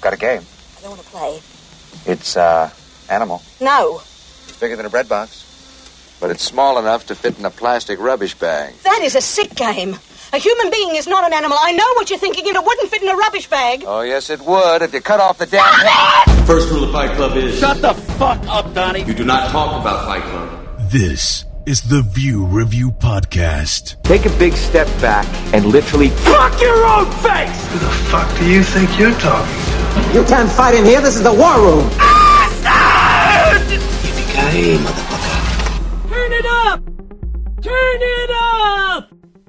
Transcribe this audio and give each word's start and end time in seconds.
I've 0.00 0.04
got 0.04 0.14
a 0.14 0.16
game. 0.16 0.40
I 0.78 0.80
don't 0.80 0.90
want 0.92 1.02
to 1.02 1.08
play. 1.10 1.40
It's, 2.06 2.34
uh, 2.34 2.70
animal. 3.10 3.42
No. 3.60 3.98
It's 4.48 4.58
bigger 4.58 4.74
than 4.74 4.86
a 4.86 4.88
bread 4.88 5.10
box. 5.10 6.16
But 6.20 6.30
it's 6.30 6.42
small 6.42 6.78
enough 6.78 7.08
to 7.08 7.14
fit 7.14 7.38
in 7.38 7.44
a 7.44 7.50
plastic 7.50 8.00
rubbish 8.00 8.34
bag. 8.34 8.72
That 8.84 9.00
is 9.02 9.14
a 9.14 9.20
sick 9.20 9.54
game. 9.54 9.98
A 10.32 10.38
human 10.38 10.70
being 10.70 10.96
is 10.96 11.06
not 11.06 11.26
an 11.26 11.34
animal. 11.34 11.58
I 11.60 11.72
know 11.72 11.84
what 11.96 12.08
you're 12.08 12.18
thinking. 12.18 12.46
It 12.46 12.54
wouldn't 12.64 12.88
fit 12.88 13.02
in 13.02 13.10
a 13.10 13.14
rubbish 13.14 13.50
bag. 13.50 13.84
Oh, 13.86 14.00
yes, 14.00 14.30
it 14.30 14.40
would 14.40 14.80
if 14.80 14.94
you 14.94 15.02
cut 15.02 15.20
off 15.20 15.36
the 15.36 15.44
damn 15.44 15.62
head. 15.64 16.46
First 16.46 16.70
rule 16.70 16.84
of 16.84 16.92
Fight 16.92 17.14
Club 17.16 17.36
is 17.36 17.58
Shut 17.58 17.82
the 17.82 17.92
fuck 17.92 18.40
up, 18.46 18.72
Donnie. 18.72 19.02
you 19.02 19.12
do 19.12 19.26
not 19.26 19.50
talk 19.50 19.78
about 19.82 20.06
Fight 20.06 20.22
Club. 20.22 20.90
This 20.90 21.44
is 21.66 21.82
the 21.82 22.00
View 22.00 22.46
Review 22.46 22.90
Podcast. 22.90 24.02
Take 24.04 24.24
a 24.24 24.30
big 24.38 24.54
step 24.54 24.86
back 25.02 25.26
and 25.52 25.66
literally 25.66 26.08
Fuck 26.08 26.58
your 26.58 26.86
own 26.86 27.04
face! 27.20 27.66
Who 27.72 27.78
the 27.80 27.90
fuck 28.08 28.38
do 28.38 28.50
you 28.50 28.62
think 28.62 28.98
you're 28.98 29.12
talking 29.18 29.64
to? 29.64 29.69
You 30.14 30.24
can't 30.24 30.50
fight 30.58 30.74
in 30.78 30.84
here. 30.84 31.00
This 31.00 31.14
is 31.14 31.22
the 31.22 31.34
war 31.42 31.56
room. 31.66 31.84
Yippee-ki-yay, 34.02 34.76
motherfucker. 34.84 35.36
Turn 36.12 36.32
it 36.40 36.46
up! 36.66 36.78
Turn 37.62 38.00
it 38.00 38.30
up! 38.30 39.04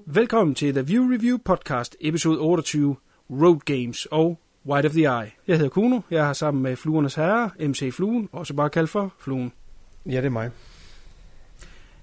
Velkommen 0.05 0.55
til 0.55 0.74
The 0.74 0.88
View 0.88 1.12
Review 1.14 1.38
Podcast, 1.46 1.96
episode 2.02 2.40
28, 2.40 2.96
Road 3.30 3.60
Games 3.66 4.05
og 4.12 4.40
White 4.66 4.86
of 4.86 4.92
the 4.92 5.02
Eye. 5.02 5.32
Jeg 5.48 5.58
hedder 5.58 5.70
Kuno, 5.70 6.00
jeg 6.12 6.26
har 6.26 6.34
sammen 6.34 6.64
med 6.64 6.76
Fluernes 6.76 7.16
Herre, 7.16 7.50
MC 7.60 7.94
Fluen, 7.94 8.30
også 8.32 8.54
bare 8.54 8.70
kaldt 8.70 8.90
for 8.90 9.14
Fluen. 9.20 9.54
Ja, 10.05 10.18
det 10.18 10.26
er 10.26 10.30
mig. 10.30 10.50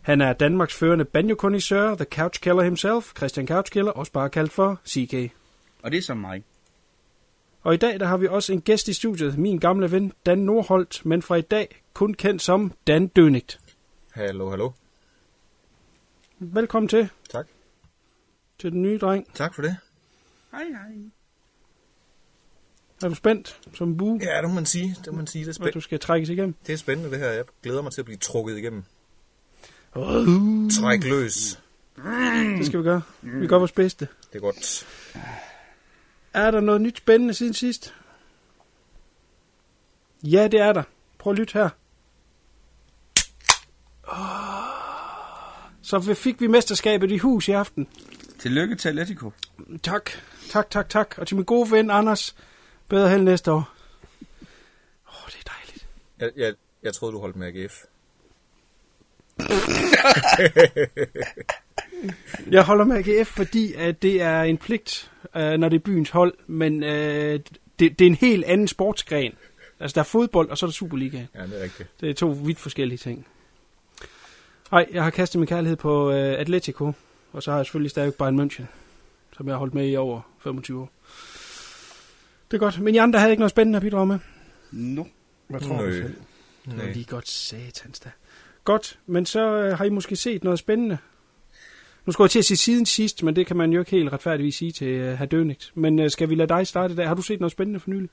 Han 0.02 0.20
er 0.20 0.32
Danmarks 0.32 0.74
førende 0.74 1.04
banjo 1.04 1.34
The 1.34 2.06
Couch 2.12 2.40
Killer 2.40 2.62
himself, 2.62 3.12
Christian 3.16 3.46
Couch 3.46 3.72
Killer, 3.72 3.90
også 3.90 4.12
bare 4.12 4.30
kaldt 4.30 4.52
for 4.52 4.80
CK. 4.88 5.32
Og 5.82 5.90
det 5.90 5.98
er 5.98 6.02
som 6.02 6.16
mig. 6.16 6.42
Og 7.62 7.74
i 7.74 7.76
dag 7.76 8.00
der 8.00 8.06
har 8.06 8.16
vi 8.16 8.26
også 8.26 8.52
en 8.52 8.60
gæst 8.60 8.88
i 8.88 8.92
studiet, 8.92 9.38
min 9.38 9.58
gamle 9.58 9.90
ven 9.90 10.12
Dan 10.26 10.38
Nordholt, 10.38 11.06
men 11.06 11.22
fra 11.22 11.34
i 11.36 11.40
dag 11.40 11.82
kun 11.94 12.14
kendt 12.14 12.42
som 12.42 12.72
Dan 12.86 13.06
Dønigt. 13.06 13.60
Hallo, 14.10 14.50
hallo. 14.50 14.70
Velkommen 16.38 16.88
til, 16.88 17.08
Tak. 17.30 17.46
til 18.58 18.72
den 18.72 18.82
nye 18.82 18.98
dreng. 18.98 19.26
Tak 19.34 19.54
for 19.54 19.62
det. 19.62 19.76
Hej, 20.52 20.64
hej. 20.64 20.96
Er 23.02 23.08
du 23.08 23.14
spændt 23.14 23.60
som 23.74 23.88
en 23.88 23.96
bue, 23.96 24.20
Ja, 24.22 24.40
det 24.42 24.48
må 24.48 24.54
man 24.54 24.66
sige. 24.66 24.96
Det 25.04 25.12
må 25.12 25.16
man 25.16 25.26
sige. 25.26 25.42
Det 25.44 25.48
er, 25.48 25.52
spændende. 25.52 25.74
du 25.74 25.80
skal 25.80 26.00
trækkes 26.00 26.28
igennem? 26.28 26.54
det 26.66 26.72
er 26.72 26.76
spændende, 26.76 27.10
det 27.10 27.18
her. 27.18 27.28
Jeg 27.30 27.44
glæder 27.62 27.82
mig 27.82 27.92
til 27.92 28.00
at 28.00 28.04
blive 28.04 28.18
trukket 28.18 28.58
igennem. 28.58 28.84
Uh, 29.96 30.70
Træk 30.70 31.04
løs. 31.04 31.60
det 32.58 32.66
skal 32.66 32.78
vi 32.78 32.84
gøre. 32.84 33.02
Vi 33.22 33.46
gør 33.46 33.58
vores 33.58 33.72
bedste. 33.72 34.08
Det 34.32 34.36
er 34.36 34.40
godt. 34.40 34.86
Er 36.38 36.50
der 36.50 36.60
noget 36.60 36.80
nyt 36.80 36.96
spændende 36.98 37.34
siden 37.34 37.54
sidst? 37.54 37.94
Ja, 40.22 40.48
det 40.48 40.60
er 40.60 40.72
der. 40.72 40.82
Prøv 41.18 41.32
at 41.32 41.38
lytte 41.38 41.52
her. 41.52 41.68
Så 45.82 45.98
vi- 45.98 46.14
fik 46.14 46.40
vi 46.40 46.46
mesterskabet 46.46 47.10
i 47.10 47.18
hus 47.18 47.48
i 47.48 47.52
aften. 47.52 47.88
Tillykke 48.38 48.74
til 48.76 48.88
Atletico. 48.88 49.32
Tak, 49.82 50.10
tak, 50.50 50.70
tak, 50.70 50.88
tak. 50.88 51.14
Og 51.18 51.26
til 51.26 51.36
min 51.36 51.44
gode 51.44 51.70
ven 51.70 51.90
Anders, 51.90 52.36
bedre 52.88 53.08
held 53.10 53.22
næste 53.22 53.52
år. 53.52 53.56
Åh, 53.56 53.64
oh, 55.24 55.30
det 55.30 55.36
er 55.46 55.52
dejligt. 55.52 55.86
Jeg, 56.18 56.30
jeg, 56.36 56.54
jeg 56.82 56.94
troede, 56.94 57.14
du 57.14 57.20
holdt 57.20 57.36
med 57.36 57.46
AGF. 57.46 57.74
Jeg 62.50 62.64
holder 62.64 62.84
med 62.84 62.96
AGF, 62.96 63.28
fordi 63.28 63.72
at 63.74 64.02
det 64.02 64.22
er 64.22 64.42
en 64.42 64.58
pligt, 64.58 65.10
øh, 65.36 65.52
når 65.52 65.68
det 65.68 65.76
er 65.76 65.80
byens 65.84 66.10
hold, 66.10 66.34
men 66.46 66.82
øh, 66.82 67.40
det, 67.78 67.98
det 67.98 68.00
er 68.00 68.06
en 68.06 68.14
helt 68.14 68.44
anden 68.44 68.68
sportsgren. 68.68 69.32
Altså, 69.80 69.94
der 69.94 70.00
er 70.00 70.04
fodbold, 70.04 70.50
og 70.50 70.58
så 70.58 70.66
er 70.66 70.68
der 70.68 70.72
Superliga. 70.72 71.18
Ja, 71.34 71.42
det 71.42 71.58
er 71.60 71.62
rigtigt. 71.62 72.00
Det 72.00 72.10
er 72.10 72.14
to 72.14 72.28
vidt 72.28 72.58
forskellige 72.58 72.98
ting. 72.98 73.26
Nej, 74.72 74.86
jeg 74.92 75.02
har 75.02 75.10
kastet 75.10 75.38
min 75.38 75.46
kærlighed 75.46 75.76
på 75.76 76.10
øh, 76.10 76.40
Atletico, 76.40 76.92
og 77.32 77.42
så 77.42 77.50
har 77.50 77.58
jeg 77.58 77.66
selvfølgelig 77.66 77.90
stadig 77.90 78.14
Bayern 78.14 78.40
München, 78.40 78.64
som 79.36 79.46
jeg 79.46 79.54
har 79.54 79.58
holdt 79.58 79.74
med 79.74 79.88
i 79.90 79.96
over 79.96 80.20
25 80.42 80.80
år. 80.80 80.90
Det 82.50 82.56
er 82.56 82.58
godt, 82.58 82.80
men 82.80 82.94
I 82.94 82.98
andre 82.98 83.18
havde 83.18 83.32
ikke 83.32 83.40
noget 83.40 83.50
spændende 83.50 83.76
at 83.76 83.82
bidrage 83.82 84.06
med. 84.06 84.18
No. 84.70 85.04
Hvad 85.48 85.60
tror 85.60 85.82
du 85.82 85.92
selv? 85.92 86.14
Det 86.64 86.78
var 86.78 86.92
lige 86.92 87.04
godt 87.04 87.28
satans 87.28 88.00
da. 88.00 88.10
Godt, 88.64 88.98
men 89.06 89.26
så 89.26 89.40
øh, 89.40 89.78
har 89.78 89.84
I 89.84 89.88
måske 89.88 90.16
set 90.16 90.44
noget 90.44 90.58
spændende. 90.58 90.98
Nu 92.08 92.12
skulle 92.12 92.24
jeg 92.24 92.30
til 92.30 92.38
at 92.38 92.44
sige 92.44 92.56
siden 92.56 92.86
sidst, 92.86 93.22
men 93.22 93.36
det 93.36 93.46
kan 93.46 93.56
man 93.56 93.72
jo 93.72 93.80
ikke 93.80 93.90
helt 93.90 94.12
retfærdigvis 94.12 94.54
sige 94.54 94.72
til 94.72 95.00
uh, 95.00 95.18
herr 95.18 95.26
Dönigt. 95.34 95.70
Men 95.74 95.98
uh, 95.98 96.08
skal 96.08 96.28
vi 96.28 96.34
lade 96.34 96.48
dig 96.48 96.66
starte 96.66 96.96
der? 96.96 97.06
Har 97.06 97.14
du 97.14 97.22
set 97.22 97.40
noget 97.40 97.52
spændende 97.52 97.80
for 97.80 97.90
nylig? 97.90 98.10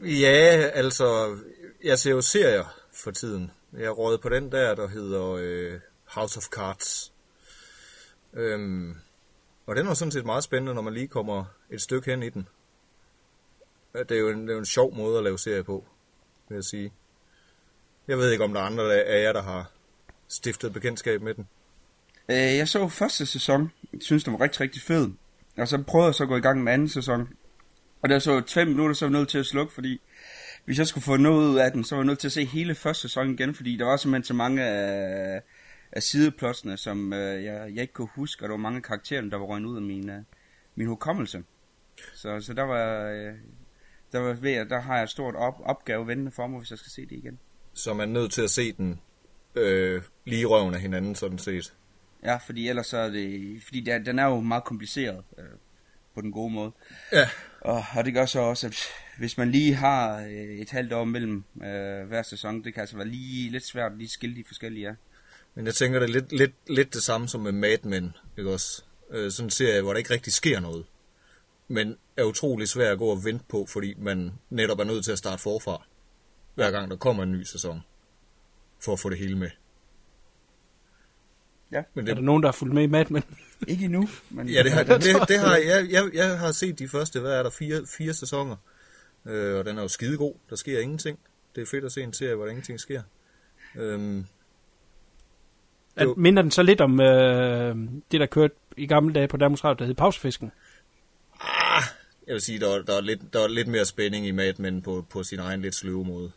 Ja, 0.00 0.70
altså, 0.74 1.36
jeg 1.84 1.98
ser 1.98 2.10
jo 2.10 2.20
serier 2.20 2.64
for 2.92 3.10
tiden. 3.10 3.50
Jeg 3.72 3.84
er 3.84 4.18
på 4.22 4.28
den 4.28 4.52
der, 4.52 4.74
der 4.74 4.88
hedder 4.88 5.32
øh, 5.32 5.80
House 6.04 6.38
of 6.38 6.44
Cards. 6.44 7.12
Øhm, 8.34 8.94
og 9.66 9.76
den 9.76 9.86
var 9.86 9.94
sådan 9.94 10.12
set 10.12 10.24
meget 10.24 10.44
spændende, 10.44 10.74
når 10.74 10.82
man 10.82 10.94
lige 10.94 11.08
kommer 11.08 11.44
et 11.70 11.80
stykke 11.80 12.10
hen 12.10 12.22
i 12.22 12.28
den. 12.28 12.48
Øh, 13.94 14.04
det 14.08 14.16
er 14.16 14.20
jo 14.20 14.28
en, 14.28 14.42
det 14.42 14.48
er 14.48 14.54
jo 14.54 14.58
en 14.58 14.66
sjov 14.66 14.94
måde 14.96 15.18
at 15.18 15.24
lave 15.24 15.38
serie 15.38 15.64
på, 15.64 15.84
vil 16.48 16.54
jeg 16.54 16.64
sige. 16.64 16.92
Jeg 18.08 18.18
ved 18.18 18.30
ikke, 18.30 18.44
om 18.44 18.52
der 18.52 18.60
er 18.60 18.64
andre 18.64 18.94
af 18.94 19.22
jer, 19.22 19.32
der 19.32 19.42
har 19.42 19.70
stiftet 20.28 20.72
bekendtskab 20.72 21.22
med 21.22 21.34
den. 21.34 21.48
Øh, 22.28 22.36
jeg 22.36 22.68
så 22.68 22.88
første 22.88 23.26
sæson. 23.26 23.72
Jeg 23.92 24.00
synes, 24.02 24.24
den 24.24 24.32
var 24.32 24.40
rigtig, 24.40 24.60
rigtig 24.60 24.82
fed. 24.82 25.10
Og 25.56 25.68
så 25.68 25.82
prøvede 25.82 26.06
jeg 26.06 26.14
så 26.14 26.22
at 26.22 26.28
gå 26.28 26.36
i 26.36 26.40
gang 26.40 26.62
med 26.64 26.72
anden 26.72 26.88
sæson. 26.88 27.28
Og 28.02 28.08
der 28.08 28.18
så 28.18 28.42
fem 28.48 28.68
minutter, 28.68 28.94
så 28.94 29.04
var 29.04 29.10
jeg 29.10 29.18
nødt 29.18 29.28
til 29.28 29.38
at 29.38 29.46
slukke, 29.46 29.72
fordi 29.72 30.00
hvis 30.64 30.78
jeg 30.78 30.86
skulle 30.86 31.04
få 31.04 31.16
noget 31.16 31.48
ud 31.50 31.58
af 31.58 31.72
den, 31.72 31.84
så 31.84 31.94
var 31.94 32.02
jeg 32.02 32.06
nødt 32.06 32.18
til 32.18 32.28
at 32.28 32.32
se 32.32 32.44
hele 32.44 32.74
første 32.74 33.02
sæson 33.02 33.30
igen, 33.30 33.54
fordi 33.54 33.76
der 33.76 33.84
var 33.84 33.96
simpelthen 33.96 34.24
så 34.24 34.34
mange 34.34 34.64
af, 34.64 35.42
af 35.92 36.02
sideplotsene, 36.02 36.76
som 36.76 37.12
øh, 37.12 37.44
jeg, 37.44 37.70
jeg 37.74 37.82
ikke 37.82 37.92
kunne 37.94 38.08
huske, 38.14 38.44
og 38.44 38.48
der 38.48 38.52
var 38.52 38.62
mange 38.62 38.82
karakterer, 38.82 39.22
der 39.22 39.36
var 39.36 39.44
røgnet 39.44 39.68
ud 39.68 39.76
af 39.76 39.82
min, 39.82 40.10
øh, 40.10 40.22
min 40.74 40.86
hukommelse. 40.86 41.42
Så, 42.14 42.40
så 42.40 42.54
der 42.54 42.62
var, 42.62 43.10
øh, 43.10 43.34
der 44.12 44.18
var 44.18 44.32
ved, 44.32 44.66
der 44.66 44.80
har 44.80 44.94
jeg 44.94 45.02
et 45.02 45.10
stort 45.10 45.34
op, 45.34 45.54
opgave 45.64 46.06
ventende 46.06 46.30
for 46.30 46.46
mig, 46.46 46.58
hvis 46.58 46.70
jeg 46.70 46.78
skal 46.78 46.90
se 46.90 47.02
det 47.02 47.12
igen. 47.12 47.38
Så 47.74 47.94
man 47.94 48.08
er 48.08 48.12
nødt 48.12 48.32
til 48.32 48.42
at 48.42 48.50
se 48.50 48.72
den 48.72 49.00
øh, 49.54 50.02
lige 50.24 50.46
røven 50.46 50.74
af 50.74 50.80
hinanden, 50.80 51.14
sådan 51.14 51.38
set. 51.38 51.74
Ja, 52.22 52.36
fordi 52.36 52.68
ellers 52.68 52.86
så 52.86 52.96
er 52.96 53.10
det... 53.10 53.56
Fordi 53.64 53.80
der, 53.80 53.98
den 53.98 54.18
er 54.18 54.24
jo 54.24 54.40
meget 54.40 54.64
kompliceret 54.64 55.24
øh, 55.38 55.44
på 56.14 56.20
den 56.20 56.32
gode 56.32 56.52
måde. 56.52 56.72
Ja. 57.12 57.28
Og, 57.60 57.84
og 57.96 58.04
det 58.04 58.14
gør 58.14 58.26
så 58.26 58.40
også, 58.40 58.66
at 58.66 58.76
hvis 59.18 59.38
man 59.38 59.50
lige 59.50 59.74
har 59.74 60.20
øh, 60.20 60.58
et 60.58 60.70
halvt 60.70 60.92
år 60.92 61.04
mellem 61.04 61.44
øh, 61.56 62.08
hver 62.08 62.22
sæson, 62.22 62.64
det 62.64 62.74
kan 62.74 62.80
altså 62.80 62.96
være 62.96 63.08
lige 63.08 63.50
lidt 63.50 63.66
svært 63.66 63.92
at 63.92 63.98
lige 63.98 64.08
skille 64.08 64.36
de 64.36 64.44
forskellige 64.46 64.88
af. 64.88 64.94
Men 65.54 65.66
jeg 65.66 65.74
tænker, 65.74 65.98
det 65.98 66.08
er 66.08 66.12
lidt, 66.12 66.32
lidt, 66.32 66.54
lidt 66.66 66.94
det 66.94 67.02
samme 67.02 67.28
som 67.28 67.40
med 67.40 67.52
Mad 67.52 67.78
Men, 67.82 68.16
ikke 68.38 68.50
også? 68.50 68.82
Øh, 69.10 69.30
sådan 69.30 69.46
en 69.46 69.50
serie, 69.50 69.82
hvor 69.82 69.92
der 69.92 69.98
ikke 69.98 70.14
rigtig 70.14 70.32
sker 70.32 70.60
noget. 70.60 70.86
Men 71.68 71.96
er 72.16 72.24
utrolig 72.24 72.68
svært 72.68 72.92
at 72.92 72.98
gå 72.98 73.06
og 73.06 73.24
vente 73.24 73.44
på, 73.48 73.66
fordi 73.66 73.94
man 73.98 74.32
netop 74.50 74.78
er 74.78 74.84
nødt 74.84 75.04
til 75.04 75.12
at 75.12 75.18
starte 75.18 75.42
forfra, 75.42 75.86
hver 76.54 76.70
gang 76.70 76.90
der 76.90 76.96
kommer 76.96 77.22
en 77.22 77.32
ny 77.32 77.42
sæson, 77.42 77.80
for 78.80 78.92
at 78.92 79.00
få 79.00 79.10
det 79.10 79.18
hele 79.18 79.38
med. 79.38 79.50
Ja. 81.72 81.82
Men 81.94 82.04
Er 82.04 82.06
det, 82.06 82.16
der 82.16 82.22
nogen, 82.22 82.42
der 82.42 82.48
har 82.48 82.52
fulgt 82.52 82.74
med 82.74 82.82
i 82.82 82.86
Mad 82.86 83.04
Men? 83.10 83.22
Ikke 83.68 83.84
endnu, 83.84 84.08
men... 84.30 84.48
ja, 84.48 84.62
det 84.62 84.72
har, 84.72 84.82
det, 84.84 85.28
det 85.28 85.38
har 85.38 85.56
jeg, 85.56 85.86
jeg, 85.90 86.10
jeg 86.14 86.38
har 86.38 86.52
set 86.52 86.78
de 86.78 86.88
første, 86.88 87.20
hvad 87.20 87.32
er 87.32 87.42
der, 87.42 87.50
fire, 87.50 87.82
fire 87.98 88.12
sæsoner. 88.12 88.56
Øh, 89.26 89.58
og 89.58 89.64
den 89.64 89.78
er 89.78 89.82
jo 89.82 89.88
skidegod. 89.88 90.34
Der 90.50 90.56
sker 90.56 90.80
ingenting. 90.80 91.18
Det 91.54 91.62
er 91.62 91.66
fedt 91.66 91.84
at 91.84 91.92
se 91.92 92.02
en 92.02 92.12
serie, 92.12 92.34
hvor 92.34 92.44
der 92.44 92.50
ingenting 92.50 92.80
sker. 92.80 93.02
Øhm, 93.76 94.26
At, 95.96 96.06
Jo. 96.06 96.14
minder 96.16 96.42
den 96.42 96.50
så 96.50 96.62
lidt 96.62 96.80
om 96.80 97.00
øh, 97.00 97.76
det, 98.10 98.20
der 98.20 98.26
kørte 98.26 98.54
i 98.76 98.86
gamle 98.86 99.14
dage 99.14 99.28
på 99.28 99.36
Danmarks 99.36 99.64
Radio, 99.64 99.78
der 99.78 99.84
hed 99.84 99.94
Pausefisken? 99.94 100.52
Jeg 102.26 102.34
vil 102.34 102.40
sige, 102.40 102.60
der 102.60 102.68
er, 102.68 102.82
der 102.82 102.96
er, 102.96 103.00
lidt, 103.00 103.32
der 103.32 103.40
er 103.40 103.48
lidt 103.48 103.68
mere 103.68 103.84
spænding 103.84 104.26
i 104.26 104.30
Mad 104.30 104.54
Men 104.58 104.82
på, 104.82 105.06
på 105.10 105.22
sin 105.22 105.38
egen 105.38 105.62
lidt 105.62 105.74
sløve 105.74 106.04
måde, 106.04 106.32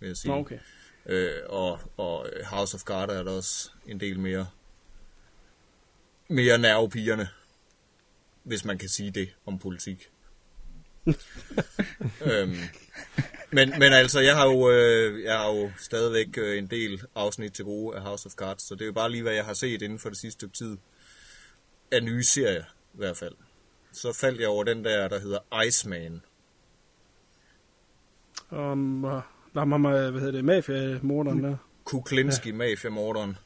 vil 0.00 0.06
jeg 0.06 0.16
sige. 0.16 0.32
Nå, 0.32 0.38
okay. 0.38 0.58
Øh, 1.06 1.30
og, 1.48 1.78
og 1.96 2.26
House 2.50 2.74
of 2.74 2.80
Cards 2.80 3.12
er 3.12 3.22
der 3.22 3.30
også 3.30 3.70
en 3.86 4.00
del 4.00 4.20
mere, 4.20 4.46
mere 6.30 6.58
nervepigerne, 6.58 7.28
hvis 8.42 8.64
man 8.64 8.78
kan 8.78 8.88
sige 8.88 9.10
det 9.10 9.28
om 9.46 9.58
politik. 9.58 10.10
øhm, 12.26 12.56
men, 13.50 13.70
men 13.78 13.92
altså, 13.92 14.20
jeg 14.20 14.36
har 14.36 14.46
jo, 14.46 14.70
øh, 14.70 15.22
jeg 15.22 15.38
har 15.38 15.46
jo 15.46 15.70
stadigvæk 15.78 16.38
øh, 16.38 16.58
en 16.58 16.66
del 16.66 17.02
afsnit 17.14 17.52
til 17.52 17.64
gode 17.64 17.96
af 17.96 18.02
House 18.02 18.26
of 18.26 18.32
Cards, 18.32 18.62
så 18.62 18.74
det 18.74 18.82
er 18.82 18.86
jo 18.86 18.92
bare 18.92 19.10
lige, 19.10 19.22
hvad 19.22 19.32
jeg 19.32 19.44
har 19.44 19.54
set 19.54 19.82
inden 19.82 19.98
for 19.98 20.08
det 20.08 20.18
sidste 20.18 20.38
stykke 20.38 20.56
tid 20.56 20.76
af 21.92 22.02
nye 22.02 22.22
serier, 22.22 22.64
i 22.94 22.96
hvert 22.96 23.16
fald. 23.16 23.34
Så 23.92 24.12
faldt 24.12 24.40
jeg 24.40 24.48
over 24.48 24.64
den 24.64 24.84
der, 24.84 25.08
der 25.08 25.18
hedder 25.18 25.64
Iceman. 25.66 26.22
Om, 28.50 29.04
uh, 29.04 29.10
der 29.54 29.58
har 29.58 29.64
mig, 29.64 30.10
hvad 30.10 30.20
hedder 30.20 30.32
det, 30.32 30.44
mafia-morderen 30.44 31.44
der. 31.44 31.56
Kuklinski, 31.84 32.48
ja. 32.48 32.54
mafiamorderen. 32.54 33.36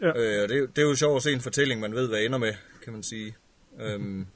Ja. 0.00 0.06
Øh, 0.06 0.42
og 0.42 0.48
det, 0.48 0.54
er 0.56 0.58
jo- 0.60 0.66
det 0.66 0.78
er 0.84 0.88
jo 0.88 0.94
sjovt 0.94 1.16
at 1.16 1.22
se 1.22 1.32
en 1.32 1.40
fortælling, 1.40 1.80
man 1.80 1.94
ved, 1.94 2.08
hvad 2.08 2.18
ender 2.22 2.38
med, 2.38 2.52
kan 2.84 2.92
man 2.92 3.02
sige. 3.02 3.36
Øhm, 3.80 4.26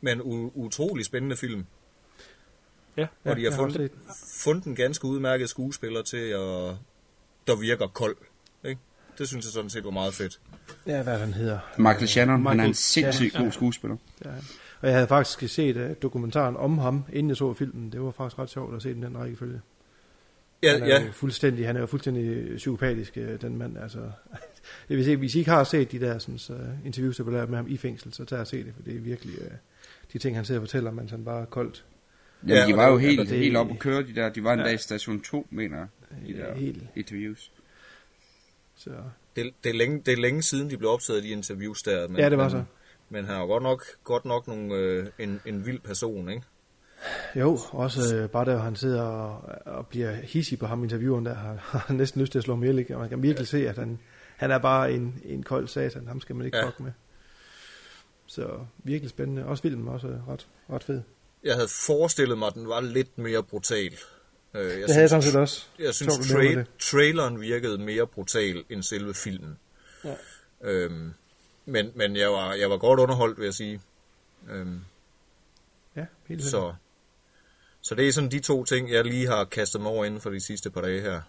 men 0.00 0.20
u- 0.20 0.52
utrolig 0.54 1.04
spændende 1.04 1.36
film. 1.36 1.64
Ja, 2.96 3.06
hvor 3.22 3.34
de 3.34 3.42
jeg 3.42 3.52
har 3.52 3.56
har 3.62 3.68
fundet, 3.70 3.90
fundet 4.42 4.64
en 4.64 4.74
ganske 4.74 5.04
udmærket 5.04 5.48
skuespiller 5.48 6.02
til, 6.02 6.16
at, 6.16 6.74
der 7.46 7.60
virker 7.60 7.86
kold. 7.86 8.16
Ikke? 8.64 8.80
Det 9.18 9.28
synes 9.28 9.44
jeg 9.44 9.52
sådan 9.52 9.70
set 9.70 9.84
var 9.84 9.90
meget 9.90 10.14
fedt. 10.14 10.40
Ja, 10.86 11.02
hvad 11.02 11.18
han 11.18 11.32
hedder. 11.34 11.58
Michael 11.78 12.08
Shannon, 12.08 12.36
han 12.38 12.46
er 12.46 12.50
Michael 12.52 12.68
en 12.68 12.74
sindssygt 12.74 13.30
Shannon, 13.30 13.46
god 13.46 13.52
skuespiller. 13.52 13.96
Ja. 14.24 14.30
Og 14.80 14.88
jeg 14.88 14.94
havde 14.94 15.06
faktisk 15.08 15.54
set 15.54 15.76
uh, 15.76 15.90
dokumentaren 16.02 16.56
om 16.56 16.78
ham, 16.78 17.04
inden 17.12 17.28
jeg 17.28 17.36
så 17.36 17.54
filmen. 17.54 17.92
Det 17.92 18.00
var 18.02 18.10
faktisk 18.10 18.38
ret 18.38 18.50
sjovt 18.50 18.76
at 18.76 18.82
se 18.82 18.94
den, 18.94 19.02
den 19.02 19.18
rækkefølge. 19.18 19.60
Ja, 20.62 20.72
han 20.72 20.82
er 20.82 20.86
ja. 20.86 21.02
jo 21.06 21.12
fuldstændig, 21.12 21.66
han 21.66 21.76
er 21.76 21.80
jo 21.80 21.86
fuldstændig 21.86 22.56
psykopatisk, 22.56 23.16
øh, 23.16 23.40
den 23.40 23.58
mand. 23.58 23.78
Altså, 23.78 23.98
jeg 24.88 24.96
vil 24.96 25.04
sige, 25.04 25.16
hvis 25.16 25.34
I 25.34 25.38
ikke 25.38 25.50
har 25.50 25.64
set 25.64 25.92
de 25.92 26.00
der 26.00 26.18
sådan, 26.18 26.38
så 26.38 26.58
interviews, 26.84 27.16
der 27.16 27.24
blev 27.24 27.32
lavet 27.34 27.48
med 27.50 27.56
ham 27.58 27.66
i 27.68 27.76
fængsel, 27.76 28.12
så 28.14 28.24
tag 28.24 28.38
og 28.38 28.46
se 28.46 28.64
det, 28.64 28.72
for 28.76 28.82
det 28.82 28.96
er 28.96 29.00
virkelig 29.00 29.34
øh, 29.38 29.50
de 30.12 30.18
ting, 30.18 30.36
han 30.36 30.44
sidder 30.44 30.60
og 30.60 30.62
fortæller, 30.66 30.90
mens 30.90 31.10
han 31.10 31.24
bare 31.24 31.40
er 31.42 31.44
koldt. 31.46 31.84
Ja, 32.48 32.66
de 32.66 32.72
og 32.72 32.76
var 32.76 32.88
jo 32.88 32.94
det- 32.94 33.00
helt, 33.02 33.20
altså, 33.20 33.34
det- 33.34 33.42
helt 33.44 33.56
op 33.56 33.70
at 33.70 33.78
køre, 33.78 34.02
de 34.02 34.14
der. 34.14 34.28
De 34.28 34.44
var 34.44 34.52
en 34.52 34.58
Ja. 34.58 34.64
dag 34.64 34.74
i 34.74 34.78
station 34.78 35.20
2, 35.20 35.46
mener 35.50 35.76
jeg. 35.78 35.86
De 36.28 36.32
der 36.32 36.54
Helt. 36.54 36.82
interviews. 36.96 37.52
Så. 38.76 38.90
Det, 39.36 39.50
det, 39.64 39.70
er 39.70 39.74
længe, 39.74 40.02
det 40.06 40.12
er 40.12 40.16
længe 40.20 40.42
siden, 40.42 40.70
de 40.70 40.76
blev 40.76 40.90
optaget, 40.90 41.22
de 41.22 41.28
interviews 41.28 41.82
der. 41.82 42.08
Men, 42.08 42.16
Ja, 42.16 42.30
det 42.30 42.38
var 42.38 42.44
men, 42.44 42.50
så. 42.50 42.64
Men 43.10 43.24
han 43.24 43.34
er 43.34 43.40
jo 43.40 43.46
godt 43.46 43.62
nok, 43.62 43.84
godt 44.04 44.24
nok 44.24 44.48
nogle, 44.48 44.74
øh, 44.74 45.06
en, 45.18 45.40
en 45.46 45.66
vild 45.66 45.80
person, 45.80 46.28
ikke? 46.28 46.42
Jo, 47.36 47.58
også 47.70 48.16
øh, 48.16 48.28
bare 48.30 48.44
der, 48.44 48.52
hvor 48.54 48.62
han 48.62 48.76
sidder 48.76 49.02
og, 49.02 49.58
og 49.66 49.86
bliver 49.86 50.12
hissig 50.12 50.58
på 50.58 50.66
ham 50.66 50.82
intervieweren 50.84 51.26
der, 51.26 51.34
har, 51.34 51.54
har 51.70 51.78
han 51.78 51.96
næsten 51.96 52.20
lyst 52.20 52.32
til 52.32 52.38
at 52.38 52.44
slå 52.44 52.54
ham 52.54 52.62
ihjel, 52.62 52.78
ikke? 52.78 52.94
Og 52.94 53.00
man 53.00 53.08
kan 53.08 53.22
virkelig 53.22 53.48
se, 53.48 53.68
at 53.68 53.78
han, 53.78 53.98
han 54.36 54.50
er 54.50 54.58
bare 54.58 54.92
en, 54.92 55.20
en 55.24 55.42
kold 55.42 55.68
satan, 55.68 56.08
ham 56.08 56.20
skal 56.20 56.36
man 56.36 56.46
ikke 56.46 56.56
Ja. 56.58 56.62
ja. 56.64 56.68
fuck 56.68 56.80
med. 56.80 56.92
Så 58.26 58.58
virkelig 58.78 59.10
spændende. 59.10 59.44
Også 59.46 59.62
filmen 59.62 59.88
også 59.88 60.18
ret, 60.28 60.46
ret 60.70 60.84
fed. 60.84 61.02
Jeg 61.44 61.54
havde 61.54 61.68
forestillet 61.86 62.38
mig, 62.38 62.46
at 62.48 62.54
den 62.54 62.68
var 62.68 62.80
lidt 62.80 63.18
mere 63.18 63.42
brutal. 63.42 63.92
Øh, 64.54 64.64
jeg 64.64 64.72
Det 64.72 64.88
havde 64.88 65.00
jeg 65.00 65.08
sådan 65.10 65.22
set 65.22 65.36
også. 65.36 65.66
Jeg 65.78 65.94
synes, 65.94 66.32
nævner 66.32 66.50
tra- 66.50 66.58
det. 66.58 66.66
traileren 66.78 67.40
virkede 67.40 67.78
mere 67.78 68.06
brutal 68.06 68.64
end 68.70 68.82
selve 68.82 69.14
filmen. 69.14 69.58
Ja. 70.04 70.14
Øhm, 70.62 71.12
men 71.66 71.90
men 71.94 72.16
jeg, 72.16 72.28
var, 72.30 72.52
jeg 72.54 72.70
var 72.70 72.76
godt 72.76 73.00
underholdt, 73.00 73.38
vil 73.38 73.44
jeg 73.44 73.54
sige. 73.54 73.80
Øhm, 74.50 74.80
Ja, 75.96 76.06
helt 76.28 76.44
så. 76.44 76.74
Så 77.82 77.94
det 77.94 78.08
er 78.08 78.12
sådan 78.12 78.30
de 78.30 78.40
to 78.40 78.64
ting, 78.64 78.90
jeg 78.90 79.04
lige 79.04 79.26
har 79.26 79.44
kastet 79.44 79.80
mig 79.80 79.90
over 79.90 80.04
inden 80.04 80.20
for 80.20 80.30
de 80.30 80.40
sidste 80.40 80.70
par 80.70 80.80
dage 80.80 81.00
her. 81.00 81.20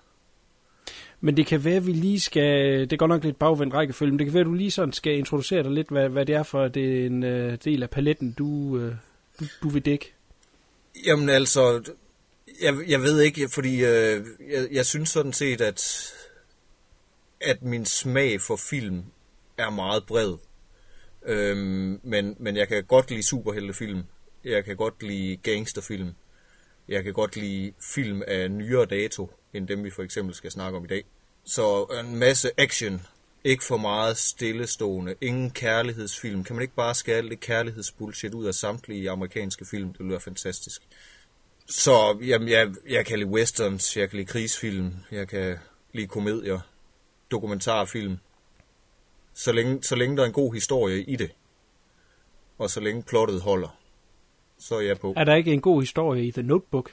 Men 1.22 1.38
det 1.38 1.46
kan 1.46 1.64
være, 1.64 1.76
at 1.76 1.88
vi 1.88 1.92
lige 1.92 2.20
skal... 2.20 2.80
Det 2.82 2.94
er 2.94 2.98
godt 2.98 3.10
nok 3.10 3.24
lidt 3.24 3.40
bagvendt 3.40 3.74
rækkefølge, 3.74 4.12
men 4.12 4.20
det 4.20 4.28
kan 4.28 4.34
være, 4.34 4.42
at 4.42 4.48
du 4.48 4.54
lige 4.54 4.72
sådan 4.72 4.94
skal 4.94 5.18
introducere 5.18 5.64
dig 5.64 5.72
lidt, 5.72 5.90
hvad, 5.90 6.10
hvad 6.10 6.26
det 6.26 6.36
er 6.36 6.44
for 6.44 6.68
det 6.68 7.02
er 7.02 7.06
en 7.06 7.24
øh, 7.24 7.58
del 7.64 7.84
af 7.84 7.90
paletten, 7.90 8.32
du, 8.32 8.78
øh, 8.78 8.96
du, 9.40 9.46
du 9.64 9.70
vil 9.70 9.86
dække. 9.86 10.14
Jamen 11.06 11.30
altså, 11.30 11.92
jeg, 12.62 12.76
jeg 12.88 13.02
ved 13.02 13.22
ikke, 13.22 13.50
fordi 13.50 13.86
øh, 13.86 14.26
jeg, 14.52 14.68
jeg 14.72 14.86
synes 14.86 15.10
sådan 15.10 15.34
set, 15.34 15.62
at, 15.62 16.12
at 17.42 17.64
min 17.64 17.86
smag 17.86 18.42
for 18.42 18.56
film 18.56 19.04
er 19.58 19.70
meget 19.70 20.06
bred. 20.06 20.34
Øhm, 21.26 22.00
men, 22.04 22.36
men 22.40 22.56
jeg 22.56 22.68
kan 22.68 22.84
godt 22.84 23.10
lide 23.12 23.24
superheltefilm. 23.24 24.04
Jeg 24.44 24.66
kan 24.66 24.76
godt 24.76 25.04
lide 25.04 25.38
gangsterfilm. 25.38 26.10
Jeg 26.88 27.04
kan 27.04 27.14
godt 27.14 27.36
lide 27.36 27.74
film 27.94 28.22
af 28.28 28.52
nyere 28.52 28.86
dato, 28.86 29.32
end 29.54 29.68
dem 29.68 29.84
vi 29.84 29.90
for 29.90 30.04
eksempel 30.04 30.36
skal 30.36 30.52
snakke 30.52 30.78
om 30.78 30.84
i 30.84 30.88
dag. 30.88 31.04
Så 31.46 31.84
en 31.84 32.16
masse 32.16 32.52
action. 32.58 33.02
Ikke 33.44 33.64
for 33.64 33.78
meget 33.78 34.18
stillestående. 34.18 35.16
Ingen 35.22 35.52
kærlighedsfilm. 35.52 36.44
Kan 36.44 36.56
man 36.56 36.62
ikke 36.62 36.76
bare 36.76 36.96
skære 36.96 37.18
alt 37.18 37.32
det 37.32 37.40
kærlighedsbullshit 37.40 38.34
ud 38.34 38.46
af 38.46 38.54
samtlige 38.54 39.10
amerikanske 39.10 39.66
film? 39.66 39.90
Det 39.90 40.00
ville 40.00 40.12
være 40.12 40.20
fantastisk. 40.20 40.82
Så 41.68 42.18
jamen, 42.22 42.50
jeg, 42.50 42.74
jeg 42.90 43.06
kan 43.06 43.20
lide 43.20 43.30
westerns, 43.30 43.98
jeg 43.98 44.10
kan 44.10 44.18
lide 44.18 44.28
krigsfilm, 44.28 44.94
jeg 45.12 45.28
kan 45.28 45.58
lide 45.94 46.08
komedier, 46.08 46.60
dokumentarfilm. 47.32 48.18
Så 49.34 49.52
længe, 49.52 49.84
så 49.84 49.96
længe 49.96 50.18
der 50.18 50.24
er 50.24 50.28
en 50.28 50.34
god 50.34 50.54
historie 50.54 51.04
i 51.04 51.16
det, 51.16 51.32
og 52.58 52.70
så 52.70 52.80
længe 52.80 53.04
plottet 53.04 53.42
holder, 53.42 53.78
så 54.68 54.76
er 54.76 54.82
jeg 54.82 54.98
på. 55.00 55.14
Er 55.18 55.24
der 55.24 55.36
ikke 55.36 55.54
en 55.54 55.62
god 55.62 55.82
historie 55.82 56.26
i 56.26 56.32
The 56.32 56.44
Notebook? 56.44 56.92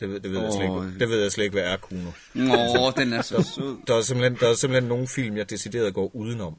Det 0.00 0.10
ved, 0.10 0.20
det 0.20 0.30
ved, 0.32 0.40
jeg, 0.42 0.52
slet 0.52 0.62
ikke, 0.64 0.98
det 0.98 1.08
ved 1.08 1.22
jeg 1.22 1.32
slet 1.32 1.44
ikke, 1.44 1.52
hvad 1.54 1.62
er, 1.72 1.76
Kuno. 1.76 2.10
Nå, 2.34 2.92
den 2.96 3.12
er 3.12 3.22
så 3.22 3.42
sød. 3.54 3.76
Der 3.86 3.94
er 3.96 4.00
simpelthen, 4.02 4.36
der 4.40 4.48
er 4.48 4.54
simpelthen 4.54 4.88
nogle 4.88 5.06
film, 5.06 5.36
jeg 5.36 5.50
decideret 5.50 5.94
går 5.94 6.10
udenom. 6.16 6.56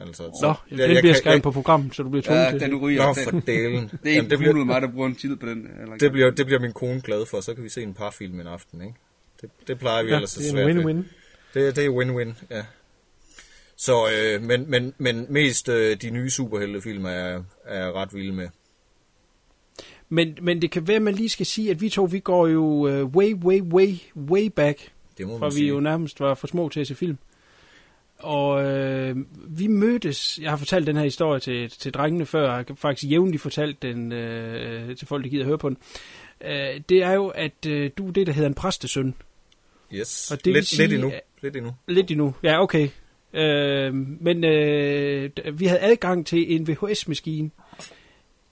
Altså, 0.00 0.22
Nå, 0.22 0.32
så- 0.40 0.54
den 0.70 0.96
bliver 1.00 1.14
skrevet 1.14 1.42
på 1.42 1.50
programmet, 1.50 1.94
så 1.96 2.02
du 2.02 2.08
bliver 2.08 2.22
tvunget 2.22 2.44
Ja, 2.44 2.50
til 2.50 2.60
den 2.60 2.70
det. 2.72 2.80
ryger. 2.82 3.06
Nå, 3.06 3.14
den. 3.14 3.24
for 3.24 3.30
delen. 3.46 3.82
Det 4.02 4.10
er 4.10 4.14
Jamen, 4.14 4.16
ikke 4.24 4.30
det 4.30 4.38
bliver- 4.38 4.52
cool 4.52 4.66
mig, 4.66 4.82
der 4.82 4.88
bruger 4.88 5.06
en 5.08 5.14
tid 5.14 5.36
på 5.36 5.46
den. 5.46 5.70
Eller 5.82 5.96
Det 5.96 6.12
bliver, 6.12 6.30
det 6.30 6.46
bliver 6.46 6.60
min 6.60 6.72
kone 6.72 7.00
glad 7.00 7.26
for, 7.26 7.40
så 7.40 7.54
kan 7.54 7.64
vi 7.64 7.68
se 7.68 7.82
en 7.82 7.94
par 7.94 8.10
film 8.10 8.40
en 8.40 8.46
aften, 8.46 8.80
ikke? 8.82 8.94
Det, 9.40 9.50
det 9.68 9.78
plejer 9.78 10.02
vi 10.02 10.08
Ja, 10.10 10.14
ellers 10.14 10.36
at 10.36 10.42
det 10.42 10.48
er 10.48 10.52
svært 10.52 10.76
win-win. 10.76 11.02
Det, 11.54 11.76
det 11.76 11.84
er 11.84 11.88
win-win, 11.90 12.44
ja. 12.50 12.62
Så, 13.76 14.08
øh, 14.10 14.42
men, 14.42 14.70
men, 14.70 14.94
men 14.98 15.26
mest 15.28 15.68
øh, 15.68 15.96
de 16.02 16.10
nye 16.10 16.30
superheltefilm 16.30 17.04
er, 17.04 17.10
jeg- 17.10 17.42
er 17.64 17.84
jeg 17.84 17.94
ret 17.94 18.14
vilde 18.14 18.32
med. 18.32 18.48
Men, 20.08 20.38
men 20.42 20.62
det 20.62 20.70
kan 20.70 20.88
være, 20.88 20.96
at 20.96 21.02
man 21.02 21.14
lige 21.14 21.28
skal 21.28 21.46
sige, 21.46 21.70
at 21.70 21.80
vi 21.80 21.88
to, 21.88 22.04
vi 22.04 22.18
går 22.18 22.46
jo 22.46 22.62
uh, 22.64 23.14
way, 23.16 23.34
way, 23.34 23.60
way, 23.60 23.94
way 24.16 24.46
back. 24.46 24.78
Det 25.18 25.26
må 25.26 25.38
For 25.38 25.46
vi 25.48 25.54
sige. 25.54 25.68
jo 25.68 25.80
nærmest 25.80 26.20
var 26.20 26.34
for 26.34 26.46
små 26.46 26.68
til 26.68 26.80
at 26.80 26.86
se 26.86 26.94
film. 26.94 27.18
Og 28.18 28.64
øh, 28.64 29.16
vi 29.48 29.66
mødtes, 29.66 30.38
jeg 30.42 30.50
har 30.50 30.56
fortalt 30.56 30.86
den 30.86 30.96
her 30.96 31.04
historie 31.04 31.40
til, 31.40 31.70
til 31.70 31.92
drengene 31.92 32.26
før, 32.26 32.46
jeg 32.56 32.64
har 32.68 32.74
faktisk 32.76 33.10
jævnligt 33.10 33.42
fortalt 33.42 33.82
den 33.82 34.12
øh, 34.12 34.96
til 34.96 35.06
folk, 35.06 35.24
der 35.24 35.30
gider 35.30 35.44
høre 35.44 35.58
på 35.58 35.68
den. 35.68 35.76
Øh, 36.40 36.80
det 36.88 37.02
er 37.02 37.12
jo, 37.12 37.26
at 37.28 37.66
øh, 37.66 37.90
du 37.98 38.08
er 38.08 38.12
det, 38.12 38.26
der 38.26 38.32
hedder 38.32 38.48
en 38.48 38.54
præstesøn. 38.54 39.14
Yes, 39.94 40.30
Og 40.30 40.44
det 40.44 40.52
lidt, 40.52 40.66
sige, 40.66 40.82
lidt 40.82 40.92
endnu. 40.92 41.08
at- 41.08 41.20
Lidt 41.42 41.56
endnu. 41.56 41.72
Lidt 41.86 42.10
endnu, 42.10 42.34
ja 42.42 42.62
okay. 42.62 42.88
Øh, 43.32 43.94
men 44.20 44.44
øh, 44.44 45.30
vi 45.54 45.66
havde 45.66 45.80
adgang 45.80 46.26
til 46.26 46.54
en 46.54 46.68
VHS-maskine 46.68 47.50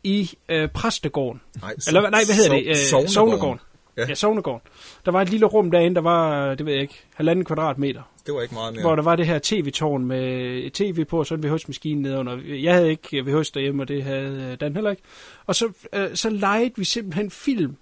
i 0.07 0.31
øh, 0.49 0.69
præstegården. 0.69 1.41
Nej, 1.63 1.75
Eller 1.89 2.01
hvad- 2.01 2.11
nej, 2.11 2.21
hvad 2.27 2.35
hedder 2.35 2.51
so- 2.51 2.55
det? 2.55 2.67
Øh, 2.69 2.77
Sognegården. 2.77 3.09
Sognegården. 3.13 3.61
Ja. 3.97 4.05
Ja. 4.09 4.15
Sognegården. 4.15 4.61
Der 5.05 5.11
var 5.13 5.23
et 5.23 5.31
lille 5.31 5.47
rum 5.47 5.71
derinde, 5.71 5.95
der 5.95 6.01
var, 6.01 6.55
det 6.55 6.67
ved 6.67 6.73
jeg 6.73 6.83
ikke, 6.83 6.95
halvanden 7.15 7.45
kvadratmeter. 7.45 8.03
Det 8.27 8.35
var 8.35 8.43
ikke 8.43 8.55
meget 8.55 8.75
mere. 8.75 8.83
Hvor 8.83 8.97
der 8.97 9.03
var 9.03 9.17
det 9.17 9.27
her 9.27 9.39
tv-tårn 9.43 10.05
med 10.05 10.71
tv 10.71 11.05
på, 11.05 11.19
og 11.19 11.27
så 11.27 11.35
en 11.35 11.45
VHS-maskine 11.45 12.03
nedenunder. 12.03 12.39
Jeg 12.63 12.75
havde 12.75 12.91
ikke 12.91 13.23
VHS 13.27 13.51
derhjemme, 13.51 13.83
og 13.83 13.89
det 13.89 14.03
havde 14.05 14.49
øh, 14.53 14.61
Dan 14.61 14.75
heller 14.75 14.91
ikke. 14.91 15.03
Og 15.47 15.55
så, 15.55 15.69
øh, 15.93 16.09
så 16.15 16.31
legede 16.31 16.73
vi 16.77 16.85
simpelthen 16.85 17.31
film. 17.31 17.77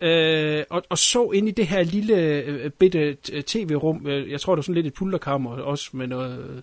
Øh, 0.00 0.64
og, 0.70 0.82
og 0.88 0.98
så 0.98 1.30
ind 1.30 1.48
i 1.48 1.50
det 1.50 1.66
her 1.66 1.82
lille 1.82 2.16
øh, 2.16 2.70
bitte 2.70 3.16
tv-rum. 3.46 4.06
Øh, 4.06 4.30
Jeg 4.30 4.40
tror, 4.40 4.52
det 4.54 4.56
var 4.56 4.62
sådan 4.62 4.74
lidt 4.74 4.86
et 4.86 4.94
pulterkammer, 4.94 5.50
også 5.50 5.88
med 5.92 6.06
noget 6.06 6.62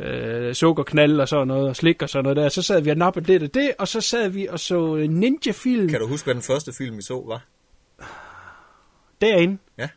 øh, 0.00 0.54
sukkerknald 0.54 1.20
og 1.20 1.28
sådan 1.28 1.46
noget, 1.46 1.68
og 1.68 1.76
slik 1.76 2.02
og 2.02 2.08
sådan 2.08 2.22
noget 2.22 2.36
der. 2.36 2.48
Så 2.48 2.62
sad 2.62 2.80
vi 2.80 2.90
og 2.90 2.96
nappede 2.96 3.26
lidt 3.26 3.42
af 3.42 3.50
det, 3.50 3.72
og 3.78 3.88
så 3.88 4.00
sad 4.00 4.28
vi 4.28 4.46
og 4.46 4.60
så 4.60 4.96
øh, 4.96 5.08
ninja-film 5.08 5.88
Kan 5.88 6.00
du 6.00 6.06
huske, 6.06 6.26
hvad 6.26 6.34
den 6.34 6.42
første 6.42 6.72
film, 6.72 6.96
vi 6.96 7.02
så, 7.02 7.22
var? 7.26 7.40
derinde. 9.22 9.58
Ja. 9.78 9.88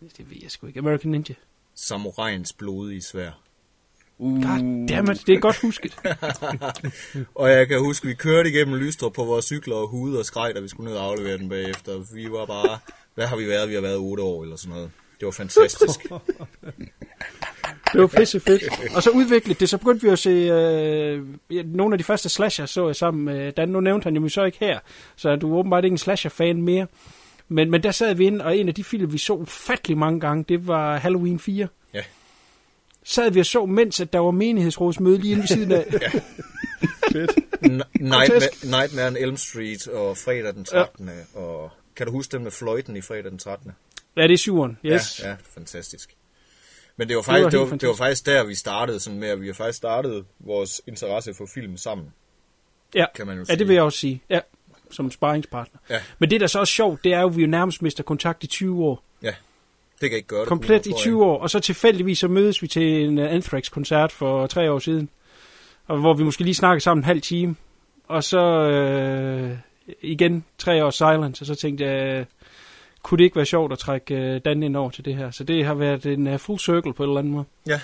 Det 0.00 0.30
ved 0.30 0.36
jeg 0.42 0.50
sgu 0.50 0.66
ikke. 0.66 0.78
American 0.78 1.10
Ninja. 1.10 1.34
Samuraiens 1.74 2.52
blodige 2.52 3.02
svær. 3.02 3.30
Uh, 4.18 4.42
Goddammit, 4.42 5.26
det 5.26 5.34
er 5.34 5.40
godt 5.40 5.60
husket. 5.60 5.98
Og 7.34 7.50
jeg 7.50 7.68
kan 7.68 7.78
huske, 7.78 8.06
vi 8.06 8.14
kørte 8.14 8.50
igennem 8.50 8.74
Lystrup 8.74 9.12
på 9.12 9.24
vores 9.24 9.44
cykler 9.44 9.76
og 9.76 9.88
hude 9.88 10.18
og 10.18 10.24
skreg, 10.24 10.54
da 10.54 10.60
vi 10.60 10.68
skulle 10.68 10.90
ned 10.90 10.98
og 10.98 11.04
aflevere 11.04 11.38
den 11.38 11.48
bagefter. 11.48 12.14
Vi 12.14 12.30
var 12.30 12.46
bare, 12.46 12.78
hvad 13.14 13.26
har 13.26 13.36
vi 13.36 13.46
været? 13.48 13.68
Vi 13.68 13.74
har 13.74 13.80
været 13.80 13.96
otte 13.96 14.22
år 14.22 14.42
eller 14.42 14.56
sådan 14.56 14.74
noget. 14.74 14.90
Det 15.20 15.26
var 15.26 15.32
fantastisk. 15.32 16.00
Det 17.92 18.00
var 18.00 18.06
pisse 18.06 18.40
fedt. 18.40 18.62
Og 18.96 19.02
så 19.02 19.10
udviklede 19.10 19.58
det, 19.60 19.68
så 19.68 19.78
begyndte 19.78 20.06
vi 20.06 20.12
at 20.12 20.18
se 20.18 20.30
øh, 20.30 21.22
ja, 21.50 21.62
nogle 21.62 21.94
af 21.94 21.98
de 21.98 22.04
første 22.04 22.28
slasher, 22.28 22.66
så 22.66 22.86
jeg 22.86 22.96
sammen 22.96 23.24
med 23.24 23.52
Dan. 23.52 23.68
Nu 23.68 23.80
nævnte 23.80 24.04
han 24.04 24.16
jo 24.16 24.28
så 24.28 24.44
ikke 24.44 24.58
her, 24.60 24.78
så 25.16 25.36
du 25.36 25.54
er 25.54 25.58
åbenbart 25.58 25.84
ikke 25.84 25.94
en 25.94 25.98
slasher-fan 25.98 26.62
mere. 26.62 26.86
Men, 27.48 27.70
men 27.70 27.82
der 27.82 27.90
sad 27.90 28.14
vi 28.14 28.26
ind, 28.26 28.40
og 28.40 28.56
en 28.56 28.68
af 28.68 28.74
de 28.74 28.84
film, 28.84 29.12
vi 29.12 29.18
så 29.18 29.32
ufattelig 29.32 29.98
mange 29.98 30.20
gange, 30.20 30.44
det 30.48 30.66
var 30.66 30.96
Halloween 30.98 31.38
4. 31.38 31.68
Ja. 31.94 32.02
Sad 33.04 33.30
vi 33.30 33.40
og 33.40 33.46
så, 33.46 33.66
mens 33.66 34.00
at 34.00 34.12
der 34.12 34.18
var 34.18 34.30
menighedsrådsmøde 34.30 35.18
lige 35.18 35.30
inde 35.32 35.42
ved 35.42 35.48
siden 35.48 35.72
af. 35.72 35.84
N- 37.66 37.82
Nightmare, 38.00 38.40
Nightmare 38.80 39.06
on 39.06 39.16
Elm 39.16 39.36
Street 39.36 39.88
og 39.88 40.16
fredag 40.16 40.54
den 40.54 40.64
13. 40.64 41.08
Ja. 41.34 41.40
Og 41.40 41.70
kan 41.96 42.06
du 42.06 42.12
huske 42.12 42.32
den 42.32 42.42
med 42.42 42.50
fløjten 42.50 42.96
i 42.96 43.00
fredag 43.00 43.24
den 43.30 43.38
13. 43.38 43.72
ja, 44.16 44.22
det 44.22 44.34
er 44.34 44.38
syveren. 44.38 44.78
Yes. 44.84 45.20
Ja, 45.22 45.28
ja, 45.28 45.36
fantastisk. 45.54 46.16
Men 46.96 47.08
det 47.08 47.16
var, 47.16 47.22
Det 47.22 47.26
faktisk, 47.26 47.44
var 47.44 47.50
det, 47.50 47.60
var, 47.70 47.76
det, 47.76 47.88
var, 47.88 47.94
faktisk 47.94 48.26
der, 48.26 48.44
vi 48.44 48.54
startede 48.54 49.00
sådan 49.00 49.20
med, 49.20 49.28
at 49.28 49.40
vi 49.40 49.46
har 49.46 49.54
faktisk 49.54 49.76
startet 49.76 50.24
vores 50.38 50.82
interesse 50.86 51.34
for 51.34 51.46
film 51.54 51.76
sammen. 51.76 52.12
Ja, 52.94 53.04
kan 53.14 53.26
man 53.26 53.36
jo 53.36 53.40
ja 53.40 53.44
sige. 53.44 53.56
det 53.58 53.68
vil 53.68 53.74
jeg 53.74 53.82
også 53.82 53.98
sige. 53.98 54.22
Ja, 54.30 54.40
som 54.90 55.10
sparringspartner. 55.10 55.80
Ja. 55.90 56.00
Men 56.18 56.30
det, 56.30 56.40
der 56.40 56.46
så 56.46 56.60
er 56.60 56.64
sjovt, 56.64 57.04
det 57.04 57.12
er 57.12 57.20
jo, 57.20 57.28
at 57.28 57.36
vi 57.36 57.40
jo 57.42 57.48
nærmest 57.48 57.82
mister 57.82 58.02
kontakt 58.02 58.44
i 58.44 58.46
20 58.46 58.84
år. 58.84 59.02
Ja, 59.22 59.34
det 60.00 60.10
kan 60.10 60.16
ikke 60.16 60.28
gøre 60.28 60.40
det. 60.40 60.48
Komplet 60.48 60.86
i 60.86 60.90
tror 60.90 60.98
jeg. 60.98 61.02
20 61.02 61.24
år, 61.24 61.38
og 61.38 61.50
så 61.50 61.60
tilfældigvis 61.60 62.18
så 62.18 62.28
mødes 62.28 62.62
vi 62.62 62.68
til 62.68 63.04
en 63.04 63.18
uh, 63.18 63.24
Anthrax-koncert 63.24 64.12
for 64.12 64.46
tre 64.46 64.70
år 64.72 64.78
siden, 64.78 65.08
og 65.86 65.98
hvor 65.98 66.14
vi 66.14 66.24
måske 66.24 66.44
lige 66.44 66.54
snakker 66.54 66.80
sammen 66.80 67.02
en 67.02 67.06
halv 67.06 67.20
time, 67.20 67.56
og 68.08 68.24
så, 68.24 68.38
øh, 68.38 69.58
igen 70.02 70.44
tre 70.58 70.84
år 70.84 70.90
silence, 70.90 71.42
og 71.42 71.46
så 71.46 71.54
tænkte 71.54 71.84
jeg, 71.84 72.26
kunne 73.06 73.18
det 73.18 73.24
ikke 73.24 73.36
være 73.36 73.46
sjovt 73.46 73.72
at 73.72 73.78
trække 73.78 74.14
øh, 74.14 74.40
Dan 74.44 74.62
ind 74.62 74.76
over 74.76 74.90
til 74.90 75.04
det 75.04 75.16
her? 75.16 75.30
Så 75.30 75.44
det 75.44 75.64
har 75.64 75.74
været 75.74 76.06
en 76.06 76.26
uh, 76.26 76.38
full 76.40 76.58
circle 76.60 76.94
på 76.94 77.02
en 77.02 77.08
eller 77.10 77.18
anden 77.18 77.32
måde. 77.32 77.44
Ja, 77.66 77.80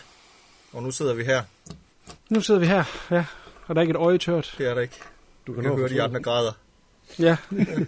og 0.72 0.82
nu 0.82 0.90
sidder 0.90 1.14
vi 1.14 1.24
her. 1.24 1.42
Nu 2.30 2.40
sidder 2.40 2.60
vi 2.60 2.66
her, 2.66 2.84
ja, 3.10 3.24
og 3.66 3.74
der 3.74 3.80
er 3.80 3.82
ikke 3.82 3.90
et 3.90 3.96
øje 3.96 4.18
tørt. 4.18 4.54
Det 4.58 4.66
er 4.66 4.74
der 4.74 4.80
ikke. 4.80 4.94
Du 5.46 5.52
Du 5.52 5.54
kan 5.60 5.64
kan 5.70 5.78
høre 5.78 5.88
de 5.88 6.02
andre 6.02 6.16
det. 6.16 6.24
grader. 6.24 6.52
Ja, 7.18 7.36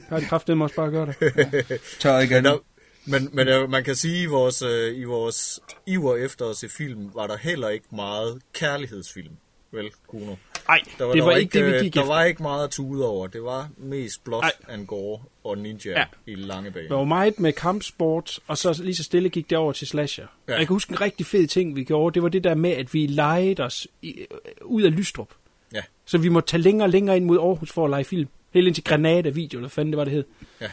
har 0.09 0.21
de 0.21 0.27
kraft, 0.27 0.47
det 0.47 0.57
må 0.57 0.65
også 0.65 0.77
bare 0.77 0.91
gøre 0.91 1.07
det. 1.07 1.17
Tør 2.01 2.19
igen. 2.19 2.43
Men, 2.43 2.45
der, 2.45 2.59
men, 3.07 3.29
men 3.33 3.49
øh, 3.49 3.71
man 3.71 3.85
kan 3.85 3.95
sige, 3.95 4.17
at 4.17 4.23
i 4.23 4.27
vores, 4.27 4.63
øh, 4.63 4.99
i 4.99 5.05
vores 5.05 5.61
iver 5.87 6.17
efter 6.17 6.47
at 6.51 6.57
se 6.57 6.69
film, 6.69 7.11
var 7.15 7.27
der 7.27 7.37
heller 7.37 7.69
ikke 7.69 7.87
meget 7.93 8.43
kærlighedsfilm. 8.53 9.37
Vel, 9.73 9.91
Kuno? 10.07 10.35
Nej, 10.69 10.81
det 10.85 10.93
der 10.99 11.05
var 11.05 11.25
var 11.25 11.37
ikke 11.37 11.59
det, 11.59 11.67
vi 11.67 11.71
gik 11.85 11.95
Der 11.95 12.01
efter. 12.01 12.15
var 12.15 12.25
ikke 12.25 12.43
meget 12.43 12.65
at 12.65 12.71
tude 12.71 13.07
over. 13.09 13.27
Det 13.27 13.43
var 13.43 13.69
mest 13.77 14.25
blot 14.25 14.45
Ej. 14.45 14.53
and 14.69 14.87
gore 14.87 15.21
og 15.45 15.59
ninja 15.59 15.91
Ja. 15.91 16.05
i 16.27 16.35
lange 16.35 16.71
bane. 16.71 16.89
Der 16.89 16.95
var 16.95 17.05
meget 17.05 17.41
med 17.41 17.53
kampsport, 17.53 18.41
og 18.47 18.59
så 18.59 18.81
lige 18.83 18.95
så 18.95 19.03
stille 19.03 19.29
gik 19.29 19.51
det 19.51 19.59
over 19.59 19.73
til 19.73 19.87
slasher. 19.87 20.27
Ja. 20.49 20.53
Jeg 20.53 20.67
kan 20.67 20.75
huske 20.75 20.91
en 20.93 21.01
rigtig 21.01 21.27
fed 21.27 21.47
ting, 21.47 21.77
vi 21.77 21.85
gjorde. 21.85 22.15
Det 22.15 22.23
var 22.23 22.29
det 22.29 22.45
der 22.45 22.55
med, 22.55 22.71
at 22.71 22.95
vi 22.95 23.07
legede 23.07 23.63
os 23.63 23.87
i, 24.03 24.11
øh, 24.21 24.27
ud 24.63 24.83
af 24.83 24.97
Lystrup. 24.97 25.29
Ja. 25.75 25.81
Så 26.05 26.19
vi 26.19 26.29
måtte 26.29 26.49
tage 26.49 26.63
længere 26.63 26.87
og 26.87 26.91
længere 26.91 27.17
ind 27.17 27.25
mod 27.25 27.39
Aarhus 27.39 27.73
for 27.73 27.85
at 27.85 27.91
lege 27.91 28.05
film. 28.05 28.29
Helt 28.55 28.67
ind 28.67 28.75
til 28.75 28.85
Granada 28.85 29.29
Video, 29.29 29.59
eller 29.59 29.69
hvad 29.69 29.71
fanden 29.71 29.93
det 29.93 29.99
var, 29.99 30.05
det 30.05 30.13
hed. 30.13 30.25
Ja. 30.61 30.67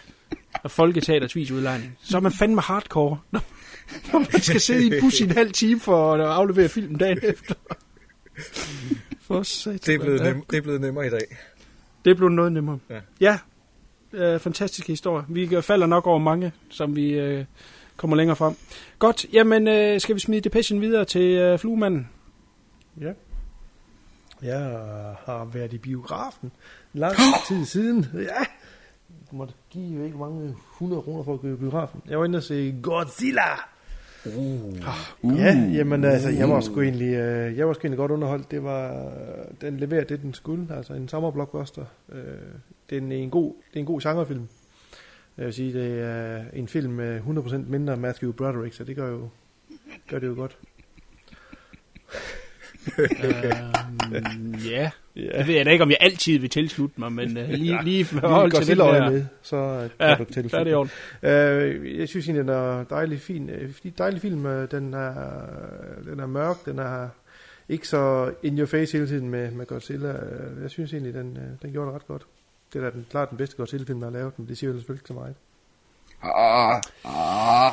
Og 0.64 0.72
Folketeaters 0.72 1.36
videoudlejning. 1.36 1.98
Så 2.04 2.18
er 2.18 2.22
man 2.22 2.32
fandme 2.32 2.62
hardcore, 2.62 3.20
når, 3.32 3.42
når 4.14 4.20
man 4.20 4.42
skal 4.42 4.62
sidde 4.62 4.84
i 4.84 4.88
en 4.88 5.02
bus 5.02 5.20
i 5.20 5.24
en 5.24 5.32
halv 5.32 5.52
time 5.52 5.80
for 5.80 6.14
at 6.14 6.22
aflevere 6.22 6.70
film 6.70 6.96
dagen 6.96 7.20
efter. 7.24 7.56
For 9.32 9.44
satan, 9.44 9.80
Det 9.86 9.96
er, 9.96 10.00
blevet 10.00 10.22
nem, 10.22 10.44
det 10.50 10.58
er 10.58 10.62
blevet 10.62 10.82
nemmere 10.82 11.08
i 11.08 11.10
dag. 11.10 11.38
Det 12.06 12.18
blev 12.18 12.30
noget 12.30 12.52
nemmere. 12.52 12.80
Ja. 12.90 13.02
Ja, 13.20 13.40
øh, 14.14 14.40
fantastisk 14.40 14.88
historie. 14.88 15.26
Vi 15.30 15.62
falder 15.62 15.88
nok 15.88 16.08
over 16.08 16.20
mange, 16.20 16.52
som 16.70 16.96
vi 16.96 17.12
øh, 17.12 17.46
kommer 17.98 18.16
længere 18.16 18.36
frem. 18.36 18.56
Godt, 19.00 19.26
jamen 19.34 19.68
øh, 19.68 20.02
skal 20.02 20.16
vi 20.16 20.20
smide 20.20 20.42
Depression 20.42 20.82
videre 20.82 21.06
til 21.06 21.22
øh, 21.22 21.60
fluemanden? 21.60 22.10
Ja. 23.02 23.12
Jeg 24.42 24.60
har 25.26 25.46
været 25.54 25.74
i 25.74 25.78
biografen 25.78 26.52
lang 26.94 27.16
tid 27.48 27.66
siden. 27.66 28.06
Ja. 28.14 28.44
Du 29.32 29.36
måtte 29.36 29.54
give 29.70 29.98
jo 29.98 30.04
ikke 30.04 30.18
mange 30.18 30.56
100 30.76 31.02
kroner 31.02 31.24
for 31.24 31.34
at 31.34 31.40
gå 31.40 31.48
i 31.48 31.56
biografen. 31.56 32.02
Jeg 32.08 32.20
var 32.20 32.26
inde 32.26 32.38
og 32.38 32.44
se 32.44 32.76
Godzilla. 32.84 33.42
Uh. 34.26 35.38
Ja, 35.38 35.70
jamen 35.74 36.04
altså, 36.04 36.30
jeg 36.30 36.50
var 36.50 36.62
sgu 36.62 36.82
egentlig, 36.82 37.14
øh, 37.14 37.58
jeg 37.58 37.68
var 37.68 37.74
sgu 37.74 37.82
egentlig 37.82 37.98
godt 37.98 38.12
underholdt. 38.12 38.52
Det 38.52 38.64
var, 38.64 39.12
den 39.62 39.78
leverer 39.78 40.04
det, 40.04 40.22
den 40.22 40.34
skulle. 40.34 40.68
Altså 40.76 40.94
en 40.94 41.08
sommerblockbuster. 41.08 41.86
Øh, 42.12 42.24
det, 42.90 42.98
er 42.98 43.02
en, 43.02 43.12
en 43.12 43.30
god, 43.30 43.54
det 43.70 43.76
er 43.76 43.80
en 43.80 43.86
god 43.86 44.02
genrefilm. 44.02 44.48
Jeg 45.38 45.46
vil 45.46 45.54
sige, 45.54 45.74
det 45.74 46.02
er 46.02 46.44
en 46.54 46.68
film 46.68 46.94
med 46.94 47.20
100% 47.20 47.56
mindre 47.56 47.98
Matthew 47.98 48.32
Broderick, 48.32 48.74
så 48.74 48.84
det 48.84 48.96
gør 48.96 49.10
jo, 49.10 49.30
gør 50.10 50.20
det 50.20 50.28
jo 50.28 50.36
godt 50.36 50.58
øhm, 52.98 54.56
ja, 54.70 54.92
Ja. 55.16 55.38
det 55.40 55.48
ved 55.48 55.56
jeg 55.56 55.66
da 55.66 55.72
ikke, 55.72 55.84
om 55.84 55.90
jeg 55.90 55.98
altid 56.00 56.40
vil 56.40 56.50
tilslutte 56.50 57.00
mig, 57.00 57.12
men 57.12 57.38
øh, 57.38 57.50
lige, 57.50 57.84
lige 57.84 58.06
for 58.06 58.16
Lige 58.20 58.28
hold 58.30 58.52
godt 58.52 58.64
til 58.66 58.80
øje 58.82 59.00
der. 59.00 59.10
med, 59.10 59.26
så 59.42 59.56
øh, 59.56 59.80
kan 59.82 59.90
Ja, 60.00 60.16
du 60.16 60.24
til. 60.24 60.52
der 60.52 60.60
er 60.60 60.64
det 60.64 60.72
i 60.72 60.74
orden. 60.74 60.92
Øh, 61.24 62.00
jeg 62.00 62.10
synes 62.10 62.26
egentlig, 62.28 62.42
den 62.48 62.50
er 62.50 62.84
dejlig 62.84 63.20
fin. 63.20 63.50
Øh, 63.50 63.70
Dejlig 63.98 64.22
film. 64.22 64.44
Den 64.44 64.94
er, 64.94 65.14
den 66.06 66.20
er 66.20 66.26
mørk. 66.28 66.66
Den 66.66 66.80
er 66.80 67.08
ikke 67.70 67.88
så 67.88 68.32
in 68.44 68.58
your 68.60 68.66
face 68.68 68.98
hele 68.98 69.08
tiden 69.08 69.30
med, 69.30 69.52
med 69.52 69.66
Godzilla. 69.66 70.14
Jeg 70.62 70.70
synes 70.70 70.94
egentlig, 70.94 71.14
den, 71.14 71.38
den 71.62 71.72
gjorde 71.72 71.88
det 71.88 71.96
ret 71.96 72.08
godt. 72.08 72.24
Det 72.74 72.80
er 72.80 72.84
da 72.84 72.92
den, 72.96 73.06
klart 73.10 73.30
den 73.30 73.38
bedste 73.38 73.58
Godzilla-film, 73.58 74.00
der 74.00 74.08
er 74.08 74.12
lavet, 74.12 74.40
men 74.40 74.48
det 74.48 74.58
siger 74.58 74.72
jo 74.72 74.78
selvfølgelig 74.78 75.00
ikke 75.02 75.08
så 75.08 75.14
meget. 75.14 75.36
Ah, 76.24 76.82
ah, 77.06 77.72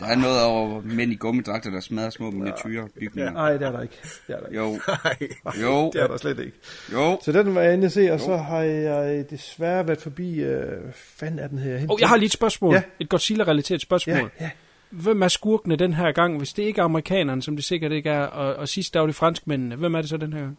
der 0.00 0.06
er 0.06 0.16
noget 0.16 0.44
over 0.44 0.80
mænd 0.84 1.12
i 1.12 1.14
gummidragter, 1.14 1.70
der 1.70 1.80
smadrer 1.80 2.10
små 2.10 2.30
miniatyrer 2.30 2.86
bygninger. 3.00 3.32
Nej, 3.32 3.52
det 3.52 3.62
er 3.66 3.72
der 3.72 3.82
ikke. 3.82 3.94
Det 4.26 4.34
er 4.34 4.40
der 4.40 4.46
ikke. 4.46 4.58
Jo, 4.58 4.70
Nej. 5.04 5.62
jo, 5.62 5.90
Det 5.94 6.02
er 6.02 6.06
der 6.06 6.16
slet 6.16 6.38
ikke. 6.38 6.56
jo. 6.92 7.18
Så 7.22 7.32
den 7.32 7.54
var 7.54 7.60
jeg 7.60 7.74
inde 7.74 7.84
at 7.86 7.92
se, 7.92 8.12
og 8.12 8.20
så 8.20 8.36
har 8.36 8.60
jeg 8.62 9.30
desværre 9.30 9.86
været 9.86 10.00
forbi... 10.00 10.40
Øh, 10.40 10.58
hvad 10.82 10.92
fanden 10.94 11.38
er 11.38 11.46
den 11.48 11.58
her? 11.58 11.86
Og 11.90 12.00
jeg 12.00 12.08
har 12.08 12.16
lige 12.16 12.26
et 12.26 12.32
spørgsmål. 12.32 12.74
Ja. 12.74 12.82
Et 13.00 13.08
Godzilla-relateret 13.08 13.80
spørgsmål. 13.80 14.16
Ja, 14.16 14.28
ja. 14.40 14.50
Hvem 14.90 15.22
er 15.22 15.28
skurkene 15.28 15.76
den 15.76 15.94
her 15.94 16.12
gang, 16.12 16.38
hvis 16.38 16.52
det 16.52 16.62
ikke 16.62 16.80
er 16.80 16.84
amerikanerne, 16.84 17.42
som 17.42 17.56
det 17.56 17.64
sikkert 17.64 17.92
ikke 17.92 18.10
er, 18.10 18.22
og, 18.22 18.54
og 18.56 18.68
sidst 18.68 18.94
der 18.94 19.00
var 19.00 19.06
det 19.06 19.14
franskmændene? 19.16 19.76
Hvem 19.76 19.94
er 19.94 20.00
det 20.00 20.10
så 20.10 20.16
den 20.16 20.32
her 20.32 20.40
gang? 20.40 20.58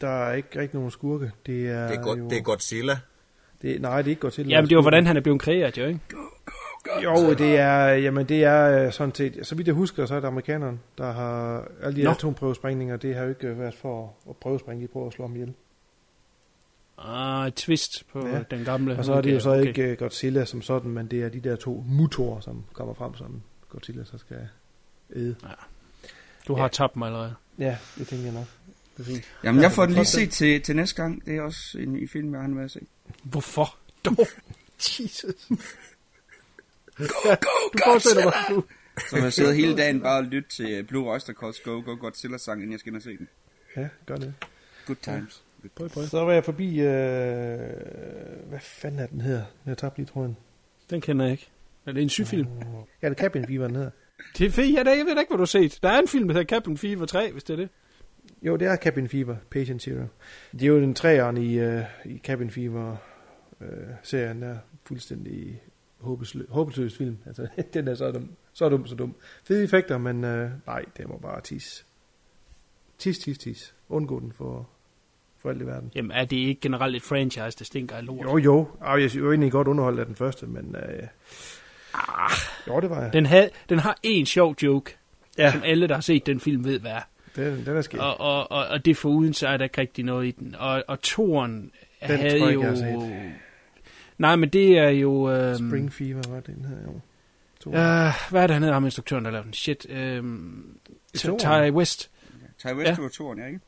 Der 0.00 0.24
er 0.26 0.34
ikke 0.34 0.60
rigtig 0.60 0.74
nogen 0.74 0.90
skurke. 0.90 1.30
Det 1.46 1.68
er, 1.68 1.88
Det 1.88 1.96
er, 1.96 2.02
godt, 2.02 2.18
jo, 2.18 2.28
det 2.28 2.38
er 2.38 2.42
Godzilla. 2.42 2.98
Det, 3.62 3.80
nej, 3.82 3.96
det 4.02 4.06
er 4.06 4.10
ikke 4.10 4.20
godt 4.20 4.34
til. 4.34 4.48
Jamen, 4.48 4.68
det 4.70 4.76
var, 4.76 4.82
hvordan 4.82 5.06
han 5.06 5.16
er 5.16 5.20
blevet 5.20 5.40
kreeret, 5.40 5.78
jo, 5.78 5.86
ikke? 5.86 6.00
Jo, 7.04 7.34
det 7.34 7.56
er, 7.58 7.86
jamen 7.88 8.28
det 8.28 8.44
er 8.44 8.86
øh, 8.86 8.92
sådan 8.92 9.14
set, 9.14 9.38
så 9.46 9.54
vidt 9.54 9.66
jeg 9.66 9.74
husker, 9.74 10.06
så 10.06 10.14
er 10.14 10.20
det 10.20 10.26
amerikanerne, 10.28 10.78
der 10.98 11.12
har 11.12 11.64
alle 11.82 11.96
de 11.96 12.02
her 12.02 12.10
atomprøvesprængninger, 12.10 12.96
det 12.96 13.14
har 13.14 13.22
jo 13.22 13.28
ikke 13.28 13.58
været 13.58 13.74
for 13.74 14.14
at 14.30 14.36
prøvesprænge, 14.36 14.82
de 14.82 14.88
prøver 14.88 15.06
at 15.06 15.12
slå 15.12 15.24
ham 15.26 15.34
ihjel. 15.34 15.54
Ah, 16.98 17.46
et 17.48 17.54
twist 17.54 18.06
på 18.12 18.26
Ja. 18.26 18.36
ja. 18.36 18.42
den 18.50 18.64
gamle. 18.64 18.98
Og 18.98 19.04
så 19.04 19.12
er 19.14 19.20
det 19.20 19.34
jo 19.34 19.40
så 19.40 19.50
Okay. 19.50 19.66
ikke 19.68 19.92
uh, 19.92 19.98
Godzilla 19.98 20.44
som 20.44 20.62
sådan, 20.62 20.90
men 20.90 21.06
det 21.06 21.22
er 21.22 21.28
de 21.28 21.40
der 21.40 21.56
to 21.56 21.84
motorer, 21.88 22.40
som 22.40 22.64
kommer 22.72 22.94
frem, 22.94 23.14
som 23.14 23.42
Godzilla 23.68 24.04
så 24.04 24.18
skal 24.18 24.48
æde. 25.16 25.36
Du 26.48 26.54
har 26.54 26.68
tabt 26.68 26.96
mig 26.96 27.06
allerede. 27.06 27.34
Ja, 27.58 27.76
det 27.98 28.08
tænker 28.08 28.24
jeg 28.24 28.34
nok. 28.34 28.44
Det 28.96 29.02
er 29.02 29.04
fint. 29.06 29.24
Jamen, 29.44 29.62
jeg 29.62 29.72
får 29.72 29.86
den 29.86 29.94
lige 29.94 30.04
set 30.04 30.30
til, 30.30 30.62
til 30.62 30.76
næste 30.76 31.02
gang. 31.02 31.26
Det 31.26 31.36
er 31.36 31.42
også 31.42 31.78
en 31.78 31.96
i 31.98 32.06
film, 32.06 32.32
jeg 32.34 32.40
har 32.40 32.48
med 32.48 32.64
at 32.64 32.70
se. 32.70 32.80
Hvorfor? 33.22 33.76
Dog. 34.04 34.16
Jesus. 35.00 35.50
Go, 36.98 37.04
go, 37.24 37.34
Du 37.72 37.78
fortsætter 37.84 38.22
bare. 38.30 38.54
Du. 38.54 38.64
Så 39.10 39.16
jeg 39.16 39.32
sidder 39.32 39.52
hele 39.52 39.76
dagen 39.76 40.00
bare 40.00 40.18
og 40.18 40.24
lytter 40.24 40.48
til 40.48 40.84
Blue 40.84 41.12
Oyster 41.12 41.32
Cult's 41.32 41.62
Go 41.64 41.80
Go 41.80 41.96
Godzilla 42.00 42.38
sang, 42.38 42.58
inden 42.60 42.72
jeg 42.72 42.80
skal 42.80 42.90
ind 42.90 42.96
og 42.96 43.02
se 43.02 43.16
den. 43.18 43.28
Ja, 43.76 43.88
gør 44.06 44.16
det. 44.16 44.34
Good 44.86 44.96
times. 45.02 45.42
Prøv, 45.76 45.88
prøv. 45.88 46.04
Så 46.04 46.24
var 46.24 46.32
jeg 46.32 46.44
forbi, 46.44 46.80
øh, 46.80 46.86
hvad 48.48 48.60
fanden 48.60 49.00
er 49.00 49.06
den 49.06 49.20
her? 49.20 49.42
Jeg 49.66 49.78
tabte 49.78 49.98
lige 49.98 50.06
tråden. 50.06 50.36
Den 50.90 51.00
kender 51.00 51.24
jeg 51.24 51.32
ikke. 51.32 51.48
Er 51.86 51.92
det 51.92 52.02
en 52.02 52.08
syfilm? 52.08 52.46
Ja, 53.02 53.08
det 53.08 53.18
er 53.18 53.22
Cabin 53.22 53.46
Fever, 53.46 53.66
den 53.66 53.76
hedder. 53.76 53.90
Det 54.38 54.46
er 54.46 54.50
fedt. 54.50 54.74
Ja, 54.74 54.82
det- 54.90 54.98
jeg 54.98 55.06
ved 55.06 55.14
da 55.14 55.20
ikke, 55.20 55.30
hvad 55.30 55.38
du 55.38 55.42
har 55.42 55.44
set. 55.46 55.78
Der 55.82 55.88
er 55.88 55.98
en 55.98 56.08
film, 56.08 56.28
der 56.28 56.34
hedder 56.34 56.54
Captain 56.56 56.78
Fever 56.78 57.06
3, 57.06 57.32
hvis 57.32 57.44
det 57.44 57.52
er 57.52 57.56
det. 57.56 57.68
Jo, 58.42 58.56
det 58.56 58.68
er 58.68 58.76
Cabin 58.76 59.08
Fever, 59.08 59.36
Patient 59.50 59.82
Zero. 59.82 60.04
Det 60.52 60.62
er 60.62 60.66
jo 60.66 60.80
den 60.80 60.94
træeren 60.94 61.36
i, 61.36 61.66
uh, 61.66 61.82
i 62.04 62.18
Cabin 62.24 62.50
Fever 62.50 62.96
uh, 63.60 63.66
serien 64.02 64.42
der 64.42 64.56
fuldstændig 64.86 65.62
håbesløs, 66.06 66.46
håbesløs 66.48 66.96
film. 66.96 67.18
Altså, 67.26 67.46
den 67.74 67.88
er 67.88 67.94
så 67.94 68.10
dum, 68.10 68.28
så 68.52 68.68
dum, 68.68 68.86
så 68.86 68.94
dum. 68.94 69.14
Fede 69.44 69.64
effekter, 69.64 69.98
men 69.98 70.16
uh, 70.24 70.50
nej, 70.66 70.84
det 70.96 71.08
må 71.08 71.18
bare 71.18 71.40
tis. 71.40 71.86
Tis, 72.98 73.18
tis, 73.18 73.38
tis. 73.38 73.74
Undgå 73.88 74.20
den 74.20 74.32
for, 74.32 74.68
for 75.38 75.50
alt 75.50 75.62
i 75.62 75.66
verden. 75.66 75.92
Jamen, 75.94 76.10
er 76.10 76.24
det 76.24 76.36
ikke 76.36 76.60
generelt 76.60 76.96
et 76.96 77.02
franchise, 77.02 77.58
der 77.58 77.64
stinker 77.64 77.96
af 77.96 78.06
lort? 78.06 78.24
Jo, 78.24 78.38
jo. 78.38 78.68
Ej, 78.84 79.00
jeg 79.00 79.16
jo 79.16 79.30
egentlig 79.30 79.52
godt 79.52 79.68
underholdt 79.68 80.00
af 80.00 80.06
den 80.06 80.14
første, 80.16 80.46
men... 80.46 80.76
Uh, 80.76 81.08
ah, 81.94 82.30
jo, 82.68 82.80
det 82.80 82.90
var 82.90 83.02
jeg. 83.02 83.12
Den, 83.12 83.26
havde, 83.26 83.50
den 83.68 83.78
har 83.78 83.98
en 84.02 84.26
sjov 84.26 84.54
joke, 84.62 84.96
Ja. 85.38 85.52
som 85.52 85.62
alle, 85.64 85.88
der 85.88 85.94
har 85.94 86.00
set 86.00 86.26
den 86.26 86.40
film, 86.40 86.64
ved, 86.64 86.80
hvad 86.80 86.90
er. 86.90 87.00
Den, 87.36 87.66
den 87.66 87.76
er 87.76 87.82
sket. 87.82 88.00
Og, 88.00 88.20
og, 88.20 88.50
og, 88.50 88.66
og 88.66 88.84
det 88.84 88.96
foruden, 88.96 89.34
så 89.34 89.48
er 89.48 89.56
der 89.56 89.64
ikke 89.64 89.80
rigtig 89.80 90.04
noget 90.04 90.26
i 90.26 90.30
den. 90.30 90.54
Og, 90.58 90.84
og 90.88 91.00
toren 91.00 91.72
Den 92.08 92.16
havde 92.18 92.38
tror 92.38 92.46
jeg 92.46 92.54
jo... 92.54 92.62
jeg. 92.62 93.34
Nej, 94.18 94.36
men 94.36 94.48
det 94.48 94.78
er 94.78 94.88
jo... 94.88 95.30
Øhm, 95.30 95.68
Spring 95.68 95.92
Fever 95.92 96.22
var 96.28 96.40
den 96.40 96.64
her, 96.68 96.76
jo. 96.92 97.00
To. 97.60 97.70
Ja, 97.70 98.12
hvad 98.30 98.42
er 98.42 98.46
det, 98.46 98.54
han 98.54 98.62
hedder, 98.62 98.74
ham 98.74 98.84
instruktøren, 98.84 99.24
der 99.24 99.30
lavede 99.30 99.44
den? 99.44 99.52
Shit. 99.52 99.86
Toren? 101.16 101.38
Ty 101.38 101.70
West. 101.76 102.10
Ty 102.58 102.66
West, 102.66 102.98
Ja. 102.98 103.02
var 103.02 103.08
toren, 103.08 103.38
ja, 103.38 103.46
ikke? 103.46 103.60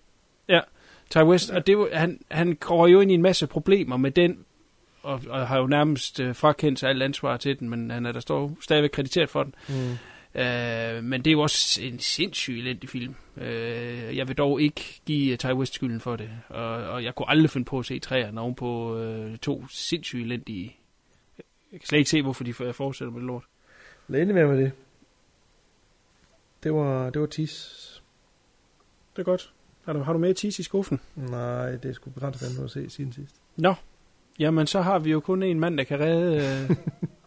Ja, 0.48 0.60
Ty 1.10 1.18
West. 1.18 1.50
Og 1.50 1.66
det 1.66 1.78
var, 1.78 1.88
han, 1.92 2.20
han 2.30 2.54
går 2.60 2.86
jo 2.86 3.00
ind 3.00 3.10
i 3.10 3.14
en 3.14 3.22
masse 3.22 3.46
problemer 3.46 3.96
med 3.96 4.10
den, 4.10 4.38
og, 5.02 5.20
og 5.28 5.48
har 5.48 5.58
jo 5.58 5.66
nærmest 5.66 6.20
øh, 6.20 6.34
frakendt 6.34 6.78
sig 6.78 6.88
alt 6.90 7.02
ansvar 7.02 7.36
til 7.36 7.58
den, 7.58 7.68
men 7.68 7.90
han 7.90 8.06
er 8.06 8.12
der 8.12 8.20
står 8.20 8.56
stadigvæk 8.60 8.90
krediteret 8.90 9.30
for 9.30 9.42
den. 9.42 9.54
Mm. 9.68 9.74
Øh, 10.38 11.04
men 11.04 11.24
det 11.24 11.30
er 11.30 11.32
jo 11.32 11.40
også 11.40 11.82
en 11.82 11.98
sindssyg 11.98 12.58
elendig 12.58 12.88
film. 12.88 13.14
Øh, 13.36 14.16
jeg 14.16 14.28
vil 14.28 14.38
dog 14.38 14.60
ikke 14.60 15.00
give 15.06 15.32
uh, 15.32 15.38
Ty 15.38 15.46
West 15.46 15.74
skylden 15.74 16.00
for 16.00 16.16
det. 16.16 16.30
Og, 16.48 16.74
og 16.74 17.04
jeg 17.04 17.14
kunne 17.14 17.30
aldrig 17.30 17.50
finde 17.50 17.64
på 17.64 17.78
at 17.78 17.86
se 17.86 17.98
træerne 17.98 18.40
oven 18.40 18.54
på 18.54 18.98
øh, 18.98 19.38
to 19.38 19.66
sindssygt 19.68 20.24
elendige. 20.24 20.76
Jeg 21.72 21.80
kan 21.80 21.86
slet 21.86 21.98
ikke 21.98 22.10
se, 22.10 22.22
hvorfor 22.22 22.44
de 22.44 22.54
fortsætter 22.54 23.12
med 23.12 23.20
det 23.20 23.26
lort. 23.26 23.44
Lad 24.08 24.20
endelig 24.20 24.34
være 24.34 24.48
med 24.48 24.58
det. 24.64 24.72
Det 26.62 26.74
var, 26.74 27.10
det 27.10 27.20
var 27.20 27.26
tis. 27.26 28.02
Det 29.16 29.22
er 29.22 29.24
godt. 29.24 29.52
Har 29.84 29.92
du, 29.92 29.98
har 29.98 30.12
du 30.12 30.18
med 30.18 30.34
tis 30.34 30.58
i 30.58 30.62
skuffen? 30.62 31.00
Nej, 31.14 31.70
det 31.70 31.84
er 31.84 31.92
sgu 31.92 32.10
begrænset, 32.10 32.48
hvad 32.48 32.56
du 32.56 32.60
har 32.60 32.68
set 32.68 32.92
siden 32.92 33.12
sidst. 33.12 33.34
Nå, 33.56 33.74
jamen 34.38 34.66
så 34.66 34.80
har 34.80 34.98
vi 34.98 35.10
jo 35.10 35.20
kun 35.20 35.42
en 35.42 35.60
mand, 35.60 35.78
der 35.78 35.84
kan 35.84 36.00
redde, 36.00 36.66
øh, 36.70 36.76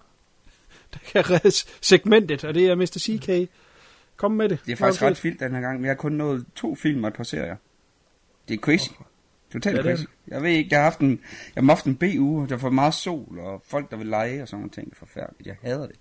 der 0.93 0.99
kan 1.11 1.29
redde 1.29 1.51
segmentet, 1.81 2.43
og 2.43 2.53
det 2.53 2.67
er 2.67 2.75
Mr. 2.75 2.99
CK. 2.99 3.51
Kom 4.15 4.31
med 4.31 4.49
det. 4.49 4.59
Det 4.65 4.71
er 4.71 4.75
faktisk 4.75 5.01
ret 5.01 5.23
vildt 5.23 5.39
den 5.39 5.51
her 5.51 5.61
gang. 5.61 5.83
Vi 5.83 5.87
har 5.87 5.95
kun 5.95 6.11
nået 6.11 6.45
to 6.55 6.75
film 6.75 7.03
og 7.03 7.07
et 7.07 7.13
par 7.13 7.23
serier. 7.23 7.55
Det 8.47 8.53
er 8.53 8.57
crazy. 8.57 8.89
Totalt 9.53 9.77
Ja, 9.77 9.81
crazy. 9.81 10.03
Jeg 10.27 10.43
ved 10.43 10.49
ikke, 10.49 10.67
jeg 10.71 10.79
har 10.79 10.83
haft 10.83 10.99
en, 10.99 11.19
jeg 11.55 11.63
har 11.63 11.71
haft 11.71 11.85
en 11.85 11.95
B-uge, 11.95 12.47
der 12.49 12.57
får 12.57 12.69
meget 12.69 12.93
sol, 12.93 13.39
og 13.39 13.61
folk, 13.65 13.91
der 13.91 13.97
vil 13.97 14.07
lege 14.07 14.41
og 14.41 14.47
sådan 14.47 14.59
nogle 14.59 14.71
ting. 14.71 14.85
Det 14.85 14.93
er 14.93 14.99
forfærdeligt. 14.99 15.47
Jeg 15.47 15.55
hader 15.61 15.87
det. 15.87 15.95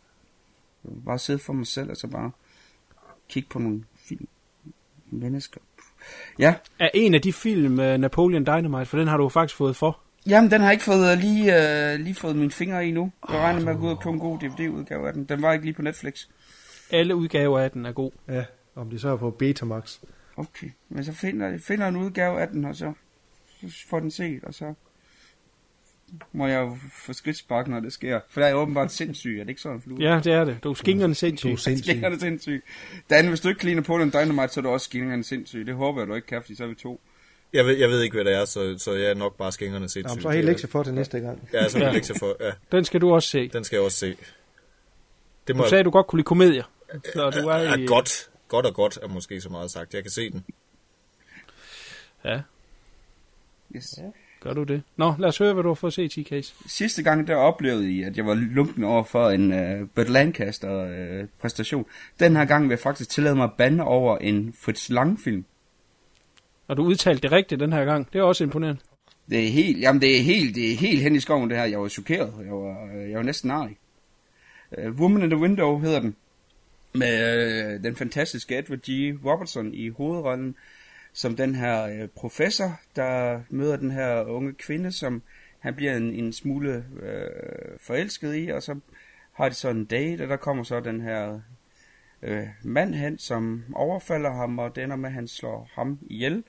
Jeg 0.84 0.92
vil 0.94 1.00
bare 1.06 1.18
sidde 1.18 1.38
for 1.38 1.52
mig 1.52 1.66
selv, 1.66 1.90
og 1.90 1.96
så 1.96 2.06
bare 2.06 2.30
kigge 3.28 3.48
på 3.48 3.58
nogle 3.58 3.84
film. 4.08 4.28
Mennesker. 5.10 5.60
Ja, 6.38 6.54
Er 6.78 6.90
en 6.94 7.14
af 7.14 7.22
de 7.22 7.32
film 7.32 7.72
uh, 7.72 7.94
Napoleon 7.94 8.44
Dynamite, 8.44 8.86
for 8.86 8.98
den 8.98 9.08
har 9.08 9.16
du 9.16 9.28
faktisk 9.28 9.56
fået 9.56 9.76
for. 9.76 10.00
Jamen, 10.26 10.50
den 10.50 10.60
har 10.60 10.66
jeg 10.66 10.72
ikke 10.72 10.84
fået, 10.84 11.12
uh, 11.12 11.18
lige, 11.20 11.52
uh, 11.94 12.00
lige 12.00 12.14
fået 12.14 12.36
mine 12.36 12.50
fingre 12.50 12.88
i 12.88 12.90
nu. 12.90 13.12
Jeg 13.28 13.38
regner 13.38 13.60
med 13.60 13.72
at 13.72 13.78
gå 13.78 13.86
ud 13.86 13.90
og 13.90 14.02
købe 14.02 14.14
en 14.14 14.20
god 14.20 14.38
DVD-udgave 14.38 15.08
af 15.08 15.12
den. 15.12 15.24
Den 15.24 15.42
var 15.42 15.52
ikke 15.52 15.64
lige 15.64 15.74
på 15.74 15.82
Netflix. 15.82 16.26
Alle 16.90 17.16
udgaver 17.16 17.58
af 17.58 17.70
den 17.70 17.86
er 17.86 17.92
god. 17.92 18.10
Ja, 18.28 18.44
om 18.74 18.90
det 18.90 19.00
så 19.00 19.08
er 19.08 19.16
på 19.16 19.30
Betamax. 19.30 19.98
Okay, 20.36 20.70
men 20.88 21.04
så 21.04 21.12
finder 21.12 21.48
jeg 21.48 21.60
finder 21.60 21.88
en 21.88 21.96
udgave 21.96 22.40
af 22.40 22.48
den, 22.48 22.64
og 22.64 22.76
så, 22.76 22.92
så 23.60 23.86
får 23.88 24.00
den 24.00 24.10
set, 24.10 24.44
og 24.44 24.54
så 24.54 24.74
må 26.32 26.46
jeg 26.46 26.60
jo 26.60 26.76
få 27.06 27.12
skridtspark, 27.12 27.68
når 27.68 27.80
det 27.80 27.92
sker. 27.92 28.20
For 28.28 28.40
der 28.40 28.46
er 28.46 28.50
jeg 28.50 28.56
åbenbart 28.56 28.92
sindssyg, 28.92 29.36
er 29.38 29.44
det 29.44 29.48
ikke 29.48 29.60
sådan, 29.60 29.80
Flue? 29.80 30.00
Ja, 30.00 30.20
det 30.24 30.32
er 30.32 30.44
det. 30.44 30.58
Du 30.64 30.70
er 30.70 30.74
skingerne 30.74 31.14
sindssyg. 31.14 31.48
Du 31.48 31.52
er 31.52 31.56
sindssyg. 31.56 31.90
Skingerne 31.90 32.20
sindssyg. 32.20 32.64
Dan, 33.10 33.28
hvis 33.28 33.40
du 33.40 33.48
ikke 33.48 33.58
kan 33.58 33.66
lide 33.66 33.76
Napoleon 33.76 34.10
Dynamite, 34.10 34.48
så 34.48 34.60
er 34.60 34.62
du 34.62 34.68
også 34.68 34.84
skingerne 34.84 35.24
sindssyg. 35.24 35.66
Det 35.66 35.74
håber 35.74 36.00
jeg, 36.00 36.08
du 36.08 36.14
ikke 36.14 36.26
kan, 36.26 36.42
fordi 36.42 36.54
så 36.54 36.64
er 36.64 36.68
vi 36.68 36.74
to. 36.74 37.00
Jeg 37.52 37.66
ved, 37.66 37.76
jeg 37.76 37.88
ved 37.88 38.02
ikke, 38.02 38.14
hvad 38.14 38.24
det 38.24 38.34
er, 38.34 38.44
så, 38.44 38.74
så 38.78 38.92
jeg 38.92 39.10
er 39.10 39.14
nok 39.14 39.36
bare 39.36 39.52
skængerne 39.52 39.88
sindssygt. 39.88 40.10
Jamen, 40.10 40.22
så 40.22 40.28
har 40.28 40.34
jeg 40.34 40.44
lektier 40.44 40.68
for 40.68 40.82
til 40.82 40.94
næste 40.94 41.20
gang. 41.20 41.48
Ja, 41.52 41.68
så 41.68 41.78
har 41.78 41.84
Ja. 41.86 41.92
jeg 41.92 42.16
for. 42.18 42.36
Ja, 42.44 42.50
Den 42.72 42.84
skal 42.84 43.00
du 43.00 43.12
også 43.14 43.28
se. 43.28 43.48
den 43.48 43.64
skal 43.64 43.76
jeg 43.76 43.84
også 43.84 43.98
se. 43.98 44.16
Det 45.46 45.56
må 45.56 45.62
Du 45.64 45.68
sagde, 45.68 45.84
du 45.84 45.90
godt 45.90 46.06
kunne 46.06 46.18
lide 46.18 46.24
komedier. 46.26 46.64
Så 47.14 47.30
du 47.30 47.48
er 47.48 47.52
er, 47.54 47.76
i... 47.76 47.86
godt. 47.86 48.30
Godt 48.48 48.66
og 48.66 48.74
godt 48.74 48.98
er 49.02 49.08
måske 49.08 49.40
så 49.40 49.48
meget 49.48 49.70
sagt. 49.70 49.94
Jeg 49.94 50.02
kan 50.02 50.10
se 50.10 50.30
den. 50.30 50.44
Ja, 52.24 52.40
Yes. 53.76 53.98
gør 54.40 54.52
du 54.54 54.62
det. 54.62 54.82
Nå, 54.96 55.14
lad 55.18 55.28
os 55.28 55.38
høre, 55.38 55.52
hvad 55.52 55.62
du 55.62 55.68
har 55.68 55.74
fået 55.74 55.92
set 55.92 56.16
i 56.16 56.24
case. 56.24 56.54
Sidste 56.66 57.02
gang, 57.02 57.26
der 57.26 57.34
oplevede 57.36 57.92
I, 57.92 58.02
at 58.02 58.16
jeg 58.16 58.26
var 58.26 58.34
lunken 58.34 58.84
over 58.84 59.04
for 59.04 59.30
en 59.30 59.52
uh, 59.52 59.88
Burt 59.94 60.08
Lancaster 60.08 60.84
uh, 61.22 61.28
præstation. 61.40 61.86
Den 62.20 62.36
her 62.36 62.44
gang 62.44 62.64
vil 62.64 62.70
jeg 62.70 62.78
faktisk 62.78 63.10
tillade 63.10 63.34
mig 63.36 63.44
at 63.44 63.50
bande 63.58 63.84
over 63.84 64.18
en 64.18 64.54
Fritz 64.60 64.88
Lang-film. 64.88 65.44
Og 66.70 66.76
du 66.76 66.82
udtalte 66.82 67.22
det 67.22 67.32
rigtigt 67.32 67.60
den 67.60 67.72
her 67.72 67.84
gang. 67.84 68.12
Det 68.12 68.18
er 68.18 68.22
også 68.22 68.44
imponerende. 68.44 68.80
Det 69.30 69.46
er 69.46 69.50
helt, 69.50 69.80
jamen 69.80 70.02
det 70.02 70.18
er 70.18 70.22
helt, 70.22 70.54
det 70.54 70.72
er 70.72 70.76
helt 70.76 71.02
hen 71.02 71.16
i 71.16 71.20
skoven 71.20 71.50
det 71.50 71.58
her. 71.58 71.64
Jeg 71.64 71.80
var 71.80 71.88
chokeret. 71.88 72.34
Jeg 72.44 72.52
var, 72.52 72.90
øh, 72.94 73.10
jeg 73.10 73.16
var 73.16 73.22
næsten 73.22 73.50
arg. 73.50 73.70
Uh, 74.78 74.84
øh, 74.84 75.00
Woman 75.00 75.22
in 75.22 75.30
the 75.30 75.38
Window 75.38 75.78
hedder 75.78 76.00
den. 76.00 76.16
Med 76.92 77.76
uh, 77.76 77.84
den 77.84 77.96
fantastiske 77.96 78.58
Edward 78.58 78.78
G. 78.78 78.88
Robertson 79.24 79.74
i 79.74 79.88
hovedrollen. 79.88 80.54
Som 81.12 81.36
den 81.36 81.54
her 81.54 82.02
uh, 82.02 82.08
professor, 82.08 82.80
der 82.96 83.40
møder 83.48 83.76
den 83.76 83.90
her 83.90 84.24
unge 84.24 84.52
kvinde, 84.52 84.92
som 84.92 85.22
han 85.58 85.74
bliver 85.74 85.96
en, 85.96 86.14
en 86.14 86.32
smule 86.32 86.84
uh, 86.92 87.80
forelsket 87.80 88.46
i. 88.46 88.48
Og 88.48 88.62
så 88.62 88.78
har 89.32 89.48
de 89.48 89.54
sådan 89.54 89.76
en 89.76 89.84
date, 89.84 90.22
og 90.22 90.28
der 90.28 90.36
kommer 90.36 90.62
så 90.62 90.80
den 90.80 91.00
her 91.00 91.40
uh, 92.22 92.48
mand 92.62 92.94
hen, 92.94 93.18
som 93.18 93.64
overfalder 93.74 94.32
ham, 94.32 94.58
og 94.58 94.76
det 94.76 94.84
ender 94.84 94.96
med, 94.96 95.08
at 95.08 95.14
han 95.14 95.28
slår 95.28 95.70
ham 95.74 95.98
ihjel 96.02 96.44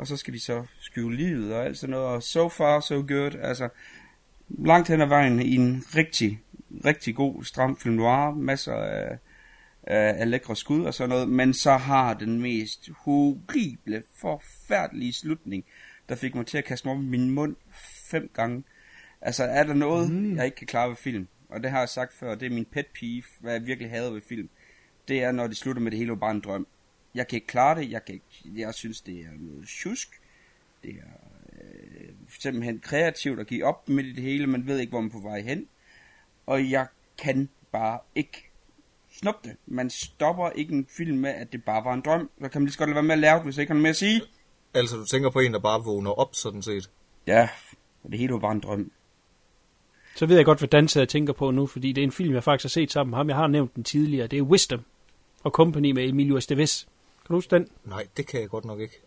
og 0.00 0.06
så 0.06 0.16
skal 0.16 0.34
de 0.34 0.40
så 0.40 0.64
skjule 0.78 1.16
livet 1.16 1.54
og 1.54 1.64
alt 1.64 1.78
sådan 1.78 1.90
noget, 1.90 2.06
og 2.06 2.22
so 2.22 2.48
far 2.48 2.80
so 2.80 2.94
good, 2.94 3.34
altså 3.42 3.68
langt 4.48 4.88
hen 4.88 5.00
ad 5.00 5.06
vejen 5.06 5.40
i 5.40 5.54
en 5.54 5.84
rigtig, 5.96 6.40
rigtig 6.84 7.14
god 7.14 7.44
stram 7.44 7.76
film 7.76 7.94
noir, 7.94 8.34
masser 8.34 8.74
af, 8.74 9.18
af, 9.82 10.14
af 10.20 10.30
lækre 10.30 10.56
skud 10.56 10.84
og 10.84 10.94
sådan 10.94 11.08
noget, 11.08 11.28
men 11.28 11.54
så 11.54 11.76
har 11.76 12.14
den 12.14 12.42
mest 12.42 12.88
horrible, 12.96 14.02
forfærdelige 14.16 15.12
slutning, 15.12 15.64
der 16.08 16.14
fik 16.14 16.34
mig 16.34 16.46
til 16.46 16.58
at 16.58 16.64
kaste 16.64 16.88
mig 16.88 16.96
op 16.96 17.02
i 17.02 17.06
min 17.06 17.30
mund 17.30 17.56
fem 18.10 18.30
gange. 18.34 18.64
Altså 19.20 19.44
er 19.44 19.62
der 19.62 19.74
noget, 19.74 20.10
mm. 20.10 20.36
jeg 20.36 20.44
ikke 20.44 20.56
kan 20.56 20.66
klare 20.66 20.88
ved 20.88 20.96
film, 20.96 21.28
og 21.48 21.62
det 21.62 21.70
har 21.70 21.78
jeg 21.78 21.88
sagt 21.88 22.14
før, 22.14 22.34
det 22.34 22.46
er 22.46 22.54
min 22.54 22.66
pet 22.72 22.86
peeve, 23.00 23.22
hvad 23.40 23.52
jeg 23.52 23.66
virkelig 23.66 23.90
hader 23.90 24.10
ved 24.10 24.22
film, 24.28 24.48
det 25.08 25.22
er 25.22 25.32
når 25.32 25.46
de 25.46 25.54
slutter 25.54 25.82
med 25.82 25.90
det 25.90 25.98
hele 25.98 26.10
var 26.10 26.16
bare 26.16 26.30
en 26.30 26.40
drøm 26.40 26.66
jeg 27.14 27.28
kan 27.28 27.36
ikke 27.36 27.46
klare 27.46 27.80
det, 27.80 27.90
jeg, 27.90 28.04
kan 28.04 28.14
ikke, 28.14 28.60
jeg 28.60 28.74
synes, 28.74 29.00
det 29.00 29.20
er 29.20 29.30
noget 29.38 29.68
tjusk. 29.68 30.20
Det 30.82 30.90
er 30.90 31.30
øh, 31.52 32.08
simpelthen 32.40 32.80
kreativt 32.80 33.40
at 33.40 33.46
give 33.46 33.64
op 33.64 33.88
midt 33.88 34.06
i 34.06 34.12
det 34.12 34.22
hele, 34.22 34.46
man 34.46 34.66
ved 34.66 34.78
ikke, 34.78 34.90
hvor 34.90 35.00
man 35.00 35.08
er 35.08 35.12
på 35.12 35.20
vej 35.20 35.40
hen. 35.40 35.66
Og 36.46 36.70
jeg 36.70 36.86
kan 37.18 37.48
bare 37.72 37.98
ikke 38.14 38.50
snuppe 39.12 39.48
det. 39.48 39.56
Man 39.66 39.90
stopper 39.90 40.50
ikke 40.50 40.74
en 40.74 40.86
film 40.96 41.18
med, 41.18 41.30
at 41.30 41.52
det 41.52 41.64
bare 41.64 41.84
var 41.84 41.94
en 41.94 42.00
drøm. 42.00 42.30
Så 42.42 42.48
kan 42.48 42.60
man 42.60 42.66
lige 42.66 42.72
så 42.72 42.78
godt 42.78 42.88
lade 42.90 42.94
være 42.94 43.02
med 43.02 43.12
at 43.12 43.18
lave 43.18 43.34
det, 43.34 43.44
hvis 43.44 43.56
jeg 43.56 43.62
ikke 43.62 43.70
har 43.70 43.74
noget 43.74 43.82
mere 43.82 43.90
at 43.90 43.96
sige. 43.96 44.22
Altså, 44.74 44.96
du 44.96 45.04
tænker 45.04 45.30
på 45.30 45.40
en, 45.40 45.52
der 45.52 45.60
bare 45.60 45.84
vågner 45.84 46.10
op, 46.10 46.34
sådan 46.34 46.62
set. 46.62 46.90
Ja, 47.26 47.48
det 48.10 48.18
hele 48.18 48.32
var 48.32 48.38
bare 48.38 48.52
en 48.52 48.60
drøm. 48.60 48.92
Så 50.16 50.26
ved 50.26 50.36
jeg 50.36 50.44
godt, 50.44 50.58
hvad 50.58 50.68
Dan 50.68 50.88
sidder 50.88 51.04
og 51.04 51.08
tænker 51.08 51.32
på 51.32 51.50
nu, 51.50 51.66
fordi 51.66 51.92
det 51.92 52.02
er 52.02 52.06
en 52.06 52.12
film, 52.12 52.34
jeg 52.34 52.44
faktisk 52.44 52.64
har 52.64 52.68
set 52.68 52.92
sammen 52.92 53.10
med 53.10 53.16
ham. 53.16 53.28
Jeg 53.28 53.36
har 53.36 53.46
nævnt 53.46 53.76
den 53.76 53.84
tidligere. 53.84 54.26
Det 54.26 54.38
er 54.38 54.42
Wisdom 54.42 54.80
og 55.42 55.50
Company 55.50 55.90
med 55.90 56.08
Emilio 56.08 56.36
Estevez. 56.36 56.86
Du 57.30 57.34
huske 57.34 57.56
den? 57.56 57.68
Nej, 57.84 58.06
det 58.16 58.26
kan 58.26 58.40
jeg 58.40 58.48
godt 58.48 58.64
nok 58.64 58.80
ikke. 58.80 59.00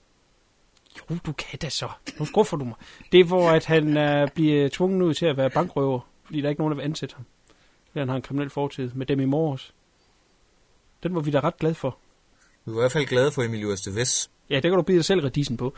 Jo, 0.97 1.17
du 1.25 1.31
kan 1.31 1.59
da 1.59 1.69
så. 1.69 1.89
Nu 2.19 2.25
skuffer 2.25 2.57
du 2.57 2.65
mig. 2.65 2.75
Det 3.11 3.19
er, 3.19 3.23
hvor 3.23 3.49
at 3.49 3.65
han 3.65 3.87
uh, 3.87 4.29
bliver 4.29 4.69
tvunget 4.69 5.01
ud 5.01 5.13
til 5.13 5.25
at 5.25 5.37
være 5.37 5.49
bankrøver, 5.49 5.99
fordi 6.25 6.37
der 6.37 6.45
er 6.45 6.49
ikke 6.49 6.61
nogen, 6.61 6.71
der 6.71 6.75
vil 6.75 6.83
ansætte 6.83 7.15
ham. 7.15 7.25
Fordi 7.87 7.99
han 7.99 8.09
har 8.09 8.15
en 8.15 8.21
kriminel 8.21 8.49
fortid 8.49 8.91
med 8.95 9.05
dem 9.05 9.19
i 9.19 9.25
morges. 9.25 9.73
Den 11.03 11.15
var 11.15 11.21
vi 11.21 11.31
da 11.31 11.39
ret 11.39 11.57
glade 11.57 11.75
for. 11.75 11.97
Vi 12.65 12.71
var 12.71 12.79
i 12.79 12.81
hvert 12.81 12.91
fald 12.91 13.05
glade 13.05 13.31
for 13.31 13.43
Emilio 13.43 13.71
Estevez. 13.73 14.27
Ja, 14.49 14.55
det 14.55 14.63
kan 14.63 14.73
du 14.73 14.81
bide 14.81 14.97
dig 14.97 15.05
selv 15.05 15.21
redisen 15.21 15.57
på. 15.57 15.73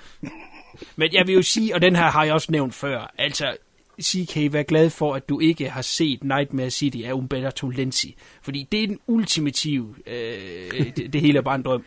Men 0.96 1.14
jeg 1.14 1.28
vil 1.28 1.36
jo 1.36 1.42
sige, 1.42 1.76
og 1.76 1.82
den 1.82 1.96
her 1.96 2.12
har 2.12 2.24
jeg 2.24 2.34
også 2.34 2.52
nævnt 2.52 2.74
før, 2.74 3.14
altså 3.18 3.58
CK, 4.02 4.54
vær 4.54 4.64
glad 4.64 4.90
for, 4.90 5.16
at 5.16 5.30
du 5.30 5.40
ikke 5.40 5.70
har 5.70 5.82
set 5.82 6.24
Nightmare 6.24 6.70
City 6.70 6.98
af 7.06 7.14
Umberto 7.14 7.70
Lenzi. 7.70 8.16
Fordi 8.42 8.68
det 8.72 8.84
er 8.84 8.88
den 8.88 9.00
ultimative, 9.08 9.96
øh, 10.08 10.96
det, 10.96 11.14
det 11.14 11.22
hele 11.22 11.38
er 11.38 11.42
bare 11.42 11.56
en 11.56 11.64
drøm. 11.64 11.84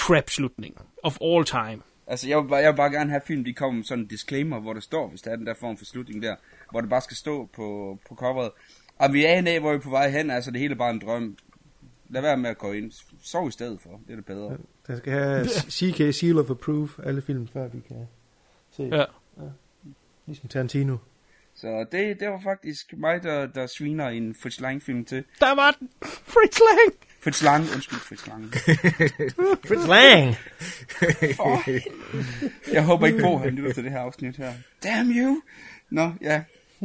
Crap-slutning 0.00 0.76
of 1.02 1.18
all 1.22 1.44
time. 1.44 1.82
Altså, 2.06 2.28
jeg 2.28 2.38
vil, 2.38 2.48
bare, 2.48 2.58
jeg 2.58 2.72
vil 2.72 2.76
bare 2.76 2.90
gerne 2.90 3.10
have 3.10 3.22
film, 3.26 3.44
de 3.44 3.54
kommer 3.54 3.76
med 3.76 3.84
sådan 3.84 4.04
en 4.04 4.08
disclaimer, 4.08 4.60
hvor 4.60 4.72
der 4.72 4.80
står, 4.80 5.08
hvis 5.08 5.22
der 5.22 5.30
er 5.30 5.36
den 5.36 5.46
der 5.46 5.54
form 5.54 5.76
for 5.76 5.84
slutning 5.84 6.22
der, 6.22 6.36
hvor 6.70 6.80
det 6.80 6.90
bare 6.90 7.00
skal 7.00 7.16
stå 7.16 7.46
på, 7.46 7.98
på 8.08 8.14
coveret. 8.14 8.50
Og 8.98 9.12
vi 9.12 9.24
aner 9.24 9.52
af, 9.52 9.60
hvor 9.60 9.70
vi 9.70 9.76
er 9.76 9.80
på 9.80 9.90
vej 9.90 10.10
hen, 10.10 10.30
altså 10.30 10.50
det 10.50 10.60
hele 10.60 10.74
er 10.74 10.78
bare 10.78 10.90
en 10.90 10.98
drøm. 10.98 11.38
Lad 12.08 12.22
være 12.22 12.36
med 12.36 12.50
at 12.50 12.58
gå 12.58 12.72
ind. 12.72 12.92
Sov 13.22 13.48
i 13.48 13.50
stedet 13.50 13.80
for, 13.80 14.00
det 14.06 14.12
er 14.12 14.16
det 14.16 14.24
bedre. 14.24 14.56
Den 14.86 14.96
skal 14.98 15.12
have 15.12 15.46
CK 15.48 16.14
Seal 16.14 16.38
of 16.38 16.50
Approve, 16.50 16.88
alle 17.04 17.22
film, 17.22 17.48
før 17.48 17.68
vi 17.68 17.80
kan 17.88 18.08
se. 18.76 18.82
Ja. 18.82 19.04
Ligesom 20.26 20.48
Tarantino. 20.48 20.96
Så 21.54 21.86
det, 21.92 22.20
det 22.20 22.28
var 22.28 22.40
faktisk 22.44 22.94
mig, 22.96 23.22
der, 23.22 23.46
der 23.46 23.66
sviner 23.66 24.08
en 24.08 24.34
Fritz 24.34 24.60
Lang 24.60 24.82
film 24.82 25.04
til. 25.04 25.24
Der 25.40 25.54
var 25.54 25.70
den! 25.70 25.90
Fritz 26.02 26.58
Lang! 26.58 27.09
Fritz 27.22 27.42
Lang, 27.42 27.64
undskyld 27.74 27.98
Fritz 28.00 28.26
Lang. 28.26 28.44
Fritz 29.68 29.86
Lang! 29.86 30.34
Helvede. 31.64 31.82
Jeg 32.72 32.84
håber 32.84 33.06
ikke 33.06 33.18
på, 33.22 33.34
at 33.34 33.40
han 33.40 33.54
lytter 33.54 33.72
til 33.72 33.84
det 33.84 33.92
her 33.92 34.00
afsnit 34.00 34.36
her. 34.36 34.52
Damn 34.82 35.10
you! 35.10 35.42
Nå, 35.90 36.12
ja. 36.22 36.42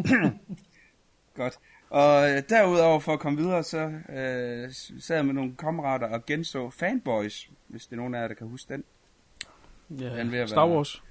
Godt. 1.35 1.59
Og 1.89 2.29
øh, 2.31 2.41
derudover 2.49 2.99
for 2.99 3.13
at 3.13 3.19
komme 3.19 3.39
videre, 3.39 3.63
så 3.63 3.79
øh, 4.09 4.69
sad 4.99 5.15
jeg 5.15 5.25
med 5.25 5.33
nogle 5.33 5.55
kammerater 5.59 6.07
og 6.07 6.25
genså 6.25 6.69
Fanboys, 6.69 7.49
hvis 7.67 7.85
det 7.85 7.91
er 7.91 7.97
nogen 7.97 8.15
af 8.15 8.21
jer, 8.21 8.27
der 8.27 8.35
kan 8.35 8.47
huske 8.47 8.73
den. 8.73 8.83
Ja, 9.89 10.17
Den 10.19 10.31
vil 10.31 10.39
jeg 10.39 10.49
Star 10.49 10.65
være- 10.65 10.75
Wars. 10.75 11.03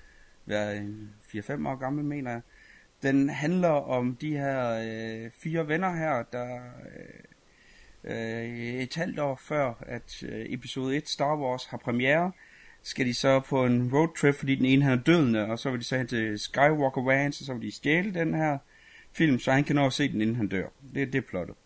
være 0.46 0.76
en 0.76 1.10
4-5 1.34 1.68
år 1.68 1.76
gammel, 1.76 2.04
mener 2.04 2.30
jeg. 2.30 2.40
Den 3.02 3.28
handler 3.28 3.68
om 3.68 4.16
de 4.16 4.30
her 4.36 4.70
øh, 5.24 5.30
fire 5.38 5.68
venner 5.68 5.94
her, 5.96 6.22
der 6.32 6.54
øh, 6.54 6.60
øh, 8.04 8.44
et 8.82 8.94
halvt 8.94 9.18
år 9.18 9.40
før, 9.42 9.74
at 9.80 10.22
øh, 10.22 10.46
episode 10.48 10.96
1 10.96 11.08
Star 11.08 11.36
Wars 11.36 11.64
har 11.64 11.76
premiere, 11.76 12.32
skal 12.82 13.06
de 13.06 13.14
så 13.14 13.40
på 13.40 13.66
en 13.66 13.90
roadtrip, 13.92 14.34
fordi 14.34 14.54
den 14.54 14.64
ene 14.64 14.84
han 14.84 14.98
er 14.98 15.02
dødende, 15.02 15.46
og 15.46 15.58
så 15.58 15.70
vil 15.70 15.80
de 15.80 15.84
så 15.84 15.96
hen 15.96 16.06
til 16.06 16.38
Skywalker 16.38 17.10
Ranch, 17.10 17.42
og 17.42 17.46
så 17.46 17.54
vil 17.54 17.62
de 17.62 17.72
stjæle 17.72 18.14
den 18.14 18.34
her 18.34 18.58
film, 19.12 19.38
så 19.38 19.52
han 19.52 19.64
kan 19.64 19.76
nå 19.76 19.86
at 19.86 19.92
se 19.92 20.12
den, 20.12 20.20
inden 20.20 20.36
han 20.36 20.48
dør. 20.48 20.68
Det, 20.94 21.12
det 21.12 21.18
er 21.18 21.28
plottet. 21.28 21.56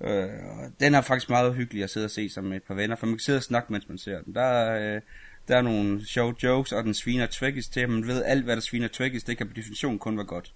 Øh, 0.00 0.28
og 0.58 0.70
den 0.80 0.94
er 0.94 1.00
faktisk 1.00 1.30
meget 1.30 1.54
hyggelig 1.54 1.82
at 1.82 1.90
sidde 1.90 2.04
og 2.04 2.10
se 2.10 2.28
sammen 2.28 2.48
med 2.48 2.56
et 2.56 2.62
par 2.62 2.74
venner, 2.74 2.96
for 2.96 3.06
man 3.06 3.14
kan 3.14 3.20
sidde 3.20 3.36
og 3.36 3.42
snakke, 3.42 3.72
mens 3.72 3.88
man 3.88 3.98
ser 3.98 4.22
den. 4.22 4.34
Der 4.34 4.42
er, 4.42 4.96
øh, 4.96 5.00
der 5.48 5.56
er 5.56 5.62
nogle 5.62 6.06
sjove 6.06 6.34
jokes, 6.42 6.72
og 6.72 6.84
den 6.84 6.94
sviner 6.94 7.26
Trekkies 7.26 7.68
til, 7.68 7.88
man 7.88 8.06
ved 8.06 8.24
alt, 8.24 8.44
hvad 8.44 8.56
der 8.56 8.62
sviner 8.62 8.88
Trekkies, 8.88 9.24
det 9.24 9.38
kan 9.38 9.48
på 9.48 9.54
definition 9.54 9.98
kun 9.98 10.16
være 10.16 10.26
godt. 10.26 10.54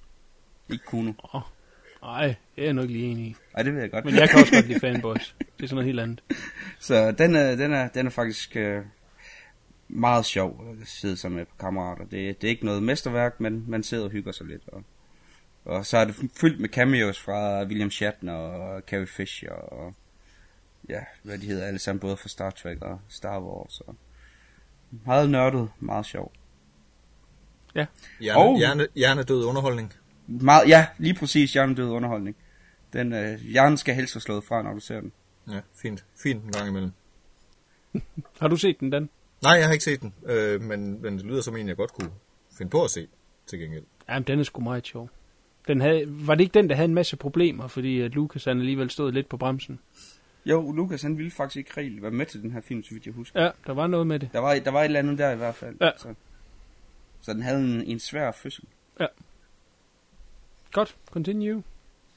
Ikke 0.70 0.84
Kuno. 0.84 1.12
Nej, 2.04 2.26
det 2.26 2.60
er 2.62 2.64
jeg 2.64 2.72
nok 2.72 2.90
lige 2.90 3.06
enig 3.06 3.26
i. 3.26 3.36
Ej, 3.54 3.62
det 3.62 3.74
ved 3.74 3.80
jeg 3.80 3.90
godt. 3.90 4.04
Men 4.04 4.14
jeg 4.14 4.28
kan 4.30 4.40
også 4.40 4.52
godt 4.52 4.66
lide 4.68 4.80
fanboys. 4.86 5.34
Det 5.38 5.46
er 5.64 5.66
sådan 5.66 5.74
noget 5.74 5.86
helt 5.86 6.00
andet. 6.00 6.22
Så 6.78 7.12
den 7.12 7.34
er, 7.34 7.56
den 7.56 7.72
er, 7.72 7.88
den 7.88 8.06
er 8.06 8.10
faktisk 8.10 8.56
øh, 8.56 8.82
meget 9.88 10.24
sjov 10.24 10.64
at 10.82 10.88
sidde 10.88 11.16
sammen 11.16 11.36
med 11.36 11.46
par 11.46 11.56
kammerater. 11.66 12.04
Det, 12.04 12.40
det 12.40 12.44
er 12.48 12.50
ikke 12.50 12.64
noget 12.66 12.82
mesterværk, 12.82 13.40
men 13.40 13.64
man 13.68 13.82
sidder 13.82 14.04
og 14.04 14.10
hygger 14.10 14.32
sig 14.32 14.46
lidt. 14.46 14.62
Og, 14.68 14.82
og 15.64 15.86
så 15.86 15.98
er 15.98 16.04
det 16.04 16.14
fyldt 16.40 16.60
med 16.60 16.68
cameos 16.68 17.20
fra 17.20 17.62
William 17.64 17.90
Shatner 17.90 18.32
og 18.32 18.82
Carrie 18.86 19.06
Fisher 19.06 19.52
og 19.52 19.94
ja, 20.88 21.00
hvad 21.22 21.38
de 21.38 21.46
hedder 21.46 21.66
alle 21.66 21.78
sammen, 21.78 22.00
både 22.00 22.16
fra 22.16 22.28
Star 22.28 22.50
Trek 22.50 22.82
og 22.82 23.00
Star 23.08 23.40
Wars. 23.40 23.80
Og 23.80 23.96
meget 25.06 25.30
nørdet, 25.30 25.68
meget 25.80 26.06
sjov. 26.06 26.32
Ja. 27.74 27.86
Hjerne, 28.20 28.40
Og- 28.40 28.58
hjerne, 28.58 28.86
hjernedød 28.94 29.44
underholdning. 29.44 29.92
Meget, 30.26 30.68
ja, 30.68 30.86
lige 30.98 31.14
præcis 31.14 31.52
hjernedød 31.52 31.90
underholdning. 31.90 32.36
Den, 32.92 33.12
øh, 33.12 33.40
hjernen 33.40 33.76
skal 33.76 33.94
helst 33.94 34.14
være 34.14 34.20
slået 34.20 34.44
fra, 34.44 34.62
når 34.62 34.72
du 34.72 34.80
ser 34.80 35.00
den. 35.00 35.12
Ja, 35.50 35.60
fint. 35.82 36.04
Fint 36.22 36.44
en 36.44 36.52
gang 36.52 36.68
imellem. 36.68 36.92
Har 38.40 38.48
du 38.48 38.56
set 38.56 38.80
den, 38.80 38.90
Dan? 38.90 39.08
Nej, 39.42 39.52
jeg 39.52 39.66
har 39.66 39.72
ikke 39.72 39.84
set 39.84 40.00
den, 40.00 40.14
øh, 40.26 40.60
men, 40.60 41.02
men 41.02 41.18
det 41.18 41.24
lyder 41.26 41.42
som 41.42 41.56
en, 41.56 41.68
jeg 41.68 41.76
godt 41.76 41.92
kunne 41.92 42.10
finde 42.58 42.70
på 42.70 42.84
at 42.84 42.90
se 42.90 43.08
til 43.46 43.58
gengæld. 43.58 43.84
Jamen, 44.08 44.22
den 44.22 44.38
er 44.38 44.42
sgu 44.42 44.60
meget 44.62 44.86
sjov. 44.86 45.10
Den 45.68 45.80
havde, 45.80 46.04
var 46.06 46.34
det 46.34 46.44
ikke 46.44 46.54
den, 46.54 46.68
der 46.68 46.74
havde 46.74 46.88
en 46.88 46.94
masse 46.94 47.16
problemer, 47.16 47.66
fordi 47.66 48.00
at 48.00 48.10
Lucas 48.10 48.44
han 48.44 48.58
alligevel 48.58 48.90
stod 48.90 49.12
lidt 49.12 49.28
på 49.28 49.36
bremsen? 49.36 49.78
Jo, 50.46 50.72
Lukas 50.72 51.02
han 51.02 51.18
ville 51.18 51.30
faktisk 51.30 51.56
ikke 51.56 51.70
rigtig 51.76 52.02
være 52.02 52.10
med 52.10 52.26
til 52.26 52.42
den 52.42 52.50
her 52.52 52.60
film, 52.60 52.82
så 52.82 52.90
vidt 52.94 53.06
jeg 53.06 53.14
husker. 53.14 53.42
Ja, 53.42 53.50
der 53.66 53.72
var 53.72 53.86
noget 53.86 54.06
med 54.06 54.18
det. 54.18 54.28
Der 54.32 54.38
var, 54.38 54.54
der 54.54 54.70
var 54.70 54.80
et 54.80 54.84
eller 54.84 54.98
andet 54.98 55.18
der 55.18 55.30
i 55.30 55.36
hvert 55.36 55.54
fald. 55.54 55.76
Ja. 55.80 55.90
Så, 55.96 56.14
så 57.20 57.32
den 57.32 57.42
havde 57.42 57.58
en, 57.58 57.82
en 57.82 57.98
svær 57.98 58.32
fødsel. 58.32 58.64
Godt, 60.74 60.96
continue. 61.10 61.62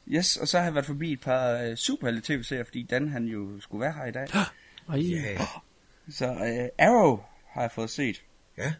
Yes, 0.08 0.38
og 0.38 0.48
så 0.48 0.58
har 0.58 0.66
jeg 0.66 0.74
været 0.74 0.86
forbi 0.86 1.14
et 1.14 1.20
par 1.22 1.68
uh, 1.70 1.76
superhelte 1.76 2.22
tv-serier, 2.22 2.64
fordi 2.64 2.84
Dan 2.90 3.10
han 3.10 3.26
jo 3.26 3.60
skulle 3.60 3.82
være 3.82 3.94
her 3.94 4.06
i 4.06 4.12
dag. 4.12 4.28
Ej, 4.90 4.98
Ja, 4.98 5.38
Så 6.10 6.32
uh, 6.32 6.86
Arrow 6.86 7.20
har 7.50 7.62
jeg 7.62 7.72
fået 7.72 7.90
set. 7.90 8.24
ja. 8.58 8.74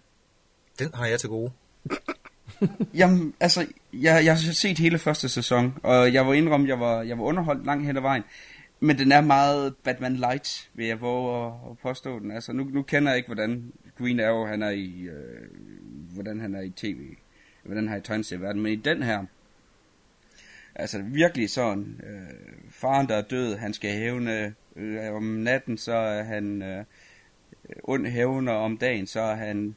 Den 0.80 0.90
har 0.94 1.06
jeg 1.06 1.20
til 1.20 1.30
gode. 1.30 1.52
Jamen, 3.00 3.34
altså, 3.40 3.68
jeg, 3.94 4.26
jeg 4.26 4.34
har 4.34 4.54
set 4.54 4.78
hele 4.80 5.00
første 5.00 5.30
sæson, 5.30 5.78
og 5.84 6.14
jeg 6.14 6.28
var 6.28 6.34
indrømme, 6.34 6.68
jeg 6.68 6.80
var, 6.80 7.02
jeg 7.02 7.18
var 7.18 7.24
underholdt 7.24 7.66
langt 7.66 7.86
hen 7.86 7.98
ad 7.98 8.02
vejen. 8.02 8.24
Men 8.80 8.98
den 8.98 9.12
er 9.12 9.22
meget 9.22 9.76
Batman 9.76 10.16
Light, 10.16 10.70
vil 10.74 10.86
jeg 10.88 11.02
våge 11.02 11.46
at, 11.46 11.54
at 11.72 11.78
påstå 11.78 12.20
den. 12.20 12.32
Altså, 12.32 12.54
nu, 12.54 12.64
nu 12.64 12.82
kender 12.84 13.12
jeg 13.12 13.18
ikke, 13.18 13.28
hvordan 13.28 13.72
Green 13.98 14.20
Arrow 14.20 14.46
han 14.46 14.62
er 14.62 14.70
i, 14.70 15.02
øh, 15.02 15.48
hvordan 16.14 16.40
han 16.40 16.56
er 16.56 16.62
i 16.62 16.70
tv, 16.70 17.16
hvordan 17.64 17.88
han 17.88 17.98
er 17.98 18.02
i 18.02 18.04
tegneserieverden, 18.04 18.62
men 18.62 18.74
i 18.74 18.76
den 18.76 19.04
her, 19.04 19.26
altså 20.78 21.02
virkelig 21.02 21.50
sådan, 21.50 22.02
øh, 22.04 22.72
faren 22.72 23.10
der 23.10 23.16
er 23.16 23.22
død, 23.22 23.56
han 23.56 23.74
skal 23.74 23.92
hævne, 23.92 24.56
øh, 24.76 25.14
om 25.14 25.24
natten 25.24 25.78
så 25.78 25.94
er 25.94 26.24
han 26.24 26.62
øh, 26.62 26.86
ond 27.84 28.08
hævner, 28.08 28.54
om 28.54 28.78
dagen 28.78 29.08
så 29.08 29.20
er 29.20 29.36
han 29.36 29.76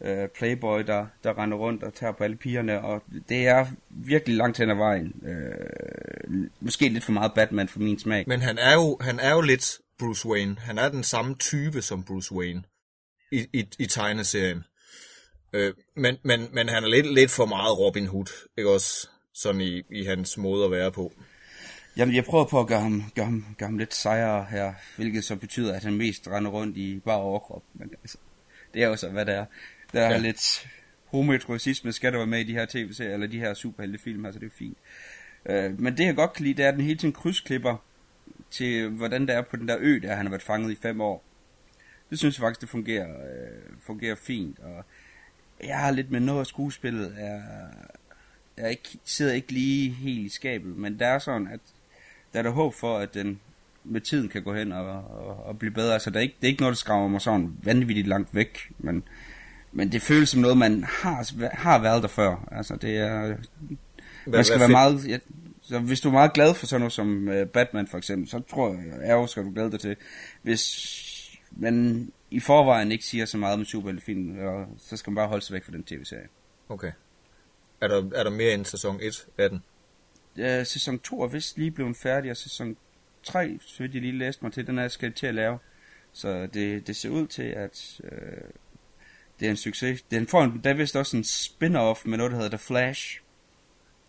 øh, 0.00 0.28
playboy, 0.28 0.80
der, 0.80 1.06
der 1.24 1.38
render 1.38 1.56
rundt 1.56 1.82
og 1.82 1.94
tager 1.94 2.12
på 2.12 2.24
alle 2.24 2.36
pigerne, 2.36 2.80
og 2.80 3.02
det 3.28 3.46
er 3.46 3.66
virkelig 3.90 4.36
langt 4.36 4.58
hen 4.58 4.70
ad 4.70 4.76
vejen. 4.76 5.22
Øh, 5.26 6.48
måske 6.60 6.88
lidt 6.88 7.04
for 7.04 7.12
meget 7.12 7.32
Batman 7.34 7.68
for 7.68 7.78
min 7.78 7.98
smag. 7.98 8.24
Men 8.26 8.40
han 8.40 8.58
er 8.58 8.74
jo, 8.74 8.98
han 9.00 9.20
er 9.20 9.34
jo 9.34 9.40
lidt 9.40 9.78
Bruce 9.98 10.28
Wayne. 10.28 10.56
Han 10.58 10.78
er 10.78 10.88
den 10.88 11.02
samme 11.02 11.34
type 11.34 11.82
som 11.82 12.04
Bruce 12.04 12.34
Wayne 12.34 12.62
i, 13.32 13.46
i, 13.52 13.68
i 13.78 13.86
tegneserien. 13.86 14.64
Øh, 15.52 15.74
men, 15.96 16.16
men, 16.22 16.48
men 16.52 16.68
han 16.68 16.84
er 16.84 16.88
lidt, 16.88 17.14
lidt 17.14 17.30
for 17.30 17.46
meget 17.46 17.78
Robin 17.78 18.06
Hood, 18.06 18.48
ikke 18.58 18.70
også? 18.70 19.08
Sådan 19.36 19.60
i, 19.60 19.82
i 19.90 20.04
hans 20.04 20.38
måde 20.38 20.64
at 20.64 20.70
være 20.70 20.92
på. 20.92 21.12
Jamen, 21.96 22.14
jeg 22.14 22.24
prøver 22.24 22.44
på 22.44 22.60
at 22.60 22.66
gøre 22.66 22.80
ham, 22.80 23.02
gøre 23.14 23.24
ham, 23.24 23.44
gøre 23.58 23.68
ham 23.68 23.78
lidt 23.78 23.94
sejere 23.94 24.46
her, 24.50 24.72
hvilket 24.96 25.24
så 25.24 25.36
betyder, 25.36 25.74
at 25.74 25.84
han 25.84 25.94
mest 25.94 26.28
render 26.28 26.50
rundt 26.50 26.76
i 26.76 27.00
bare 27.04 27.16
overkrop. 27.16 27.62
Men 27.74 27.90
altså, 28.02 28.18
det 28.74 28.82
er 28.82 28.88
jo 28.88 28.96
så, 28.96 29.08
hvad 29.08 29.26
det 29.26 29.34
er. 29.34 29.44
Der 29.92 30.00
er 30.00 30.10
Ja. 30.10 30.18
lidt 30.18 30.68
homoerotisme, 31.06 31.92
skal 31.92 32.12
der 32.12 32.18
være 32.18 32.26
med 32.26 32.40
i 32.40 32.44
de 32.44 32.52
her 32.52 32.66
tv-serier, 32.66 33.14
eller 33.14 33.26
de 33.26 33.38
her 33.38 33.54
superheltefilm, 33.54 34.24
altså 34.26 34.40
det 34.40 34.46
er 34.46 34.56
fint. 34.58 34.78
Øh, 35.46 35.80
men 35.80 35.96
det 35.96 36.04
jeg 36.04 36.16
godt 36.16 36.32
kan 36.32 36.44
lide, 36.44 36.56
det 36.56 36.64
er, 36.64 36.68
at 36.68 36.74
den 36.74 36.84
hele 36.84 36.98
tiden 36.98 37.14
krydsklipper 37.14 37.76
til, 38.50 38.88
hvordan 38.88 39.26
det 39.26 39.34
er 39.34 39.42
på 39.42 39.56
den 39.56 39.68
der 39.68 39.76
ø, 39.80 39.98
der 40.02 40.14
han 40.14 40.26
har 40.26 40.30
været 40.30 40.42
fanget 40.42 40.72
i 40.72 40.76
fem 40.82 41.00
år. 41.00 41.24
Det 42.10 42.18
synes 42.18 42.38
jeg 42.38 42.42
faktisk, 42.42 42.60
det 42.60 42.68
fungerer, 42.68 43.08
øh, 43.08 43.62
fungerer 43.86 44.14
fint, 44.14 44.58
og 44.58 44.84
jeg 45.64 45.78
har 45.78 45.90
lidt 45.90 46.10
med 46.10 46.20
noget 46.20 46.40
af 46.40 46.46
skuespillet, 46.46 47.14
er, 47.18 47.42
jeg 48.58 48.70
ikke, 48.70 48.98
sidder 49.04 49.32
ikke 49.32 49.52
lige 49.52 49.90
helt 49.90 50.26
i 50.26 50.28
skabet, 50.28 50.76
men 50.76 50.98
der 50.98 51.06
er 51.06 51.18
sådan, 51.18 51.48
at 51.48 51.60
der 52.32 52.38
er 52.38 52.42
der 52.42 52.50
håb 52.50 52.74
for, 52.74 52.98
at 52.98 53.14
den 53.14 53.40
med 53.84 54.00
tiden 54.00 54.28
kan 54.28 54.42
gå 54.42 54.54
hen 54.54 54.72
og, 54.72 54.86
og, 54.86 55.46
og 55.46 55.58
blive 55.58 55.72
bedre. 55.72 55.92
Altså, 55.92 56.10
det 56.10 56.16
er, 56.16 56.20
ikke, 56.20 56.34
det 56.40 56.46
er 56.46 56.50
ikke 56.50 56.62
noget, 56.62 56.72
der 56.72 56.76
skræmmer 56.76 57.08
mig 57.08 57.20
sådan 57.20 57.56
vanvittigt 57.62 58.06
langt 58.06 58.34
væk, 58.34 58.72
men, 58.78 59.02
men 59.72 59.92
det 59.92 60.02
føles 60.02 60.28
som 60.28 60.40
noget, 60.40 60.58
man 60.58 60.84
har, 60.84 61.32
har 61.52 61.78
været 61.78 62.02
der 62.02 62.08
før. 62.08 62.48
Altså, 62.52 62.76
det 62.76 62.96
er... 62.96 63.26
Hvad- 63.26 63.36
man 64.26 64.44
skal 64.44 64.58
være 64.58 64.68
fedt. 64.68 64.70
meget... 64.70 65.08
Ja, 65.08 65.18
så 65.62 65.78
hvis 65.78 66.00
du 66.00 66.08
er 66.08 66.12
meget 66.12 66.32
glad 66.32 66.54
for 66.54 66.66
sådan 66.66 66.80
noget 66.80 66.92
som 66.92 67.28
uh, 67.28 67.48
Batman 67.48 67.86
for 67.86 67.98
eksempel, 67.98 68.28
så 68.28 68.40
tror 68.40 68.72
jeg, 68.74 69.10
Arrow 69.10 69.26
skal 69.26 69.44
du 69.44 69.50
glæde 69.50 69.70
dig 69.70 69.80
til. 69.80 69.96
Hvis 70.42 70.92
man 71.50 72.08
i 72.30 72.40
forvejen 72.40 72.92
ikke 72.92 73.04
siger 73.04 73.24
så 73.24 73.38
meget 73.38 73.58
med 73.58 73.66
superheltefilm, 73.66 74.36
så 74.78 74.96
skal 74.96 75.10
man 75.10 75.14
bare 75.14 75.28
holde 75.28 75.44
sig 75.44 75.54
væk 75.54 75.64
fra 75.64 75.72
den 75.72 75.82
tv-serie. 75.82 76.26
Okay. 76.68 76.92
Er 77.80 77.88
der, 77.88 78.10
er 78.14 78.24
der 78.24 78.30
mere 78.30 78.54
end 78.54 78.64
sæson 78.64 79.00
1 79.02 79.26
af 79.38 79.50
den? 79.50 79.62
Ja, 80.36 80.64
sæson 80.64 80.98
2 80.98 81.22
er 81.22 81.26
vist 81.26 81.58
lige 81.58 81.70
blevet 81.70 81.96
færdig, 81.96 82.30
og 82.30 82.36
sæson 82.36 82.76
3, 83.22 83.58
så 83.66 83.82
vidt 83.82 83.94
jeg 83.94 84.02
lige 84.02 84.18
læste 84.18 84.44
mig 84.44 84.52
til, 84.52 84.66
den 84.66 84.78
er 84.78 84.88
skal 84.88 85.12
til 85.12 85.26
at 85.26 85.34
lave. 85.34 85.58
Så 86.12 86.46
det, 86.54 86.86
det 86.86 86.96
ser 86.96 87.08
ud 87.08 87.26
til, 87.26 87.42
at 87.42 88.00
øh, 88.04 88.10
det 89.40 89.46
er 89.46 89.50
en 89.50 89.56
succes. 89.56 90.02
Den 90.02 90.26
får 90.26 90.42
en, 90.42 90.60
der 90.64 90.70
er 90.70 90.74
vist 90.74 90.96
også 90.96 91.16
en 91.16 91.24
spin-off 91.24 92.02
med 92.04 92.18
noget, 92.18 92.32
der 92.32 92.36
hedder 92.36 92.56
The 92.56 92.58
Flash. 92.58 93.20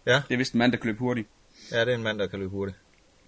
Ja. 0.06 0.22
Det 0.28 0.34
er 0.34 0.38
vist 0.38 0.54
en 0.54 0.58
mand, 0.58 0.72
der 0.72 0.78
kan 0.78 0.88
løbe 0.88 1.00
hurtigt. 1.00 1.28
Ja, 1.72 1.80
det 1.80 1.90
er 1.90 1.96
en 1.96 2.04
mand, 2.04 2.20
der 2.20 2.28
kan 2.28 2.40
løbe 2.40 2.52
hurtigt. 2.52 2.78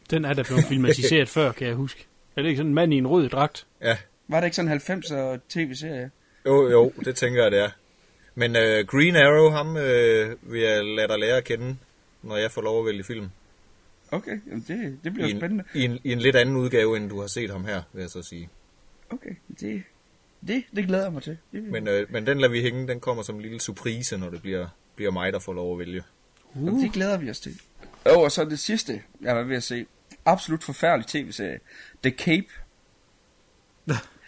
Den 0.09 0.25
er 0.25 0.33
der 0.33 0.43
blevet 0.43 0.65
filmatiseret 0.69 1.29
før, 1.29 1.51
kan 1.51 1.67
jeg 1.67 1.75
huske. 1.75 2.07
Er 2.35 2.41
det 2.41 2.49
ikke 2.49 2.57
sådan 2.57 2.69
en 2.69 2.75
mand 2.75 2.93
i 2.93 2.97
en 2.97 3.07
rød 3.07 3.29
dragt? 3.29 3.67
Ja. 3.81 3.97
Var 4.27 4.39
det 4.39 4.47
ikke 4.47 4.55
sådan 4.55 4.71
en 4.71 4.79
90'er 4.79 5.39
tv-serie? 5.49 6.11
Jo, 6.45 6.69
jo, 6.69 6.91
det 7.05 7.15
tænker 7.15 7.43
jeg, 7.43 7.51
det 7.51 7.59
er. 7.59 7.69
Men 8.39 8.55
uh, 8.55 8.87
Green 8.87 9.15
Arrow, 9.15 9.49
ham 9.49 9.69
uh, 9.69 10.51
vil 10.51 10.61
jeg 10.61 10.85
lade 10.85 11.07
dig 11.07 11.19
lære 11.19 11.37
at 11.37 11.43
kende, 11.43 11.77
når 12.23 12.37
jeg 12.37 12.51
får 12.51 12.61
lov 12.61 12.79
at 12.79 12.85
vælge 12.85 13.03
film. 13.03 13.29
Okay, 14.11 14.39
jamen 14.47 14.65
det, 14.67 14.99
det 15.03 15.13
bliver 15.13 15.27
I 15.27 15.31
en, 15.31 15.37
spændende. 15.37 15.63
I 15.73 15.83
en, 15.85 15.99
I 16.03 16.11
en 16.11 16.19
lidt 16.19 16.35
anden 16.35 16.57
udgave, 16.57 16.97
end 16.97 17.09
du 17.09 17.19
har 17.19 17.27
set 17.27 17.49
ham 17.51 17.65
her, 17.65 17.81
vil 17.93 18.01
jeg 18.01 18.09
så 18.09 18.21
sige. 18.21 18.49
Okay, 19.09 19.29
det, 19.59 19.83
det, 20.47 20.63
det 20.75 20.87
glæder 20.87 21.03
jeg 21.03 21.13
mig 21.13 21.23
til. 21.23 21.37
Det, 21.51 21.63
Men, 21.63 21.87
uh, 21.87 22.11
men 22.11 22.27
den 22.27 22.39
lader 22.39 22.51
vi 22.51 22.61
hænge, 22.61 22.87
den 22.87 22.99
kommer 22.99 23.23
som 23.23 23.35
en 23.35 23.41
lille 23.41 23.61
surprise, 23.61 24.17
når 24.17 24.29
det 24.29 24.41
bliver, 24.41 24.67
bliver 24.95 25.11
mig, 25.11 25.33
der 25.33 25.39
får 25.39 25.53
lov 25.53 25.73
at 25.73 25.79
vælge. 25.79 26.03
uh. 26.55 26.81
det 26.81 26.91
glæder 26.93 27.17
vi 27.17 27.29
os 27.29 27.39
til. 27.39 27.61
Og, 28.05 28.17
og 28.17 28.31
så 28.31 28.45
det 28.45 28.59
sidste, 28.59 29.01
jeg 29.21 29.35
var 29.35 29.43
ved 29.43 29.55
at 29.55 29.63
se. 29.63 29.85
Absolut 30.25 30.63
forfærdelig 30.63 31.07
tv-serie. 31.07 31.59
The 32.03 32.11
Cape. 32.11 32.47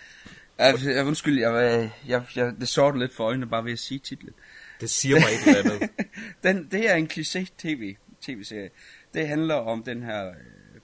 jeg, 0.60 0.80
jeg, 0.86 1.06
undskyld, 1.06 1.40
jeg, 1.40 1.92
jeg, 2.08 2.24
jeg, 2.36 2.54
det 2.60 2.68
sorte 2.68 3.00
lidt 3.00 3.14
for 3.14 3.24
øjnene 3.24 3.48
bare 3.48 3.66
ved 3.66 3.72
at 3.72 3.80
sige 3.80 4.00
titlen. 4.00 4.34
Det 4.82 4.90
siger 4.90 5.16
mig 5.16 5.32
ikke 5.32 5.46
noget 5.46 5.82
andet. 5.82 5.90
den, 6.44 6.72
det 6.72 6.90
er 6.90 6.96
en 6.96 7.10
kliché 7.14 7.46
tv, 7.58 7.96
tv-serie. 8.22 8.70
Det 9.14 9.28
handler 9.28 9.56
om 9.56 9.84
den 9.84 10.04
her 10.04 10.28
øh, 10.28 10.36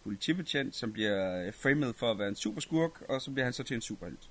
politibetjent, 0.04 0.76
som 0.76 0.94
bliver 0.94 1.46
øh, 1.46 1.54
framed 1.54 1.94
for 1.94 2.12
at 2.12 2.20
være 2.20 2.28
en 2.28 2.36
superskurk, 2.36 3.02
og 3.10 3.22
så 3.22 3.32
bliver 3.32 3.44
han 3.44 3.54
så 3.54 3.64
til 3.64 3.76
en 3.76 3.82
superhelt. 3.82 4.30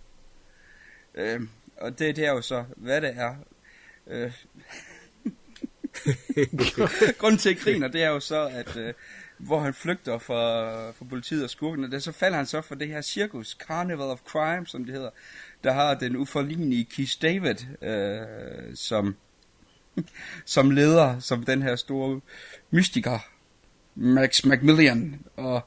Øh, 1.14 1.40
og 1.76 1.98
det, 1.98 2.16
det 2.16 2.26
er 2.26 2.30
jo 2.30 2.42
så, 2.42 2.64
hvad 2.76 3.00
det 3.00 3.14
er. 3.16 3.36
Øh, 4.06 4.32
Grunden 7.18 7.38
til, 7.38 7.50
at 7.50 7.56
jeg 7.56 7.62
griner, 7.64 7.88
det 7.88 8.02
er 8.02 8.08
jo 8.08 8.20
så, 8.20 8.46
at 8.46 8.76
øh, 8.76 8.94
hvor 9.38 9.60
han 9.60 9.74
flygter 9.74 10.18
fra, 10.18 10.90
fra 10.90 11.04
politiet 11.04 11.44
og 11.44 11.50
skurkene, 11.50 11.90
der 11.90 11.98
så 11.98 12.12
falder 12.12 12.36
han 12.36 12.46
så 12.46 12.60
for 12.60 12.74
det 12.74 12.88
her 12.88 13.00
cirkus, 13.00 13.56
Carnival 13.66 14.06
of 14.06 14.20
Crime, 14.20 14.66
som 14.66 14.84
det 14.84 14.94
hedder, 14.94 15.10
der 15.64 15.72
har 15.72 15.94
den 15.94 16.16
uforlignelige 16.16 16.84
Keith 16.84 17.12
David 17.22 17.56
øh, 17.82 18.76
som, 18.76 19.16
som 20.44 20.70
leder, 20.70 21.18
som 21.18 21.44
den 21.44 21.62
her 21.62 21.76
store 21.76 22.20
mystiker, 22.70 23.18
Max 23.94 24.44
Macmillan, 24.44 25.20
og 25.36 25.62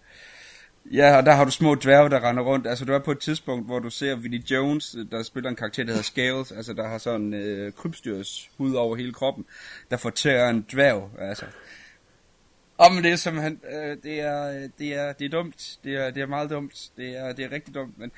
Ja, 0.91 1.17
og 1.17 1.25
der 1.25 1.31
har 1.31 1.45
du 1.45 1.51
små 1.51 1.75
dværge, 1.75 2.09
der 2.09 2.29
render 2.29 2.43
rundt. 2.43 2.67
Altså, 2.67 2.85
du 2.85 2.93
er 2.93 2.99
på 2.99 3.11
et 3.11 3.19
tidspunkt, 3.19 3.65
hvor 3.65 3.79
du 3.79 3.89
ser 3.89 4.15
Vinnie 4.15 4.43
Jones, 4.51 4.95
der 5.11 5.23
spiller 5.23 5.49
en 5.49 5.55
karakter, 5.55 5.83
der 5.83 5.91
hedder 5.91 6.03
Scales, 6.03 6.51
altså, 6.51 6.73
der 6.73 6.87
har 6.87 6.97
sådan 6.97 7.33
øh, 7.33 7.73
krybstyrs 7.73 8.49
hud 8.57 8.73
over 8.73 8.95
hele 8.95 9.13
kroppen, 9.13 9.45
der 9.91 9.97
fortærer 9.97 10.49
en 10.49 10.65
dværg, 10.71 11.09
altså. 11.19 11.45
Om 12.79 12.95
det 13.03 13.11
er 13.11 13.15
simpelthen, 13.15 13.61
øh, 13.71 13.97
det 14.03 14.19
er, 14.19 14.67
det 14.77 14.93
er, 14.93 15.13
det 15.13 15.25
er 15.25 15.29
dumt. 15.29 15.79
Det 15.83 15.95
er, 15.95 16.11
det 16.11 16.21
er 16.21 16.25
meget 16.27 16.49
dumt. 16.49 16.91
Det 16.97 17.17
er, 17.17 17.33
det 17.33 17.45
er 17.45 17.51
rigtig 17.51 17.73
dumt, 17.73 17.97
men 17.97 18.11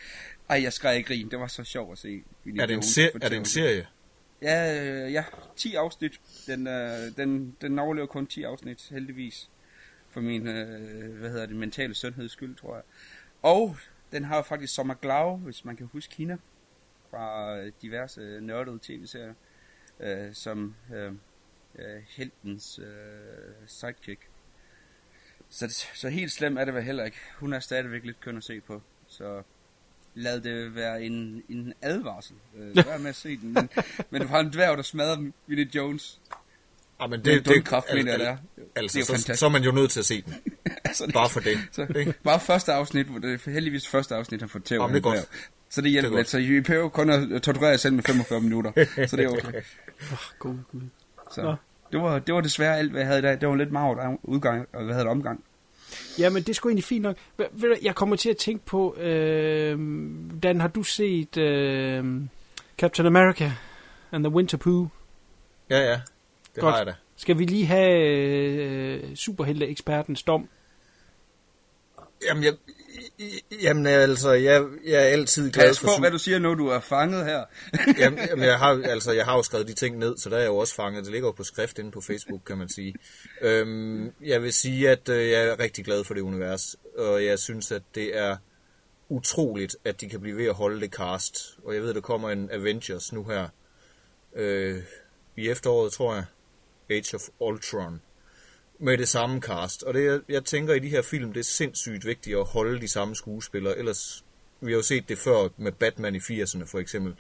ej, 0.50 0.62
jeg 0.64 0.74
skreg 0.74 1.00
i 1.00 1.02
grin. 1.02 1.30
Det 1.32 1.40
var 1.40 1.48
så 1.48 1.64
sjovt 1.64 1.92
at 1.92 1.98
se. 1.98 2.24
Er 2.60 2.66
det 2.66 2.74
en, 2.74 2.84
ser- 2.84 3.10
er 3.22 3.30
det 3.30 3.38
en 3.38 3.46
serie? 3.46 3.88
Ja, 4.42 4.82
øh, 5.06 5.14
ja, 5.14 5.24
10 5.56 5.76
afsnit. 5.76 6.22
Den, 6.48 6.68
øh, 6.68 7.16
den, 7.18 7.56
den 7.62 7.80
overlever 7.80 8.08
kun 8.08 8.28
10 8.28 8.44
afsnit, 8.44 8.88
heldigvis. 8.92 9.50
For 10.10 10.22
min, 10.22 10.48
øh, 10.48 11.20
hvad 11.20 11.30
hedder 11.30 11.46
det, 11.46 11.56
mentale 11.56 11.94
sundheds 11.96 12.32
skyld, 12.32 12.56
tror 12.56 12.76
jeg. 12.76 12.84
Og 13.42 13.78
den 14.12 14.24
har 14.24 14.42
faktisk 14.42 14.76
Sommer 14.76 14.94
Glau, 14.94 15.38
hvis 15.38 15.66
man 15.66 15.76
kan 15.76 15.90
huske 15.92 16.14
Kina, 16.16 16.38
fra 17.12 17.58
øh, 17.60 17.72
diverse 17.82 18.22
nørdede 18.42 18.80
tv-serier, 18.82 19.34
øh, 20.00 20.34
som 20.34 20.76
øh, 20.96 21.12
øh, 21.76 22.02
heltens 22.08 22.80
øh, 22.80 22.86
sidekick. 23.68 24.31
Så, 25.52 25.86
så 25.96 26.10
helt 26.10 26.32
slemt 26.32 26.60
er 26.60 26.66
det 26.66 26.74
vel 26.74 26.84
heller 26.84 27.04
ikke. 27.06 27.18
Hun 27.40 27.54
er 27.54 27.60
stadigvæk 27.60 28.04
lidt 28.06 28.20
køn 28.22 28.38
at 28.38 28.44
se 28.44 28.62
på. 28.62 28.82
Så 29.08 29.42
lad 30.16 30.42
det 30.42 30.76
være 30.76 31.04
en, 31.04 31.44
en 31.50 31.74
advarsel. 31.82 32.36
Øh, 32.58 32.76
være 32.86 33.00
med 33.00 33.10
at 33.10 33.16
se 33.16 33.38
den. 33.38 33.54
Men, 33.54 33.70
men 34.10 34.22
du 34.22 34.28
har 34.28 34.40
en 34.40 34.54
dværg, 34.54 34.78
der 34.78 34.84
smadrer 34.84 35.32
Vinnie 35.48 35.70
Jones. 35.76 36.22
Ja, 37.02 37.08
men 37.08 37.20
Med 37.20 37.24
det, 37.24 37.34
en 37.34 37.44
det, 37.44 37.46
dumkraft, 37.56 37.86
al- 37.90 37.96
mener 37.98 38.14
al- 38.14 38.20
det 38.20 38.28
er. 38.28 38.38
Altså, 38.76 38.98
Det 39.00 39.10
er 39.10 39.14
jo 39.14 39.20
så, 39.20 39.36
så 39.36 39.46
er 39.46 39.50
man 39.50 39.64
jo 39.64 39.72
nødt 39.72 39.92
til 39.92 40.00
at 40.00 40.06
se 40.06 40.22
den. 40.22 40.36
altså, 40.86 41.06
det, 41.06 41.14
Bare 41.14 41.30
for 41.30 41.40
det. 41.40 41.58
Så, 41.72 41.88
ikke? 41.96 42.14
bare 42.24 42.40
første 42.40 42.74
afsnit, 42.74 43.08
hvor 43.08 43.20
det 43.20 43.48
er 43.48 43.52
heldigvis 43.52 43.88
første 43.88 44.16
afsnit, 44.16 44.40
han 44.42 44.50
får 44.50 44.60
tæv. 44.60 44.82
Jamen, 44.82 44.94
det 44.96 45.00
er 45.00 45.04
godt. 45.04 45.30
Så 45.70 45.82
det 45.82 45.92
hjælper 45.92 46.10
Det 46.10 46.16
er 46.16 46.20
lidt. 46.20 46.30
Så 46.30 46.38
I 46.38 46.62
behøver 46.62 46.90
kun 46.90 47.10
at 47.10 47.42
torturere 47.42 47.70
jer 47.70 47.78
selv 47.78 47.94
med 47.94 48.04
45 48.04 48.42
minutter. 48.42 48.72
Så 49.08 49.16
det 49.18 49.26
er 49.26 49.30
okay. 49.30 49.62
Oh, 50.12 50.18
god 50.40 50.56
gud. 50.72 50.82
Så 51.32 51.42
Nå. 51.42 51.56
Det 51.92 52.02
var, 52.02 52.20
det 52.20 52.36
var 52.36 52.42
desværre 52.42 52.78
alt, 52.78 52.92
hvad 52.92 53.02
jeg 53.02 53.08
havde 53.08 53.20
i 53.20 53.22
dag. 53.22 53.42
Det 53.42 53.50
var 53.50 53.56
lidt 53.56 53.72
meget 53.72 54.18
udgang, 54.24 54.68
og 54.74 54.84
hvad 54.84 54.94
havde 54.94 55.06
det 55.06 55.12
omgang. 55.12 55.44
Jamen, 56.20 56.42
det 56.44 56.50
er 56.50 56.54
sgu 56.54 56.70
egentlig 56.70 56.84
fint 56.84 57.02
nok. 57.02 57.18
Jeg 57.82 57.96
kommer 57.96 58.16
til 58.16 58.30
at 58.30 58.38
tænke 58.38 58.66
på, 58.66 58.96
øh, 58.96 59.80
Dan, 60.44 60.62
har 60.62 60.68
du 60.68 60.84
set 60.84 61.38
øh, 61.38 62.22
Captain 62.78 63.06
America 63.06 63.52
and 64.12 64.24
the 64.24 64.34
Winter 64.34 64.58
Pooh? 64.58 64.88
Ja, 65.70 65.80
ja. 65.80 66.02
Det 66.56 66.62
Godt. 66.62 66.72
har 66.72 66.80
jeg 66.80 66.88
da. 66.88 66.94
Skal 67.16 67.38
vi 67.38 67.46
lige 67.46 67.66
have 67.66 68.00
øh, 68.08 69.16
superhelte-ekspertens 69.16 70.24
dom? 70.24 70.50
Jamen, 72.30 72.44
jeg, 72.44 72.54
jamen 73.64 73.86
altså, 73.86 74.32
jeg, 74.32 74.66
jeg 74.86 75.02
er 75.02 75.06
altid 75.06 75.52
glad 75.52 75.68
Pas 75.68 75.80
for... 75.80 75.88
på, 75.88 75.94
su- 75.94 76.00
hvad 76.00 76.12
du 76.12 76.18
siger 76.18 76.40
nu, 76.40 76.56
du 76.56 76.68
er 76.68 76.80
fanget 76.80 77.26
her. 77.26 77.44
jamen, 78.00 78.20
jamen, 78.30 78.46
jeg 78.52 78.60
har, 78.60 78.82
altså, 78.86 79.12
jeg 79.12 79.26
har 79.26 79.36
jo 79.36 79.44
skrevet 79.44 79.68
de 79.68 79.74
ting 79.74 79.98
ned, 79.98 80.18
så 80.18 80.30
der 80.30 80.36
er 80.36 80.40
jeg 80.40 80.48
jo 80.48 80.58
også 80.58 80.76
fanget. 80.76 81.04
Det 81.04 81.12
ligger 81.12 81.28
jo 81.28 81.32
på 81.32 81.44
skrift 81.44 81.80
inde 81.80 81.92
på 81.92 82.02
Facebook, 82.02 82.42
kan 82.46 82.58
man 82.58 82.70
sige. 82.70 82.96
Øhm, 83.42 84.12
jeg 84.22 84.44
vil 84.44 84.54
sige, 84.54 84.90
at 84.90 85.10
øh, 85.10 85.30
jeg 85.30 85.46
er 85.48 85.60
rigtig 85.60 85.86
glad 85.86 86.04
for 86.04 86.14
det 86.14 86.22
univers, 86.22 86.76
og 86.98 87.26
jeg 87.26 87.40
synes, 87.40 87.72
at 87.72 87.82
det 87.96 88.18
er 88.18 88.38
utroligt, 89.10 89.76
at 89.86 90.02
de 90.02 90.10
kan 90.10 90.22
blive 90.22 90.38
ved 90.38 90.46
at 90.46 90.54
holde 90.56 90.82
det 90.82 90.92
cast. 90.92 91.58
Og 91.66 91.74
jeg 91.76 91.82
ved, 91.82 91.94
der 91.94 92.02
kommer 92.02 92.30
en 92.30 92.50
Avengers 92.52 93.14
nu 93.14 93.24
her 93.24 93.48
øh, 94.36 94.84
i 95.38 95.50
efteråret, 95.50 95.94
tror 95.94 96.14
jeg. 96.16 96.26
Age 96.90 97.16
of 97.16 97.22
Ultron. 97.40 98.02
Med 98.84 98.98
det 98.98 99.08
samme 99.08 99.42
cast. 99.42 99.84
Og 99.84 99.94
det, 99.94 100.06
jeg, 100.06 100.20
jeg 100.30 100.46
tænker 100.46 100.74
i 100.74 100.80
de 100.80 100.90
her 100.90 101.02
film, 101.02 101.34
det 101.34 101.40
er 101.40 101.44
sindssygt 101.44 102.06
vigtigt 102.06 102.38
at 102.38 102.46
holde 102.46 102.82
de 102.82 102.88
samme 102.88 103.16
skuespillere. 103.16 103.78
Ellers, 103.78 104.26
vi 104.62 104.72
har 104.72 104.78
jo 104.78 104.84
set 104.84 105.10
det 105.10 105.18
før 105.18 105.50
med 105.58 105.72
Batman 105.72 106.16
i 106.16 106.18
80'erne 106.18 106.66
for 106.66 106.80
eksempel. 106.80 107.16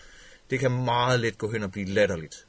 Det 0.50 0.60
kan 0.60 0.72
meget 0.72 1.20
let 1.20 1.38
gå 1.38 1.52
hen 1.52 1.64
og 1.64 1.72
blive 1.72 1.86
latterligt. 1.86 2.48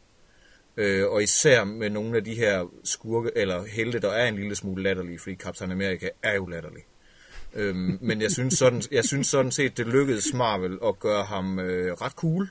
Øh, 0.77 1.07
og 1.09 1.23
især 1.23 1.65
med 1.65 1.91
nogle 1.91 2.17
af 2.17 2.25
de 2.25 2.35
her 2.35 2.67
skurke, 2.85 3.31
eller 3.37 3.65
helte, 3.65 3.99
der 3.99 4.11
er 4.11 4.29
en 4.29 4.37
lille 4.37 4.55
smule 4.55 4.83
latterlige, 4.83 5.19
fordi 5.19 5.37
Captain 5.37 5.73
America 5.73 6.09
er 6.23 6.35
jo 6.35 6.47
latterlig. 6.47 6.83
Øhm, 7.55 7.99
men 8.01 8.23
jeg 8.23 8.31
synes, 8.31 8.55
sådan, 8.55 8.83
jeg 8.91 9.05
synes 9.05 9.27
sådan 9.27 9.53
set, 9.53 9.77
det 9.77 9.87
lykkedes 9.87 10.35
Marvel 10.35 10.79
at 10.87 10.99
gøre 10.99 11.25
ham 11.25 11.59
øh, 11.59 11.93
ret 11.93 12.13
cool. 12.13 12.49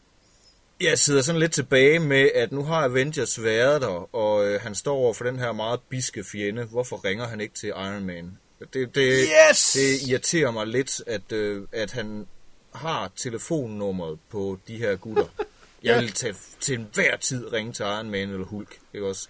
Jeg 0.81 0.99
sidder 0.99 1.21
sådan 1.21 1.39
lidt 1.39 1.51
tilbage 1.51 1.99
med, 1.99 2.29
at 2.35 2.51
nu 2.51 2.63
har 2.63 2.83
Avengers 2.83 3.43
været 3.43 3.81
der, 3.81 4.15
og 4.15 4.47
øh, 4.47 4.61
han 4.61 4.75
står 4.75 4.95
over 4.95 5.13
for 5.13 5.23
den 5.23 5.39
her 5.39 5.51
meget 5.51 5.79
biske 5.89 6.23
fjende. 6.23 6.63
Hvorfor 6.63 7.05
ringer 7.05 7.27
han 7.27 7.41
ikke 7.41 7.53
til 7.53 7.69
Iron 7.69 8.05
Man? 8.05 8.37
Det, 8.73 8.95
det, 8.95 9.27
Yes! 9.49 9.71
det 9.71 10.09
irriterer 10.09 10.51
mig 10.51 10.67
lidt, 10.67 11.01
at, 11.07 11.31
øh, 11.31 11.67
at 11.71 11.91
han 11.91 12.27
har 12.75 13.11
telefonnummeret 13.15 14.19
på 14.29 14.59
de 14.67 14.77
her 14.77 14.95
gutter. 14.95 15.25
Jeg 15.83 16.01
vil 16.01 16.11
til, 16.11 16.35
til 16.59 16.79
enhver 16.79 17.17
tid 17.17 17.53
ringe 17.53 17.73
til 17.73 17.83
Iron 17.83 18.09
Man 18.09 18.29
eller 18.29 18.45
Hulk, 18.45 18.77
ikke 18.93 19.07
også? 19.07 19.27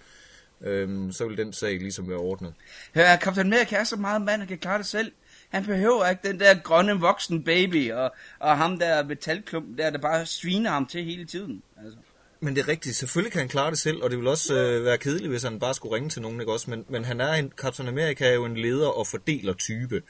Øhm, 0.60 1.12
så 1.12 1.26
vil 1.26 1.36
den 1.36 1.52
sag 1.52 1.78
ligesom 1.78 2.08
være 2.08 2.18
ordnet. 2.18 2.54
Hør, 2.94 3.16
Captain 3.16 3.52
America 3.52 3.76
er 3.76 3.84
så 3.84 3.96
meget 3.96 4.22
mand, 4.22 4.40
han 4.40 4.48
kan 4.48 4.58
klare 4.58 4.78
det 4.78 4.86
selv. 4.86 5.12
Han 5.52 5.64
behøver 5.64 6.08
ikke 6.08 6.28
den 6.28 6.40
der 6.40 6.54
grønne 6.54 7.00
voksen 7.00 7.44
baby, 7.44 7.92
og, 7.92 8.14
og 8.38 8.56
ham 8.56 8.78
der 8.78 9.04
metalklump 9.04 9.78
der, 9.78 9.90
der 9.90 9.98
bare 9.98 10.26
sviner 10.26 10.70
ham 10.70 10.86
til 10.86 11.04
hele 11.04 11.24
tiden. 11.24 11.62
Altså. 11.84 11.98
Men 12.40 12.56
det 12.56 12.62
er 12.62 12.68
rigtigt, 12.68 12.96
selvfølgelig 12.96 13.32
kan 13.32 13.38
han 13.38 13.48
klare 13.48 13.70
det 13.70 13.78
selv, 13.78 14.02
og 14.02 14.10
det 14.10 14.18
vil 14.18 14.26
også 14.26 14.54
øh, 14.54 14.84
være 14.84 14.98
kedeligt, 14.98 15.30
hvis 15.30 15.42
han 15.42 15.58
bare 15.58 15.74
skulle 15.74 15.94
ringe 15.94 16.08
til 16.08 16.22
nogen, 16.22 16.40
ikke 16.40 16.52
også? 16.52 16.70
Men, 16.70 16.84
men 16.88 17.04
han 17.04 17.20
er 17.20 17.32
en, 17.32 17.52
Captain 17.56 17.88
America 17.88 18.24
er 18.24 18.34
jo 18.34 18.44
en 18.44 18.56
leder 18.56 18.88
og 18.88 19.06
fordeler 19.06 19.52
type. 19.52 20.02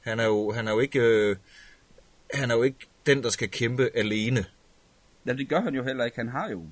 Han 0.00 0.20
er 0.20 0.24
jo, 0.24 0.52
han 0.52 0.68
er 0.68 0.72
jo 0.72 0.78
ikke, 0.78 1.00
øh, 1.00 1.36
han 2.34 2.50
er 2.50 2.54
jo 2.54 2.62
ikke 2.62 2.86
den, 3.06 3.22
der 3.22 3.30
skal 3.30 3.50
kæmpe 3.50 3.90
alene. 3.94 4.44
Ja, 5.26 5.32
det 5.32 5.48
gør 5.48 5.60
han 5.60 5.74
jo 5.74 5.84
heller 5.84 6.04
ikke. 6.04 6.16
Han 6.16 6.28
har 6.28 6.50
jo 6.50 6.64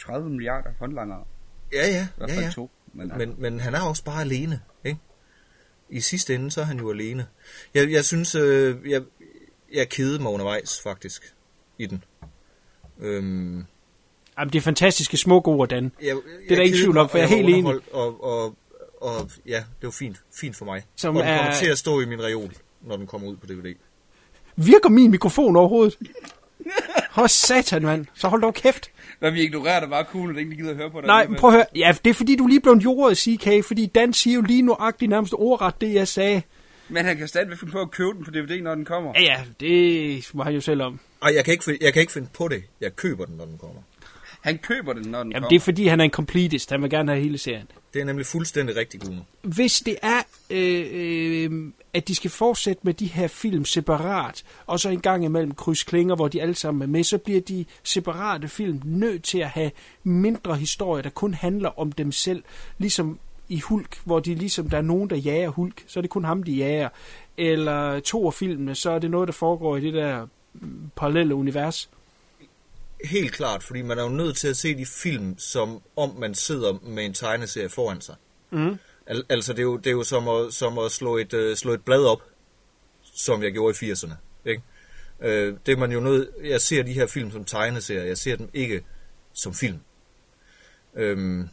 30 0.00 0.30
milliarder 0.30 0.70
håndlangere. 0.78 1.24
Ja, 1.72 1.86
ja, 1.88 2.02
I 2.04 2.08
hvert 2.16 2.30
ja, 2.30 2.34
fald 2.34 2.44
ja. 2.44 2.50
to. 2.50 2.70
Men, 2.92 3.12
Men, 3.18 3.34
men 3.38 3.60
han 3.60 3.74
er 3.74 3.80
også 3.80 4.04
bare 4.04 4.20
alene? 4.20 4.60
I 5.90 6.00
sidste 6.00 6.34
ende, 6.34 6.50
så 6.50 6.60
er 6.60 6.64
han 6.64 6.78
jo 6.78 6.90
alene. 6.90 7.26
Jeg, 7.74 7.90
jeg 7.92 8.04
synes, 8.04 8.34
øh, 8.34 8.76
jeg, 8.90 9.02
jeg 9.74 9.88
kedede 9.88 10.22
mig 10.22 10.32
undervejs, 10.32 10.80
faktisk, 10.82 11.34
i 11.78 11.86
den. 11.86 12.04
Øhm, 13.00 13.64
Jamen, 14.38 14.52
det 14.52 14.58
er 14.58 14.62
fantastiske 14.62 15.16
smukke 15.16 15.50
ord, 15.50 15.68
Dan. 15.68 15.92
jeg, 16.02 16.16
Det 16.16 16.50
er 16.52 16.56
der 16.56 16.62
ingen 16.62 16.78
tvivl 16.80 16.98
om, 16.98 17.08
for 17.08 17.18
jeg 17.18 17.24
er 17.24 17.28
helt 17.36 17.48
enig. 17.48 17.80
Og, 17.92 18.24
og, 18.24 18.56
og 19.00 19.30
ja, 19.46 19.56
det 19.80 19.86
var 19.86 19.90
fint, 19.90 20.22
fint 20.40 20.56
for 20.56 20.64
mig. 20.64 20.84
Som 20.96 21.16
og 21.16 21.22
den 21.22 21.36
kommer 21.36 21.50
er- 21.52 21.58
til 21.58 21.66
at 21.70 21.78
stå 21.78 22.00
i 22.00 22.04
min 22.06 22.22
reol, 22.22 22.52
når 22.82 22.96
den 22.96 23.06
kommer 23.06 23.28
ud 23.28 23.36
på 23.36 23.46
DVD. 23.46 23.74
Virker 24.56 24.88
min 24.88 25.10
mikrofon 25.10 25.56
overhovedet? 25.56 25.98
Hold 27.10 27.28
satan, 27.28 27.82
mand. 27.82 28.06
Så 28.14 28.28
hold 28.28 28.42
dog 28.42 28.54
kæft. 28.54 28.90
Hvad 29.18 29.30
vi 29.30 29.42
ignorerer, 29.42 29.80
der 29.80 29.88
bare 29.88 30.04
cool, 30.04 30.30
at 30.30 30.40
ingen 30.40 30.56
gider 30.56 30.70
at 30.70 30.76
høre 30.76 30.90
på 30.90 31.00
dig. 31.00 31.06
Nej, 31.06 31.20
alligevel. 31.20 31.40
prøv 31.40 31.50
at 31.50 31.56
høre. 31.56 31.64
Ja, 31.74 31.94
det 32.04 32.10
er 32.10 32.14
fordi, 32.14 32.36
du 32.36 32.46
lige 32.46 32.60
blevet 32.60 32.84
jordet, 32.84 33.18
CK, 33.18 33.64
fordi 33.66 33.86
Dan 33.86 34.12
siger 34.12 34.34
jo 34.34 34.42
lige 34.42 34.62
nuagtigt 34.62 35.08
nærmest 35.10 35.34
ordret 35.36 35.80
det, 35.80 35.94
jeg 35.94 36.08
sagde. 36.08 36.42
Men 36.88 37.04
han 37.04 37.16
kan 37.16 37.28
stadigvæk 37.28 37.58
finde 37.58 37.72
på 37.72 37.80
at 37.80 37.90
købe 37.90 38.12
den 38.12 38.24
på 38.24 38.30
DVD, 38.30 38.62
når 38.62 38.74
den 38.74 38.84
kommer. 38.84 39.12
Ja, 39.14 39.22
ja, 39.22 39.40
det 39.60 40.30
må 40.34 40.42
han 40.42 40.54
jo 40.54 40.60
selv 40.60 40.82
om. 40.82 41.00
Ej, 41.22 41.32
jeg 41.34 41.44
kan, 41.44 41.52
ikke, 41.52 41.78
jeg 41.80 41.92
kan 41.92 42.00
ikke 42.00 42.12
finde 42.12 42.28
på 42.34 42.48
det. 42.48 42.62
Jeg 42.80 42.96
køber 42.96 43.24
den, 43.24 43.36
når 43.36 43.44
den 43.44 43.58
kommer. 43.58 43.82
Han 44.46 44.58
køber 44.58 44.92
den, 44.92 45.02
når 45.02 45.22
den 45.22 45.32
Jamen, 45.32 45.32
kommer. 45.32 45.48
det 45.48 45.56
er 45.56 45.60
fordi, 45.60 45.86
han 45.86 46.00
er 46.00 46.04
en 46.04 46.10
completist. 46.10 46.70
Han 46.70 46.82
vil 46.82 46.90
gerne 46.90 47.12
have 47.12 47.22
hele 47.22 47.38
serien. 47.38 47.66
Det 47.94 48.00
er 48.00 48.04
nemlig 48.04 48.26
fuldstændig 48.26 48.76
rigtigt, 48.76 49.04
Gune. 49.04 49.20
Hvis 49.42 49.80
det 49.80 49.96
er, 50.02 50.22
øh, 50.50 50.86
øh, 50.92 51.72
at 51.94 52.08
de 52.08 52.14
skal 52.14 52.30
fortsætte 52.30 52.80
med 52.84 52.94
de 52.94 53.06
her 53.06 53.28
film 53.28 53.64
separat, 53.64 54.44
og 54.66 54.80
så 54.80 54.88
en 54.88 55.00
gang 55.00 55.24
imellem 55.24 55.54
kryds 55.54 55.82
klinger, 55.82 56.14
hvor 56.14 56.28
de 56.28 56.42
alle 56.42 56.54
sammen 56.54 56.82
er 56.82 56.86
med, 56.86 57.04
så 57.04 57.18
bliver 57.18 57.40
de 57.40 57.64
separate 57.82 58.48
film 58.48 58.82
nødt 58.84 59.24
til 59.24 59.38
at 59.38 59.48
have 59.48 59.70
mindre 60.02 60.56
historier, 60.56 61.02
der 61.02 61.10
kun 61.10 61.34
handler 61.34 61.78
om 61.78 61.92
dem 61.92 62.12
selv. 62.12 62.42
Ligesom 62.78 63.18
i 63.48 63.60
Hulk, 63.60 64.00
hvor 64.04 64.20
de 64.20 64.34
ligesom, 64.34 64.70
der 64.70 64.78
er 64.78 64.82
nogen, 64.82 65.10
der 65.10 65.16
jager 65.16 65.48
Hulk, 65.48 65.84
så 65.86 66.00
er 66.00 66.00
det 66.00 66.10
kun 66.10 66.24
ham, 66.24 66.42
de 66.42 66.52
jager. 66.52 66.88
Eller 67.36 68.00
to 68.00 68.26
af 68.26 68.34
filmene, 68.34 68.74
så 68.74 68.90
er 68.90 68.98
det 68.98 69.10
noget, 69.10 69.28
der 69.28 69.32
foregår 69.32 69.76
i 69.76 69.80
det 69.80 69.94
der 69.94 70.26
mm, 70.54 70.90
parallelle 70.96 71.34
univers. 71.34 71.90
Helt 73.06 73.32
klart, 73.32 73.62
fordi 73.62 73.82
man 73.82 73.98
er 73.98 74.02
jo 74.02 74.08
nødt 74.08 74.36
til 74.36 74.48
at 74.48 74.56
se 74.56 74.76
de 74.76 74.86
film, 74.86 75.38
som 75.38 75.82
om 75.96 76.16
man 76.18 76.34
sidder 76.34 76.78
med 76.82 77.04
en 77.04 77.14
tegneserie 77.14 77.68
foran 77.68 78.00
sig. 78.00 78.14
Mm. 78.50 78.78
Al- 79.06 79.24
altså, 79.28 79.52
det 79.52 79.58
er 79.58 79.62
jo, 79.62 79.76
det 79.76 79.86
er 79.86 79.90
jo 79.90 80.02
som, 80.02 80.28
at, 80.28 80.54
som 80.54 80.78
at 80.78 80.92
slå 80.92 81.16
et, 81.16 81.32
uh, 81.32 81.54
slå 81.54 81.72
et 81.72 81.84
blad 81.84 82.04
op, 82.04 82.22
som 83.02 83.42
jeg 83.42 83.52
gjorde 83.52 83.86
i 83.86 83.92
80'erne. 83.92 84.14
Ikke? 84.44 84.62
Uh, 85.18 85.58
det 85.66 85.68
er 85.68 85.76
man 85.76 85.92
jo 85.92 86.00
nødt... 86.00 86.28
Jeg 86.44 86.60
ser 86.60 86.82
de 86.82 86.92
her 86.92 87.06
film 87.06 87.30
som 87.30 87.44
tegneserier, 87.44 88.04
jeg 88.04 88.18
ser 88.18 88.36
dem 88.36 88.50
ikke 88.54 88.84
som 89.32 89.54
film. 89.54 89.78
Um, 90.92 91.48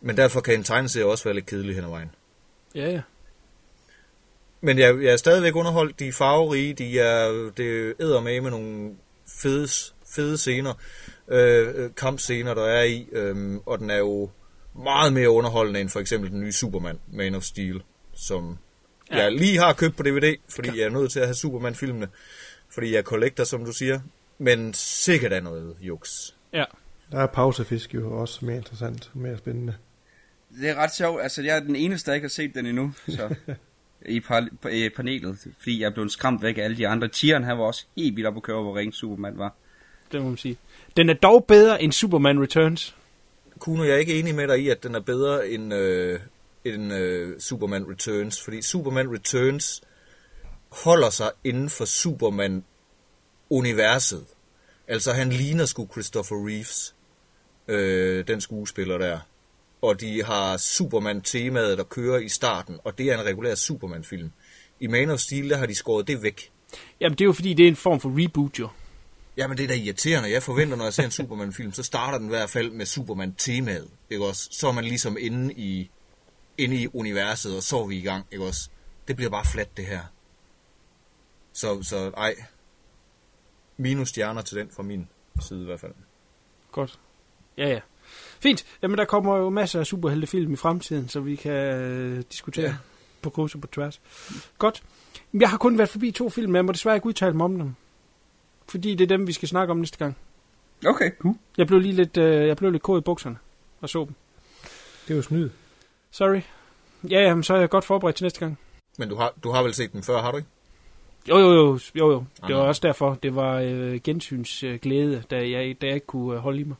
men 0.00 0.16
derfor 0.16 0.40
kan 0.40 0.54
en 0.54 0.64
tegneserie 0.64 1.06
også 1.06 1.24
være 1.24 1.34
lidt 1.34 1.46
kedelig 1.46 1.74
hen 1.74 1.84
ad 1.84 1.88
vejen. 1.88 2.10
Ja, 2.74 2.90
ja. 2.90 3.02
Men 4.60 4.78
jeg, 4.78 5.02
jeg 5.02 5.12
er 5.12 5.16
stadigvæk 5.16 5.56
underholdt. 5.56 5.98
De 5.98 6.08
er 6.08 6.12
farverige, 6.12 6.74
de 6.74 7.00
er, 7.00 7.50
det 7.56 7.94
æder 8.00 8.20
med 8.20 8.40
med 8.40 8.50
nogle 8.50 8.96
fede, 9.42 9.68
fede 10.10 10.38
scener, 10.38 10.74
øh, 11.28 11.68
øh, 11.74 11.90
kampscener, 11.96 12.54
der 12.54 12.64
er 12.64 12.84
i, 12.84 13.08
øh, 13.12 13.56
og 13.66 13.78
den 13.78 13.90
er 13.90 13.98
jo 13.98 14.30
meget 14.74 15.12
mere 15.12 15.30
underholdende 15.30 15.80
end 15.80 15.88
for 15.88 16.00
eksempel 16.00 16.30
den 16.30 16.40
nye 16.40 16.52
Superman, 16.52 16.98
Man 17.12 17.34
of 17.34 17.42
Steel, 17.42 17.82
som 18.14 18.58
ja. 19.10 19.16
Jeg 19.16 19.32
lige 19.32 19.58
har 19.58 19.72
købt 19.72 19.96
på 19.96 20.02
DVD, 20.02 20.36
fordi 20.48 20.68
jeg 20.78 20.84
er 20.84 20.90
nødt 20.90 21.12
til 21.12 21.20
at 21.20 21.26
have 21.26 21.34
Superman-filmene, 21.34 22.08
fordi 22.74 22.92
jeg 22.92 22.98
er 22.98 23.02
collector, 23.02 23.44
som 23.44 23.64
du 23.64 23.72
siger, 23.72 24.00
men 24.38 24.74
sikkert 24.74 25.32
er 25.32 25.40
noget 25.40 25.76
juks. 25.80 26.36
Ja. 26.52 26.64
Der 27.12 27.18
er 27.18 27.26
pausefisk 27.26 27.94
jo 27.94 28.20
også 28.20 28.44
mere 28.44 28.56
interessant, 28.56 29.10
mere 29.14 29.38
spændende. 29.38 29.74
Det 30.60 30.70
er 30.70 30.74
ret 30.74 30.94
sjovt. 30.94 31.22
Altså, 31.22 31.42
jeg 31.42 31.56
er 31.56 31.60
den 31.60 31.76
eneste, 31.76 32.10
der 32.10 32.14
ikke 32.14 32.24
har 32.24 32.30
set 32.30 32.54
den 32.54 32.66
endnu. 32.66 32.92
Så. 33.08 33.34
I 34.08 34.22
i 34.70 34.88
panelet. 34.96 35.38
Fordi 35.58 35.82
jeg 35.82 35.94
blevet 35.94 36.12
skræmt 36.12 36.42
væk 36.42 36.58
af 36.58 36.62
alle 36.62 36.76
de 36.76 36.88
andre. 36.88 37.08
Tieren, 37.08 37.44
han 37.44 37.58
var 37.58 37.64
også 37.64 37.86
helt 37.96 38.16
vildt 38.16 38.28
op 38.28 38.36
at 38.36 38.42
køre, 38.42 38.62
hvor 38.62 38.76
ring 38.76 38.94
Superman 38.94 39.38
var. 39.38 39.54
Det 40.12 40.22
må 40.22 40.28
man 40.28 40.36
sige. 40.36 40.56
Den 40.96 41.10
er 41.10 41.14
dog 41.14 41.44
bedre 41.44 41.82
end 41.82 41.92
Superman 41.92 42.42
Returns. 42.42 42.96
Kuno, 43.58 43.84
jeg 43.84 43.92
er 43.92 43.98
ikke 43.98 44.18
enig 44.18 44.34
med 44.34 44.48
dig 44.48 44.58
i, 44.58 44.68
at 44.68 44.82
den 44.82 44.94
er 44.94 45.00
bedre 45.00 45.48
end, 45.48 45.74
øh, 45.74 46.20
end 46.64 46.92
øh, 46.92 47.40
Superman 47.40 47.90
Returns, 47.90 48.42
fordi 48.42 48.62
Superman 48.62 49.12
Returns 49.12 49.82
holder 50.68 51.10
sig 51.10 51.30
inden 51.44 51.70
for 51.70 51.84
Superman-universet. 51.84 54.24
Altså, 54.88 55.12
han 55.12 55.30
ligner 55.30 55.64
sgu 55.64 55.88
Christopher 55.92 56.48
Reeves, 56.48 56.94
øh, 57.68 58.26
den 58.26 58.40
skuespiller 58.40 58.98
der. 58.98 59.18
Og 59.82 60.00
de 60.00 60.24
har 60.24 60.56
Superman-temaet, 60.56 61.78
der 61.78 61.84
kører 61.84 62.18
i 62.18 62.28
starten, 62.28 62.78
og 62.84 62.98
det 62.98 63.06
er 63.06 63.18
en 63.18 63.24
regulær 63.24 63.54
Superman-film. 63.54 64.32
I 64.80 64.86
Man 64.86 65.10
of 65.10 65.18
Steel, 65.18 65.50
der 65.50 65.56
har 65.56 65.66
de 65.66 65.74
skåret 65.74 66.08
det 66.08 66.22
væk. 66.22 66.50
Jamen, 67.00 67.18
det 67.18 67.24
er 67.24 67.26
jo 67.26 67.32
fordi, 67.32 67.54
det 67.54 67.64
er 67.64 67.68
en 67.68 67.76
form 67.76 68.00
for 68.00 68.24
reboot, 68.24 68.58
jo. 68.58 68.68
Jamen, 69.36 69.56
det 69.56 69.64
er 69.64 69.68
da 69.68 69.74
irriterende. 69.74 70.30
Jeg 70.30 70.42
forventer, 70.42 70.76
når 70.76 70.84
jeg 70.84 70.92
ser 70.94 71.04
en 71.04 71.10
Superman-film, 71.10 71.72
så 71.72 71.82
starter 71.82 72.18
den 72.18 72.26
i 72.26 72.30
hvert 72.30 72.50
fald 72.50 72.70
med 72.70 72.86
Superman-temaet, 72.86 73.88
ikke 74.10 74.24
også? 74.24 74.48
Så 74.52 74.68
er 74.68 74.72
man 74.72 74.84
ligesom 74.84 75.16
inde 75.20 75.54
i, 75.54 75.90
inde 76.58 76.76
i 76.76 76.88
universet, 76.92 77.56
og 77.56 77.62
så 77.62 77.78
er 77.78 77.86
vi 77.86 77.96
i 77.96 78.02
gang, 78.02 78.26
ikke 78.32 78.44
også? 78.44 78.68
Det 79.08 79.16
bliver 79.16 79.30
bare 79.30 79.44
fladt, 79.44 79.76
det 79.76 79.86
her. 79.86 80.00
Så, 81.52 81.82
så 81.82 82.10
ej. 82.16 82.34
Minus 83.76 84.08
stjerner 84.08 84.42
til 84.42 84.56
den 84.56 84.70
fra 84.76 84.82
min 84.82 85.08
side 85.40 85.62
i 85.62 85.64
hvert 85.64 85.80
fald. 85.80 85.92
Godt. 86.72 86.98
Ja, 87.58 87.68
ja. 87.68 87.80
Fint. 88.40 88.66
Jamen, 88.82 88.98
der 88.98 89.04
kommer 89.04 89.36
jo 89.36 89.50
masser 89.50 89.80
af 89.80 89.86
superheltefilm 89.86 90.52
i 90.52 90.56
fremtiden, 90.56 91.08
så 91.08 91.20
vi 91.20 91.36
kan 91.36 91.52
øh, 91.52 92.22
diskutere 92.32 92.64
ja. 92.64 92.70
Ja. 92.70 92.76
på 93.22 93.30
kryds 93.30 93.54
og 93.54 93.60
på 93.60 93.66
tværs. 93.66 94.00
Godt. 94.58 94.82
Jeg 95.34 95.50
har 95.50 95.56
kun 95.56 95.78
været 95.78 95.90
forbi 95.90 96.10
to 96.10 96.30
film, 96.30 96.52
men 96.52 96.56
jeg 96.56 96.64
må 96.64 96.72
desværre 96.72 96.96
ikke 96.96 97.06
udtale 97.06 97.36
mig 97.36 97.44
om 97.44 97.58
dem. 97.58 97.74
Fordi 98.68 98.94
det 98.94 99.04
er 99.04 99.16
dem, 99.16 99.26
vi 99.26 99.32
skal 99.32 99.48
snakke 99.48 99.70
om 99.70 99.76
næste 99.76 99.98
gang. 99.98 100.16
Okay, 100.86 101.10
cool. 101.18 101.34
Jeg 101.58 101.66
blev 101.66 101.80
lige 101.80 101.94
lidt, 101.94 102.16
øh, 102.16 102.46
jeg 102.46 102.56
blev 102.56 102.70
lidt 102.70 102.82
kod 102.82 102.98
i 102.98 103.00
bukserne 103.00 103.36
og 103.80 103.88
så 103.88 104.04
dem. 104.04 104.14
Det 105.08 105.12
er 105.12 105.16
jo 105.16 105.22
snyd. 105.22 105.50
Sorry. 106.10 106.40
Ja, 107.10 107.20
jamen, 107.20 107.42
så 107.42 107.54
er 107.54 107.60
jeg 107.60 107.68
godt 107.68 107.84
forberedt 107.84 108.16
til 108.16 108.24
næste 108.24 108.40
gang. 108.40 108.58
Men 108.98 109.08
du 109.08 109.16
har, 109.16 109.32
du 109.44 109.50
har 109.50 109.62
vel 109.62 109.74
set 109.74 109.92
den 109.92 110.02
før, 110.02 110.22
har 110.22 110.30
du 110.30 110.36
ikke? 110.36 110.48
Jo, 111.28 111.38
jo, 111.38 111.52
jo, 111.52 111.78
jo, 111.94 112.10
jo. 112.10 112.24
Det 112.46 112.56
var 112.56 112.62
også 112.62 112.80
derfor, 112.84 113.14
det 113.14 113.34
var 113.34 113.60
øh, 113.60 114.00
gensyns 114.04 114.62
øh, 114.62 114.78
glæde, 114.78 115.22
da 115.30 115.36
jeg, 115.36 115.76
da 115.80 115.86
jeg 115.86 115.94
ikke 115.94 116.06
kunne 116.06 116.34
øh, 116.34 116.40
holde 116.40 116.60
i 116.60 116.64
mig. 116.64 116.76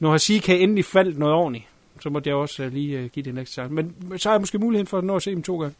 Nu 0.00 0.08
har 0.08 0.18
CK 0.18 0.48
endelig 0.48 0.84
faldt 0.84 1.18
noget 1.18 1.34
ordentligt, 1.34 1.64
så 2.00 2.10
måtte 2.10 2.28
jeg 2.28 2.36
også 2.36 2.62
øh, 2.62 2.72
lige 2.72 2.98
øh, 2.98 3.10
give 3.10 3.24
det 3.24 3.30
en 3.30 3.38
ekstra 3.38 3.52
chance. 3.52 3.74
Men 3.74 4.18
så 4.18 4.28
har 4.28 4.34
jeg 4.34 4.40
måske 4.40 4.58
muligheden 4.58 4.86
for 4.86 4.98
at 4.98 5.04
nå 5.04 5.16
at 5.16 5.22
se 5.22 5.30
dem 5.30 5.42
to 5.42 5.60
gange. 5.60 5.76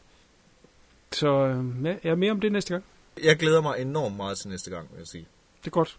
Så 1.12 1.28
øh, 1.28 1.84
ja, 1.84 1.94
jeg 2.04 2.10
er 2.10 2.14
mere 2.14 2.30
om 2.30 2.40
det 2.40 2.52
næste 2.52 2.74
gang. 2.74 2.84
Jeg 3.24 3.36
glæder 3.36 3.60
mig 3.62 3.78
enormt 3.78 4.16
meget 4.16 4.38
til 4.38 4.48
næste 4.48 4.70
gang, 4.70 4.88
vil 4.90 4.98
jeg 4.98 5.06
sige. 5.06 5.26
Det 5.60 5.66
er 5.66 5.70
godt. 5.70 5.98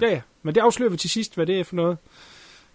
Ja, 0.00 0.08
ja. 0.08 0.20
Men 0.42 0.54
det 0.54 0.60
afslører 0.60 0.90
vi 0.90 0.96
til 0.96 1.10
sidst, 1.10 1.34
hvad 1.34 1.46
det 1.46 1.60
er 1.60 1.64
for 1.64 1.76
noget. 1.76 1.98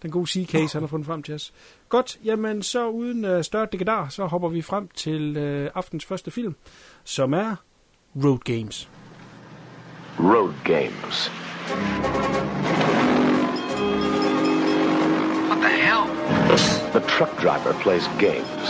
Den 0.02 0.10
gode 0.10 0.26
C-case, 0.30 0.72
han 0.72 0.82
har 0.82 0.86
fundet 0.86 1.06
frem 1.06 1.22
til 1.22 1.34
os. 1.34 1.52
Godt, 1.88 2.18
jamen 2.24 2.62
så 2.62 2.88
uden 2.88 3.24
øh, 3.24 3.44
større 3.44 3.68
dekadar, 3.72 4.08
så 4.08 4.26
hopper 4.26 4.48
vi 4.48 4.62
frem 4.62 4.88
til 4.94 5.36
øh, 5.36 5.70
aftens 5.74 6.04
første 6.04 6.30
film, 6.30 6.54
som 7.04 7.32
er 7.34 7.56
Road 8.24 8.38
Games. 8.38 8.88
Road 10.18 10.52
games. 10.64 11.30
What 15.48 15.58
the 15.60 15.70
hell? 15.70 16.06
The 16.92 17.00
truck 17.00 17.42
driver 17.42 17.72
plays 17.82 18.08
games. 18.20 18.68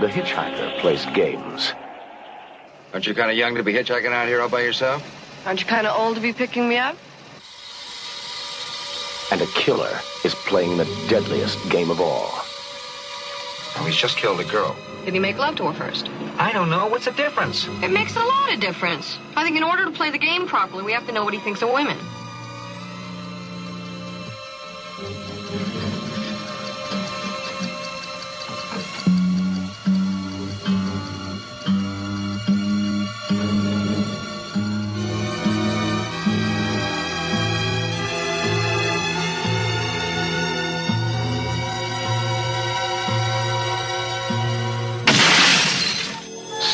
The 0.00 0.06
hitchhiker 0.06 0.78
plays 0.80 1.04
games. 1.14 1.74
Aren't 2.94 3.06
you 3.06 3.12
kind 3.12 3.30
of 3.30 3.36
young 3.36 3.54
to 3.56 3.62
be 3.62 3.74
hitchhiking 3.74 4.12
out 4.12 4.28
here 4.28 4.40
all 4.40 4.48
by 4.48 4.62
yourself? 4.62 5.04
Aren't 5.44 5.60
you 5.60 5.66
kind 5.66 5.86
of 5.86 5.94
old 5.94 6.14
to 6.14 6.22
be 6.22 6.32
picking 6.32 6.66
me 6.70 6.78
up? 6.78 6.96
And 9.30 9.42
a 9.42 9.46
killer 9.48 10.00
is 10.24 10.34
playing 10.34 10.78
the 10.78 10.86
deadliest 11.06 11.58
game 11.68 11.90
of 11.90 12.00
all. 12.00 12.30
Oh, 12.32 13.84
he's 13.84 13.94
just 13.94 14.16
killed 14.16 14.40
a 14.40 14.44
girl. 14.44 14.74
Did 15.04 15.12
he 15.12 15.20
make 15.20 15.36
love 15.36 15.56
to 15.56 15.64
her 15.64 15.74
first? 15.74 16.08
I 16.38 16.50
don't 16.50 16.70
know. 16.70 16.86
What's 16.86 17.04
the 17.04 17.12
difference? 17.12 17.66
It 17.82 17.90
makes 17.90 18.16
a 18.16 18.24
lot 18.24 18.54
of 18.54 18.58
difference. 18.58 19.18
I 19.36 19.44
think 19.44 19.58
in 19.58 19.62
order 19.62 19.84
to 19.84 19.90
play 19.90 20.10
the 20.10 20.18
game 20.18 20.46
properly, 20.46 20.82
we 20.82 20.92
have 20.92 21.06
to 21.08 21.12
know 21.12 21.24
what 21.24 21.34
he 21.34 21.40
thinks 21.40 21.60
of 21.60 21.70
women. 21.70 21.98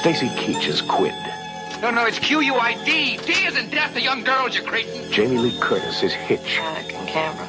Stacy 0.06 0.28
Keach 0.28 0.68
is 0.68 0.82
Quid. 0.82 1.12
No, 1.82 1.90
no, 1.90 2.06
it's 2.06 2.20
Q-U-I-D. 2.20 3.16
D 3.16 3.32
is 3.32 3.56
in 3.56 3.68
death, 3.70 3.92
the 3.92 4.00
young 4.00 4.22
girls, 4.22 4.54
you 4.54 4.62
cretin. 4.62 5.10
Jamie 5.10 5.38
Lee 5.38 5.58
Curtis 5.58 6.04
is 6.04 6.12
Hitch. 6.12 6.58
Attic 6.58 6.94
and 6.94 7.08
Canberra. 7.08 7.48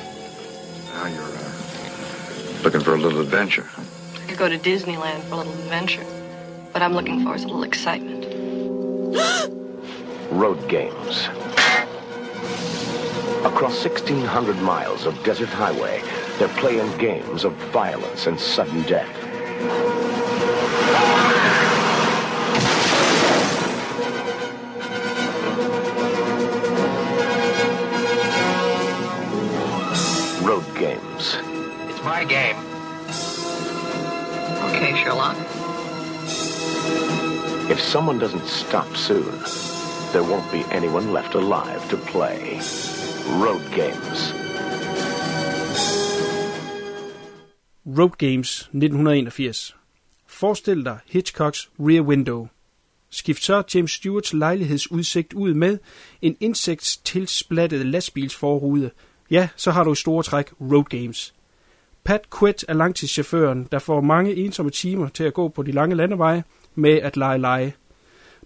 Now 0.92 1.06
you're 1.06 1.22
uh, 1.22 2.64
looking 2.64 2.82
for 2.82 2.96
a 2.96 2.98
little 2.98 3.22
adventure. 3.22 3.62
huh? 3.62 3.84
I 4.24 4.28
could 4.28 4.40
go 4.40 4.50
to 4.50 4.58
Disneyland 4.58 5.22
for 5.26 5.36
a 5.36 5.38
little 5.38 5.54
adventure. 5.54 6.02
What 6.02 6.82
I'm 6.82 6.94
looking 6.94 7.24
for 7.24 7.36
is 7.36 7.44
a 7.44 7.46
little 7.46 7.62
excitement. 7.62 8.26
Road 10.32 10.68
games. 10.68 11.28
Across 13.46 13.86
1,600 13.86 14.58
miles 14.64 15.06
of 15.06 15.24
desert 15.24 15.50
highway, 15.50 16.02
they're 16.40 16.48
playing 16.58 16.98
games 16.98 17.44
of 17.44 17.54
violence 17.72 18.26
and 18.26 18.40
sudden 18.40 18.82
death. 18.82 20.27
Games. 30.80 31.38
It's 31.90 32.04
my 32.04 32.24
game. 32.24 32.58
Okay, 34.68 34.96
Sherlock. 35.04 35.38
If 37.70 37.80
someone 37.82 38.20
doesn't 38.20 38.48
stop 38.48 38.96
soon, 38.96 39.34
there 40.14 40.24
won't 40.24 40.52
be 40.52 40.64
anyone 40.72 41.14
left 41.14 41.36
alive 41.36 41.90
to 41.90 41.98
play. 41.98 42.62
Road 43.44 43.64
games. 43.72 44.34
Road 47.86 48.18
Games 48.18 48.70
1981. 48.74 49.74
Forestil 50.28 50.84
dig 50.84 51.00
Hitchcocks 51.06 51.70
Rear 51.80 52.02
Window. 52.02 52.48
Skift 53.10 53.44
så 53.44 53.64
James 53.74 53.92
Stewarts 53.92 54.34
lejlighedsudsigt 54.34 55.34
ud 55.34 55.54
med 55.54 55.78
en 56.22 56.38
insektstilsplattet 56.40 57.86
lastbilsforrude. 57.86 58.92
Ja, 59.32 59.48
så 59.56 59.72
har 59.72 59.84
du 59.84 59.92
i 59.92 59.96
store 59.96 60.24
træk 60.24 60.52
Road 60.62 60.84
Games. 60.84 61.34
Pat 62.04 62.22
Quett 62.40 62.66
er 62.68 62.74
langtidschaufføren, 62.74 63.68
der 63.72 63.80
får 63.80 64.02
mange 64.02 64.36
ensomme 64.36 64.72
timer 64.72 65.10
til 65.10 65.24
at 65.24 65.34
gå 65.34 65.48
på 65.48 65.64
de 65.64 65.72
lange 65.72 65.96
landeveje 65.96 66.44
med 66.76 66.94
at 66.94 67.18
lege 67.18 67.38
lege. 67.38 67.76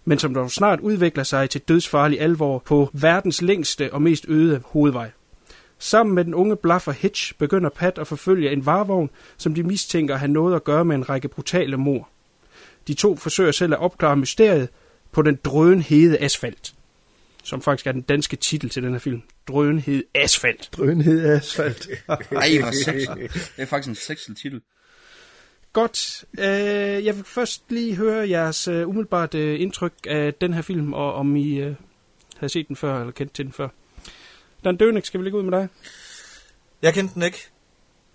Men 0.05 0.19
som 0.19 0.33
dog 0.33 0.51
snart 0.51 0.79
udvikler 0.79 1.23
sig 1.23 1.49
til 1.49 1.61
dødsfarlig 1.61 2.21
alvor 2.21 2.59
på 2.59 2.89
verdens 2.93 3.41
længste 3.41 3.93
og 3.93 4.01
mest 4.01 4.25
øde 4.27 4.61
hovedvej. 4.65 5.11
Sammen 5.79 6.15
med 6.15 6.25
den 6.25 6.33
unge 6.33 6.55
blaffer 6.55 6.91
Hitch 6.91 7.33
begynder 7.37 7.69
Pat 7.69 7.97
at 7.97 8.07
forfølge 8.07 8.51
en 8.51 8.65
varevogn, 8.65 9.09
som 9.37 9.55
de 9.55 9.63
mistænker 9.63 10.15
har 10.15 10.27
noget 10.27 10.55
at 10.55 10.63
gøre 10.63 10.85
med 10.85 10.95
en 10.95 11.09
række 11.09 11.27
brutale 11.27 11.77
mord. 11.77 12.09
De 12.87 12.93
to 12.93 13.15
forsøger 13.15 13.51
selv 13.51 13.73
at 13.73 13.79
opklare 13.79 14.17
mysteriet 14.17 14.69
på 15.11 15.21
den 15.21 15.39
drønhede 15.43 16.17
asfalt, 16.17 16.73
som 17.43 17.61
faktisk 17.61 17.87
er 17.87 17.91
den 17.91 18.01
danske 18.01 18.35
titel 18.35 18.69
til 18.69 18.83
den 18.83 18.91
her 18.91 18.99
film. 18.99 19.21
Drønhed 19.47 20.03
asfalt. 20.15 20.69
Drønhed 20.77 21.25
asfalt. 21.25 21.87
Ej, 22.09 22.57
hvor 22.59 22.83
sexet. 22.83 23.17
Det 23.55 23.61
er 23.61 23.65
faktisk 23.65 23.89
en 23.89 23.95
sexet 23.95 24.37
titel. 24.37 24.61
Godt. 25.73 26.25
Øh, 26.39 27.05
jeg 27.05 27.15
vil 27.15 27.23
først 27.23 27.63
lige 27.69 27.95
høre 27.95 28.29
jeres 28.29 28.67
øh, 28.67 28.87
umiddelbart 28.87 29.35
øh, 29.35 29.61
indtryk 29.61 29.93
af 30.07 30.33
den 30.33 30.53
her 30.53 30.61
film, 30.61 30.93
og 30.93 31.13
om 31.13 31.35
I 31.35 31.59
øh, 31.59 31.75
havde 32.37 32.53
set 32.53 32.67
den 32.67 32.75
før, 32.75 32.99
eller 32.99 33.11
kendt 33.11 33.33
til 33.33 33.45
den 33.45 33.53
før. 33.53 33.67
Dan 34.63 34.77
Dønik, 34.77 35.05
skal 35.05 35.19
vi 35.19 35.25
ligge 35.25 35.37
ud 35.37 35.43
med 35.43 35.59
dig? 35.59 35.67
Jeg 36.81 36.93
kendte 36.93 37.13
den 37.13 37.23
ikke. 37.23 37.47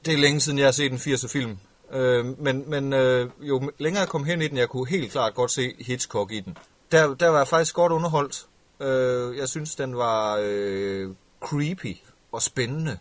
Det 0.04 0.14
er 0.14 0.18
længe 0.18 0.40
siden, 0.40 0.58
jeg 0.58 0.66
har 0.66 0.72
set 0.72 0.92
en 0.92 0.98
80'er 0.98 1.28
film. 1.28 1.58
Øh, 1.92 2.40
men 2.40 2.70
men 2.70 2.92
øh, 2.92 3.30
jo 3.40 3.70
længere 3.78 4.00
jeg 4.00 4.08
kom 4.08 4.24
hen 4.24 4.42
i 4.42 4.48
den, 4.48 4.56
jeg 4.56 4.68
kunne 4.68 4.88
helt 4.88 5.12
klart 5.12 5.34
godt 5.34 5.50
se 5.50 5.74
Hitchcock 5.78 6.32
i 6.32 6.40
den. 6.40 6.56
Der, 6.92 7.14
der 7.14 7.28
var 7.28 7.38
jeg 7.38 7.48
faktisk 7.48 7.74
godt 7.74 7.92
underholdt. 7.92 8.46
Øh, 8.80 9.36
jeg 9.36 9.48
synes, 9.48 9.74
den 9.74 9.96
var 9.96 10.38
øh, 10.42 11.14
creepy 11.40 11.96
og 12.32 12.42
spændende. 12.42 12.98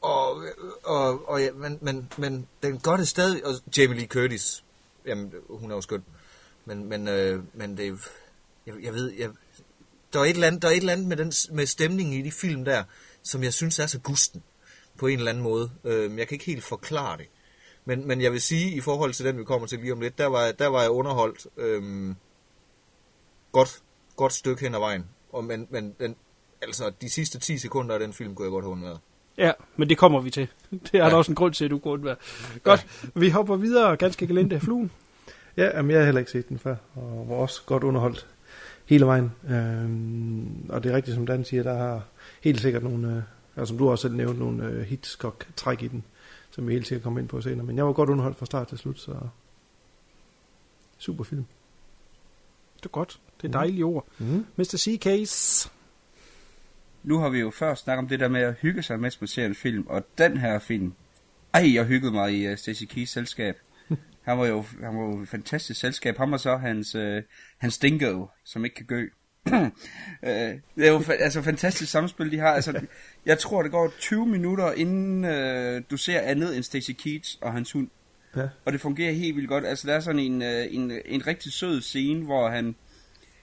Og, 0.00 0.42
og, 0.84 1.28
og 1.28 1.42
ja, 1.42 1.52
men, 1.52 1.78
men, 1.80 2.12
men 2.18 2.48
den 2.62 2.78
gør 2.78 2.96
det 2.96 3.08
stadig. 3.08 3.46
Og 3.46 3.54
Jamie 3.76 3.98
Lee 3.98 4.06
Curtis, 4.06 4.64
jamen, 5.06 5.34
hun 5.48 5.70
er 5.70 5.74
jo 5.74 5.80
skøn. 5.80 6.04
Men, 6.64 6.84
men, 6.84 7.08
øh, 7.08 7.42
men 7.54 7.76
det, 7.76 7.98
jeg, 8.66 8.74
jeg 8.82 8.94
ved, 8.94 9.12
jeg, 9.12 9.30
der 10.12 10.20
er 10.20 10.24
et 10.24 10.30
eller 10.30 10.46
andet, 10.46 10.62
der 10.62 10.68
er 10.68 10.72
et 10.72 10.76
eller 10.76 10.92
andet 10.92 11.06
med, 11.06 11.16
den, 11.16 11.32
med 11.50 11.66
stemningen 11.66 12.14
i 12.14 12.22
de 12.22 12.32
film 12.32 12.64
der, 12.64 12.84
som 13.22 13.42
jeg 13.42 13.54
synes 13.54 13.78
er 13.78 13.86
så 13.86 13.98
gusten 13.98 14.42
på 14.98 15.06
en 15.06 15.18
eller 15.18 15.30
anden 15.30 15.44
måde. 15.44 15.70
Øh, 15.84 16.18
jeg 16.18 16.28
kan 16.28 16.34
ikke 16.34 16.44
helt 16.44 16.64
forklare 16.64 17.16
det. 17.16 17.26
Men, 17.84 18.06
men 18.06 18.20
jeg 18.20 18.32
vil 18.32 18.40
sige, 18.40 18.74
i 18.74 18.80
forhold 18.80 19.12
til 19.12 19.26
den, 19.26 19.38
vi 19.38 19.44
kommer 19.44 19.68
til 19.68 19.78
lige 19.78 19.92
om 19.92 20.00
lidt, 20.00 20.18
der 20.18 20.26
var, 20.26 20.52
der 20.52 20.66
var 20.66 20.80
jeg 20.80 20.90
underholdt 20.90 21.46
øh, 21.56 22.14
godt, 23.52 23.82
godt 24.18 24.32
stykke 24.32 24.62
hen 24.62 24.74
ad 24.74 24.80
vejen. 24.80 25.04
Og, 25.32 25.44
men, 25.44 25.66
men 25.70 25.94
den, 26.00 26.16
altså, 26.62 26.92
de 27.00 27.10
sidste 27.10 27.38
10 27.38 27.58
sekunder 27.58 27.94
af 27.94 28.00
den 28.00 28.12
film 28.12 28.34
kunne 28.34 28.44
jeg 28.44 28.50
godt 28.50 28.64
have 28.64 28.72
undværet. 28.72 28.98
Ja, 29.38 29.52
men 29.76 29.88
det 29.88 29.98
kommer 29.98 30.20
vi 30.20 30.30
til. 30.30 30.48
Det 30.70 30.94
er 30.94 31.04
ja. 31.04 31.10
der 31.10 31.16
også 31.16 31.32
en 31.32 31.36
grund 31.36 31.54
til, 31.54 31.64
at 31.64 31.70
du 31.70 31.78
kunne 31.78 32.04
være. 32.04 32.16
Godt, 32.62 33.10
vi 33.14 33.30
hopper 33.30 33.56
videre. 33.56 33.96
Ganske 33.96 34.26
gelente 34.26 34.60
fluen. 34.60 34.90
Ja, 35.56 35.76
jamen, 35.76 35.90
jeg 35.90 35.98
har 35.98 36.04
heller 36.04 36.18
ikke 36.18 36.30
set 36.30 36.48
den 36.48 36.58
før, 36.58 36.76
og 36.94 37.28
var 37.28 37.34
også 37.34 37.62
godt 37.66 37.84
underholdt 37.84 38.26
hele 38.86 39.06
vejen. 39.06 39.32
Øhm, 39.50 40.70
og 40.70 40.82
det 40.82 40.92
er 40.92 40.96
rigtigt, 40.96 41.14
som 41.14 41.26
Dan 41.26 41.44
siger, 41.44 41.62
der 41.62 41.74
har 41.74 42.02
helt 42.40 42.60
sikkert 42.60 42.82
nogle, 42.82 43.16
øh, 43.16 43.22
altså, 43.56 43.70
som 43.70 43.78
du 43.78 43.90
også 43.90 44.02
selv 44.02 44.14
nævnte, 44.14 44.40
nogle 44.40 44.64
øh, 44.64 44.80
Hitchcock-træk 44.80 45.82
i 45.82 45.88
den, 45.88 46.04
som 46.50 46.68
vi 46.68 46.72
helt 46.72 46.86
sikkert 46.86 47.02
kommer 47.02 47.20
ind 47.20 47.28
på 47.28 47.40
senere. 47.40 47.66
Men 47.66 47.76
jeg 47.76 47.86
var 47.86 47.92
godt 47.92 48.10
underholdt 48.10 48.38
fra 48.38 48.46
start 48.46 48.68
til 48.68 48.78
slut, 48.78 49.00
så 49.00 49.16
super 50.98 51.24
film. 51.24 51.44
Det 52.76 52.84
er 52.84 52.88
godt. 52.88 53.20
Det 53.42 53.48
er 53.48 53.52
dejlige 53.52 53.84
ord. 53.84 54.06
Mm. 54.18 54.46
Mr. 54.56 54.76
C-Case. 54.78 55.70
Nu 57.02 57.18
har 57.18 57.28
vi 57.28 57.38
jo 57.38 57.50
før 57.50 57.74
snakket 57.74 57.98
om 58.02 58.08
det 58.08 58.20
der 58.20 58.28
med 58.28 58.40
at 58.40 58.54
hygge 58.60 58.82
sig, 58.82 59.00
mens 59.00 59.20
man 59.20 59.28
ser 59.28 59.46
en 59.46 59.54
film, 59.54 59.86
og 59.86 60.04
den 60.18 60.36
her 60.36 60.58
film, 60.58 60.92
ej, 61.54 61.74
jeg 61.74 61.84
hyggede 61.84 62.12
mig 62.12 62.32
i 62.34 62.52
uh, 62.52 62.58
Stacey 62.58 62.86
Keys 62.86 63.10
selskab. 63.10 63.56
Han 64.22 64.38
var 64.38 64.46
jo, 64.46 64.64
han 64.82 64.96
var 64.96 65.02
jo 65.02 65.20
et 65.20 65.28
fantastisk 65.28 65.80
selskab. 65.80 66.16
Han 66.18 66.30
var 66.30 66.36
så 66.36 66.56
hans, 66.56 66.94
uh, 66.94 67.16
hans 67.58 67.78
dingo, 67.78 68.26
som 68.44 68.64
ikke 68.64 68.76
kan 68.76 68.86
gø. 68.86 69.08
uh, 69.46 69.52
det 70.76 70.86
er 70.86 70.88
jo 70.92 70.98
fa- 70.98 71.22
altså 71.22 71.42
fantastisk 71.42 71.90
samspil, 71.92 72.30
de 72.30 72.38
har. 72.38 72.48
Altså, 72.52 72.80
jeg 73.26 73.38
tror, 73.38 73.62
det 73.62 73.70
går 73.70 73.92
20 73.98 74.26
minutter, 74.26 74.72
inden 74.72 75.24
uh, 75.24 75.82
du 75.90 75.96
ser 75.96 76.20
andet 76.20 76.56
end 76.56 76.64
Stacey 76.64 76.92
Keats 76.92 77.38
og 77.40 77.52
hans 77.52 77.72
hund. 77.72 77.88
Ja. 78.36 78.48
Og 78.64 78.72
det 78.72 78.80
fungerer 78.80 79.12
helt 79.12 79.36
vildt 79.36 79.48
godt. 79.48 79.66
Altså, 79.66 79.88
der 79.88 79.94
er 79.94 80.00
sådan 80.00 80.18
en, 80.20 80.42
øh, 80.42 80.66
en, 80.70 80.92
en 81.06 81.26
rigtig 81.26 81.52
sød 81.52 81.80
scene, 81.80 82.24
hvor 82.24 82.48
han, 82.48 82.76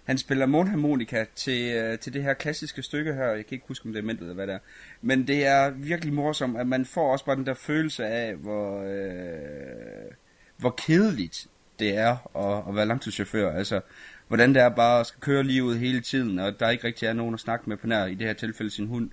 han 0.06 0.18
spiller 0.18 0.46
mundharmonika 0.46 1.26
til, 1.36 1.76
øh, 1.76 2.00
til 2.00 2.14
det 2.14 2.24
her 2.24 2.34
klassiske 2.34 2.82
stykke 2.82 3.14
her. 3.14 3.26
Jeg 3.26 3.46
kan 3.46 3.56
ikke 3.56 3.68
huske, 3.68 3.86
om 3.86 3.94
det 3.94 4.00
er 4.00 4.04
mentet 4.04 4.22
eller 4.22 4.36
hvad 4.36 4.48
det 4.48 4.56
er. 4.56 4.60
Men 5.02 5.28
det 5.28 5.46
er 5.46 5.70
virkelig 5.70 6.14
morsomt, 6.14 6.58
at 6.58 6.68
man 6.68 6.86
får 6.86 7.12
også 7.12 7.26
bare 7.26 7.36
den 7.36 7.46
der 7.46 7.54
følelse 7.54 8.06
af, 8.06 8.36
hvor, 8.36 8.84
øh, 8.84 10.12
hvor 10.58 10.70
kedeligt 10.70 11.48
det 11.80 11.98
er 11.98 12.38
at, 12.38 12.70
at 12.70 12.76
være 12.76 12.86
langtidschauffør. 12.86 13.52
Altså, 13.52 13.82
hvordan 14.28 14.54
det 14.54 14.62
er 14.62 14.70
bare 14.70 15.00
at 15.00 15.08
skal 15.08 15.22
køre 15.22 15.44
livet 15.44 15.80
hele 15.80 16.02
tiden, 16.02 16.40
og 16.40 16.60
der 16.60 16.70
ikke 16.70 16.88
rigtig 16.88 17.06
er 17.06 17.14
nogen 17.14 17.34
at 17.34 17.40
snakke 17.40 17.70
med 17.70 17.78
på 17.78 17.88
nær, 17.88 18.06
i 18.06 18.16
det 18.16 18.28
her 18.28 18.34
tilfælde 18.34 18.72
sin 18.72 18.88
hund. 18.88 19.10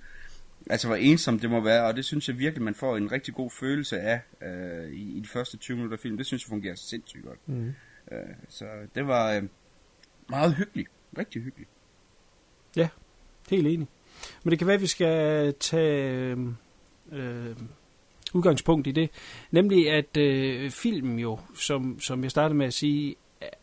Altså, 0.69 0.87
hvor 0.87 0.95
ensomt 0.95 1.41
det 1.41 1.49
må 1.49 1.59
være, 1.59 1.85
og 1.85 1.95
det 1.95 2.05
synes 2.05 2.27
jeg 2.27 2.39
virkelig, 2.39 2.63
man 2.63 2.75
får 2.75 2.97
en 2.97 3.11
rigtig 3.11 3.33
god 3.33 3.49
følelse 3.49 3.99
af 3.99 4.21
øh, 4.41 4.89
i, 4.89 5.17
i 5.17 5.19
de 5.19 5.27
første 5.27 5.57
20 5.57 5.77
minutter 5.77 5.97
af 5.97 5.99
film. 5.99 6.17
Det 6.17 6.25
synes 6.25 6.43
jeg 6.43 6.49
fungerer 6.49 6.75
sindssygt 6.75 7.25
godt. 7.25 7.39
Mm. 7.49 7.73
Øh, 8.11 8.17
så 8.49 8.65
det 8.95 9.07
var 9.07 9.33
øh, 9.33 9.43
meget 10.29 10.55
hyggeligt. 10.55 10.89
Rigtig 11.17 11.41
hyggeligt. 11.41 11.69
Ja, 12.75 12.89
helt 13.49 13.67
enig. 13.67 13.87
Men 14.43 14.51
det 14.51 14.59
kan 14.59 14.67
være, 14.67 14.75
at 14.75 14.81
vi 14.81 14.87
skal 14.87 15.53
tage 15.59 16.35
øh, 16.35 16.37
øh 17.11 17.55
udgangspunkt 18.33 18.87
i 18.87 18.91
det. 18.91 19.09
Nemlig, 19.51 19.91
at 19.91 20.17
øh, 20.17 20.71
filmen 20.71 21.19
jo, 21.19 21.39
som, 21.55 21.99
som 21.99 22.23
jeg 22.23 22.31
startede 22.31 22.57
med 22.57 22.65
at 22.65 22.73
sige, 22.73 23.15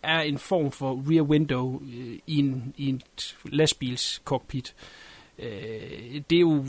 er 0.02 0.20
en 0.20 0.38
form 0.38 0.70
for 0.70 1.04
rear 1.10 1.22
window 1.22 1.82
øh, 1.82 2.18
i, 2.26 2.38
en, 2.38 2.74
i 2.76 2.88
en 2.88 3.02
lastbils 3.44 4.22
cockpit. 4.24 4.74
Øh, 5.38 6.22
det 6.30 6.36
er 6.36 6.40
jo 6.40 6.64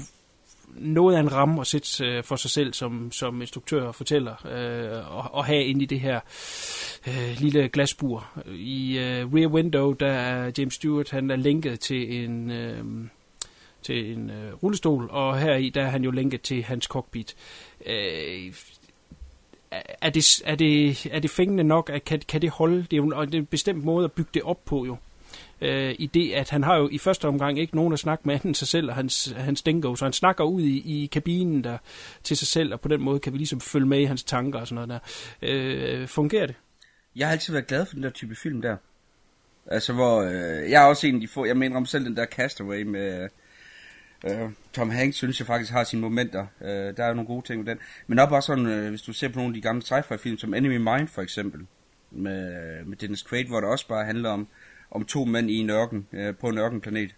noget 0.75 1.15
af 1.15 1.19
en 1.19 1.31
ramme 1.31 1.61
at 1.61 1.67
sætte 1.67 2.05
øh, 2.05 2.23
for 2.23 2.35
sig 2.35 2.51
selv 2.51 2.73
som, 2.73 3.11
som 3.11 3.41
instruktør 3.41 3.91
fortæller, 3.91 4.45
øh, 4.45 5.17
og, 5.17 5.33
og 5.33 5.45
have 5.45 5.65
ind 5.65 5.81
i 5.81 5.85
det 5.85 5.99
her 5.99 6.19
øh, 7.07 7.37
lille 7.37 7.69
glasbur. 7.69 8.27
I 8.51 8.97
øh, 8.97 9.33
Rear 9.33 9.47
Window, 9.47 9.93
der 9.93 10.11
er 10.11 10.51
James 10.57 10.73
Stewart, 10.73 11.09
han 11.09 11.31
er 11.31 11.35
lænket 11.35 11.79
til 11.79 12.23
en... 12.23 12.51
Øh, 12.51 12.85
til 13.83 14.11
en 14.11 14.29
øh, 14.29 14.53
rullestol, 14.53 15.09
og 15.11 15.39
her 15.39 15.55
i 15.55 15.69
der 15.69 15.81
er 15.81 15.89
han 15.89 16.03
jo 16.03 16.11
lænket 16.11 16.41
til 16.41 16.63
hans 16.63 16.85
cockpit. 16.85 17.35
Øh, 17.85 18.53
er, 20.01 20.09
det, 20.09 20.41
er, 20.45 20.55
det, 20.55 21.05
er 21.11 21.19
det 21.19 21.29
fængende 21.29 21.63
nok? 21.63 21.89
At 21.93 22.05
kan, 22.05 22.21
kan 22.27 22.41
det 22.41 22.49
holde? 22.49 22.77
Det 22.77 22.93
er 22.93 22.97
jo 22.97 23.03
en, 23.03 23.11
det 23.11 23.35
er 23.35 23.39
en 23.39 23.45
bestemt 23.45 23.83
måde 23.83 24.05
at 24.05 24.11
bygge 24.11 24.29
det 24.33 24.41
op 24.41 24.65
på 24.65 24.85
jo. 24.85 24.97
Øh, 25.61 25.95
I 25.99 26.05
det, 26.05 26.33
at 26.33 26.49
han 26.49 26.63
har 26.63 26.77
jo 26.77 26.89
i 26.91 26.97
første 26.97 27.27
omgang 27.27 27.59
ikke 27.59 27.75
nogen 27.75 27.93
at 27.93 27.99
snakke 27.99 28.27
med 28.27 28.39
end 28.45 28.55
sig 28.55 28.67
selv 28.67 28.89
og 28.89 28.95
hans, 28.95 29.33
hans 29.37 29.61
dingo, 29.61 29.95
så 29.95 30.05
han 30.05 30.13
snakker 30.13 30.43
ud 30.43 30.61
i, 30.61 31.03
i 31.03 31.05
kabinen 31.05 31.63
der 31.63 31.77
til 32.23 32.37
sig 32.37 32.47
selv, 32.47 32.73
og 32.73 32.81
på 32.81 32.87
den 32.87 33.01
måde 33.01 33.19
kan 33.19 33.33
vi 33.33 33.37
ligesom 33.37 33.61
følge 33.61 33.85
med 33.85 33.99
i 33.99 34.03
hans 34.03 34.23
tanker 34.23 34.59
og 34.59 34.67
sådan 34.67 34.87
noget 34.87 34.89
der. 34.89 34.99
Øh, 35.41 36.07
fungerer 36.07 36.45
det? 36.45 36.55
Jeg 37.15 37.27
har 37.27 37.31
altid 37.31 37.53
været 37.53 37.67
glad 37.67 37.85
for 37.85 37.93
den 37.93 38.03
der 38.03 38.09
type 38.09 38.35
film 38.35 38.61
der. 38.61 38.77
Altså, 39.65 39.93
hvor... 39.93 40.21
Øh, 40.21 40.71
jeg 40.71 40.83
er 40.83 40.85
også 40.85 41.07
en 41.07 41.15
af 41.15 41.21
de 41.21 41.27
få... 41.27 41.45
Jeg 41.45 41.57
mener 41.57 41.77
om 41.77 41.85
selv 41.85 42.05
den 42.05 42.15
der 42.17 42.25
Castaway 42.25 42.83
med... 42.83 43.29
Øh, 44.25 44.49
Tom 44.73 44.89
Hanks 44.89 45.17
synes 45.17 45.39
jeg 45.39 45.47
faktisk 45.47 45.71
har 45.71 45.83
sine 45.83 46.01
momenter. 46.01 46.45
Øh, 46.61 46.97
der 46.97 47.03
er 47.03 47.07
jo 47.07 47.13
nogle 47.13 47.27
gode 47.27 47.45
ting 47.45 47.63
med 47.63 47.71
den. 47.71 47.79
Men 48.07 48.19
op 48.19 48.31
også 48.31 48.47
sådan, 48.47 48.65
øh, 48.65 48.89
hvis 48.89 49.01
du 49.01 49.13
ser 49.13 49.27
på 49.27 49.35
nogle 49.35 49.49
af 49.49 49.53
de 49.53 49.61
gamle 49.61 49.81
sci-fi 49.85 50.15
film, 50.15 50.37
som 50.37 50.53
Enemy 50.53 50.77
Mine 50.77 51.07
for 51.07 51.21
eksempel, 51.21 51.61
med, 52.11 52.85
med 52.85 52.97
Dennis 52.97 53.23
Quaid, 53.23 53.45
hvor 53.45 53.59
det 53.59 53.69
også 53.69 53.87
bare 53.87 54.05
handler 54.05 54.29
om, 54.29 54.47
om 54.91 55.05
to 55.05 55.25
mænd 55.25 55.49
i 55.49 55.57
en 55.57 55.69
ørken, 55.69 56.07
øh, 56.13 56.35
på 56.35 56.47
en 56.47 56.57
ørkenplanet. 56.57 57.15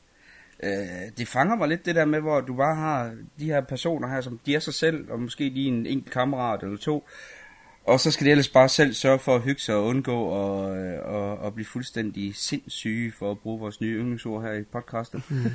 Øh, 0.64 0.72
det 1.18 1.28
fanger 1.28 1.56
mig 1.56 1.68
lidt 1.68 1.86
det 1.86 1.96
der 1.96 2.06
med, 2.06 2.20
hvor 2.20 2.42
du 2.42 2.56
bare 2.56 2.76
har 2.76 3.16
de 3.40 3.46
her 3.46 3.62
personer 3.62 4.08
her, 4.08 4.22
som 4.22 4.40
de 4.46 4.56
er 4.56 4.60
sig 4.60 4.74
selv, 4.74 5.12
og 5.12 5.20
måske 5.20 5.50
lige 5.50 5.68
en 5.68 5.86
enkelt 5.86 6.14
kammerat 6.14 6.64
eller 6.64 6.78
to, 6.78 7.08
og 7.86 8.00
så 8.00 8.12
skal 8.12 8.26
de 8.26 8.32
ellers 8.32 8.50
bare 8.50 8.70
selv 8.70 8.94
sørge 8.94 9.20
for 9.20 9.36
at 9.36 9.42
hygge 9.42 9.62
sig 9.62 9.76
og 9.76 9.86
undgå 9.86 10.28
at, 10.44 10.78
øh, 10.78 11.00
og, 11.04 11.38
og 11.38 11.54
blive 11.54 11.66
fuldstændig 11.66 12.36
sindssyge, 12.36 13.12
for 13.12 13.32
at 13.32 13.40
bruge 13.40 13.60
vores 13.60 13.82
nye 13.82 14.00
yndlingsord 14.00 14.44
her 14.44 14.54
i 14.54 14.64
podcastet. 14.64 15.24
Mm. 15.30 15.46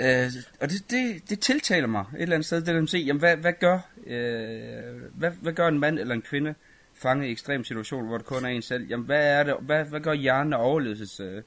Øh, 0.00 0.30
og 0.60 0.70
det, 0.70 0.90
det, 0.90 1.30
det 1.30 1.40
tiltaler 1.40 1.86
mig 1.86 2.04
et 2.14 2.22
eller 2.22 2.34
andet 2.34 2.46
sted, 2.46 2.56
det 2.58 2.66
der 2.66 2.82
at 2.82 2.88
se, 2.88 2.98
jamen, 2.98 3.20
hvad, 3.20 3.36
hvad, 3.36 3.52
gør, 3.60 3.78
øh, 4.06 5.02
hvad, 5.14 5.30
hvad 5.30 5.52
gør 5.52 5.68
en 5.68 5.78
mand 5.78 5.98
eller 5.98 6.14
en 6.14 6.22
kvinde 6.22 6.54
fanget 6.98 7.28
i 7.28 7.30
ekstrem 7.30 7.64
situation, 7.64 8.06
hvor 8.06 8.16
det 8.18 8.26
kun 8.26 8.44
er 8.44 8.48
en 8.48 8.62
selv? 8.62 8.86
Jamen, 8.86 9.06
hvad, 9.06 9.26
er 9.26 9.42
det, 9.42 9.56
hvad, 9.60 9.84
hvad 9.84 10.00
gør 10.00 10.12
hjernen 10.12 10.52
og 10.52 10.60
overlevelses 10.60 11.20
øh, 11.20 11.42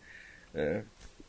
øh, 0.56 0.82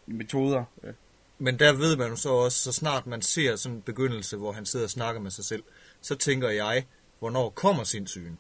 metoder? 0.07 0.65
Øh. 0.85 0.93
Men 1.39 1.59
der 1.59 1.73
ved 1.73 1.97
man 1.97 2.09
jo 2.09 2.17
så 2.17 2.29
også, 2.29 2.59
så 2.59 2.73
snart 2.73 3.07
man 3.07 3.23
ser 3.23 3.57
sådan 3.57 3.77
en 3.77 3.83
begyndelse, 3.83 4.37
hvor 4.37 4.53
han 4.53 4.67
sidder 4.67 4.87
og 4.87 4.91
snakker 4.91 5.21
med 5.21 5.31
sig 5.31 5.45
selv, 5.45 5.63
så 6.01 6.15
tænker 6.15 6.49
jeg, 6.49 6.87
hvornår 7.19 7.51
kommer 7.51 7.85
sindssygen? 7.85 8.39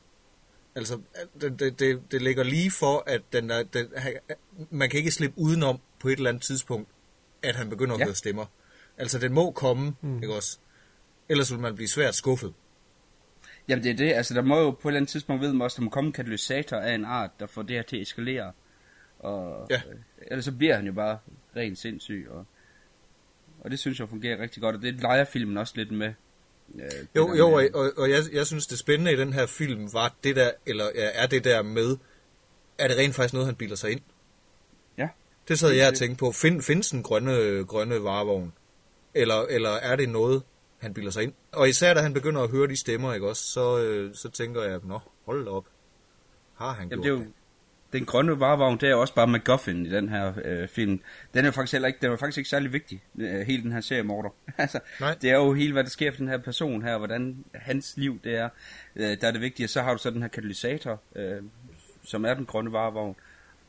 Altså, 0.74 1.00
det, 1.40 1.60
det, 1.60 1.78
det, 1.78 2.02
det 2.10 2.22
ligger 2.22 2.42
lige 2.42 2.70
for, 2.70 3.02
at 3.06 3.22
den 3.32 3.50
er, 3.50 3.62
den, 3.62 3.86
man 4.70 4.90
kan 4.90 4.98
ikke 4.98 5.10
slippe 5.10 5.38
udenom 5.38 5.80
på 5.98 6.08
et 6.08 6.16
eller 6.16 6.30
andet 6.30 6.42
tidspunkt, 6.42 6.88
at 7.42 7.56
han 7.56 7.70
begynder 7.70 7.94
at 7.94 8.00
ja. 8.00 8.04
høre 8.04 8.14
stemmer. 8.14 8.46
Altså, 8.98 9.18
den 9.18 9.32
må 9.32 9.50
komme, 9.50 9.94
mm. 10.00 10.22
ikke 10.22 10.34
også? 10.34 10.58
Ellers 11.28 11.52
vil 11.52 11.60
man 11.60 11.74
blive 11.74 11.88
svært 11.88 12.14
skuffet. 12.14 12.54
Jamen, 13.68 13.84
det 13.84 13.90
er 13.90 13.96
det. 13.96 14.12
Altså, 14.12 14.34
der 14.34 14.42
må 14.42 14.60
jo 14.60 14.70
på 14.70 14.88
et 14.88 14.90
eller 14.90 15.00
andet 15.00 15.10
tidspunkt, 15.10 15.42
ved 15.42 15.52
man 15.52 15.62
også, 15.62 15.76
der 15.76 15.82
må 15.82 15.90
komme 15.90 16.08
en 16.08 16.12
katalysator 16.12 16.76
af 16.76 16.94
en 16.94 17.04
art, 17.04 17.30
der 17.40 17.46
får 17.46 17.62
det 17.62 17.76
her 17.76 17.82
til 17.82 17.96
at 17.96 18.02
eskalere. 18.02 18.52
Og, 19.18 19.66
ja. 19.70 19.80
øh, 19.90 19.96
ellers 20.26 20.44
så 20.44 20.52
bliver 20.52 20.76
han 20.76 20.86
jo 20.86 20.92
bare 20.92 21.18
rent 21.56 21.78
sindssyg. 21.78 22.26
Og, 22.30 22.46
og 23.60 23.70
det 23.70 23.78
synes 23.78 24.00
jeg 24.00 24.08
fungerer 24.08 24.38
rigtig 24.38 24.62
godt, 24.62 24.76
og 24.76 24.82
det 24.82 25.00
leger 25.00 25.24
filmen 25.24 25.56
også 25.56 25.72
lidt 25.76 25.92
med. 25.92 26.12
Øh, 26.74 26.90
jo, 27.16 27.34
jo, 27.34 27.56
med. 27.56 27.74
og, 27.74 27.92
og 27.96 28.10
jeg, 28.10 28.22
jeg 28.32 28.46
synes, 28.46 28.66
det 28.66 28.78
spændende 28.78 29.12
i 29.12 29.16
den 29.16 29.32
her 29.32 29.46
film 29.46 29.92
var 29.92 30.14
det 30.24 30.36
der, 30.36 30.50
eller 30.66 30.84
ja, 30.94 31.08
er 31.14 31.26
det 31.26 31.44
der 31.44 31.62
med, 31.62 31.96
er 32.78 32.88
det 32.88 32.98
rent 32.98 33.14
faktisk 33.14 33.34
noget, 33.34 33.46
han 33.46 33.54
bilder 33.54 33.76
sig 33.76 33.90
ind? 33.90 34.00
Ja. 34.98 35.08
Det 35.48 35.58
sad 35.58 35.70
jeg 35.70 35.88
og 35.88 35.94
tænkte 35.94 36.18
på. 36.18 36.32
Find, 36.32 36.62
findes 36.62 36.90
en 36.90 37.02
grønne, 37.02 37.64
grønne 37.64 38.02
varevogn? 38.02 38.52
Eller, 39.14 39.42
eller 39.50 39.70
er 39.70 39.96
det 39.96 40.08
noget, 40.08 40.42
han 40.82 40.94
bilder 40.94 41.10
sig 41.10 41.22
ind? 41.22 41.32
Og 41.52 41.68
især 41.68 41.94
da 41.94 42.00
han 42.00 42.14
begynder 42.14 42.42
at 42.42 42.50
høre 42.50 42.68
de 42.68 42.76
stemmer, 42.76 43.14
ikke 43.14 43.28
også, 43.28 43.42
så, 43.42 43.78
øh, 43.78 44.14
så 44.14 44.30
tænker 44.30 44.62
jeg, 44.62 44.80
nå, 44.84 45.00
hold 45.26 45.48
op. 45.48 45.64
Har 46.54 46.72
han 46.72 46.88
Jamen, 46.88 47.02
gjort 47.02 47.18
det? 47.18 47.24
Er 47.24 47.26
jo, 47.26 47.32
den 47.92 48.04
grønne 48.04 48.40
varevogn, 48.40 48.78
det 48.80 48.90
er 48.90 48.94
også 48.94 49.14
bare 49.14 49.26
MacGuffin 49.26 49.86
i 49.86 49.90
den 49.90 50.08
her 50.08 50.32
øh, 50.44 50.68
film. 50.68 51.00
Den 51.34 51.44
er 51.44 51.50
faktisk 51.50 51.72
heller 51.72 51.88
ikke, 51.88 51.98
den 52.02 52.12
er 52.12 52.16
faktisk 52.16 52.38
ikke 52.38 52.50
særlig 52.50 52.72
vigtig, 52.72 53.02
øh, 53.18 53.40
hele 53.40 53.62
den 53.62 53.72
her 53.72 53.80
serie 53.80 54.02
morder. 54.02 54.30
altså, 54.58 54.80
Nej. 55.00 55.14
det 55.22 55.30
er 55.30 55.34
jo 55.34 55.52
hele, 55.52 55.72
hvad 55.72 55.84
der 55.84 55.90
sker 55.90 56.10
for 56.10 56.18
den 56.18 56.28
her 56.28 56.38
person 56.38 56.82
her, 56.82 56.98
hvordan 56.98 57.44
hans 57.54 57.94
liv 57.96 58.20
det 58.24 58.36
er, 58.36 58.48
øh, 58.96 59.16
der 59.20 59.28
er 59.28 59.30
det 59.30 59.40
vigtige. 59.40 59.68
Så 59.68 59.82
har 59.82 59.92
du 59.92 59.98
så 59.98 60.10
den 60.10 60.22
her 60.22 60.28
katalysator, 60.28 61.00
øh, 61.16 61.42
som 62.04 62.24
er 62.24 62.34
den 62.34 62.46
grønne 62.46 62.72
varevogn. 62.72 63.16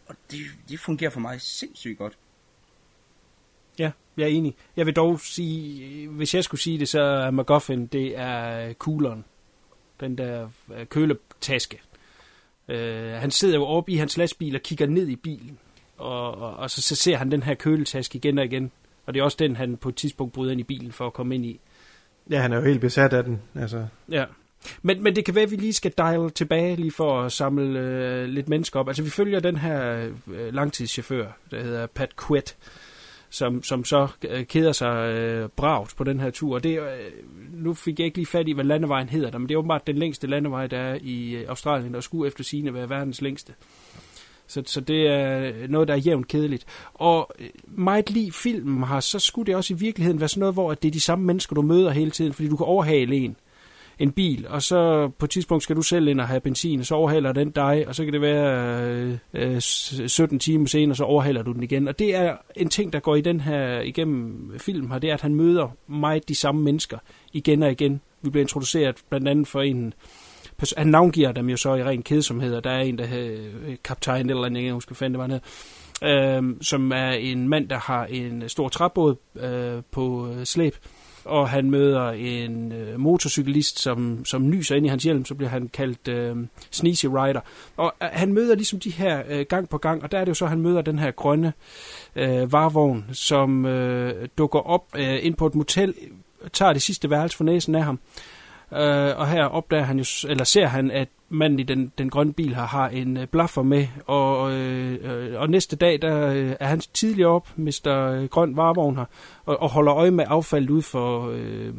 Og 0.06 0.16
det, 0.32 0.40
de 0.70 0.78
fungerer 0.78 1.10
for 1.12 1.20
mig 1.20 1.42
sindssygt 1.42 1.98
godt. 1.98 2.18
Ja, 3.80 3.92
jeg 4.18 4.24
er 4.24 4.28
enig. 4.28 4.56
Jeg 4.78 4.86
vil 4.86 4.96
dog 4.96 5.20
sige, 5.20 6.08
hvis 6.08 6.36
jeg 6.36 6.44
skulle 6.44 6.62
sige 6.62 6.80
det, 6.80 6.90
så 6.90 7.02
er 7.02 7.32
MacGuffin, 7.32 7.86
det 7.86 8.18
er 8.18 8.74
kugleren. 8.74 9.26
Den 10.00 10.18
der 10.18 10.50
øh, 10.78 10.86
køletaske. 10.86 11.82
Uh, 12.68 12.76
han 13.20 13.32
sidder 13.32 13.56
jo 13.56 13.66
oppe 13.66 13.92
i 13.92 13.96
hans 13.96 14.18
lastbil 14.18 14.56
og 14.56 14.62
kigger 14.62 14.88
ned 14.88 15.08
i 15.08 15.16
bilen. 15.16 15.58
Og, 15.98 16.36
og, 16.36 16.54
og 16.54 16.70
så, 16.70 16.82
så 16.82 16.96
ser 16.96 17.18
han 17.18 17.32
den 17.32 17.44
her 17.44 17.54
køletaske 17.54 18.16
igen 18.16 18.38
og 18.38 18.46
igen. 18.46 18.72
Og 19.06 19.14
det 19.14 19.20
er 19.20 19.24
også 19.24 19.38
den, 19.40 19.56
han 19.56 19.78
på 19.78 19.90
et 19.90 19.96
tidspunkt 19.96 20.34
bryder 20.34 20.52
ind 20.52 20.60
i 20.60 20.64
bilen 20.64 20.92
for 20.92 21.08
at 21.08 21.14
komme 21.14 21.36
ind 21.36 21.46
i. 21.46 21.60
Ja, 22.30 22.42
han 22.42 22.54
er 22.54 22.58
jo 22.58 22.64
helt 22.64 22.82
besat 22.82 23.14
af 23.14 23.24
den. 23.24 23.42
Altså. 23.56 23.88
Ja. 24.12 24.26
Men, 24.82 25.04
men 25.04 25.16
det 25.16 25.26
kan 25.26 25.36
være, 25.36 25.44
at 25.44 25.52
vi 25.52 25.56
lige 25.56 25.74
skal 25.74 25.94
dial 25.98 26.32
tilbage 26.32 26.76
lige 26.76 26.92
for 26.92 27.22
at 27.22 27.32
samle 27.32 27.80
øh, 27.80 28.26
lidt 28.26 28.50
mennesker 28.50 28.80
op. 28.80 28.88
Altså 28.88 29.04
vi 29.04 29.10
følger 29.10 29.40
den 29.40 29.58
her 29.58 30.10
øh, 30.28 30.54
langtidschauffør, 30.54 31.28
der 31.52 31.64
hedder 31.64 31.88
Pat 31.88 32.10
Quett, 32.28 32.58
som, 33.34 33.64
som 33.64 33.86
så 33.86 34.08
øh, 34.30 34.46
keder 34.46 34.72
sig 34.72 35.14
øh, 35.14 35.50
bragt 35.50 35.96
på 35.96 36.04
den 36.04 36.20
her 36.20 36.30
tur. 36.30 36.56
Og 36.56 36.64
det, 36.64 36.80
øh, 36.80 36.86
nu 37.54 37.74
fik 37.74 38.00
jeg 38.00 38.06
ikke 38.06 38.18
lige 38.18 38.26
fat 38.26 38.48
i, 38.48 38.52
hvad 38.52 38.64
landevejen 38.64 39.10
hedder 39.10 39.32
der, 39.32 39.38
men 39.38 39.50
det 39.50 39.56
er 39.56 39.60
åbenbart 39.60 39.88
den 39.88 39.98
længste 39.98 40.28
landevej, 40.28 40.68
der 40.68 40.78
er 40.78 40.98
i 41.02 41.34
øh, 41.36 41.50
Australien, 41.50 41.96
og 41.96 42.04
skulle 42.04 42.28
efter 42.28 42.44
sine 42.44 42.74
være 42.74 42.90
verdens 42.90 43.22
længste. 43.22 43.54
Så, 44.48 44.64
så 44.66 44.82
det 44.82 45.08
er 45.08 45.40
øh, 45.40 45.70
noget, 45.70 45.88
der 45.88 45.94
er 45.94 45.98
jævnt 45.98 46.28
kedeligt. 46.28 46.66
Og 46.94 47.32
meget 47.66 48.10
lige 48.10 48.32
filmen 48.32 48.84
har, 48.84 49.00
så 49.00 49.20
skulle 49.20 49.46
det 49.46 49.56
også 49.56 49.74
i 49.74 49.78
virkeligheden 49.78 50.20
være 50.20 50.30
sådan 50.30 50.40
noget, 50.40 50.56
hvor 50.56 50.74
det 50.74 50.88
er 50.88 50.92
de 50.92 51.02
samme 51.02 51.26
mennesker, 51.26 51.56
du 51.56 51.62
møder 51.62 51.92
hele 51.92 52.12
tiden, 52.12 52.34
fordi 52.34 52.50
du 52.50 52.58
kan 52.58 52.66
overhale 52.66 53.16
en 53.16 53.36
en 54.00 54.12
bil, 54.12 54.48
og 54.50 54.62
så 54.62 55.12
på 55.20 55.26
et 55.26 55.30
tidspunkt 55.30 55.64
skal 55.64 55.76
du 55.76 55.82
selv 55.82 56.08
ind 56.08 56.22
og 56.22 56.28
have 56.28 56.40
benzin, 56.40 56.80
og 56.80 56.86
så 56.86 56.96
overhaler 56.96 57.32
den 57.32 57.52
dig, 57.52 57.86
og 57.88 57.96
så 57.96 58.04
kan 58.04 58.14
det 58.14 58.22
være 58.22 59.18
øh, 59.34 59.56
øh 59.56 59.62
17 59.62 60.40
timer 60.40 60.68
senere, 60.68 60.96
så 60.96 61.04
overhaler 61.04 61.42
du 61.42 61.52
den 61.52 61.64
igen. 61.64 61.88
Og 61.88 62.00
det 62.00 62.16
er 62.16 62.36
en 62.56 62.70
ting, 62.70 62.94
der 62.94 63.00
går 63.00 63.16
i 63.16 63.22
den 63.22 63.40
her 63.40 63.80
igennem 63.80 64.52
film 64.58 64.92
her, 64.92 65.00
det 65.00 65.10
er, 65.10 65.14
at 65.14 65.22
han 65.22 65.36
møder 65.36 65.76
mig 65.88 66.28
de 66.28 66.36
samme 66.36 66.62
mennesker 66.62 66.98
igen 67.34 67.64
og 67.64 67.72
igen. 67.72 68.02
Vi 68.22 68.30
bliver 68.30 68.44
introduceret 68.44 68.96
blandt 69.10 69.28
andet 69.28 69.48
for 69.48 69.62
en 69.62 69.94
han 70.78 70.88
navngiver 70.88 71.32
dem 71.32 71.50
jo 71.50 71.58
så 71.58 71.76
i 71.76 71.84
ren 71.84 72.04
kedsomhed, 72.04 72.56
og 72.56 72.64
der 72.64 72.70
er 72.70 72.82
en, 72.82 72.98
der 72.98 73.06
hedder 73.06 73.52
øh, 73.68 73.76
kaptajn 73.84 74.30
eller 74.30 74.46
andet, 74.46 74.64
jeg 74.64 74.74
husker 74.74 74.96
fandt 74.96 75.14
det 75.14 75.20
var 75.20 75.28
ned, 75.28 75.40
øh, 76.04 76.62
som 76.62 76.92
er 76.92 77.12
en 77.12 77.50
mand, 77.50 77.70
der 77.70 77.78
har 77.78 78.06
en 78.06 78.50
stor 78.50 78.70
træbåd 78.70 79.16
øh, 79.36 79.84
på 79.92 80.28
øh, 80.28 80.44
slæb, 80.44 80.76
og 81.26 81.50
han 81.50 81.72
møder 81.72 82.10
en 82.10 82.72
øh, 82.72 83.00
motorcyklist, 83.00 83.80
som, 83.80 84.26
som 84.26 84.50
nyser 84.50 84.76
ind 84.76 84.86
i 84.86 84.90
hans 84.90 85.04
hjelm, 85.04 85.26
så 85.26 85.36
bliver 85.36 85.50
han 85.50 85.68
kaldt 85.68 86.08
øh, 86.08 86.36
Sneezy 86.72 87.06
Rider. 87.06 87.42
Og 87.78 87.94
øh, 88.04 88.10
han 88.12 88.34
møder 88.34 88.56
ligesom 88.56 88.80
de 88.80 88.90
her 88.90 89.24
øh, 89.30 89.46
gang 89.50 89.70
på 89.70 89.78
gang, 89.78 90.04
og 90.04 90.12
der 90.12 90.18
er 90.18 90.26
det 90.26 90.30
jo 90.30 90.34
så, 90.34 90.46
at 90.46 90.50
han 90.50 90.62
møder 90.62 90.82
den 90.82 91.00
her 91.00 91.12
grønne 91.12 91.54
øh, 92.16 92.52
varevogn, 92.52 93.06
som 93.12 93.66
øh, 93.66 94.28
dukker 94.38 94.60
op 94.60 94.86
øh, 94.96 95.26
ind 95.26 95.36
på 95.36 95.48
et 95.48 95.56
motel, 95.56 95.94
tager 96.54 96.74
det 96.74 96.82
sidste 96.82 97.10
værelse 97.10 97.38
for 97.38 97.44
næsen 97.44 97.76
af 97.76 97.84
ham, 97.84 98.00
Øh, 98.74 99.18
og 99.18 99.28
her 99.28 99.46
opdager 99.46 99.84
han 99.84 99.98
jo, 99.98 100.06
eller 100.30 100.44
ser 100.44 100.68
han, 100.68 100.92
at 100.92 101.08
manden 101.34 101.60
i 101.60 101.64
den, 101.64 101.92
den 101.98 102.10
grønne 102.10 102.34
bil 102.34 102.56
her 102.56 102.66
har 102.66 102.90
en 102.90 103.18
øh, 103.18 103.28
blaffer 103.28 103.64
med, 103.64 103.88
og, 104.06 104.52
øh, 104.52 105.00
øh 105.04 105.42
og 105.42 105.50
næste 105.50 105.76
dag, 105.76 106.02
der 106.02 106.28
øh, 106.28 106.56
er 106.60 106.68
han 106.68 106.80
tidligere 106.80 107.30
op, 107.30 107.50
Mr. 107.56 107.88
Øh, 107.88 108.26
grøn 108.30 108.58
Varevogn 108.58 108.98
her, 108.98 109.06
og, 109.46 109.62
og 109.62 109.70
holder 109.70 109.94
øje 109.94 110.12
med 110.12 110.26
affaldet 110.28 110.70
ud 110.70 110.82
for, 110.82 111.32
øh, 111.32 111.74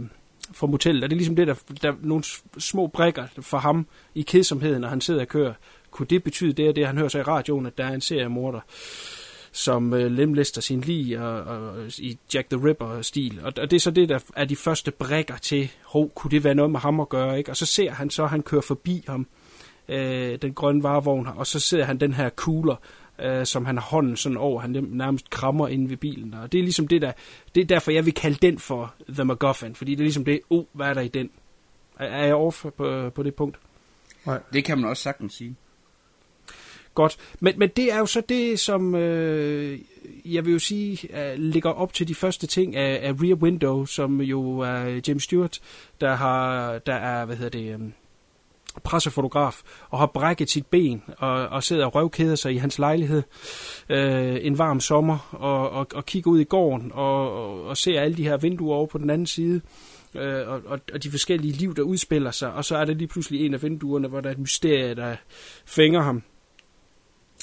for 0.53 0.67
motellet. 0.67 1.05
Og 1.05 1.11
det 1.11 1.17
er 1.17 1.19
ligesom 1.19 1.37
det, 1.37 1.47
der, 1.47 1.55
der 1.83 1.93
er 1.93 1.97
nogle 2.03 2.25
små 2.59 2.87
brækker 2.87 3.27
for 3.41 3.59
ham 3.59 3.87
i 4.15 4.23
kedsomheden, 4.23 4.81
når 4.81 4.89
han 4.89 5.01
sidder 5.01 5.21
og 5.21 5.29
kører. 5.29 5.53
Kunne 5.91 6.07
det 6.07 6.23
betyde 6.23 6.53
det, 6.53 6.69
og 6.69 6.77
det 6.77 6.87
han 6.87 6.99
hører 6.99 7.09
sig 7.09 7.19
i 7.19 7.23
radioen, 7.23 7.67
at 7.67 7.79
der 7.79 7.85
er 7.85 7.95
en 7.95 8.01
serie 8.01 8.29
morder? 8.29 8.61
som 9.55 9.95
øh, 9.95 10.13
lemlæster 10.13 10.61
sin 10.61 10.81
lig 10.81 11.21
og, 11.21 11.43
og, 11.43 11.75
i 11.99 12.19
Jack 12.35 12.51
the 12.51 12.69
Ripper-stil. 12.69 13.41
Og, 13.43 13.53
og 13.59 13.71
det 13.71 13.77
er 13.77 13.81
så 13.81 13.91
det, 13.91 14.09
der 14.09 14.19
er 14.37 14.45
de 14.45 14.57
første 14.57 14.91
brækker 14.91 15.37
til, 15.37 15.71
hov, 15.85 16.11
kunne 16.11 16.31
det 16.31 16.45
være 16.45 16.55
noget 16.55 16.71
med 16.71 16.81
ham 16.81 17.01
at 17.01 17.09
gøre, 17.09 17.39
ikke? 17.39 17.51
Og 17.51 17.57
så 17.57 17.67
ser 17.67 17.91
han 17.91 18.11
så, 18.11 18.23
at 18.23 18.31
han 18.31 18.43
kører 18.43 18.63
forbi 18.63 19.05
ham, 19.09 19.27
øh, 19.89 20.39
den 20.43 20.55
grønne 20.55 20.83
varevogn 20.83 21.27
her, 21.27 21.33
og 21.33 21.47
så 21.47 21.61
ser 21.61 21.85
han 21.85 22.01
den 22.01 22.13
her 22.13 22.29
kugler, 22.29 22.77
øh, 23.23 23.47
som 23.47 23.65
han 23.65 23.77
har 23.77 23.85
hånden 23.85 24.17
sådan 24.17 24.39
over, 24.39 24.61
han 24.61 24.87
nærmest 24.91 25.31
krammer 25.31 25.69
inde 25.69 25.91
ved 25.91 25.97
bilen. 25.97 26.35
Og 26.35 26.53
det 26.53 26.59
er 26.59 26.63
ligesom 26.63 26.89
det 26.89 27.03
der, 27.03 27.13
det 27.55 27.61
er 27.61 27.65
derfor, 27.65 27.91
jeg 27.91 28.07
vil 28.07 28.15
kalde 28.15 28.39
den 28.43 28.59
for 28.59 28.95
The 29.09 29.25
MacGuffin, 29.25 29.75
fordi 29.75 29.91
det 29.91 30.01
er 30.01 30.05
ligesom 30.05 30.25
det, 30.25 30.41
oh, 30.51 30.65
hvad 30.73 30.87
er 30.87 30.95
der 30.95 31.01
i 31.01 31.09
den? 31.09 31.31
Er, 31.99 32.07
er 32.07 32.25
jeg 32.25 32.35
off 32.35 32.65
på, 32.77 33.11
på 33.15 33.23
det 33.23 33.35
punkt? 33.35 33.59
Nej. 34.27 34.41
Det 34.53 34.65
kan 34.65 34.79
man 34.79 34.91
også 34.91 35.03
sagtens 35.03 35.35
sige. 35.35 35.57
Godt, 36.95 37.17
men, 37.41 37.59
men 37.59 37.69
det 37.77 37.93
er 37.93 37.99
jo 37.99 38.07
så 38.07 38.21
det, 38.29 38.61
som 38.61 38.95
øh, 38.95 39.79
jeg 40.25 40.45
vil 40.45 40.53
jo 40.53 40.59
sige, 40.59 41.09
uh, 41.13 41.39
ligger 41.41 41.71
op 41.71 41.93
til 41.93 42.09
de 42.09 42.15
første 42.15 42.47
ting 42.47 42.77
af, 42.77 43.09
af 43.09 43.13
Rear 43.13 43.35
Window, 43.35 43.85
som 43.85 44.21
jo 44.21 44.59
er 44.59 45.01
James 45.09 45.23
Stewart, 45.23 45.61
der 46.01 46.15
har, 46.15 46.79
der 46.79 46.95
er, 46.95 47.25
hvad 47.25 47.37
hedder 47.37 47.59
det, 47.59 47.75
um, 47.75 47.93
pressefotograf, 48.83 49.63
og 49.91 49.99
har 49.99 50.07
brækket 50.07 50.51
sit 50.51 50.67
ben, 50.67 51.03
og, 51.19 51.33
og 51.33 51.63
sidder 51.63 51.87
og 51.87 51.95
røvkeder 51.95 52.35
sig 52.35 52.55
i 52.55 52.57
hans 52.57 52.79
lejlighed 52.79 53.23
øh, 53.89 54.37
en 54.41 54.59
varm 54.59 54.81
sommer, 54.81 55.29
og, 55.33 55.71
og, 55.71 55.87
og 55.95 56.07
kigger 56.07 56.31
ud 56.31 56.41
i 56.41 56.45
gården, 56.45 56.93
og, 56.95 57.33
og, 57.33 57.65
og 57.65 57.77
ser 57.77 58.01
alle 58.01 58.17
de 58.17 58.25
her 58.25 58.37
vinduer 58.37 58.77
over 58.77 58.87
på 58.87 58.99
den 58.99 59.11
anden 59.11 59.27
side, 59.27 59.61
øh, 60.15 60.49
og, 60.49 60.61
og, 60.67 60.81
og 60.95 61.03
de 61.03 61.11
forskellige 61.11 61.53
liv, 61.53 61.75
der 61.75 61.83
udspiller 61.83 62.31
sig, 62.31 62.53
og 62.53 62.65
så 62.65 62.77
er 62.77 62.85
der 62.85 62.95
lige 62.95 63.09
pludselig 63.09 63.47
en 63.47 63.55
af 63.55 63.63
vinduerne, 63.63 64.09
hvor 64.09 64.21
der 64.21 64.29
er 64.29 64.35
et 64.35 64.39
mysterie, 64.39 64.95
der 64.95 65.17
fænger 65.67 66.03
ham 66.03 66.23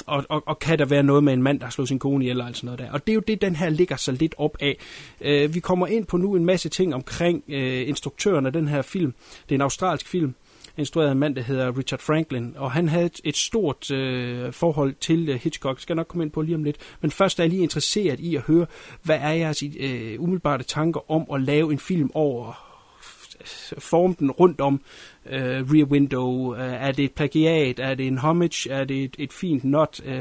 og, 0.05 0.25
og, 0.29 0.43
og 0.45 0.59
kan 0.59 0.79
der 0.79 0.86
være 0.86 1.03
noget 1.03 1.23
med 1.23 1.34
en 1.34 1.43
mand, 1.43 1.59
der 1.59 1.65
har 1.65 1.71
slået 1.71 1.88
sin 1.88 1.99
kone 1.99 2.23
ihjel 2.23 2.39
eller 2.39 2.53
sådan 2.53 2.65
noget 2.65 2.79
der. 2.79 2.91
Og 2.91 3.07
det 3.07 3.13
er 3.13 3.15
jo 3.15 3.21
det, 3.27 3.41
den 3.41 3.55
her 3.55 3.69
ligger 3.69 3.95
så 3.95 4.11
lidt 4.11 4.36
op 4.38 4.57
af. 4.59 4.77
Øh, 5.21 5.53
vi 5.53 5.59
kommer 5.59 5.88
ind 5.88 6.05
på 6.05 6.17
nu 6.17 6.36
en 6.36 6.45
masse 6.45 6.69
ting 6.69 6.95
omkring 6.95 7.43
øh, 7.49 7.88
instruktøren 7.88 8.45
af 8.45 8.53
den 8.53 8.67
her 8.67 8.82
film. 8.82 9.13
Det 9.43 9.51
er 9.51 9.55
en 9.55 9.61
australsk 9.61 10.07
film, 10.07 10.36
instrueret 10.78 11.07
af 11.07 11.11
en 11.11 11.19
mand, 11.19 11.36
der 11.36 11.41
hedder 11.41 11.78
Richard 11.78 11.99
Franklin, 11.99 12.53
og 12.57 12.72
han 12.72 12.89
havde 12.89 13.05
et, 13.05 13.22
et 13.24 13.38
stort 13.38 13.91
øh, 13.91 14.53
forhold 14.53 14.93
til 14.93 15.30
øh, 15.30 15.36
Hitchcock. 15.36 15.76
Det 15.76 15.82
skal 15.82 15.93
jeg 15.93 15.95
nok 15.95 16.07
komme 16.07 16.24
ind 16.24 16.32
på 16.32 16.41
lige 16.41 16.55
om 16.55 16.63
lidt. 16.63 16.78
Men 17.01 17.11
først 17.11 17.39
er 17.39 17.43
jeg 17.43 17.49
lige 17.49 17.63
interesseret 17.63 18.19
i 18.19 18.36
at 18.36 18.41
høre, 18.41 18.65
hvad 19.03 19.17
er 19.22 19.32
jeres 19.32 19.63
øh, 19.80 20.22
umiddelbare 20.22 20.63
tanker 20.63 21.11
om 21.11 21.26
at 21.34 21.41
lave 21.41 21.72
en 21.72 21.80
film 21.80 22.11
over 22.13 22.47
øh, 22.47 23.82
forme 23.82 24.15
den 24.19 24.32
rundt 24.32 24.61
om 24.61 24.82
uh, 25.26 25.32
Rear 25.32 25.86
Window? 25.86 26.53
Uh, 26.53 26.59
er 26.59 26.91
det 26.91 27.05
et 27.05 27.11
plagiat? 27.11 27.80
Er 27.80 27.95
det 27.95 28.07
en 28.07 28.17
homage? 28.17 28.72
Er 28.72 28.84
det 28.84 29.03
et, 29.03 29.15
et 29.19 29.34
fint 29.34 29.63
not? 29.63 29.99
Uh, 29.99 30.11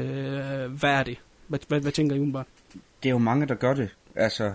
hvad 0.79 0.89
er 0.89 1.03
det? 1.03 1.17
Hvad, 1.47 1.59
hvad, 1.67 1.79
hvad 1.81 1.91
tænker 1.91 2.15
I 2.15 2.19
umiddelbart? 2.19 2.47
Det 3.03 3.09
er 3.09 3.13
jo 3.13 3.17
mange, 3.17 3.47
der 3.47 3.55
gør 3.55 3.73
det. 3.73 3.89
Altså, 4.15 4.53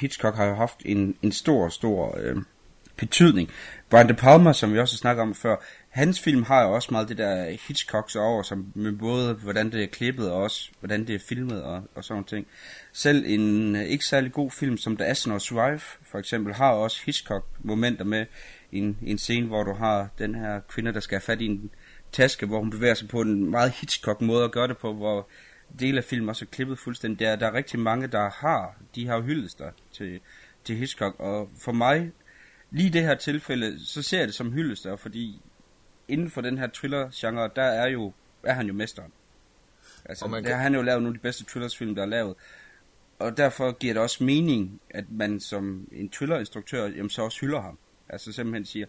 Hitchcock 0.00 0.36
har 0.36 0.44
jo 0.44 0.54
haft 0.54 0.82
en, 0.84 1.14
en 1.22 1.32
stor, 1.32 1.68
stor 1.68 2.18
øh, 2.20 2.36
betydning. 2.96 3.50
Brian 3.90 4.08
De 4.08 4.14
Palma, 4.14 4.52
som 4.52 4.72
vi 4.72 4.78
også 4.78 4.96
snakker 4.96 5.22
om 5.22 5.34
før, 5.34 5.56
hans 5.88 6.20
film 6.20 6.42
har 6.42 6.62
jo 6.62 6.74
også 6.74 6.88
meget 6.90 7.08
det 7.08 7.18
der 7.18 7.50
Hitchcocks 7.50 8.16
over, 8.16 8.42
som 8.42 8.72
med 8.74 8.92
både 8.92 9.34
hvordan 9.34 9.72
det 9.72 9.82
er 9.82 9.86
klippet 9.86 10.30
og 10.30 10.42
også 10.42 10.70
hvordan 10.80 11.06
det 11.06 11.14
er 11.14 11.18
filmet 11.18 11.62
og, 11.62 11.82
og 11.94 12.04
sådan 12.04 12.24
ting. 12.24 12.46
Selv 12.92 13.24
en 13.26 13.76
øh, 13.76 13.82
ikke 13.82 14.04
særlig 14.04 14.32
god 14.32 14.50
film 14.50 14.76
som 14.76 14.96
The 14.96 15.10
Astronaut's 15.10 15.54
Wife, 15.54 15.98
for 16.02 16.18
eksempel, 16.18 16.54
har 16.54 16.70
også 16.70 17.02
Hitchcock-momenter 17.06 18.04
med 18.04 18.26
en, 18.72 18.98
en 19.02 19.18
scene, 19.18 19.46
hvor 19.46 19.62
du 19.62 19.72
har 19.72 20.08
den 20.18 20.34
her 20.34 20.60
kvinde, 20.60 20.92
der 20.92 21.00
skal 21.00 21.14
have 21.14 21.22
fat 21.22 21.40
i 21.40 21.46
en 21.46 21.70
taske, 22.12 22.46
hvor 22.46 22.58
hun 22.58 22.70
bevæger 22.70 22.94
sig 22.94 23.08
på 23.08 23.20
en 23.20 23.50
meget 23.50 23.70
Hitchcock-måde 23.70 24.44
at 24.44 24.52
gøre 24.52 24.68
det 24.68 24.78
på, 24.78 24.92
hvor 24.92 25.28
dele 25.80 25.98
af 25.98 26.04
filmen 26.04 26.28
også 26.28 26.44
er 26.44 26.50
klippet 26.50 26.78
fuldstændig. 26.78 27.18
Der, 27.18 27.36
der 27.36 27.46
er 27.46 27.54
rigtig 27.54 27.78
mange, 27.78 28.06
der 28.06 28.30
har, 28.30 28.76
de 28.94 29.06
har 29.06 29.20
hyldester 29.20 29.70
til, 29.92 30.20
til 30.64 30.76
Hitchcock, 30.76 31.20
og 31.20 31.50
for 31.60 31.72
mig, 31.72 32.10
lige 32.70 32.86
i 32.86 32.90
det 32.90 33.02
her 33.02 33.14
tilfælde, 33.14 33.86
så 33.86 34.02
ser 34.02 34.18
jeg 34.18 34.26
det 34.26 34.34
som 34.34 34.52
hyldester, 34.52 34.96
fordi 34.96 35.40
inden 36.08 36.30
for 36.30 36.40
den 36.40 36.58
her 36.58 36.66
thriller-genre, 36.74 37.50
der 37.56 37.62
er 37.62 37.88
jo 37.88 38.12
er 38.42 38.52
han 38.52 38.66
jo 38.66 38.72
mesteren. 38.72 39.12
Altså, 40.04 40.24
og 40.24 40.30
man 40.30 40.42
kan... 40.42 40.50
der 40.50 40.56
har 40.56 40.62
han 40.62 40.74
jo 40.74 40.82
lavet 40.82 41.02
nogle 41.02 41.14
af 41.14 41.18
de 41.18 41.22
bedste 41.22 41.44
thrillers-film, 41.44 41.94
der 41.94 42.02
er 42.02 42.06
lavet 42.06 42.34
og 43.18 43.36
derfor 43.36 43.72
giver 43.72 43.94
det 43.94 44.02
også 44.02 44.24
mening, 44.24 44.80
at 44.90 45.04
man 45.10 45.40
som 45.40 45.88
en 45.92 46.08
thriller-instruktør, 46.08 46.86
jamen 46.86 47.10
så 47.10 47.22
også 47.22 47.40
hylder 47.40 47.60
ham. 47.60 47.78
Altså 48.08 48.32
simpelthen 48.32 48.64
siger, 48.64 48.86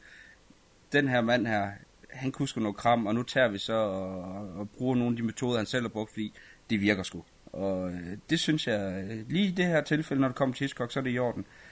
den 0.92 1.08
her 1.08 1.22
mand 1.22 1.48
her, 1.48 1.72
han 2.10 2.32
kunne 2.32 2.48
sgu 2.48 2.62
noget 2.62 2.78
kram, 2.78 3.06
og 3.06 3.16
nu 3.16 3.24
tager 3.24 3.48
vi 3.48 3.58
så 3.58 3.74
og, 3.74 4.22
og 4.60 4.70
bruger 4.70 4.96
nogle 4.96 5.12
af 5.12 5.16
de 5.16 5.24
metoder, 5.24 5.58
han 5.58 5.66
selv 5.66 5.84
har 5.84 5.90
brugt, 5.90 6.12
fordi 6.12 6.34
det 6.70 6.82
virker 6.82 7.04
sgu. 7.04 7.24
Og 7.46 7.92
øh, 7.92 8.18
det 8.30 8.40
synes 8.40 8.68
jeg, 8.68 9.06
øh, 9.10 9.30
lige 9.30 9.48
i 9.48 9.52
det 9.52 9.66
her 9.66 9.82
tilfælde, 9.82 10.22
når 10.22 10.28
det 10.28 10.38
kommer 10.38 10.56
til 10.56 10.64
Hitchcock, 10.64 10.92
så 10.92 11.00
er 11.00 11.04
det 11.04 11.14
i 11.14 11.20
orden. 11.20 11.42
Øh, 11.42 11.67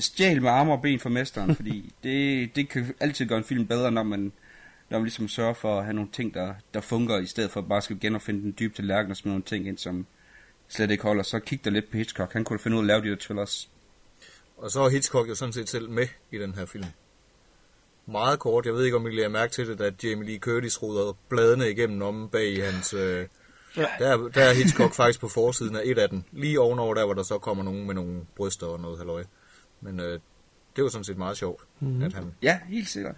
stjæl 0.00 0.42
med 0.42 0.50
arme 0.50 0.72
og 0.72 0.82
ben 0.82 1.00
for 1.00 1.08
mesteren, 1.08 1.54
fordi 1.56 1.94
det, 2.02 2.50
det 2.56 2.68
kan 2.68 2.94
altid 3.00 3.26
gøre 3.26 3.38
en 3.38 3.44
film 3.44 3.66
bedre, 3.66 3.90
når 3.90 4.02
man, 4.02 4.32
når 4.90 4.98
man 4.98 5.04
ligesom 5.04 5.28
sørger 5.28 5.54
for 5.54 5.78
at 5.78 5.84
have 5.84 5.94
nogle 5.94 6.10
ting, 6.12 6.34
der, 6.34 6.54
der 6.74 6.80
fungerer, 6.80 7.20
i 7.20 7.26
stedet 7.26 7.50
for 7.50 7.60
at 7.60 7.68
bare 7.68 7.82
skal 7.82 8.00
genopfinde 8.00 8.42
den 8.42 8.54
dybe 8.58 8.74
tallerken 8.74 9.10
og 9.10 9.16
smide 9.16 9.32
nogle 9.32 9.44
ting 9.44 9.68
ind, 9.68 9.78
som, 9.78 10.06
slet 10.68 10.90
ikke 10.90 11.02
holder, 11.02 11.22
så 11.22 11.38
kig 11.38 11.64
der 11.64 11.70
lidt 11.70 11.90
på 11.90 11.96
Hitchcock. 11.96 12.32
Han 12.32 12.44
kunne 12.44 12.58
finde 12.58 12.76
ud 12.76 12.80
af 12.80 12.84
at 12.84 12.86
lave 12.86 13.02
de 13.02 13.08
her 13.08 13.16
thrillers. 13.20 13.68
Og 14.56 14.70
så 14.70 14.80
er 14.80 14.88
Hitchcock 14.88 15.28
jo 15.28 15.34
sådan 15.34 15.52
set 15.52 15.68
selv 15.68 15.90
med 15.90 16.06
i 16.30 16.38
den 16.38 16.54
her 16.54 16.66
film. 16.66 16.84
Meget 18.06 18.38
kort, 18.38 18.66
jeg 18.66 18.74
ved 18.74 18.84
ikke 18.84 18.96
om 18.96 19.06
I 19.06 19.10
lige 19.10 19.22
har 19.22 19.28
mærke 19.28 19.52
til 19.52 19.68
det, 19.68 19.80
at 19.80 20.04
Jamie 20.04 20.28
Lee 20.28 20.38
Curtis 20.38 20.82
ruder 20.82 21.12
bladene 21.28 21.70
igennem 21.70 22.02
om 22.02 22.28
bag 22.28 22.64
hans... 22.64 22.94
Øh, 22.94 23.26
ja. 23.76 23.86
der, 23.98 24.16
der 24.28 24.42
er 24.42 24.52
Hitchcock 24.54 24.94
faktisk 24.94 25.20
på 25.20 25.28
forsiden 25.28 25.76
af 25.76 25.82
et 25.84 25.98
af 25.98 26.08
dem. 26.08 26.22
Lige 26.32 26.60
ovenover 26.60 26.94
der, 26.94 27.04
hvor 27.04 27.14
der 27.14 27.22
så 27.22 27.38
kommer 27.38 27.64
nogen 27.64 27.86
med 27.86 27.94
nogle 27.94 28.20
bryster 28.36 28.66
og 28.66 28.80
noget 28.80 28.98
halløj. 28.98 29.24
Men 29.84 30.00
øh, 30.00 30.20
det 30.76 30.84
var 30.84 30.90
sådan 30.90 31.04
set 31.04 31.18
meget 31.18 31.36
sjovt, 31.36 31.62
mm-hmm. 31.80 32.02
at 32.02 32.12
han... 32.12 32.24
Ja, 32.42 32.58
helt 32.68 32.88
sikkert. 32.88 33.16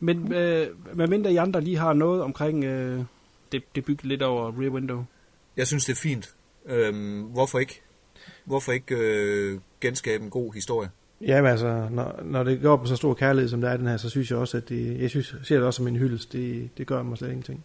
Men 0.00 0.32
øh, 0.32 0.68
hvad 0.92 1.06
mindre 1.06 1.32
I 1.32 1.36
andre 1.36 1.60
lige 1.60 1.76
har 1.76 1.92
noget 1.92 2.22
omkring 2.22 2.64
øh, 2.64 3.04
det, 3.52 3.62
det 3.74 3.84
bygget 3.84 4.04
lidt 4.04 4.22
over 4.22 4.60
Rear 4.60 4.70
Window? 4.70 5.04
Jeg 5.56 5.66
synes, 5.66 5.84
det 5.84 5.92
er 5.92 6.00
fint. 6.00 6.34
Øhm, 6.66 7.22
hvorfor 7.22 7.58
ikke? 7.58 7.82
Hvorfor 8.44 8.72
ikke 8.72 8.96
øh, 8.96 9.60
genskabe 9.80 10.24
en 10.24 10.30
god 10.30 10.52
historie? 10.54 10.90
Ja, 11.20 11.42
men 11.42 11.50
altså, 11.50 11.88
når, 11.90 12.20
når 12.24 12.42
det 12.42 12.60
går 12.60 12.76
på 12.76 12.86
så 12.86 12.96
stor 12.96 13.14
kærlighed, 13.14 13.48
som 13.48 13.60
det 13.60 13.70
er 13.70 13.76
den 13.76 13.86
her, 13.86 13.96
så 13.96 14.10
synes 14.10 14.30
jeg 14.30 14.38
også, 14.38 14.56
at 14.56 14.68
det, 14.68 15.00
jeg 15.00 15.10
synes, 15.10 15.36
ser 15.42 15.56
det 15.56 15.64
også 15.64 15.76
som 15.76 15.88
en 15.88 15.96
hyldest. 15.96 16.32
Det, 16.32 16.70
det 16.78 16.86
gør 16.86 17.02
mig 17.02 17.18
slet 17.18 17.28
ingenting. 17.28 17.64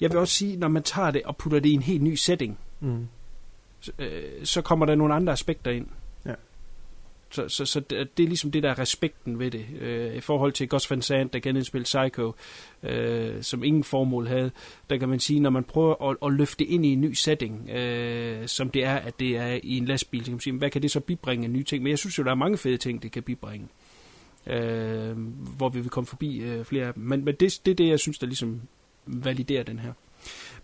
Jeg 0.00 0.10
vil 0.10 0.18
også 0.18 0.34
sige, 0.34 0.56
når 0.56 0.68
man 0.68 0.82
tager 0.82 1.10
det 1.10 1.22
og 1.22 1.36
putter 1.36 1.60
det 1.60 1.68
i 1.68 1.72
en 1.72 1.82
helt 1.82 2.02
ny 2.02 2.14
setting, 2.14 2.58
mm. 2.80 3.06
øh, 3.98 4.44
så 4.44 4.62
kommer 4.62 4.86
der 4.86 4.94
nogle 4.94 5.14
andre 5.14 5.32
aspekter 5.32 5.70
ind. 5.70 5.86
Så, 7.34 7.48
så, 7.48 7.64
så 7.64 7.80
det, 7.80 8.16
det 8.16 8.22
er 8.22 8.28
ligesom 8.28 8.50
det 8.50 8.62
der 8.62 8.70
er 8.70 8.78
respekten 8.78 9.38
ved 9.38 9.50
det. 9.50 9.66
Øh, 9.80 10.16
I 10.16 10.20
forhold 10.20 10.52
til 10.52 10.68
Gus 10.68 10.90
Van 10.90 11.02
Sant, 11.02 11.32
der 11.32 11.38
genindspillede 11.38 11.84
Psycho, 11.84 12.34
øh, 12.82 13.42
som 13.42 13.64
ingen 13.64 13.84
formål 13.84 14.26
havde, 14.26 14.50
der 14.90 14.96
kan 14.96 15.08
man 15.08 15.20
sige, 15.20 15.40
når 15.40 15.50
man 15.50 15.64
prøver 15.64 16.10
at, 16.10 16.16
at 16.26 16.32
løfte 16.32 16.64
ind 16.64 16.86
i 16.86 16.92
en 16.92 17.00
ny 17.00 17.12
setting, 17.12 17.70
øh, 17.70 18.48
som 18.48 18.70
det 18.70 18.84
er, 18.84 18.94
at 18.94 19.20
det 19.20 19.36
er 19.36 19.58
i 19.62 19.76
en 19.76 19.84
lastbil, 19.84 20.20
så 20.20 20.24
kan 20.24 20.32
man 20.32 20.40
sige, 20.40 20.58
hvad 20.58 20.70
kan 20.70 20.82
det 20.82 20.90
så 20.90 21.00
bibringe 21.00 21.48
nye 21.48 21.62
ting? 21.62 21.82
Men 21.82 21.90
jeg 21.90 21.98
synes 21.98 22.18
jo, 22.18 22.22
der 22.22 22.30
er 22.30 22.34
mange 22.34 22.58
fede 22.58 22.76
ting, 22.76 23.02
det 23.02 23.12
kan 23.12 23.22
bibringe. 23.22 23.68
Øh, 24.46 25.16
hvor 25.56 25.68
vi 25.68 25.80
vil 25.80 25.90
komme 25.90 26.06
forbi 26.06 26.38
øh, 26.38 26.64
flere 26.64 26.86
af 26.86 26.94
dem. 26.94 27.02
Men, 27.02 27.24
men 27.24 27.34
det, 27.40 27.60
det 27.64 27.70
er 27.70 27.76
det, 27.76 27.88
jeg 27.88 28.00
synes, 28.00 28.18
der 28.18 28.26
ligesom 28.26 28.60
validerer 29.06 29.62
den 29.62 29.78
her. 29.78 29.92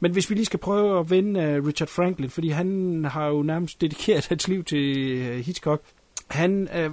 Men 0.00 0.12
hvis 0.12 0.30
vi 0.30 0.34
lige 0.34 0.44
skal 0.44 0.58
prøve 0.58 1.00
at 1.00 1.10
vende 1.10 1.40
uh, 1.40 1.66
Richard 1.66 1.88
Franklin, 1.88 2.30
fordi 2.30 2.48
han 2.48 3.04
har 3.04 3.26
jo 3.26 3.42
nærmest 3.42 3.80
dedikeret 3.80 4.26
hans 4.28 4.48
liv 4.48 4.64
til 4.64 5.20
uh, 5.20 5.36
Hitchcock. 5.36 5.82
Han 6.31 6.68
øh, 6.74 6.91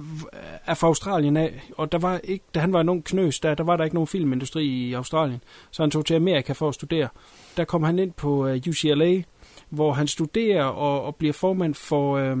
er 0.66 0.74
fra 0.74 0.86
Australien 0.86 1.36
af, 1.36 1.62
og 1.76 1.92
der 1.92 1.98
var 1.98 2.20
ikke, 2.24 2.44
da 2.54 2.60
han 2.60 2.72
var 2.72 2.80
en 2.80 2.88
ung 2.88 3.04
knøs, 3.04 3.40
der, 3.40 3.54
der 3.54 3.64
var 3.64 3.76
der 3.76 3.84
ikke 3.84 3.96
nogen 3.96 4.06
filmindustri 4.06 4.64
i 4.64 4.92
Australien, 4.92 5.40
så 5.70 5.82
han 5.82 5.90
tog 5.90 6.06
til 6.06 6.14
Amerika 6.14 6.52
for 6.52 6.68
at 6.68 6.74
studere. 6.74 7.08
Der 7.56 7.64
kom 7.64 7.82
han 7.82 7.98
ind 7.98 8.12
på 8.12 8.46
øh, 8.46 8.60
UCLA, 8.68 9.22
hvor 9.70 9.92
han 9.92 10.06
studerer 10.06 10.64
og, 10.64 11.02
og 11.02 11.16
bliver 11.16 11.32
formand 11.32 11.74
for 11.74 12.16
øh, 12.16 12.36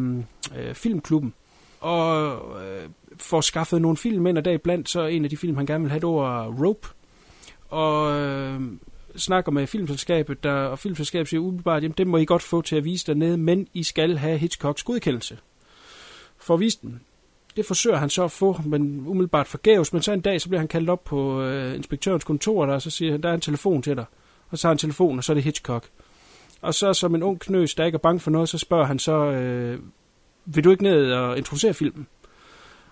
øh, 0.58 0.74
filmklubben. 0.74 1.34
Og 1.80 2.32
øh, 2.64 2.88
får 3.16 3.40
skaffet 3.40 3.82
nogle 3.82 3.96
film 3.96 4.26
ind, 4.26 4.38
og 4.38 4.44
deriblandt 4.44 4.88
så 4.88 5.06
en 5.06 5.24
af 5.24 5.30
de 5.30 5.36
film, 5.36 5.56
han 5.56 5.66
gerne 5.66 5.84
vil 5.84 5.90
have, 5.90 6.00
det 6.00 6.08
var 6.08 6.64
Rope. 6.64 6.88
Og 7.68 8.20
øh, 8.20 8.60
snakker 9.16 9.52
med 9.52 9.66
filmselskabet, 9.66 10.44
der, 10.44 10.52
og 10.52 10.78
filmselskabet 10.78 11.28
siger 11.28 11.40
umiddelbart, 11.40 11.82
jamen 11.82 11.94
det 11.98 12.06
må 12.06 12.16
I 12.16 12.24
godt 12.24 12.42
få 12.42 12.62
til 12.62 12.76
at 12.76 12.84
vise 12.84 13.06
dernede, 13.06 13.36
men 13.36 13.66
I 13.74 13.82
skal 13.82 14.16
have 14.16 14.38
Hitchcocks 14.38 14.82
godkendelse 14.82 15.38
for 16.40 16.54
at 16.54 16.60
vise 16.60 16.78
den. 16.82 17.00
Det 17.56 17.66
forsøger 17.66 17.96
han 17.96 18.10
så 18.10 18.24
at 18.24 18.30
få, 18.30 18.60
men 18.64 19.04
umiddelbart 19.06 19.46
forgæves, 19.46 19.92
men 19.92 20.02
så 20.02 20.12
en 20.12 20.20
dag, 20.20 20.40
så 20.40 20.48
bliver 20.48 20.60
han 20.60 20.68
kaldt 20.68 20.90
op 20.90 21.04
på 21.04 21.42
øh, 21.42 21.74
inspektørens 21.74 22.24
kontor, 22.24 22.66
der, 22.66 22.74
og 22.74 22.82
så 22.82 22.90
siger 22.90 23.12
han, 23.12 23.22
der 23.22 23.28
er 23.28 23.34
en 23.34 23.40
telefon 23.40 23.82
til 23.82 23.96
dig. 23.96 24.04
Og 24.50 24.58
så 24.58 24.68
har 24.68 24.72
han 24.72 24.78
telefon, 24.78 25.18
og 25.18 25.24
så 25.24 25.32
er 25.32 25.34
det 25.34 25.44
Hitchcock. 25.44 25.84
Og 26.60 26.74
så 26.74 26.94
som 26.94 27.14
en 27.14 27.22
ung 27.22 27.40
knøs, 27.40 27.74
der 27.74 27.84
ikke 27.84 27.96
er 27.96 28.00
bange 28.00 28.20
for 28.20 28.30
noget, 28.30 28.48
så 28.48 28.58
spørger 28.58 28.84
han 28.84 28.98
så, 28.98 29.12
øh, 29.12 29.80
vil 30.44 30.64
du 30.64 30.70
ikke 30.70 30.82
ned 30.82 31.12
og 31.12 31.38
introducere 31.38 31.74
filmen? 31.74 32.06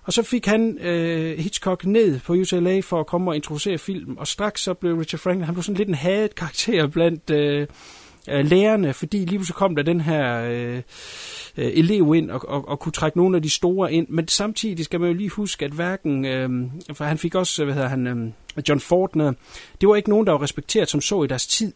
Og 0.02 0.12
så 0.12 0.22
fik 0.22 0.46
han 0.46 0.78
øh, 0.78 1.38
Hitchcock 1.38 1.84
ned 1.84 2.20
på 2.20 2.32
UCLA 2.32 2.80
for 2.80 3.00
at 3.00 3.06
komme 3.06 3.30
og 3.30 3.36
introducere 3.36 3.78
filmen, 3.78 4.18
og 4.18 4.26
straks 4.26 4.62
så 4.62 4.74
blev 4.74 4.94
Richard 4.94 5.20
Franklin, 5.20 5.44
han 5.44 5.54
blev 5.54 5.62
sådan 5.62 5.76
lidt 5.76 5.88
en 5.88 5.94
hadet 5.94 6.34
karakter 6.34 6.86
blandt 6.86 7.30
øh, 7.30 7.66
øh, 8.30 8.46
lærerne, 8.46 8.92
fordi 8.92 9.18
lige 9.18 9.38
pludselig 9.38 9.54
kom 9.54 9.76
der 9.76 9.82
den 9.82 10.00
her 10.00 10.42
øh, 10.42 10.82
øh, 11.56 11.72
elev 11.74 12.14
ind 12.14 12.30
og, 12.30 12.48
og, 12.48 12.68
og 12.68 12.78
kunne 12.78 12.92
trække 12.92 13.18
nogle 13.18 13.36
af 13.36 13.42
de 13.42 13.50
store 13.50 13.92
ind, 13.92 14.08
men 14.08 14.28
samtidig 14.28 14.84
skal 14.84 15.00
man 15.00 15.08
jo 15.08 15.14
lige 15.14 15.30
huske, 15.30 15.64
at 15.64 15.70
hverken, 15.70 16.24
øh, 16.24 16.50
for 16.94 17.04
han 17.04 17.18
fik 17.18 17.34
også, 17.34 17.64
hvad 17.64 17.74
hedder 17.74 17.88
han, 17.88 18.06
øh, 18.06 18.62
John 18.68 18.80
Fortner, 18.80 19.32
det 19.80 19.88
var 19.88 19.96
ikke 19.96 20.10
nogen, 20.10 20.26
der 20.26 20.32
var 20.32 20.42
respekteret 20.42 20.88
som 20.88 21.00
så 21.00 21.22
i 21.22 21.26
deres 21.26 21.46
tid. 21.46 21.72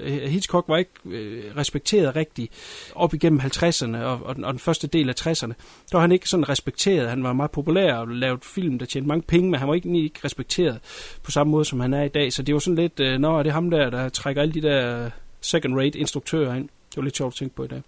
Øh, 0.00 0.22
Hitchcock 0.22 0.68
var 0.68 0.76
ikke 0.76 0.90
øh, 1.04 1.56
respekteret 1.56 2.16
rigtigt 2.16 2.52
op 2.94 3.14
igennem 3.14 3.40
50'erne 3.40 3.96
og, 3.96 4.20
og, 4.24 4.36
den, 4.36 4.44
og 4.44 4.52
den 4.52 4.60
første 4.60 4.86
del 4.86 5.08
af 5.08 5.14
60'erne. 5.20 5.52
Der 5.90 5.92
var 5.92 6.00
han 6.00 6.12
ikke 6.12 6.28
sådan 6.28 6.48
respekteret. 6.48 7.08
Han 7.08 7.22
var 7.22 7.32
meget 7.32 7.50
populær 7.50 7.94
og 7.94 8.08
lavede 8.08 8.40
film, 8.42 8.78
der 8.78 8.86
tjente 8.86 9.08
mange 9.08 9.22
penge, 9.22 9.50
men 9.50 9.60
han 9.60 9.68
var 9.68 9.74
ikke, 9.74 10.02
ikke 10.02 10.20
respekteret 10.24 10.78
på 11.22 11.30
samme 11.30 11.50
måde, 11.50 11.64
som 11.64 11.80
han 11.80 11.94
er 11.94 12.02
i 12.02 12.08
dag. 12.08 12.32
Så 12.32 12.42
det 12.42 12.54
var 12.54 12.58
sådan 12.58 12.76
lidt, 12.76 13.00
øh, 13.00 13.18
nå, 13.18 13.38
er 13.38 13.42
det 13.42 13.52
ham 13.52 13.70
der, 13.70 13.90
der 13.90 14.08
trækker 14.08 14.42
alle 14.42 14.54
de 14.54 14.62
der 14.62 15.10
second-rate 15.46 15.98
instruktører 15.98 16.54
ind. 16.54 16.68
Det 16.90 16.96
var 16.96 17.02
lidt 17.02 17.16
sjovt 17.16 17.34
at 17.34 17.36
tænke 17.36 17.54
på 17.54 17.64
i 17.64 17.68
dag. 17.68 17.82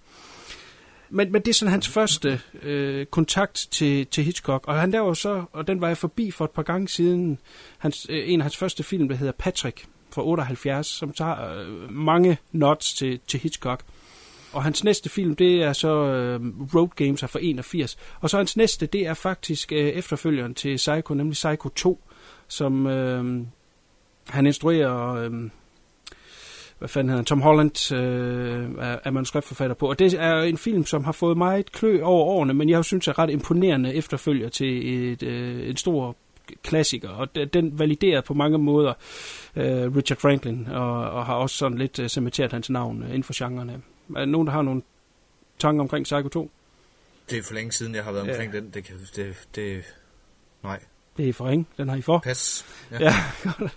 Men, 1.10 1.32
men 1.32 1.42
det 1.42 1.48
er 1.48 1.54
sådan 1.54 1.72
hans 1.72 1.88
første 1.88 2.40
øh, 2.62 3.06
kontakt 3.06 3.68
til, 3.70 4.06
til 4.06 4.24
Hitchcock, 4.24 4.68
og 4.68 4.80
han 4.80 4.92
der 4.92 5.00
var 5.00 5.14
så, 5.14 5.44
og 5.52 5.66
den 5.66 5.80
var 5.80 5.86
jeg 5.86 5.96
forbi 5.96 6.30
for 6.30 6.44
et 6.44 6.50
par 6.50 6.62
gange 6.62 6.88
siden, 6.88 7.38
hans, 7.78 8.06
øh, 8.10 8.32
en 8.32 8.40
af 8.40 8.44
hans 8.44 8.56
første 8.56 8.82
film, 8.82 9.08
der 9.08 9.16
hedder 9.16 9.32
Patrick, 9.38 9.86
fra 10.10 10.24
78, 10.24 10.86
som 10.86 11.12
tager 11.12 11.58
øh, 11.58 11.92
mange 11.92 12.38
nods 12.52 12.94
til, 12.94 13.20
til 13.26 13.40
Hitchcock. 13.40 13.84
Og 14.52 14.62
hans 14.62 14.84
næste 14.84 15.08
film, 15.08 15.36
det 15.36 15.62
er 15.62 15.72
så 15.72 15.88
øh, 15.88 16.40
Road 16.74 16.88
Games 16.96 17.20
fra 17.20 17.38
81. 17.42 17.98
Og 18.20 18.30
så 18.30 18.36
hans 18.36 18.56
næste, 18.56 18.86
det 18.86 19.06
er 19.06 19.14
faktisk 19.14 19.72
øh, 19.72 19.88
efterfølgeren 19.88 20.54
til 20.54 20.76
Psycho, 20.76 21.14
nemlig 21.14 21.32
Psycho 21.32 21.68
2, 21.68 22.00
som 22.48 22.86
øh, 22.86 23.46
han 24.28 24.46
instruerer... 24.46 25.14
Øh, 25.14 25.50
hvad 26.78 26.88
fanden 26.88 27.08
hedder 27.08 27.18
han, 27.18 27.24
Tom 27.24 27.40
Holland 27.40 27.92
øh, 27.92 28.84
er, 28.84 28.98
er 29.04 29.10
manuskriptforfatter 29.10 29.74
på. 29.74 29.88
Og 29.88 29.98
det 29.98 30.14
er 30.14 30.40
en 30.42 30.58
film, 30.58 30.86
som 30.86 31.04
har 31.04 31.12
fået 31.12 31.36
meget 31.36 31.72
klø 31.72 32.02
over 32.02 32.24
årene, 32.24 32.54
men 32.54 32.68
jeg 32.68 32.84
synes 32.84 33.08
er 33.08 33.18
ret 33.18 33.30
imponerende 33.30 33.94
efterfølger 33.94 34.48
til 34.48 35.12
et, 35.12 35.22
øh, 35.22 35.68
en 35.68 35.76
stor 35.76 36.16
klassiker, 36.62 37.08
og 37.08 37.34
den 37.52 37.78
validerer 37.78 38.20
på 38.20 38.34
mange 38.34 38.58
måder 38.58 38.92
øh, 39.56 39.96
Richard 39.96 40.18
Franklin, 40.18 40.68
og, 40.70 41.10
og 41.10 41.26
har 41.26 41.34
også 41.34 41.56
sådan 41.56 41.78
lidt 41.78 41.98
øh, 41.98 42.08
cementeret 42.08 42.52
hans 42.52 42.70
navn 42.70 43.02
øh, 43.02 43.08
inden 43.08 43.22
for 43.22 43.44
genrerne. 43.44 43.82
Er 44.16 44.18
der 44.18 44.24
nogen, 44.24 44.46
der 44.46 44.52
har 44.52 44.62
nogle 44.62 44.82
tanker 45.58 45.82
omkring 45.82 46.04
Psycho 46.04 46.28
2? 46.28 46.50
Det 47.30 47.38
er 47.38 47.42
for 47.42 47.54
længe 47.54 47.72
siden, 47.72 47.94
jeg 47.94 48.04
har 48.04 48.12
været 48.12 48.30
omkring 48.30 48.52
ja. 48.52 48.60
den. 48.60 48.70
Det, 48.70 49.12
det, 49.16 49.48
det, 49.54 49.84
nej. 50.62 50.80
Det 51.18 51.28
er 51.28 51.32
for 51.32 51.48
ring. 51.48 51.68
Den 51.76 51.88
har 51.88 51.96
I 51.96 52.02
for. 52.02 52.18
Pas. 52.18 52.64
Ja, 52.90 52.96
ja 53.00 53.14
godt. 53.42 53.72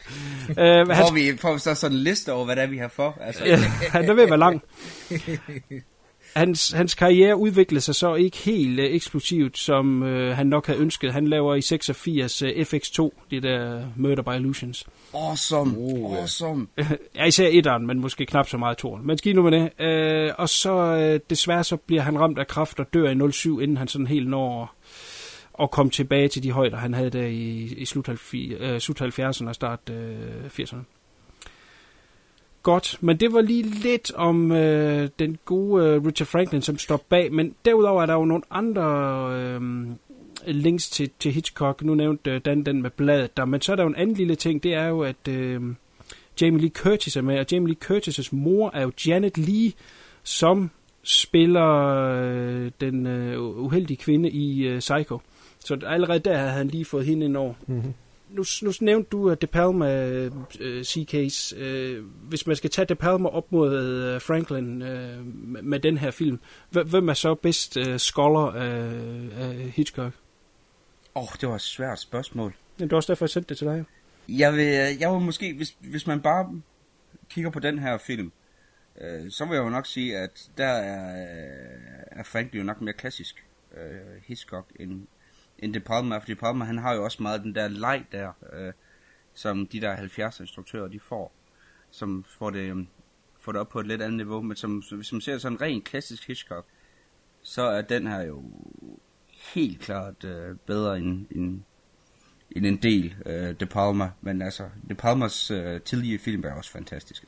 øh, 0.50 0.98
får, 0.98 1.14
vi, 1.14 1.38
får 1.38 1.54
vi 1.54 1.60
så 1.60 1.76
sådan 1.76 1.98
en 1.98 2.04
liste 2.04 2.34
over, 2.34 2.46
hvad 2.46 2.56
det 2.56 2.64
er, 2.64 2.68
vi 2.68 2.78
har 2.78 2.88
for? 2.88 3.18
Altså. 3.22 3.46
ja, 3.46 3.58
den 4.08 4.18
vil 4.18 4.30
være 4.30 4.38
lang. 4.38 4.64
hans, 6.36 6.72
hans 6.72 6.96
karriere 6.96 7.38
udviklede 7.38 7.82
sig 7.82 7.96
så 7.96 8.16
ikke 8.16 8.38
helt 8.38 8.80
uh, 8.80 8.86
eksplosivt, 8.86 9.58
som 9.58 10.02
uh, 10.02 10.10
han 10.10 10.48
nok 10.48 10.68
havde 10.68 10.80
ønsket. 10.80 11.14
Han 11.14 11.28
laver 11.28 11.56
i 11.56 11.62
86 11.62 12.42
uh, 12.42 12.50
FX2, 12.50 13.10
det 13.32 13.44
der 13.44 13.84
Murder 13.96 14.24
by 14.24 14.36
Illusions. 14.36 14.88
Awesome, 15.14 15.78
uh, 15.78 16.18
awesome. 16.18 16.68
ja, 17.16 17.26
især 17.26 17.48
etteren, 17.52 17.88
men 17.88 18.00
måske 18.00 18.26
knap 18.26 18.50
så 18.50 18.58
meget 18.58 18.78
toren. 18.78 19.08
Men 19.08 19.18
skidt 19.18 19.36
nu 19.36 19.50
med 19.50 19.52
det. 19.52 20.30
Uh, 20.30 20.36
og 20.38 20.50
så 20.50 20.74
uh, 21.14 21.20
desværre 21.30 21.64
så 21.64 21.78
bliver 21.78 22.02
han 22.02 22.20
ramt 22.20 22.40
af 22.40 22.48
kraft 22.48 22.80
og 22.80 22.94
dør 22.94 23.28
i 23.28 23.32
07, 23.32 23.60
inden 23.60 23.78
han 23.78 23.88
sådan 23.88 24.08
helt 24.08 24.30
når 24.30 24.76
og 25.62 25.72
komme 25.72 25.90
tilbage 25.90 26.28
til 26.28 26.44
de 26.44 26.52
højder, 26.52 26.78
han 26.78 26.94
havde 26.94 27.10
der 27.10 27.26
i, 27.26 27.74
i 27.78 27.86
slut, 27.86 28.10
70'erne 28.10 29.44
øh, 29.44 29.48
og 29.48 29.56
start 29.56 29.90
øh, 29.90 30.46
80'erne. 30.60 30.84
Godt, 32.64 32.98
men 33.02 33.18
det 33.18 33.34
var 33.34 33.42
lige 33.42 33.64
lidt 33.64 34.12
om 34.16 34.52
øh, 34.52 35.10
den 35.20 35.38
gode 35.46 35.86
øh, 35.86 36.06
Richard 36.06 36.28
Franklin, 36.28 36.62
som 36.62 36.78
står 36.78 37.06
bag. 37.10 37.34
Men 37.34 37.56
derudover 37.66 38.02
er 38.02 38.06
der 38.06 38.14
jo 38.14 38.26
nogle 38.26 38.44
andre 38.52 38.84
øh, 39.40 39.62
links 40.48 40.90
til, 40.90 41.10
til 41.20 41.32
Hitchcock. 41.32 41.84
Nu 41.84 41.96
nævnte 41.96 42.32
øh, 42.32 42.42
Dan 42.46 42.64
den 42.64 42.82
med 42.82 42.90
bladet 42.90 43.38
der. 43.38 43.46
Men 43.46 43.62
så 43.62 43.72
er 43.72 43.76
der 43.76 43.84
jo 43.84 43.90
en 43.90 43.96
anden 43.96 44.16
lille 44.16 44.36
ting, 44.36 44.64
det 44.64 44.74
er 44.74 44.88
jo, 44.88 45.02
at 45.02 45.28
øh, 45.30 45.62
Jamie 46.42 46.62
Lee 46.62 46.70
Curtis 46.70 47.18
er 47.18 47.22
med. 47.22 47.40
Og 47.40 47.46
Jamie 47.52 47.68
Lee 47.68 47.98
Curtis' 47.98 48.30
mor 48.32 48.72
er 48.74 48.82
jo 48.82 48.92
Janet 49.08 49.38
Lee, 49.38 49.72
som 50.24 50.70
spiller 51.04 51.96
øh, 52.24 52.72
den 52.82 53.08
øh, 53.08 53.42
uheldige 53.42 53.98
kvinde 53.98 54.30
i 54.30 54.68
øh, 54.68 54.80
Psycho. 54.80 55.20
Så 55.66 55.80
allerede 55.86 56.20
der 56.20 56.38
havde 56.38 56.52
han 56.52 56.68
lige 56.68 56.86
fået 56.86 57.06
hende 57.06 57.26
ind 57.26 57.38
over. 57.38 57.54
Mm-hmm 57.68 57.94
nu, 58.32 58.44
nu 58.62 58.72
nævnte 58.82 59.10
du 59.10 59.32
uh, 59.32 59.36
De 59.42 59.48
Palma 59.48 60.28
uh, 60.28 60.32
C-Case. 60.84 61.56
Uh, 61.56 62.06
hvis 62.06 62.48
man 62.48 62.56
skal 62.56 62.70
tage 62.70 62.86
De 62.86 62.96
Palma 62.96 63.30
op 63.30 63.52
mod 63.52 63.70
uh, 64.16 64.22
Franklin 64.22 64.82
uh, 64.82 65.26
med 65.64 65.80
den 65.80 65.98
her 65.98 66.12
film, 66.12 66.40
hvem 66.70 67.10
er 67.10 67.14
så 67.14 67.36
bedst 67.36 67.78
uh, 67.78 67.98
scholar 67.98 68.52
af, 68.52 68.92
af 69.38 69.56
Hitchcock? 69.56 70.14
Åh, 71.16 71.24
oh, 71.24 71.30
det 71.42 71.50
var 71.50 71.56
et 71.56 71.62
svært 71.62 72.00
spørgsmål. 72.00 72.54
Men 72.78 72.88
det 72.88 72.92
var 72.92 72.98
også 72.98 73.12
derfor, 73.12 73.26
jeg 73.26 73.30
sendte 73.30 73.50
det 73.50 73.58
til 73.58 73.68
dig. 73.68 73.86
Jeg 74.30 74.54
vil, 74.54 74.98
jeg 75.00 75.14
vil 75.14 75.22
måske, 75.22 75.54
hvis, 75.54 75.78
hvis 75.80 76.08
man 76.08 76.22
bare 76.22 76.62
kigger 77.30 77.52
på 77.52 77.60
den 77.60 77.80
her 77.80 77.98
film, 77.98 78.32
øh, 79.02 79.32
så 79.32 79.46
vil 79.46 79.56
jeg 79.56 79.64
jo 79.64 79.70
nok 79.70 79.86
sige, 79.86 80.18
at 80.18 80.50
der 80.58 80.68
er, 80.68 81.26
er 82.12 82.24
Franklin 82.24 82.62
jo 82.62 82.66
nok 82.66 82.82
mere 82.82 82.94
klassisk 82.94 83.46
øh, 83.78 84.22
Hitchcock 84.26 84.66
end, 84.80 85.08
end 85.62 85.74
De 85.74 85.80
Palma, 85.80 86.18
for 86.18 86.26
De 86.26 86.36
Palma, 86.36 86.66
han 86.66 86.78
har 86.78 86.94
jo 86.94 87.04
også 87.04 87.24
meget 87.24 87.44
den 87.44 87.56
der 87.56 87.68
leg 87.68 88.06
der, 88.12 88.32
øh, 88.54 88.74
som 89.34 89.68
de 89.68 89.82
der 89.82 89.96
70 89.96 90.40
instruktører, 90.40 90.88
de 90.88 91.00
får, 91.00 91.34
som 91.92 92.26
får 92.28 92.50
det, 92.50 92.60
øh, 92.60 92.86
får 93.40 93.52
det 93.52 93.62
op 93.62 93.70
på 93.70 93.80
et 93.80 93.88
lidt 93.88 94.02
andet 94.02 94.18
niveau, 94.18 94.42
men 94.42 94.58
som, 94.58 94.84
hvis 94.92 95.12
man 95.12 95.22
ser 95.22 95.38
sådan 95.38 95.62
ren 95.62 95.82
klassisk 95.82 96.28
Hitchcock, 96.28 96.66
så 97.44 97.62
er 97.62 97.82
den 97.82 98.08
her 98.08 98.22
jo 98.22 98.44
helt 99.54 99.80
klart 99.80 100.24
øh, 100.24 100.56
bedre 100.66 100.98
end, 100.98 101.26
end, 101.32 101.62
end 102.52 102.66
en 102.66 102.78
del 102.78 103.16
øh, 103.26 103.56
De 103.60 103.66
Palma, 103.66 104.12
men 104.22 104.42
altså, 104.42 104.70
De 104.90 104.96
Palmas 104.96 105.52
øh, 105.52 105.82
tidlige 105.82 106.20
film 106.20 106.44
er 106.44 106.54
også 106.54 106.72
fantastiske. 106.72 107.28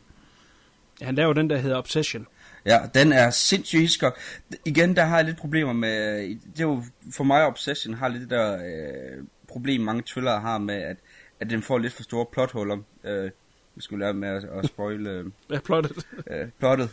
Han 1.01 1.15
laver 1.15 1.33
den, 1.33 1.49
der 1.49 1.57
hedder 1.57 1.77
Obsession. 1.77 2.27
Ja, 2.65 2.79
den 2.93 3.11
er 3.13 3.29
sindssygt 3.29 3.81
Hitchcock. 3.81 4.17
Igen, 4.65 4.95
der 4.95 5.03
har 5.03 5.15
jeg 5.17 5.25
lidt 5.25 5.37
problemer 5.37 5.73
med... 5.73 6.19
Det 6.29 6.59
er 6.59 6.63
jo, 6.63 6.83
for 7.11 7.23
mig, 7.23 7.45
Obsession 7.45 7.93
har 7.93 8.07
lidt 8.07 8.21
det 8.21 8.29
der 8.29 8.53
øh, 8.65 9.23
problem, 9.47 9.81
mange 9.81 10.03
thrillere 10.07 10.39
har 10.41 10.57
med, 10.57 10.75
at, 10.75 10.97
at 11.39 11.49
den 11.49 11.61
får 11.63 11.77
lidt 11.77 11.93
for 11.93 12.03
store 12.03 12.25
plothuller. 12.33 12.77
Øh, 13.03 13.31
Vi 13.75 13.81
skulle 13.81 14.05
lære 14.05 14.13
med 14.13 14.29
at, 14.29 14.43
at 14.43 14.65
spoil... 14.67 15.07
Øh, 15.07 15.25
ja, 15.51 15.59
plottet. 15.59 16.07
øh, 16.27 16.47
plottet. 16.59 16.89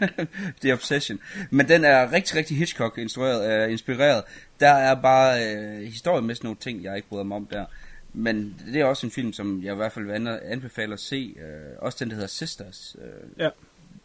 The 0.62 0.72
Obsession. 0.72 1.20
Men 1.50 1.68
den 1.68 1.84
er 1.84 2.12
rigtig, 2.12 2.36
rigtig 2.36 2.56
Hitchcock-instrueret, 2.56 3.64
øh, 3.64 3.72
inspireret. 3.72 4.24
Der 4.60 4.70
er 4.70 4.94
bare 5.02 5.54
øh, 5.56 5.82
historiemæssigt 5.82 6.44
nogle 6.44 6.56
ting, 6.60 6.82
jeg 6.84 6.96
ikke 6.96 7.08
bryder 7.08 7.24
mig 7.24 7.36
om 7.36 7.46
der. 7.46 7.64
Men 8.12 8.54
det 8.72 8.80
er 8.80 8.84
også 8.84 9.06
en 9.06 9.10
film, 9.10 9.32
som 9.32 9.62
jeg 9.64 9.72
i 9.72 9.76
hvert 9.76 9.92
fald 9.92 10.04
vil 10.04 10.12
an- 10.12 10.40
anbefale 10.44 10.92
at 10.92 11.00
se. 11.00 11.34
Øh, 11.40 11.76
også 11.78 11.98
den, 12.00 12.08
der 12.08 12.14
hedder 12.14 12.28
Sisters. 12.28 12.96
Øh, 13.04 13.30
Ja. 13.38 13.48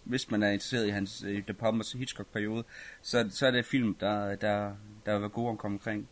Hvis 0.10 0.32
man 0.32 0.44
er 0.44 0.50
interesseret 0.50 0.88
i 0.88 0.90
hans 0.90 1.24
øh, 1.28 1.44
De 1.48 1.54
Palmas 1.54 1.92
Hitchcock-periode, 1.92 2.64
så, 3.02 3.30
så 3.32 3.48
er 3.48 3.52
det 3.52 3.66
film, 3.66 3.96
der, 4.00 4.36
der, 4.36 4.72
der 5.06 5.12
vil 5.14 5.22
være 5.22 5.30
god 5.30 5.52
at 5.52 5.58
komme 5.58 5.76
omkring. 5.76 6.08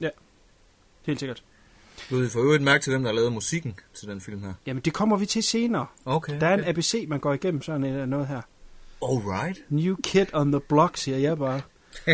Ja, 0.00 0.08
helt 1.06 1.18
sikkert. 1.20 1.42
Du 2.10 2.16
vil 2.16 2.30
for 2.30 2.40
øvrigt 2.40 2.62
mærke 2.62 2.82
til 2.82 2.92
dem, 2.92 3.02
der 3.02 3.08
har 3.10 3.14
lavet 3.14 3.32
musikken 3.32 3.78
til 3.94 4.08
den 4.08 4.20
film 4.20 4.42
her. 4.42 4.52
Jamen, 4.66 4.82
det 4.82 4.92
kommer 4.92 5.16
vi 5.16 5.26
til 5.26 5.42
senere. 5.42 5.86
Okay, 6.04 6.40
Der 6.40 6.46
er 6.46 6.54
en. 6.54 6.64
ABC, 6.64 7.04
man 7.08 7.20
går 7.20 7.32
igennem 7.32 7.62
sådan 7.62 7.84
øh, 7.84 8.08
noget 8.08 8.26
her. 8.26 8.40
Alright. 9.02 9.62
New 9.68 9.96
kid 10.02 10.26
on 10.32 10.52
the 10.52 10.60
block, 10.60 10.96
siger 10.96 11.18
jeg 11.18 11.38
bare. 11.38 11.60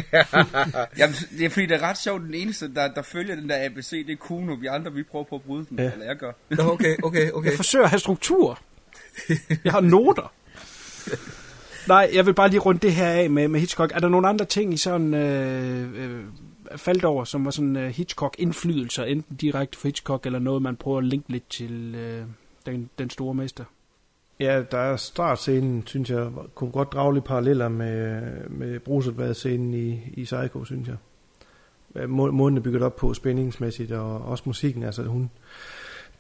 Jamen, 0.99 1.15
det 1.39 1.45
er 1.45 1.49
fordi, 1.49 1.67
det 1.67 1.75
er 1.75 1.83
ret 1.83 1.99
sjovt. 1.99 2.23
Den 2.23 2.35
eneste, 2.35 2.75
der, 2.75 2.95
der 2.95 3.03
følger 3.03 3.35
den 3.35 3.49
der 3.49 3.65
ABC, 3.65 3.91
det 4.07 4.13
er 4.13 4.17
Kuno. 4.17 4.55
Vi 4.55 4.67
andre, 4.67 4.93
vi 4.93 5.03
prøver 5.03 5.25
på 5.25 5.35
at 5.35 5.43
bryde 5.43 5.67
den. 5.71 5.79
Ja. 5.79 5.85
Ja. 5.85 5.93
Eller 5.93 6.07
jeg 6.07 6.17
gør. 6.17 6.33
Nå, 6.51 6.63
okay, 6.63 6.97
okay, 7.03 7.31
okay. 7.31 7.49
Jeg 7.51 7.57
forsøger 7.57 7.85
at 7.85 7.91
have 7.91 8.01
struktur. 8.01 8.59
Jeg 9.65 9.73
har 9.73 9.81
noter. 9.81 10.33
Nej, 11.89 12.11
jeg 12.15 12.27
vil 12.27 12.35
bare 12.35 12.49
lige 12.49 12.61
runde 12.61 12.81
det 12.81 12.93
her 12.93 13.07
af 13.09 13.31
med, 13.31 13.49
med 13.49 13.61
Hitchcock. 13.61 13.93
Er 13.95 13.99
der 13.99 14.09
nogle 14.09 14.29
andre 14.29 14.45
ting, 14.45 14.75
I 14.75 14.77
sådan 14.77 15.15
øh, 15.15 15.89
øh, 16.05 16.25
faldt 16.77 17.05
over, 17.05 17.25
som 17.25 17.45
var 17.45 17.51
sådan 17.51 17.77
øh, 17.77 17.89
Hitchcock-indflydelser, 17.91 19.05
enten 19.05 19.37
direkte 19.37 19.79
for 19.79 19.89
Hitchcock, 19.89 20.27
eller 20.27 20.39
noget, 20.39 20.63
man 20.63 20.77
prøver 20.77 20.99
at 20.99 21.05
linke 21.05 21.33
lidt 21.33 21.51
til 21.51 21.95
øh, 21.95 22.25
den, 22.67 22.91
den 22.99 23.11
store 23.11 23.35
mester? 23.35 23.65
Ja, 24.41 24.63
der 24.71 24.79
er 24.79 24.97
startscenen, 24.97 25.83
synes 25.87 26.11
jeg, 26.11 26.29
kunne 26.55 26.71
godt 26.71 26.93
drage 26.93 27.15
lidt 27.15 27.25
paralleller 27.25 27.69
med, 27.69 28.21
med 28.49 28.81
Bruselbad-scenen 28.81 29.75
i, 29.75 30.01
i 30.15 30.25
Psycho, 30.25 30.65
synes 30.65 30.89
jeg. 30.89 30.97
Øh, 31.97 32.11
må- 32.11 32.31
Måden 32.31 32.57
er 32.57 32.61
bygget 32.61 32.83
op 32.83 32.97
på 32.97 33.15
spændingsmæssigt, 33.15 33.93
og 33.93 34.23
også 34.23 34.43
musikken, 34.47 34.83
altså 34.83 35.03
hun... 35.03 35.31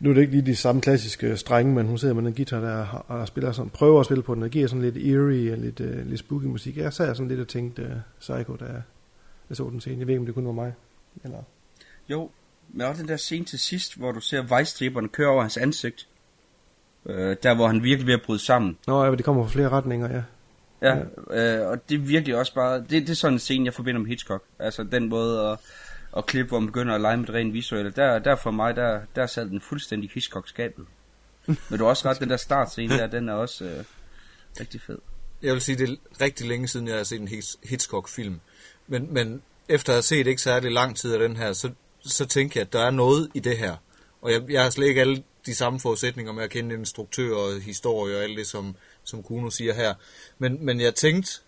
Nu 0.02 0.10
er 0.10 0.14
det 0.14 0.20
ikke 0.20 0.32
lige 0.32 0.46
de 0.46 0.56
samme 0.56 0.80
klassiske 0.80 1.36
strenge, 1.36 1.74
men 1.74 1.86
hun 1.86 1.98
sidder 1.98 2.14
med 2.14 2.22
en 2.22 2.34
guitar 2.34 2.60
der 2.60 3.04
og 3.08 3.28
spiller 3.28 3.52
sådan, 3.52 3.70
prøver 3.70 4.00
at 4.00 4.06
spille 4.06 4.22
på 4.22 4.34
den, 4.34 4.42
og 4.42 4.50
giver 4.50 4.68
sådan 4.68 4.82
lidt 4.82 4.96
eerie 4.96 5.52
og 5.52 5.58
lidt, 5.58 5.80
uh, 5.80 6.06
lidt 6.06 6.18
spooky 6.18 6.44
musik. 6.44 6.76
Jeg 6.76 6.92
sad 6.92 7.14
sådan 7.14 7.28
lidt 7.28 7.40
og 7.40 7.48
tænkte 7.48 7.82
uh, 7.82 7.88
Psycho, 8.20 8.56
da 8.56 8.64
jeg 9.48 9.56
så 9.56 9.68
den 9.70 9.80
scene. 9.80 9.98
Jeg 9.98 10.06
ved 10.06 10.14
ikke, 10.14 10.20
om 10.20 10.26
det 10.26 10.34
kun 10.34 10.46
var 10.46 10.52
mig. 10.52 10.74
Eller... 11.24 11.38
Jo, 12.08 12.30
men 12.68 12.80
også 12.86 13.02
den 13.02 13.08
der 13.08 13.16
scene 13.16 13.44
til 13.44 13.58
sidst, 13.58 13.96
hvor 13.96 14.12
du 14.12 14.20
ser 14.20 14.42
vejstriberne 14.42 15.08
køre 15.08 15.28
over 15.28 15.42
hans 15.42 15.56
ansigt. 15.56 16.08
Øh, 17.06 17.36
der, 17.42 17.54
hvor 17.54 17.66
han 17.66 17.82
virkelig 17.82 18.06
ved 18.06 18.14
at 18.14 18.22
bryde 18.22 18.38
sammen. 18.38 18.78
Nå, 18.86 19.04
ja, 19.04 19.10
det 19.10 19.24
kommer 19.24 19.44
fra 19.44 19.50
flere 19.50 19.68
retninger, 19.68 20.10
ja. 20.14 20.22
Ja, 20.82 20.96
øh, 21.30 21.68
og 21.68 21.88
det 21.88 21.94
er 21.94 21.98
virkelig 21.98 22.36
også 22.36 22.54
bare, 22.54 22.80
det, 22.80 22.90
det 22.90 23.10
er 23.10 23.14
sådan 23.14 23.34
en 23.34 23.38
scene, 23.38 23.64
jeg 23.64 23.74
forbinder 23.74 24.00
med 24.00 24.08
Hitchcock. 24.08 24.42
Altså 24.58 24.82
den 24.82 25.08
måde 25.08 25.40
at, 25.40 25.58
og 26.12 26.26
klip, 26.26 26.46
hvor 26.46 26.60
man 26.60 26.66
begynder 26.66 26.94
at 26.94 27.00
lege 27.00 27.16
med 27.16 27.26
det 27.26 27.34
rent 27.34 27.54
visuelle. 27.54 27.90
Der, 27.90 28.18
der 28.18 28.36
for 28.36 28.50
mig, 28.50 28.76
der, 28.76 29.00
der 29.16 29.26
sad 29.26 29.46
den 29.46 29.60
fuldstændig 29.60 30.10
Hitchcock-skabet. 30.14 30.86
Men 31.46 31.78
du 31.78 31.84
har 31.84 31.90
også 31.90 32.08
ret, 32.08 32.20
den 32.20 32.30
der 32.30 32.36
startscene 32.36 32.98
der, 32.98 33.06
den 33.06 33.28
er 33.28 33.32
også 33.32 33.64
øh, 33.64 33.84
rigtig 34.60 34.80
fed. 34.80 34.98
Jeg 35.42 35.52
vil 35.52 35.62
sige, 35.62 35.78
det 35.78 35.90
er 35.90 35.96
rigtig 36.20 36.46
længe 36.46 36.68
siden, 36.68 36.88
jeg 36.88 36.96
har 36.96 37.04
set 37.04 37.20
en 37.20 37.28
Hitchcock-film. 37.64 38.40
Men, 38.86 39.14
men 39.14 39.42
efter 39.68 39.92
at 39.92 39.94
have 39.94 40.02
set 40.02 40.26
ikke 40.26 40.42
særlig 40.42 40.72
lang 40.72 40.96
tid 40.96 41.14
af 41.14 41.18
den 41.18 41.36
her, 41.36 41.52
så, 41.52 41.70
så 42.00 42.26
tænker 42.26 42.60
jeg, 42.60 42.66
at 42.66 42.72
der 42.72 42.80
er 42.80 42.90
noget 42.90 43.30
i 43.34 43.40
det 43.40 43.58
her. 43.58 43.76
Og 44.22 44.32
jeg, 44.32 44.42
jeg 44.50 44.62
har 44.62 44.70
slet 44.70 44.86
ikke 44.86 45.00
alle 45.00 45.22
de 45.46 45.54
samme 45.54 45.80
forudsætninger 45.80 46.32
med 46.32 46.44
at 46.44 46.50
kende 46.50 46.74
instruktør 46.74 47.34
og 47.34 47.60
historie 47.60 48.16
og 48.16 48.22
alt 48.22 48.38
det, 48.38 48.46
som, 48.46 48.76
som 49.04 49.22
Kuno 49.22 49.50
siger 49.50 49.74
her. 49.74 49.94
Men, 50.38 50.64
men 50.64 50.80
jeg 50.80 50.94
tænkte, 50.94 51.40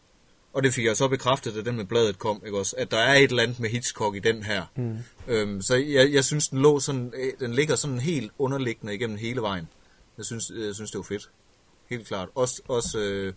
og 0.55 0.63
det 0.63 0.75
fik 0.75 0.85
jeg 0.85 0.97
så 0.97 1.09
bekræftet, 1.09 1.55
da 1.55 1.63
den 1.63 1.77
med 1.77 1.85
bladet 1.85 2.19
kom, 2.19 2.43
ikke 2.47 2.59
også, 2.59 2.77
at 2.79 2.91
der 2.91 2.99
er 2.99 3.15
et 3.15 3.31
eller 3.31 3.43
andet 3.43 3.61
med 3.61 3.71
Hitchcock 3.71 4.17
i 4.17 4.19
den 4.19 4.43
her. 4.43 4.65
Mm. 4.77 4.99
Øhm, 5.29 5.63
så 5.63 5.75
jeg, 5.75 6.13
jeg 6.13 6.25
synes, 6.25 6.49
den, 6.49 6.59
lå 6.59 6.81
sådan, 6.81 7.13
øh, 7.17 7.33
den 7.41 7.55
ligger 7.55 7.77
sådan 7.77 7.99
helt 7.99 8.33
underliggende 8.39 8.95
igennem 8.95 9.17
hele 9.19 9.43
vejen. 9.43 9.69
Jeg 10.17 10.25
synes, 10.25 10.51
jeg 10.51 10.75
synes 10.75 10.91
det 10.91 10.99
var 10.99 11.03
fedt. 11.03 11.31
Helt 11.91 12.07
klart. 12.07 12.29
Også, 12.35 12.63
også 12.69 12.99
øh, 12.99 13.33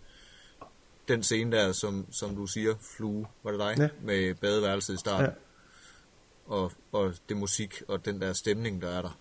den 1.08 1.22
scene 1.22 1.56
der, 1.56 1.72
som, 1.72 2.06
som 2.12 2.36
du 2.36 2.46
siger, 2.46 2.74
Flue, 2.96 3.26
var 3.42 3.50
det 3.50 3.60
dig? 3.60 3.74
Ja. 3.78 3.88
Med 4.02 4.34
badeværelset 4.34 4.94
i 4.94 4.96
starten. 4.96 5.26
Ja. 5.26 5.32
Og, 6.54 6.72
og 6.92 7.14
det 7.28 7.36
musik 7.36 7.82
og 7.88 8.04
den 8.04 8.20
der 8.20 8.32
stemning, 8.32 8.82
der 8.82 8.88
er 8.88 9.02
der. 9.02 9.18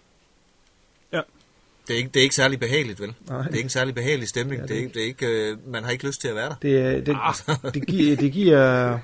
Det 1.87 1.93
er 1.93 1.97
ikke, 1.97 2.09
det 2.13 2.19
er 2.19 2.23
ikke 2.23 2.35
særlig 2.35 2.59
behageligt, 2.59 3.01
vel? 3.01 3.13
Nej. 3.29 3.37
Det 3.41 3.47
er 3.51 3.55
ikke 3.55 3.63
en 3.65 3.69
særlig 3.69 3.95
behagelig 3.95 4.27
stemning. 4.27 4.61
Ja, 4.61 4.61
det, 4.61 4.69
det 4.69 4.77
er 4.77 4.81
ikke, 4.81 4.93
det 4.93 5.01
er 5.01 5.05
ikke, 5.05 5.51
øh, 5.51 5.57
man 5.73 5.83
har 5.83 5.91
ikke 5.91 6.05
lyst 6.07 6.21
til 6.21 6.27
at 6.27 6.35
være 6.35 6.49
der. 6.49 6.55
Det, 6.61 6.79
er- 6.79 7.01
det, 7.01 7.17
Ah. 7.21 7.73
det, 7.73 7.87
giver, 7.87 8.15
det 8.15 8.31
giver... 8.31 8.97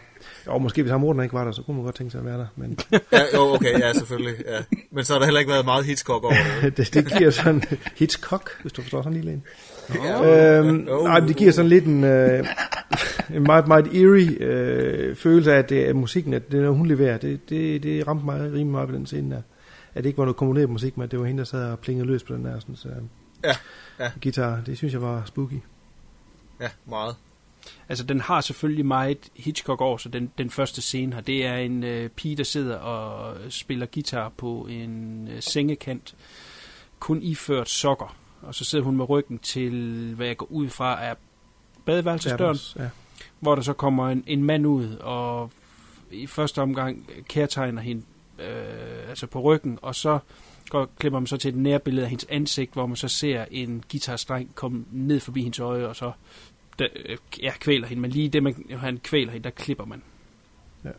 Jo, 0.47 0.57
måske 0.57 0.81
hvis 0.81 0.93
Morten 0.99 1.23
ikke 1.23 1.33
var 1.33 1.43
der, 1.43 1.51
så 1.51 1.61
kunne 1.61 1.75
man 1.77 1.83
godt 1.85 1.95
tænke 1.95 2.11
sig 2.11 2.19
at 2.19 2.25
være 2.25 2.37
der. 2.37 2.45
Men 2.55 2.79
ja, 3.11 3.19
jo, 3.35 3.39
okay, 3.53 3.79
ja, 3.79 3.93
selvfølgelig. 3.93 4.33
Ja. 4.47 4.57
Men 4.91 5.03
så 5.03 5.13
har 5.13 5.19
der 5.19 5.25
heller 5.25 5.39
ikke 5.39 5.51
været 5.51 5.65
meget 5.65 5.85
Hitchcock 5.85 6.23
over 6.23 6.33
det. 6.61 6.77
det, 6.77 6.93
det 6.93 7.17
giver 7.17 7.29
sådan 7.29 7.63
Hitchcock, 7.99 8.49
hvis 8.61 8.73
du 8.73 8.81
forstår 8.81 9.01
sådan 9.01 9.13
lille 9.13 9.31
en. 9.31 9.43
Ja. 9.95 10.57
Øhm, 10.59 10.75
nej, 11.03 11.19
men 11.19 11.27
det 11.29 11.35
giver 11.37 11.51
sådan 11.51 11.69
lidt 11.69 11.85
en, 11.85 12.03
øh, 12.03 12.45
en 13.35 13.43
meget, 13.43 13.67
meget 13.67 13.85
eerie 13.93 14.37
øh, 14.39 15.15
følelse 15.15 15.53
af, 15.53 15.57
at 15.57 15.69
det 15.69 15.89
er 15.89 15.93
musikken, 15.93 16.33
at 16.33 16.51
det 16.51 16.57
er 16.57 16.61
noget, 16.61 16.77
hun 16.77 16.87
leverer. 16.87 17.17
Det, 17.17 17.49
det, 17.49 17.83
det 17.83 18.07
ramte 18.07 18.25
mig 18.25 18.41
rimelig 18.41 18.65
meget 18.67 18.89
på 18.89 18.95
den 18.95 19.05
scene 19.05 19.35
der. 19.35 19.41
At 19.95 20.03
det 20.03 20.09
ikke 20.09 20.17
var 20.17 20.25
noget 20.25 20.37
komponeret 20.37 20.69
musik, 20.69 20.97
men 20.97 21.03
at 21.03 21.11
det 21.11 21.19
var 21.19 21.25
hende, 21.25 21.39
der 21.39 21.45
sad 21.45 21.71
og 21.71 21.79
plingede 21.79 22.07
løs 22.07 22.23
på 22.23 22.33
den 22.33 22.45
der 22.45 22.59
sådan, 22.59 22.75
så, 22.75 22.89
Ja, 23.43 23.55
ja, 23.99 24.11
guitar. 24.23 24.61
Det 24.65 24.77
synes 24.77 24.93
jeg 24.93 25.01
var 25.01 25.23
spooky. 25.25 25.59
ja, 26.61 26.69
meget. 26.85 27.15
Altså, 27.89 28.03
den 28.03 28.21
har 28.21 28.41
selvfølgelig 28.41 28.85
meget 28.85 29.29
Hitchcock 29.35 29.81
over, 29.81 29.97
så 29.97 30.09
den, 30.09 30.31
den 30.37 30.49
første 30.49 30.81
scene 30.81 31.13
her, 31.15 31.21
det 31.21 31.45
er 31.45 31.55
en 31.55 31.83
øh, 31.83 32.09
pige, 32.09 32.35
der 32.35 32.43
sidder 32.43 32.77
og 32.77 33.35
spiller 33.49 33.85
guitar 33.93 34.29
på 34.29 34.67
en 34.69 35.27
øh, 35.27 35.41
sengekant, 35.41 36.15
kun 36.99 37.21
iført 37.21 37.69
sokker. 37.69 38.15
Og 38.41 38.55
så 38.55 38.65
sidder 38.65 38.85
hun 38.85 38.97
med 38.97 39.09
ryggen 39.09 39.39
til, 39.39 39.73
hvad 40.15 40.27
jeg 40.27 40.37
går 40.37 40.47
ud 40.51 40.69
fra, 40.69 41.03
er 41.03 41.13
badeværelsesdøren, 41.85 42.57
Ja. 42.79 42.89
hvor 43.39 43.55
der 43.55 43.61
så 43.61 43.73
kommer 43.73 44.09
en, 44.09 44.23
en 44.27 44.43
mand 44.43 44.67
ud, 44.67 44.95
og 44.95 45.51
i 46.11 46.27
første 46.27 46.61
omgang 46.61 47.09
kærtegner 47.29 47.81
hende 47.81 48.03
øh, 48.39 49.09
altså 49.09 49.27
på 49.27 49.41
ryggen, 49.41 49.79
og 49.81 49.95
så 49.95 50.19
går, 50.69 50.89
klipper 50.99 51.19
man 51.19 51.27
så 51.27 51.37
til 51.37 51.49
et 51.49 51.55
nærbillede 51.55 52.03
af 52.03 52.09
hendes 52.09 52.25
ansigt, 52.29 52.73
hvor 52.73 52.85
man 52.85 52.95
så 52.95 53.07
ser 53.07 53.45
en 53.51 53.83
guitarstreng 53.91 54.55
komme 54.55 54.85
ned 54.91 55.19
forbi 55.19 55.41
hendes 55.41 55.59
øje, 55.59 55.87
og 55.87 55.95
så 55.95 56.11
der, 56.79 56.87
øh, 57.05 57.17
ja, 57.41 57.51
kvæler 57.59 57.87
hende. 57.87 58.01
Men 58.01 58.11
lige 58.11 58.29
det, 58.29 58.43
man, 58.43 58.65
han 58.77 58.97
kvæler 58.97 59.31
hende, 59.31 59.43
der 59.43 59.49
klipper 59.49 59.85
man 59.85 60.01
Ja. 60.83 60.89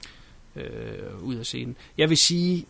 øh, 0.63 1.23
ud 1.23 1.35
af 1.35 1.47
scenen. 1.47 1.77
Jeg 1.99 2.09
vil 2.09 2.17
sige, 2.17 2.67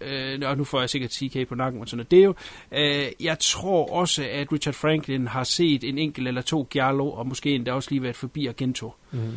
øh, 0.00 0.40
og 0.44 0.56
nu 0.56 0.64
får 0.64 0.80
jeg 0.80 0.90
sikkert 0.90 1.10
TK 1.10 1.48
på 1.48 1.54
nakken 1.54 1.80
og 1.80 1.88
sådan 1.88 1.96
noget, 1.96 2.10
det 2.10 2.18
er 2.18 2.24
jo, 2.24 2.34
øh, 2.72 3.12
jeg 3.20 3.38
tror 3.38 3.92
også, 3.92 4.28
at 4.30 4.52
Richard 4.52 4.74
Franklin 4.74 5.26
har 5.26 5.44
set 5.44 5.84
en 5.84 5.98
enkelt 5.98 6.28
eller 6.28 6.42
to 6.42 6.66
Giallo, 6.70 7.10
og 7.10 7.26
måske 7.26 7.54
endda 7.54 7.72
også 7.72 7.90
lige 7.90 8.02
været 8.02 8.16
forbi 8.16 8.46
Argento. 8.46 8.94
Mm. 9.10 9.32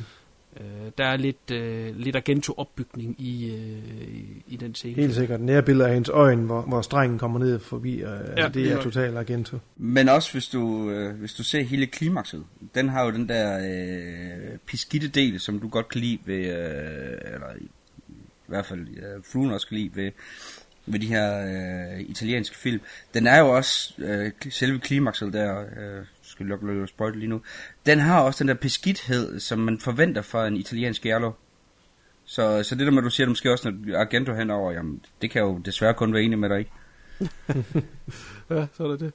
Øh, 0.59 0.91
der 0.97 1.05
er 1.05 1.17
lidt, 1.17 1.51
øh, 1.51 1.95
lidt 1.95 2.15
Argento-opbygning 2.15 3.21
i, 3.21 3.53
øh, 3.53 4.07
i, 4.07 4.43
i 4.47 4.55
den 4.55 4.75
scene. 4.75 4.95
Helt 4.95 5.15
sikkert. 5.15 5.41
Nærbilleder 5.41 5.87
af 5.87 5.93
hendes 5.93 6.09
øjne, 6.09 6.45
hvor, 6.45 6.61
hvor 6.61 6.81
strengen 6.81 7.19
kommer 7.19 7.39
ned 7.39 7.59
forbi. 7.59 7.93
Øh, 7.93 8.01
ja, 8.01 8.15
altså, 8.15 8.47
det 8.47 8.53
det 8.53 8.71
er 8.71 8.81
totalt 8.81 9.17
Argento. 9.17 9.57
Men 9.77 10.09
også 10.09 10.31
hvis 10.31 10.47
du, 10.47 10.89
øh, 10.89 11.19
hvis 11.19 11.33
du 11.33 11.43
ser 11.43 11.63
hele 11.63 11.85
klimakset, 11.87 12.43
den 12.75 12.89
har 12.89 13.05
jo 13.05 13.11
den 13.11 13.29
der 13.29 13.59
øh, 13.59 14.57
piskitte 14.67 15.07
del, 15.07 15.39
som 15.39 15.59
du 15.59 15.67
godt 15.67 15.89
kan 15.89 16.01
lide 16.01 16.19
ved, 16.25 16.45
øh, 16.45 17.33
eller 17.33 17.55
i, 17.61 17.63
i 18.07 18.47
hvert 18.47 18.65
fald 18.65 18.79
øh, 18.79 19.23
fruen 19.31 19.51
også 19.51 19.67
kan 19.67 19.77
lide 19.77 19.95
ved, 19.95 20.11
ved 20.85 20.99
de 20.99 21.07
her 21.07 21.45
øh, 21.45 22.01
italienske 22.01 22.57
film. 22.57 22.81
Den 23.13 23.27
er 23.27 23.39
jo 23.39 23.55
også, 23.55 23.93
øh, 23.97 24.31
selve 24.49 24.79
klimakset 24.79 25.33
der, 25.33 25.59
øh, 25.59 26.05
skal 26.37 26.45
lukke 26.45 26.65
nok 26.65 26.89
løbe 27.01 27.19
lige 27.19 27.29
nu, 27.29 27.41
den 27.85 27.99
har 27.99 28.21
også 28.21 28.43
den 28.43 28.47
der 28.47 28.53
beskidthed, 28.53 29.39
som 29.39 29.59
man 29.59 29.79
forventer 29.79 30.21
fra 30.21 30.47
en 30.47 30.57
italiensk 30.57 31.01
giallo. 31.01 31.31
Så, 32.25 32.63
så 32.63 32.75
det 32.75 32.85
der 32.85 32.91
med, 32.91 32.97
at 32.97 33.03
du 33.03 33.09
siger, 33.09 33.25
det 33.25 33.31
måske 33.31 33.51
også 33.51 33.71
når 33.71 33.99
Argento 33.99 34.33
henover, 34.33 34.71
jamen, 34.71 35.01
det 35.21 35.31
kan 35.31 35.39
jeg 35.39 35.47
jo 35.47 35.57
desværre 35.57 35.93
kun 35.93 36.13
være 36.13 36.23
enig 36.23 36.39
med 36.39 36.49
dig 36.49 36.59
ikke? 36.59 36.71
Ja, 38.49 38.67
så 38.73 38.83
er 38.83 38.87
det 38.87 38.99
det. 38.99 39.13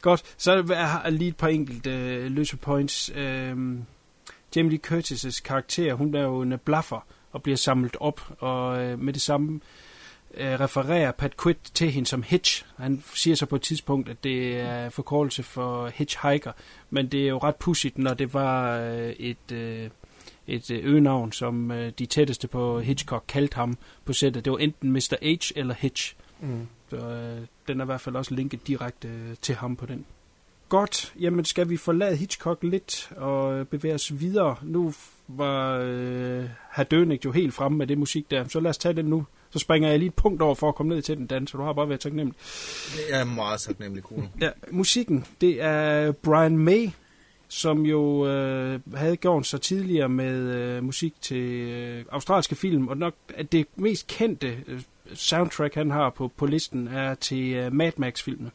Godt, 0.00 0.34
så 0.38 0.74
har 0.74 1.02
der 1.02 1.10
lige 1.10 1.28
et 1.28 1.36
par 1.36 1.48
enkelte 1.48 1.90
øh, 1.90 2.30
løse 2.30 2.56
points. 2.56 3.12
Øhm, 3.14 3.84
Jamie 4.56 4.70
Lee 4.70 4.80
Curtis' 4.86 5.42
karakter, 5.44 5.94
hun 5.94 6.14
er 6.14 6.22
jo 6.22 6.42
en 6.42 6.58
blaffer 6.64 7.06
og 7.32 7.42
bliver 7.42 7.56
samlet 7.56 7.96
op, 8.00 8.20
og 8.38 8.82
øh, 8.82 8.98
med 8.98 9.12
det 9.12 9.22
samme 9.22 9.54
øh, 9.54 9.60
refererer 10.38 11.12
Pat 11.12 11.36
Quid 11.36 11.54
til 11.74 11.90
hende 11.90 12.08
som 12.08 12.22
Hitch. 12.22 12.64
Han 12.76 13.02
siger 13.14 13.36
så 13.36 13.46
på 13.46 13.56
et 13.56 13.62
tidspunkt, 13.62 14.08
at 14.08 14.24
det 14.24 14.60
er 14.60 14.88
forkortelse 14.88 15.42
for 15.42 15.88
hitchhiker, 15.94 16.52
men 16.90 17.06
det 17.06 17.24
er 17.24 17.28
jo 17.28 17.38
ret 17.38 17.56
pudsigt, 17.56 17.98
når 17.98 18.14
det 18.14 18.34
var 18.34 18.78
øh, 18.78 19.10
et... 19.10 19.52
Øh, 19.52 19.90
et 20.46 20.70
øh, 20.70 20.80
øgenavn, 20.84 21.32
som 21.32 21.70
øh, 21.70 21.92
de 21.98 22.06
tætteste 22.06 22.48
på 22.48 22.80
Hitchcock 22.80 23.24
kaldte 23.28 23.54
ham 23.54 23.78
på 24.04 24.12
sættet. 24.12 24.44
Det 24.44 24.52
var 24.52 24.58
enten 24.58 24.92
Mr. 24.92 25.16
H 25.22 25.52
eller 25.56 25.74
Hitch. 25.74 26.16
Mm. 26.40 26.66
og 26.92 27.12
øh, 27.12 27.40
den 27.68 27.80
er 27.80 27.84
i 27.84 27.86
hvert 27.86 28.00
fald 28.00 28.16
også 28.16 28.34
linket 28.34 28.66
direkte 28.66 29.08
øh, 29.08 29.36
til 29.42 29.54
ham 29.54 29.76
på 29.76 29.86
den. 29.86 30.06
Godt, 30.68 31.14
jamen 31.20 31.44
skal 31.44 31.68
vi 31.68 31.76
forlade 31.76 32.16
Hitchcock 32.16 32.62
lidt 32.62 33.12
og 33.16 33.54
øh, 33.54 33.66
bevæge 33.66 33.94
os 33.94 34.20
videre. 34.20 34.56
Nu 34.62 34.94
var 35.28 35.78
øh, 35.84 36.44
herr 36.72 36.84
Dønig 36.84 37.24
jo 37.24 37.32
helt 37.32 37.54
fremme 37.54 37.78
med 37.78 37.86
det 37.86 37.98
musik 37.98 38.30
der, 38.30 38.48
så 38.48 38.60
lad 38.60 38.70
os 38.70 38.78
tage 38.78 38.96
den 38.96 39.04
nu. 39.04 39.26
Så 39.54 39.58
springer 39.58 39.88
jeg 39.88 39.98
lige 39.98 40.08
et 40.08 40.14
punkt 40.14 40.42
over 40.42 40.54
for 40.54 40.68
at 40.68 40.74
komme 40.74 40.94
ned 40.94 41.02
til 41.02 41.16
den 41.16 41.26
dans, 41.26 41.50
så 41.50 41.58
du 41.58 41.62
har 41.62 41.72
bare 41.72 41.88
været 41.88 42.00
taknemmelig. 42.00 42.38
Jeg 43.10 43.20
er 43.20 43.24
meget 43.24 43.60
taknemmelig, 43.60 44.04
Kuno. 44.04 44.26
Ja, 44.40 44.50
musikken, 44.70 45.24
det 45.40 45.62
er 45.62 46.12
Brian 46.12 46.58
May, 46.58 46.88
som 47.48 47.86
jo 47.86 48.26
øh, 48.26 48.80
havde 48.94 49.16
gjort 49.16 49.46
sig 49.46 49.60
tidligere 49.60 50.08
med 50.08 50.54
øh, 50.54 50.84
musik 50.84 51.14
til 51.20 51.50
øh, 51.50 52.04
australske 52.12 52.54
film, 52.54 52.88
og 52.88 52.96
nok 52.96 53.14
at 53.34 53.52
det 53.52 53.66
mest 53.76 54.06
kendte 54.06 54.58
øh, 54.66 54.80
soundtrack, 55.14 55.74
han 55.74 55.90
har 55.90 56.10
på, 56.10 56.30
på 56.36 56.46
listen, 56.46 56.88
er 56.88 57.14
til 57.14 57.52
øh, 57.52 57.72
Mad 57.72 57.92
Max-filmene. 57.96 58.50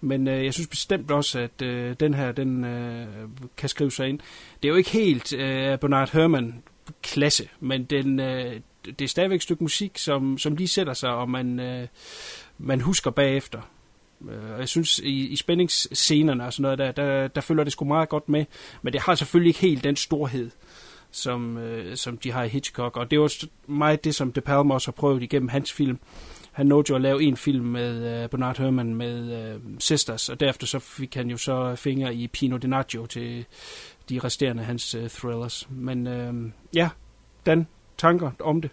Men 0.00 0.28
øh, 0.28 0.44
jeg 0.44 0.54
synes 0.54 0.68
bestemt 0.68 1.10
også, 1.10 1.38
at 1.38 1.62
øh, 1.62 1.96
den 2.00 2.14
her, 2.14 2.32
den 2.32 2.64
øh, 2.64 3.06
kan 3.56 3.68
skrive 3.68 3.90
sig 3.90 4.08
ind. 4.08 4.18
Det 4.62 4.68
er 4.68 4.72
jo 4.72 4.76
ikke 4.76 4.90
helt 4.90 5.32
øh, 5.32 5.78
Bernard 5.78 6.12
Herrmann 6.12 6.62
klasse, 7.02 7.48
men 7.60 7.84
den, 7.84 8.20
øh, 8.20 8.60
det 8.84 9.00
er 9.00 9.08
stadigvæk 9.08 9.36
et 9.36 9.42
stykke 9.42 9.64
musik, 9.64 9.98
som, 9.98 10.38
som 10.38 10.56
lige 10.56 10.68
sætter 10.68 10.92
sig, 10.92 11.10
og 11.10 11.30
man, 11.30 11.60
øh, 11.60 11.88
man 12.58 12.80
husker 12.80 13.10
bagefter. 13.10 13.60
Øh, 14.28 14.50
og 14.52 14.58
jeg 14.58 14.68
synes, 14.68 14.98
i, 14.98 15.26
i 15.26 15.36
spændingsscenerne 15.36 16.44
og 16.46 16.52
sådan 16.52 16.62
noget, 16.62 16.78
der, 16.78 16.92
der, 16.92 17.28
der 17.28 17.40
følger 17.40 17.64
det 17.64 17.72
sgu 17.72 17.84
meget 17.84 18.08
godt 18.08 18.28
med. 18.28 18.44
Men 18.82 18.92
det 18.92 19.00
har 19.00 19.14
selvfølgelig 19.14 19.48
ikke 19.50 19.60
helt 19.60 19.84
den 19.84 19.96
storhed, 19.96 20.50
som, 21.10 21.58
øh, 21.58 21.96
som 21.96 22.18
de 22.18 22.32
har 22.32 22.44
i 22.44 22.48
Hitchcock. 22.48 22.96
Og 22.96 23.10
det 23.10 23.16
er 23.16 23.20
også 23.20 23.46
meget 23.66 24.04
det, 24.04 24.14
som 24.14 24.32
De 24.32 24.40
Palma 24.40 24.74
også 24.74 24.86
har 24.86 24.92
prøvet 24.92 25.22
igennem 25.22 25.48
hans 25.48 25.72
film. 25.72 25.98
Han 26.52 26.66
nåede 26.66 26.84
jo 26.90 26.94
at 26.94 27.00
lave 27.00 27.22
en 27.22 27.36
film 27.36 27.64
med 27.64 28.22
øh, 28.22 28.28
Bernard 28.28 28.58
Herrmann 28.58 28.94
med 28.94 29.52
øh, 29.54 29.60
Sisters, 29.78 30.28
og 30.28 30.40
derefter 30.40 30.66
så 30.66 30.78
fik 30.78 31.14
han 31.14 31.30
jo 31.30 31.36
så 31.36 31.74
fingre 31.76 32.14
i 32.14 32.26
Pino 32.28 32.58
Donaggio 32.58 33.06
til 33.06 33.44
de 34.08 34.18
resterende 34.18 34.62
hans 34.62 34.94
øh, 34.94 35.08
thrillers. 35.08 35.68
Men 35.70 36.06
øh, 36.06 36.34
ja, 36.74 36.88
Dan, 37.46 37.66
tanker 38.00 38.30
om 38.38 38.60
det? 38.60 38.70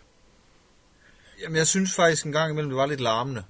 Jamen, 1.42 1.56
jeg 1.56 1.68
synes 1.68 1.96
faktisk 1.96 2.26
en 2.26 2.32
gang 2.32 2.52
imellem, 2.52 2.70
det 2.70 2.78
var 2.78 2.86
lidt 2.86 3.00
larmende. 3.00 3.44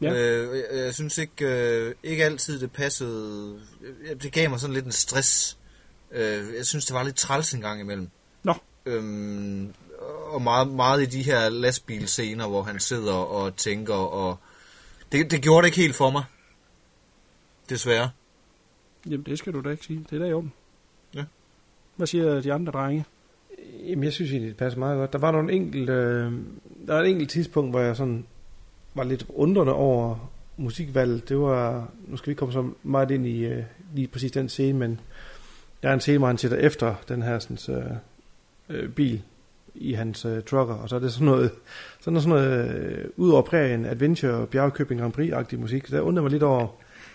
Ja. 0.00 0.14
Øh, 0.14 0.56
jeg, 0.56 0.84
jeg 0.84 0.94
synes 0.94 1.18
ikke, 1.18 1.46
øh, 1.46 1.94
ikke 2.02 2.24
altid, 2.24 2.60
det 2.60 2.72
passede. 2.72 3.60
Det 4.22 4.32
gav 4.32 4.50
mig 4.50 4.60
sådan 4.60 4.74
lidt 4.74 4.84
en 4.84 4.92
stress. 4.92 5.58
Øh, 6.10 6.54
jeg 6.56 6.66
synes, 6.66 6.86
det 6.86 6.94
var 6.94 7.02
lidt 7.02 7.16
træls 7.16 7.52
en 7.52 7.60
gang 7.60 7.80
imellem. 7.80 8.08
Nå. 8.42 8.54
Øhm, 8.86 9.74
og 10.32 10.42
meget, 10.42 10.68
meget 10.68 11.02
i 11.02 11.06
de 11.06 11.22
her 11.22 11.48
lastbilscener, 11.48 12.48
hvor 12.48 12.62
han 12.62 12.80
sidder 12.80 13.14
og 13.14 13.56
tænker, 13.56 13.94
og 13.94 14.38
det, 15.12 15.30
det 15.30 15.42
gjorde 15.42 15.62
det 15.62 15.68
ikke 15.68 15.80
helt 15.80 15.96
for 15.96 16.10
mig. 16.10 16.24
Desværre. 17.68 18.10
Jamen, 19.06 19.26
det 19.26 19.38
skal 19.38 19.52
du 19.52 19.60
da 19.60 19.70
ikke 19.70 19.84
sige. 19.84 20.06
Det 20.10 20.16
er 20.16 20.18
da 20.18 20.26
i 20.26 20.32
orden. 20.32 20.52
Ja. 21.14 21.24
Hvad 21.96 22.06
siger 22.06 22.40
de 22.40 22.52
andre 22.52 22.72
drenge? 22.72 23.04
Jamen, 23.88 24.04
jeg 24.04 24.12
synes 24.12 24.30
egentlig, 24.30 24.48
det 24.48 24.56
passer 24.56 24.78
meget 24.78 24.98
godt. 24.98 25.12
Der 25.12 25.18
var 25.18 25.30
nogle 25.30 25.52
enkelt, 25.52 25.90
øh, 25.90 26.32
der 26.86 26.94
var 26.94 27.00
et 27.00 27.10
enkelt 27.10 27.30
tidspunkt, 27.30 27.72
hvor 27.72 27.80
jeg 27.80 27.96
sådan 27.96 28.24
var 28.94 29.04
lidt 29.04 29.26
undrende 29.28 29.72
over 29.72 30.32
musikvalget. 30.56 31.28
Det 31.28 31.38
var, 31.38 31.88
nu 32.08 32.16
skal 32.16 32.26
vi 32.26 32.30
ikke 32.30 32.38
komme 32.38 32.52
så 32.52 32.70
meget 32.82 33.10
ind 33.10 33.26
i 33.26 33.44
øh, 33.44 33.62
lige 33.94 34.08
præcis 34.08 34.32
den 34.32 34.48
scene, 34.48 34.78
men 34.78 35.00
der 35.82 35.88
er 35.88 35.94
en 35.94 36.00
scene, 36.00 36.18
hvor 36.18 36.26
han 36.26 36.38
sætter 36.38 36.56
efter 36.56 36.94
den 37.08 37.22
her 37.22 37.38
sådan, 37.38 37.98
øh, 38.68 38.88
bil 38.88 39.22
i 39.74 39.92
hans 39.92 40.24
øh, 40.24 40.42
trucker, 40.42 40.74
og 40.74 40.88
så 40.88 40.96
er 40.96 41.00
det 41.00 41.12
sådan 41.12 41.26
noget, 41.26 41.50
sådan 42.00 42.12
noget, 42.12 42.22
sådan 42.22 42.38
noget 42.38 42.74
øh, 42.74 43.04
ud 43.16 43.30
over 43.30 43.42
prærien, 43.42 43.84
adventure, 43.84 44.46
bjergkøbing 44.46 45.00
Grand 45.00 45.12
Prix-agtig 45.12 45.58
musik. 45.58 45.90
Der 45.90 46.00
undrer 46.00 46.22
mig 46.22 46.30
lidt 46.30 46.42
over, 46.42 46.66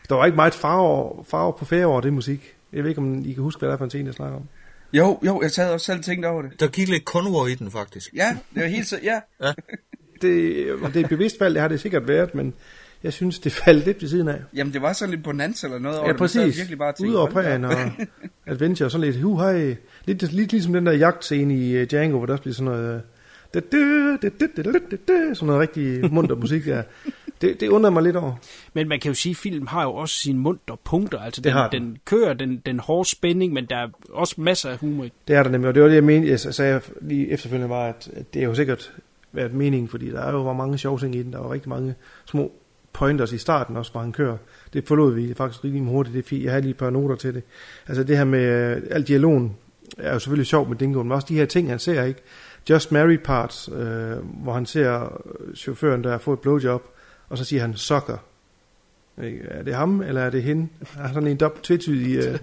der 0.10 0.16
var 0.16 0.26
ikke 0.26 0.36
meget 0.36 0.54
farve, 0.54 1.26
farve 1.26 1.54
på 1.60 1.66
færre 1.66 1.86
over 1.86 2.02
det 2.02 2.14
musik. 2.14 2.56
Jeg 2.74 2.84
ved 2.84 2.90
ikke, 2.90 3.02
om 3.02 3.26
I 3.26 3.34
kan 3.34 3.44
huske, 3.44 3.60
hvad 3.60 3.70
det 3.70 3.74
er 3.74 3.78
for 3.78 3.86
en 3.86 3.90
scene, 3.90 4.06
jeg 4.06 4.14
snakker 4.14 4.38
om. 4.38 4.48
Jo, 4.94 5.20
jo, 5.26 5.42
jeg 5.42 5.52
sad 5.52 5.72
også 5.72 5.86
selv 5.86 6.04
tænkt 6.04 6.26
over 6.26 6.42
det. 6.42 6.60
Der 6.60 6.68
gik 6.68 6.88
lidt 6.88 7.06
konvor 7.06 7.48
i 7.48 7.56
den, 7.56 7.72
faktisk. 7.72 8.14
Ja, 8.16 8.38
det 8.56 8.64
var 8.64 8.68
helt 8.68 8.88
så, 8.88 9.00
ja. 9.04 9.20
ja. 9.44 9.54
det, 10.22 10.72
om 10.74 10.92
det 10.92 11.00
er 11.00 11.04
et 11.04 11.10
bevidst 11.10 11.40
valg, 11.40 11.54
det 11.56 11.62
har 11.62 11.68
det 11.68 11.80
sikkert 11.80 12.08
været, 12.08 12.36
men 12.36 12.54
jeg 13.04 13.14
synes, 13.14 13.40
det 13.40 13.52
faldt 13.52 13.86
lidt 13.86 14.02
ved 14.02 14.10
siden 14.10 14.28
af. 14.28 14.42
Jamen, 14.54 14.74
det 14.74 14.82
var 14.82 14.94
sådan 14.94 15.14
lidt 15.14 15.24
bonanza 15.24 15.68
eller 15.68 15.80
noget 15.80 16.00
over 16.00 16.10
ja, 16.10 16.18
præcis. 16.18 16.42
Det, 16.42 16.58
virkelig 16.58 16.78
bare 16.78 16.94
tænkt, 16.94 17.12
Udover 17.12 17.30
prærien 17.30 17.66
og 17.66 17.74
adventure, 18.46 18.90
sådan 18.90 19.08
lidt, 19.08 19.22
hu 19.22 19.38
hej. 19.40 19.76
Lidt, 20.06 20.34
lidt 20.34 20.52
ligesom 20.52 20.74
den 20.74 20.86
der 20.86 20.92
jagtscene 20.92 21.56
i 21.56 21.82
uh, 21.82 21.88
Django, 21.88 22.18
hvor 22.18 22.26
der 22.26 22.34
også 22.34 22.42
bliver 22.42 22.56
sådan 22.56 22.72
noget... 22.72 23.02
Da, 23.54 23.60
da, 23.60 23.78
da, 24.22 24.30
da, 24.30 24.48
da, 24.56 24.72
da, 24.72 24.98
da, 25.08 25.34
sådan 25.34 25.48
noget 25.48 25.62
rigtig 25.62 26.14
munter 26.14 26.36
musik 26.36 26.66
der. 26.66 26.84
Det, 27.42 27.60
det 27.60 27.68
undrer 27.68 27.90
mig 27.90 28.04
lidt 28.04 28.16
over. 28.16 28.34
Men 28.74 28.88
man 28.88 29.00
kan 29.00 29.10
jo 29.10 29.16
sige, 29.16 29.32
at 29.32 29.38
film 29.38 29.68
har 29.68 29.84
jo 29.84 29.94
også 29.94 30.16
sine 30.16 30.40
munter 30.40 30.76
punkter. 30.84 31.20
Altså, 31.20 31.42
den, 31.42 31.52
har 31.52 31.70
den. 31.70 31.84
den 31.84 31.98
kører 32.06 32.34
den, 32.34 32.62
den 32.66 32.80
hårde 32.80 33.10
spænding, 33.10 33.54
men 33.54 33.66
der 33.66 33.78
er 33.78 33.88
også 34.10 34.36
masser 34.38 34.70
af 34.70 34.78
humor 34.78 35.04
i. 35.04 35.12
Det 35.28 35.36
er 35.36 35.44
der 35.44 35.50
nemlig, 35.50 35.68
og 35.68 35.76
det 35.76 35.84
var 35.84 35.88
det, 35.88 35.96
jeg 35.96 36.04
mente, 36.04 36.30
jeg 36.30 36.40
sagde 36.40 36.82
lige 37.02 37.30
efterfølgende, 37.30 37.70
var, 37.70 37.86
at, 37.88 38.10
at 38.14 38.34
det 38.34 38.42
er 38.42 38.46
jo 38.46 38.56
sikkert 38.56 38.94
været 39.32 39.54
meningen, 39.54 39.90
fordi 39.90 40.12
der 40.12 40.22
er 40.22 40.32
jo 40.32 40.54
mange 40.54 40.78
sjove 40.78 41.00
ting 41.00 41.16
i 41.16 41.24
den. 41.24 41.34
Der 41.34 41.40
var 41.40 41.52
rigtig 41.52 41.70
mange 41.70 41.96
små 42.26 42.52
pointers 42.94 43.32
i 43.32 43.38
starten 43.38 43.78
også, 43.78 43.92
hvor 43.92 44.02
han 44.02 44.12
kører. 44.12 44.38
Det 44.74 44.88
forlod 44.88 45.14
vi 45.14 45.34
faktisk 45.34 45.64
rigtig 45.64 45.82
hurtigt. 45.82 46.14
Det 46.14 46.24
er 46.24 46.28
fint. 46.28 46.44
Jeg 46.44 46.54
har 46.54 46.60
lige 46.60 46.72
et 46.72 46.78
par 46.78 46.90
noter 46.90 47.16
til 47.16 47.34
det. 47.34 47.44
Altså 47.88 48.04
det 48.04 48.18
her 48.18 48.24
med 48.24 48.76
øh, 48.76 48.82
al 48.90 49.04
dialogen 49.04 49.56
er 49.98 50.14
jo 50.14 50.20
selvfølgelig 50.20 50.48
sjov 50.48 50.70
med 50.70 50.78
Dingo, 50.78 51.04
men 51.04 51.12
også 51.12 51.28
de 51.30 51.36
her 51.36 51.46
ting, 51.46 51.70
han 51.70 51.80
ser, 51.80 52.04
ikke? 52.04 52.22
Just 52.70 52.92
Married 52.92 53.18
Parts, 53.18 53.70
øh, 53.74 54.18
hvor 54.44 54.54
han 54.54 54.66
ser 54.66 55.04
øh, 55.04 55.56
chaufføren 55.56 56.04
der 56.04 56.18
få 56.18 56.34
et 56.34 56.40
blowjob, 56.40 56.97
og 57.30 57.38
så 57.38 57.44
siger 57.44 57.62
han, 57.62 57.76
sucker. 57.76 58.18
Er 59.18 59.64
det 59.64 59.76
ham, 59.76 60.02
eller 60.02 60.22
er 60.22 60.30
det 60.30 60.44
hende? 60.44 60.68
Han 60.82 61.06
har 61.06 61.14
sådan 61.14 61.30
en 61.30 61.38
dobbelt 61.38 61.64
tvetydig 61.64 62.34
uh, 62.34 62.40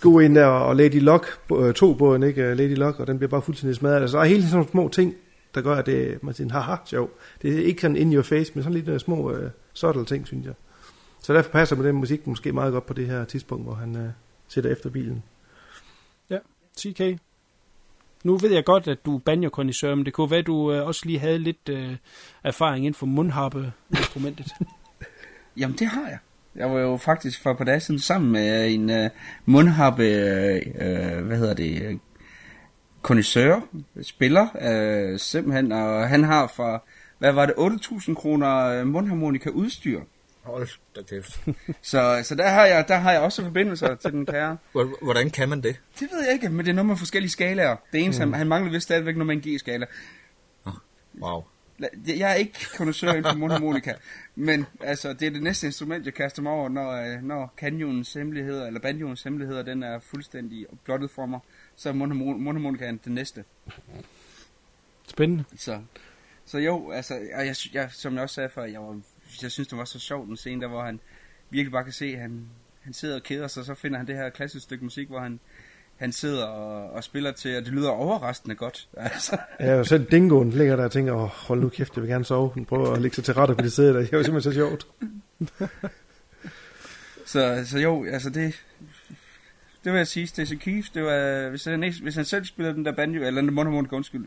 god 0.00 0.22
en 0.22 0.36
der, 0.36 0.46
og 0.46 0.76
Lady 0.76 1.00
Luck, 1.00 1.40
øh, 1.52 1.58
uh, 1.58 1.72
to 1.72 1.94
båden, 1.94 2.22
ikke? 2.22 2.42
Øh, 2.42 2.56
Lady 2.56 2.76
Luck, 2.76 3.00
og 3.00 3.06
den 3.06 3.18
bliver 3.18 3.30
bare 3.30 3.42
fuldstændig 3.42 3.76
smadret. 3.76 4.00
Altså, 4.00 4.16
der 4.16 4.22
er 4.22 4.28
hele 4.28 4.42
sådan 4.42 4.54
nogle 4.54 4.70
små 4.70 4.88
ting, 4.88 5.14
der 5.54 5.60
gør, 5.60 5.74
at 5.74 5.86
det 5.86 6.22
man 6.22 6.34
siger, 6.34 6.52
haha, 6.52 6.76
sjov. 6.84 7.10
Det 7.42 7.58
er 7.58 7.64
ikke 7.64 7.80
sådan 7.80 7.96
in 7.96 8.14
your 8.14 8.22
face, 8.22 8.52
men 8.54 8.62
sådan 8.62 8.74
lidt 8.74 8.88
uh, 8.88 8.98
små 8.98 9.32
uh, 9.32 9.38
subtle 9.72 10.04
ting, 10.04 10.26
synes 10.26 10.46
jeg. 10.46 10.54
Så 11.22 11.34
derfor 11.34 11.50
passer 11.50 11.76
med 11.76 11.86
den 11.86 11.94
musik 11.94 12.26
måske 12.26 12.52
meget 12.52 12.72
godt 12.72 12.86
på 12.86 12.94
det 12.94 13.06
her 13.06 13.24
tidspunkt, 13.24 13.64
hvor 13.64 13.74
han 13.74 13.96
uh, 13.96 14.08
sætter 14.48 14.70
efter 14.70 14.90
bilen. 14.90 15.22
Ja, 16.30 16.38
CK. 16.78 17.20
Nu 18.24 18.36
ved 18.36 18.52
jeg 18.52 18.64
godt, 18.64 18.88
at 18.88 19.06
du 19.06 19.16
er 19.16 19.18
banjo 19.18 19.50
men 19.56 20.04
det 20.04 20.12
kunne 20.12 20.30
være, 20.30 20.40
at 20.40 20.46
du 20.46 20.72
øh, 20.72 20.86
også 20.86 21.02
lige 21.06 21.18
havde 21.18 21.38
lidt 21.38 21.68
øh, 21.68 21.96
erfaring 22.44 22.86
inden 22.86 22.98
for 22.98 23.06
mundharpe-instrumentet. 23.06 24.46
Jamen, 25.56 25.76
det 25.78 25.86
har 25.86 26.08
jeg. 26.08 26.18
Jeg 26.56 26.70
var 26.70 26.80
jo 26.80 26.96
faktisk 26.96 27.42
for 27.42 27.50
et 27.50 27.56
par 27.56 27.64
dage 27.64 27.80
siden 27.80 28.00
sammen 28.00 28.32
med 28.32 28.74
en 28.74 28.90
uh, 28.90 29.10
mundharpe, 29.44 30.02
uh, 30.66 31.26
hvad 31.26 31.38
hedder 31.38 31.54
det, 31.54 32.00
kondisør, 33.02 33.60
spiller, 34.02 34.42
uh, 34.54 35.18
simpelthen, 35.18 35.72
og 35.72 36.08
han 36.08 36.24
har 36.24 36.52
for, 36.56 36.84
hvad 37.18 37.32
var 37.32 37.46
det, 37.46 37.52
8.000 37.52 38.14
kroner 38.14 38.56
øh, 38.56 38.86
mundharmonika 38.86 39.48
udstyr. 39.50 40.00
Hold 40.44 40.68
da 40.96 41.02
kæft. 41.02 41.40
Så, 41.82 42.20
så 42.24 42.34
der, 42.34 42.48
har 42.48 42.66
jeg, 42.66 42.84
der 42.88 42.96
har 42.96 43.12
jeg 43.12 43.20
også 43.20 43.42
forbindelser 43.44 43.94
til 43.94 44.10
den 44.12 44.26
kære. 44.26 44.56
Hvor- 44.72 45.04
Hvordan 45.04 45.30
kan 45.30 45.48
man 45.48 45.60
det? 45.62 45.80
Det 46.00 46.08
ved 46.12 46.24
jeg 46.24 46.32
ikke, 46.32 46.48
men 46.48 46.64
det 46.64 46.70
er 46.70 46.74
noget 46.74 46.86
med 46.86 46.96
forskellige 46.96 47.30
skalaer. 47.30 47.76
Det 47.92 48.00
eneste, 48.04 48.24
Mm. 48.24 48.32
han, 48.32 48.38
han 48.38 48.46
mangler 48.48 48.72
vist 48.72 48.84
stadigvæk 48.84 49.16
noget 49.16 49.26
med 49.26 49.46
en 49.46 49.54
G-skala. 49.56 49.86
Wow. 51.20 51.44
La- 51.82 52.18
Jeg 52.18 52.30
er 52.30 52.34
ikke 52.34 52.66
kondensør 52.76 53.08
inden 53.08 53.24
for 53.32 53.38
mundharmonika, 53.38 53.92
men 54.34 54.66
altså, 54.80 55.12
det 55.12 55.26
er 55.26 55.30
det 55.30 55.42
næste 55.42 55.66
instrument, 55.66 56.06
jeg 56.06 56.14
kaster 56.14 56.42
mig 56.42 56.52
over, 56.52 56.68
når, 56.68 56.90
øh, 56.92 57.22
når 57.22 57.54
kanjonens 57.56 58.12
hemmeligheder, 58.12 58.66
eller 58.66 58.80
banjonens 58.80 59.22
hemmeligheder, 59.22 59.62
den 59.62 59.82
er 59.82 59.98
fuldstændig 59.98 60.66
blottet 60.84 61.10
for 61.10 61.26
mig. 61.26 61.40
Så 61.76 61.88
er 61.88 61.92
mundharmo- 61.92 62.38
mundharmonikaen 62.38 63.00
det 63.04 63.12
næste. 63.12 63.44
Spændende. 65.08 65.44
Så, 65.56 65.80
så 66.46 66.58
jo, 66.58 66.90
altså, 66.90 67.14
og 67.34 67.46
jeg, 67.46 67.54
jeg, 67.72 67.88
som 67.92 68.14
jeg 68.14 68.22
også 68.22 68.34
sagde 68.34 68.48
før, 68.48 68.64
jeg, 68.64 68.80
var, 68.80 69.00
jeg 69.42 69.50
synes, 69.52 69.68
det 69.68 69.78
var 69.78 69.84
så 69.84 69.98
sjovt 69.98 70.28
den 70.28 70.36
scene 70.36 70.60
der, 70.60 70.68
hvor 70.68 70.82
han 70.82 71.00
virkelig 71.50 71.72
bare 71.72 71.84
kan 71.84 71.92
se, 71.92 72.04
at 72.04 72.20
han, 72.20 72.46
han 72.80 72.92
sidder 72.92 73.14
og 73.14 73.22
keder 73.22 73.48
sig, 73.48 73.60
og 73.60 73.66
så 73.66 73.74
finder 73.74 73.98
han 73.98 74.06
det 74.06 74.16
her 74.16 74.30
klassiske 74.30 74.64
stykke 74.64 74.84
musik, 74.84 75.08
hvor 75.08 75.20
han, 75.20 75.40
han 75.96 76.12
sidder 76.12 76.44
og, 76.44 76.90
og 76.90 77.04
spiller 77.04 77.32
til, 77.32 77.56
og 77.56 77.64
det 77.64 77.72
lyder 77.72 77.90
overraskende 77.90 78.54
godt. 78.54 78.88
Altså. 78.96 79.38
Ja, 79.60 79.78
og 79.78 79.86
selv 79.86 80.04
dingoen 80.10 80.50
ligger 80.50 80.76
der 80.76 80.84
og 80.84 80.92
tænker, 80.92 81.12
åh, 81.12 81.28
hold 81.28 81.60
nu 81.60 81.68
kæft, 81.68 81.96
jeg 81.96 82.02
vil 82.02 82.10
gerne 82.10 82.24
sove. 82.24 82.50
Den 82.54 82.64
prøver 82.64 82.92
at 82.92 83.02
lægge 83.02 83.14
sig 83.14 83.24
til 83.24 83.34
rette 83.34 83.54
på 83.54 83.62
det 83.62 83.72
sæde 83.72 83.94
der. 83.94 84.00
Det 84.00 84.12
var 84.12 84.22
simpelthen 84.22 84.52
så 84.52 84.56
sjovt. 84.56 84.86
Så, 87.26 87.64
så 87.66 87.78
jo, 87.78 88.04
altså 88.04 88.30
det, 88.30 88.64
det 89.84 89.92
vil 89.92 89.98
jeg 89.98 90.06
sige, 90.06 90.26
Stacey 90.26 90.56
Keef, 90.56 90.86
det 90.94 91.04
var, 91.04 91.48
hvis 91.48 91.64
han, 91.64 91.94
hvis 92.02 92.14
han 92.14 92.24
selv 92.24 92.44
spillede 92.44 92.74
den 92.74 92.84
der 92.84 92.92
banjo, 92.92 93.22
eller 93.22 93.40
den 93.40 93.54
mundharmonika, 93.54 93.96
undskyld, 93.96 94.24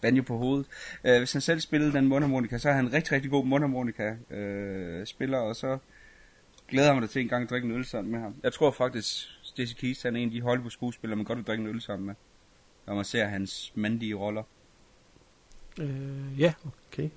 banjo 0.00 0.22
på 0.22 0.36
hovedet, 0.36 0.66
øh, 1.04 1.18
hvis 1.18 1.32
han 1.32 1.40
selv 1.40 1.60
spillede 1.60 1.92
den 1.92 2.08
mundharmonika, 2.08 2.58
så 2.58 2.68
er 2.68 2.72
han 2.72 2.84
en 2.84 2.92
rigtig, 2.92 3.12
rigtig 3.12 3.30
god 3.30 3.44
mundharmonika 3.44 4.16
øh, 4.30 5.06
spiller, 5.06 5.38
og 5.38 5.56
så 5.56 5.78
glæder 6.68 6.86
jeg 6.86 6.94
mig 6.94 7.02
da 7.02 7.06
til 7.06 7.22
en 7.22 7.28
gang 7.28 7.44
at 7.44 7.50
drikke 7.50 7.66
en 7.66 7.74
øl 7.74 7.84
sammen 7.84 8.12
med 8.12 8.20
ham. 8.20 8.34
Jeg 8.42 8.52
tror 8.52 8.70
faktisk, 8.70 9.06
Stacey 9.42 9.74
Keith 9.76 10.00
han 10.02 10.16
er 10.16 10.20
en 10.20 10.28
af 10.28 10.32
de 10.32 10.40
Hollywood 10.40 10.70
skuespillere, 10.70 11.16
man 11.16 11.24
godt 11.24 11.38
vil 11.38 11.46
drikke 11.46 11.62
en 11.62 11.68
øl 11.68 11.80
sammen 11.80 12.06
med, 12.06 12.14
når 12.86 12.94
man 12.94 13.04
ser 13.04 13.24
hans 13.24 13.72
mandige 13.74 14.14
roller. 14.14 14.42
Øh, 15.80 16.40
ja, 16.40 16.54
okay. 16.66 17.10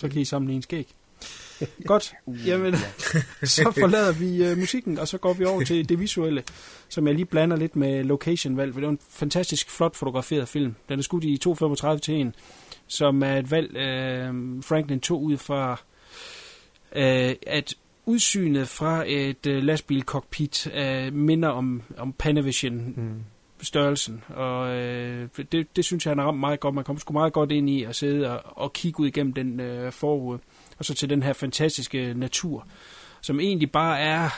Så 0.00 0.08
kan 0.08 0.20
I 0.20 0.24
samle 0.24 0.52
en 0.52 0.62
skæg. 0.62 0.94
Godt. 1.86 2.12
Jamen, 2.46 2.74
så 3.42 3.72
forlader 3.78 4.12
vi 4.12 4.52
uh, 4.52 4.58
musikken, 4.58 4.98
og 4.98 5.08
så 5.08 5.18
går 5.18 5.32
vi 5.32 5.44
over 5.44 5.64
til 5.64 5.88
det 5.88 6.00
visuelle, 6.00 6.42
som 6.88 7.06
jeg 7.06 7.14
lige 7.14 7.26
blander 7.26 7.56
lidt 7.56 7.76
med 7.76 8.04
location-valg, 8.04 8.72
for 8.72 8.80
det 8.80 8.86
er 8.86 8.90
en 8.90 8.98
fantastisk 9.10 9.70
flot 9.70 9.96
fotograferet 9.96 10.48
film. 10.48 10.74
Den 10.88 10.98
er 10.98 11.02
skudt 11.02 11.24
i 11.24 11.38
2.35 11.48 11.98
til 11.98 12.20
1, 12.20 12.34
som 12.86 13.22
er 13.22 13.36
et 13.36 13.50
valg, 13.50 13.70
uh, 13.70 14.64
Franklin 14.64 15.00
tog 15.00 15.22
ud 15.22 15.36
fra, 15.36 15.72
uh, 16.96 17.36
at 17.46 17.74
udsynet 18.06 18.68
fra 18.68 19.04
et 19.06 19.46
uh, 19.46 19.54
lastbilcockpit 19.54 20.66
uh, 20.66 21.14
minder 21.14 21.48
om, 21.48 21.82
om 21.96 22.12
Panavision 22.12 22.94
mm. 22.96 23.24
størrelsen, 23.62 24.24
og 24.28 24.76
øh, 24.76 25.28
det, 25.52 25.76
det 25.76 25.84
synes 25.84 26.06
jeg, 26.06 26.10
han 26.10 26.18
har 26.18 26.26
ramt 26.26 26.40
meget 26.40 26.60
godt. 26.60 26.74
Man 26.74 26.84
kommer 26.84 27.00
sgu 27.00 27.12
meget 27.12 27.32
godt 27.32 27.52
ind 27.52 27.70
i 27.70 27.84
at 27.84 27.96
sidde 27.96 28.30
og, 28.30 28.62
og 28.62 28.72
kigge 28.72 29.00
ud 29.00 29.06
igennem 29.06 29.32
den 29.32 29.60
øh, 29.60 29.92
forud, 29.92 30.38
og 30.80 30.86
så 30.86 30.94
til 30.94 31.10
den 31.10 31.22
her 31.22 31.32
fantastiske 31.32 32.14
natur, 32.14 32.66
som 33.20 33.40
egentlig 33.40 33.72
bare 33.72 34.00
er 34.00 34.30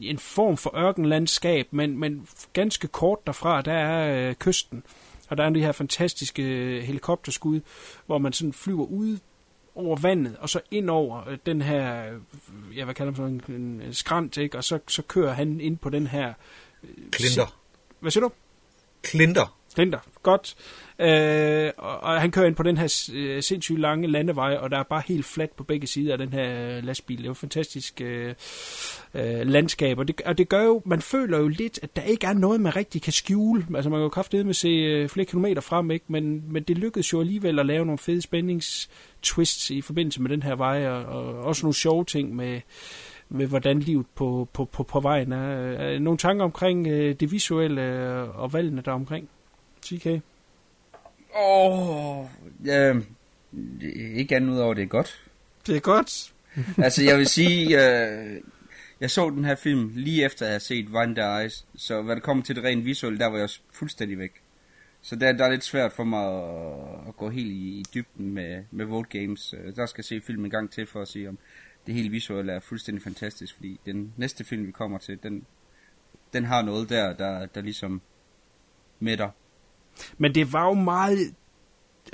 en 0.00 0.18
form 0.18 0.56
for 0.56 0.76
ørkenlandskab, 0.76 1.68
men, 1.70 1.98
men 1.98 2.28
ganske 2.52 2.88
kort 2.88 3.26
derfra, 3.26 3.62
der 3.62 3.72
er 3.72 4.28
øh, 4.28 4.34
kysten, 4.34 4.82
og 5.28 5.36
der 5.36 5.44
er 5.44 5.50
de 5.50 5.60
her 5.60 5.72
fantastiske 5.72 6.42
helikopterskud, 6.84 7.60
hvor 8.06 8.18
man 8.18 8.32
sådan 8.32 8.52
flyver 8.52 8.84
ud 8.84 9.18
over 9.74 9.96
vandet, 9.96 10.36
og 10.36 10.48
så 10.48 10.60
ind 10.70 10.90
over 10.90 11.28
øh, 11.28 11.38
den 11.46 11.62
her, 11.62 12.12
øh, 12.12 12.20
ja, 12.76 12.84
hvad 12.84 12.94
kalder 12.94 13.12
man 13.12 13.40
sådan 13.46 13.56
en, 13.60 13.80
en 13.80 13.94
skrant, 13.94 14.36
ikke? 14.36 14.58
og 14.58 14.64
så, 14.64 14.78
så 14.88 15.02
kører 15.02 15.32
han 15.32 15.60
ind 15.60 15.78
på 15.78 15.90
den 15.90 16.06
her... 16.06 16.32
øh, 16.82 17.10
Klinter. 17.10 17.58
Hvad 18.00 18.10
siger 18.10 18.22
du? 18.22 18.32
Klinter. 19.02 19.58
Splinter, 19.74 19.98
godt. 20.22 20.54
Øh, 20.98 21.70
og, 21.78 22.00
og 22.00 22.20
han 22.20 22.30
kører 22.30 22.46
ind 22.46 22.54
på 22.54 22.62
den 22.62 22.76
her 22.76 23.10
øh, 23.14 23.42
sindssygt 23.42 23.80
lange 23.80 24.08
landevej, 24.08 24.56
og 24.56 24.70
der 24.70 24.78
er 24.78 24.82
bare 24.82 25.02
helt 25.06 25.26
fladt 25.26 25.56
på 25.56 25.64
begge 25.64 25.86
sider 25.86 26.12
af 26.12 26.18
den 26.18 26.32
her 26.32 26.76
øh, 26.76 26.84
lastbil. 26.84 27.18
Det 27.18 27.24
er 27.24 27.28
jo 27.28 27.34
fantastisk 27.34 28.00
øh, 28.00 28.34
øh, 29.14 29.46
landskab, 29.46 29.98
og 29.98 30.08
det, 30.08 30.20
og 30.20 30.38
det 30.38 30.48
gør 30.48 30.64
jo, 30.64 30.82
man 30.84 31.00
føler 31.00 31.38
jo 31.38 31.48
lidt, 31.48 31.78
at 31.82 31.96
der 31.96 32.02
ikke 32.02 32.26
er 32.26 32.32
noget, 32.32 32.60
man 32.60 32.76
rigtig 32.76 33.02
kan 33.02 33.12
skjule. 33.12 33.66
Altså 33.74 33.90
man 33.90 33.98
kan 33.98 34.02
jo 34.02 34.08
kraftedeme 34.08 34.46
med 34.46 34.54
se 34.54 34.68
øh, 34.68 35.08
flere 35.08 35.26
kilometer 35.26 35.60
frem, 35.60 35.90
ikke? 35.90 36.04
Men, 36.08 36.52
men 36.52 36.62
det 36.62 36.78
lykkedes 36.78 37.12
jo 37.12 37.20
alligevel 37.20 37.58
at 37.58 37.66
lave 37.66 37.84
nogle 37.84 37.98
fede 37.98 38.22
spændingstwists 38.22 39.70
i 39.70 39.80
forbindelse 39.80 40.22
med 40.22 40.30
den 40.30 40.42
her 40.42 40.54
vej, 40.54 40.88
og, 40.88 41.04
og 41.04 41.34
også 41.34 41.66
nogle 41.66 41.74
sjove 41.74 42.04
ting 42.04 42.36
med, 42.36 42.60
med 43.28 43.46
hvordan 43.46 43.80
livet 43.80 44.06
på, 44.14 44.48
på, 44.52 44.64
på, 44.64 44.82
på 44.82 45.00
vejen 45.00 45.32
er. 45.32 45.48
er. 45.48 45.98
Nogle 45.98 46.18
tanker 46.18 46.44
omkring 46.44 46.86
øh, 46.86 47.14
det 47.20 47.32
visuelle 47.32 47.82
øh, 47.82 48.38
og 48.38 48.52
valgene 48.52 48.82
der 48.84 48.92
omkring? 48.92 49.28
TK? 49.84 50.06
Åh, 51.36 52.18
oh, 52.18 52.26
ja, 52.64 52.94
ikke 53.92 54.36
andet 54.36 54.52
ud 54.52 54.58
over, 54.58 54.74
det 54.74 54.82
er 54.82 54.86
godt. 54.86 55.24
Det 55.66 55.76
er 55.76 55.80
godt. 55.80 56.34
altså, 56.84 57.04
jeg 57.04 57.18
vil 57.18 57.26
sige, 57.26 57.64
øh, 57.64 58.40
jeg 59.00 59.10
så 59.10 59.30
den 59.30 59.44
her 59.44 59.54
film 59.54 59.92
lige 59.94 60.24
efter 60.24 60.46
at 60.46 60.50
have 60.50 60.60
set 60.60 60.88
One 60.94 61.40
Eyes, 61.40 61.66
så 61.76 62.02
hvad 62.02 62.16
det 62.16 62.22
kommer 62.22 62.44
til 62.44 62.56
det 62.56 62.64
rent 62.64 62.84
visuelle, 62.84 63.18
der 63.18 63.26
var 63.26 63.38
jeg 63.38 63.48
fuldstændig 63.72 64.18
væk. 64.18 64.32
Så 65.02 65.16
der, 65.16 65.32
der 65.32 65.44
er 65.44 65.50
lidt 65.50 65.64
svært 65.64 65.92
for 65.92 66.04
mig 66.04 66.24
at, 66.24 67.08
at 67.08 67.16
gå 67.16 67.30
helt 67.30 67.50
i, 67.50 67.78
i 67.78 67.84
dybden 67.94 68.34
med, 68.34 68.64
med 68.70 68.84
Vote 68.84 69.18
Games. 69.18 69.54
Øh, 69.58 69.76
Der 69.76 69.86
skal 69.86 70.02
jeg 70.02 70.04
se 70.04 70.26
filmen 70.26 70.44
en 70.44 70.50
gang 70.50 70.70
til 70.70 70.86
for 70.86 71.02
at 71.02 71.08
sige, 71.08 71.28
om 71.28 71.38
det 71.86 71.94
hele 71.94 72.08
visuelle 72.08 72.52
er 72.52 72.60
fuldstændig 72.60 73.02
fantastisk, 73.02 73.54
fordi 73.54 73.80
den 73.86 74.12
næste 74.16 74.44
film, 74.44 74.66
vi 74.66 74.72
kommer 74.72 74.98
til, 74.98 75.22
den, 75.22 75.46
den 76.32 76.44
har 76.44 76.62
noget 76.62 76.88
der, 76.88 77.12
der, 77.12 77.46
der 77.46 77.60
ligesom 77.60 78.02
mætter. 79.00 79.30
Men 80.18 80.34
det 80.34 80.52
var 80.52 80.64
jo 80.64 80.74
meget 80.74 81.34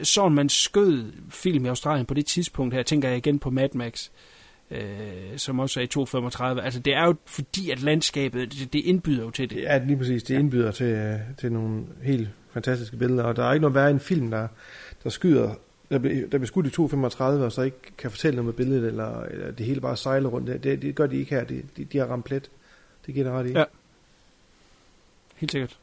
sådan, 0.02 0.32
man 0.32 0.48
skød 0.48 1.12
film 1.30 1.64
i 1.64 1.68
Australien 1.68 2.06
på 2.06 2.14
det 2.14 2.26
tidspunkt 2.26 2.74
her. 2.74 2.82
Tænker 2.82 3.08
jeg 3.08 3.18
igen 3.18 3.38
på 3.38 3.50
Mad 3.50 3.68
Max, 3.74 4.10
øh, 4.70 4.80
som 5.36 5.58
også 5.58 5.80
er 5.80 5.84
i 5.84 5.86
235. 5.86 6.62
Altså 6.62 6.80
det 6.80 6.94
er 6.94 7.04
jo 7.04 7.14
fordi, 7.26 7.70
at 7.70 7.82
landskabet, 7.82 8.52
det, 8.52 8.72
det 8.72 8.78
indbyder 8.78 9.22
jo 9.22 9.30
til 9.30 9.50
det. 9.50 9.56
Ja, 9.56 9.78
lige 9.78 9.96
præcis. 9.96 10.22
Det 10.22 10.38
indbyder 10.38 10.70
til, 10.70 10.86
øh, 10.86 11.18
til 11.38 11.52
nogle 11.52 11.84
helt 12.02 12.28
fantastiske 12.52 12.96
billeder, 12.96 13.24
og 13.24 13.36
der 13.36 13.44
er 13.44 13.52
ikke 13.52 13.60
noget 13.60 13.74
værre 13.74 13.90
en 13.90 14.00
film, 14.00 14.30
der, 14.30 14.48
der 15.04 15.10
skyder, 15.10 15.54
der 15.90 15.98
bliver, 15.98 16.20
der 16.20 16.38
bliver 16.38 16.46
skudt 16.46 16.66
i 16.66 16.70
235, 16.70 17.44
og 17.44 17.52
så 17.52 17.62
ikke 17.62 17.76
kan 17.98 18.10
fortælle 18.10 18.36
noget 18.36 18.46
med 18.46 18.52
billedet, 18.52 18.86
eller, 18.86 19.22
eller 19.22 19.50
det 19.50 19.66
hele 19.66 19.80
bare 19.80 19.96
sejler 19.96 20.28
rundt. 20.28 20.48
Det, 20.48 20.64
det, 20.64 20.82
det 20.82 20.94
gør 20.94 21.06
de 21.06 21.16
ikke 21.16 21.34
her. 21.34 21.44
De, 21.44 21.62
de, 21.76 21.84
de 21.84 21.98
har 21.98 22.06
ramt 22.06 22.24
plet. 22.24 22.50
Det 23.06 23.14
giver 23.14 23.26
det 23.26 23.34
ret 23.34 23.46
i. 23.46 23.52
Ja. 23.52 23.64
Helt 25.36 25.52
sikkert. 25.52 25.78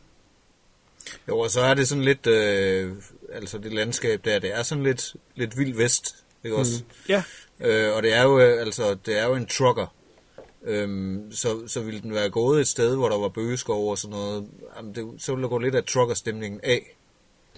Jo, 1.28 1.40
og 1.40 1.52
så 1.52 1.62
er 1.62 1.74
det 1.74 1.88
sådan 1.88 2.04
lidt, 2.04 2.28
øh, 2.28 2.92
altså 3.32 3.58
det 3.58 3.74
landskab 3.74 4.26
der, 4.26 4.40
det 4.40 4.56
er 4.56 4.64
sådan 4.64 4.84
lidt, 4.84 5.16
lidt 5.36 5.58
vild 5.58 5.76
vest, 5.76 6.16
ikke 6.44 6.56
også? 6.56 6.84
Ja. 7.10 7.24
Øh, 7.60 7.96
og 7.96 8.04
det 8.04 8.14
er 8.14 8.24
jo, 8.24 8.40
øh, 8.40 8.62
altså, 8.62 8.98
det 9.06 9.20
er 9.20 9.26
jo 9.26 9.36
en 9.36 9.46
trucker. 9.46 9.94
Øhm, 10.64 11.32
så, 11.32 11.68
så 11.68 11.82
ville 11.82 12.02
den 12.02 12.14
være 12.14 12.30
gået 12.30 12.62
et 12.62 12.68
sted, 12.68 12.96
hvor 12.96 13.10
der 13.10 13.18
var 13.18 13.30
bøgeskov 13.30 13.90
og 13.90 13.98
sådan 13.98 14.18
noget, 14.18 14.48
jamen 14.78 14.96
det, 14.96 15.22
så 15.22 15.32
ville 15.32 15.44
der 15.44 15.50
gå 15.50 15.58
lidt 15.58 15.76
af 15.76 15.84
truckerstemningen 15.84 16.60
af. 16.64 16.98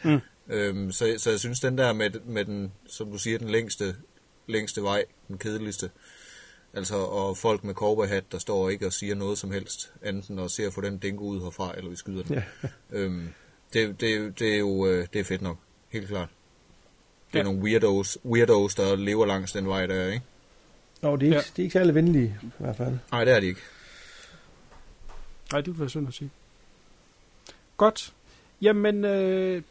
Mm. 0.04 0.20
Øhm, 0.50 0.92
så, 0.92 1.16
så 1.18 1.30
jeg 1.30 1.40
synes, 1.40 1.60
den 1.60 1.78
der 1.78 1.94
med, 1.94 2.10
med 2.26 2.46
den, 2.46 2.72
som 2.88 3.12
du 3.12 3.18
siger, 3.18 3.38
den 3.38 3.50
længste, 3.50 3.96
længste 4.48 4.84
vej, 4.84 5.06
den 5.28 5.38
kedeligste, 5.38 5.90
altså, 6.74 6.96
og 6.96 7.38
folk 7.38 7.64
med 7.64 7.74
cowboyhat, 7.74 8.32
der 8.32 8.38
står 8.38 8.70
ikke 8.70 8.86
og 8.86 8.94
siger 8.94 9.16
noget 9.16 9.38
som 9.38 9.52
helst, 9.52 9.92
enten 10.06 10.40
og 10.40 10.52
ser 10.52 10.68
at 10.68 10.74
få 10.74 10.82
den 10.82 10.98
dingo 10.98 11.24
ud 11.24 11.42
herfra, 11.42 11.74
eller 11.78 11.90
vi 11.90 11.96
skyder 11.96 12.24
den. 12.24 12.36
Ja. 12.36 12.44
Øhm, 12.92 13.30
det, 13.74 14.02
det, 14.02 14.40
det 14.40 14.54
er 14.54 14.58
jo 14.60 14.88
øh, 14.88 15.08
det 15.14 15.20
er 15.20 15.24
fedt 15.24 15.42
nok, 15.42 15.58
helt 15.90 16.08
klart. 16.08 16.30
Det 17.28 17.36
er 17.36 17.40
Ja. 17.40 17.44
nogle 17.44 17.60
weirdos, 17.60 18.18
weirdos, 18.26 18.76
der 18.76 18.96
lever 18.96 19.26
langs 19.26 19.52
den 19.52 19.68
vej 19.68 19.86
der, 19.86 20.08
ikke? 20.08 20.26
Nå, 21.02 21.16
det 21.16 21.22
er 21.22 21.26
ikke, 21.26 21.36
Ja. 21.36 21.42
det 21.42 21.60
er 21.60 21.64
ikke 21.64 21.74
særlig 21.74 21.96
venlige, 21.96 22.38
i 22.44 22.48
hvert 22.58 22.78
fald. 22.78 22.98
Nej, 23.12 23.26
det 23.26 23.34
er 23.34 23.40
de 23.40 23.48
ikke. 23.48 23.62
Nej, 25.52 25.62
det 25.62 25.68
ville 25.68 25.80
være 25.80 25.90
synd 25.90 26.08
at 26.08 26.14
sige. 26.14 26.30
Godt. 27.78 28.14
Jamen, 28.62 29.06
øh, 29.06 29.62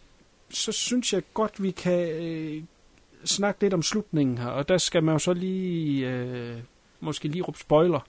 så 0.50 0.72
synes 0.72 1.12
jeg 1.12 1.22
godt, 1.34 1.62
vi 1.62 1.70
kan 1.70 2.08
øh, 2.10 2.62
snakke 3.24 3.60
lidt 3.60 3.74
om 3.74 3.82
slutningen 3.82 4.38
her. 4.38 4.46
Og 4.48 4.68
der 4.68 4.78
skal 4.78 5.02
man 5.04 5.12
jo 5.14 5.18
så 5.18 5.32
lige, 5.32 6.08
øh, 6.08 6.58
måske 7.00 7.28
lige 7.28 7.42
råbe 7.42 7.58
spoiler. 7.58 8.00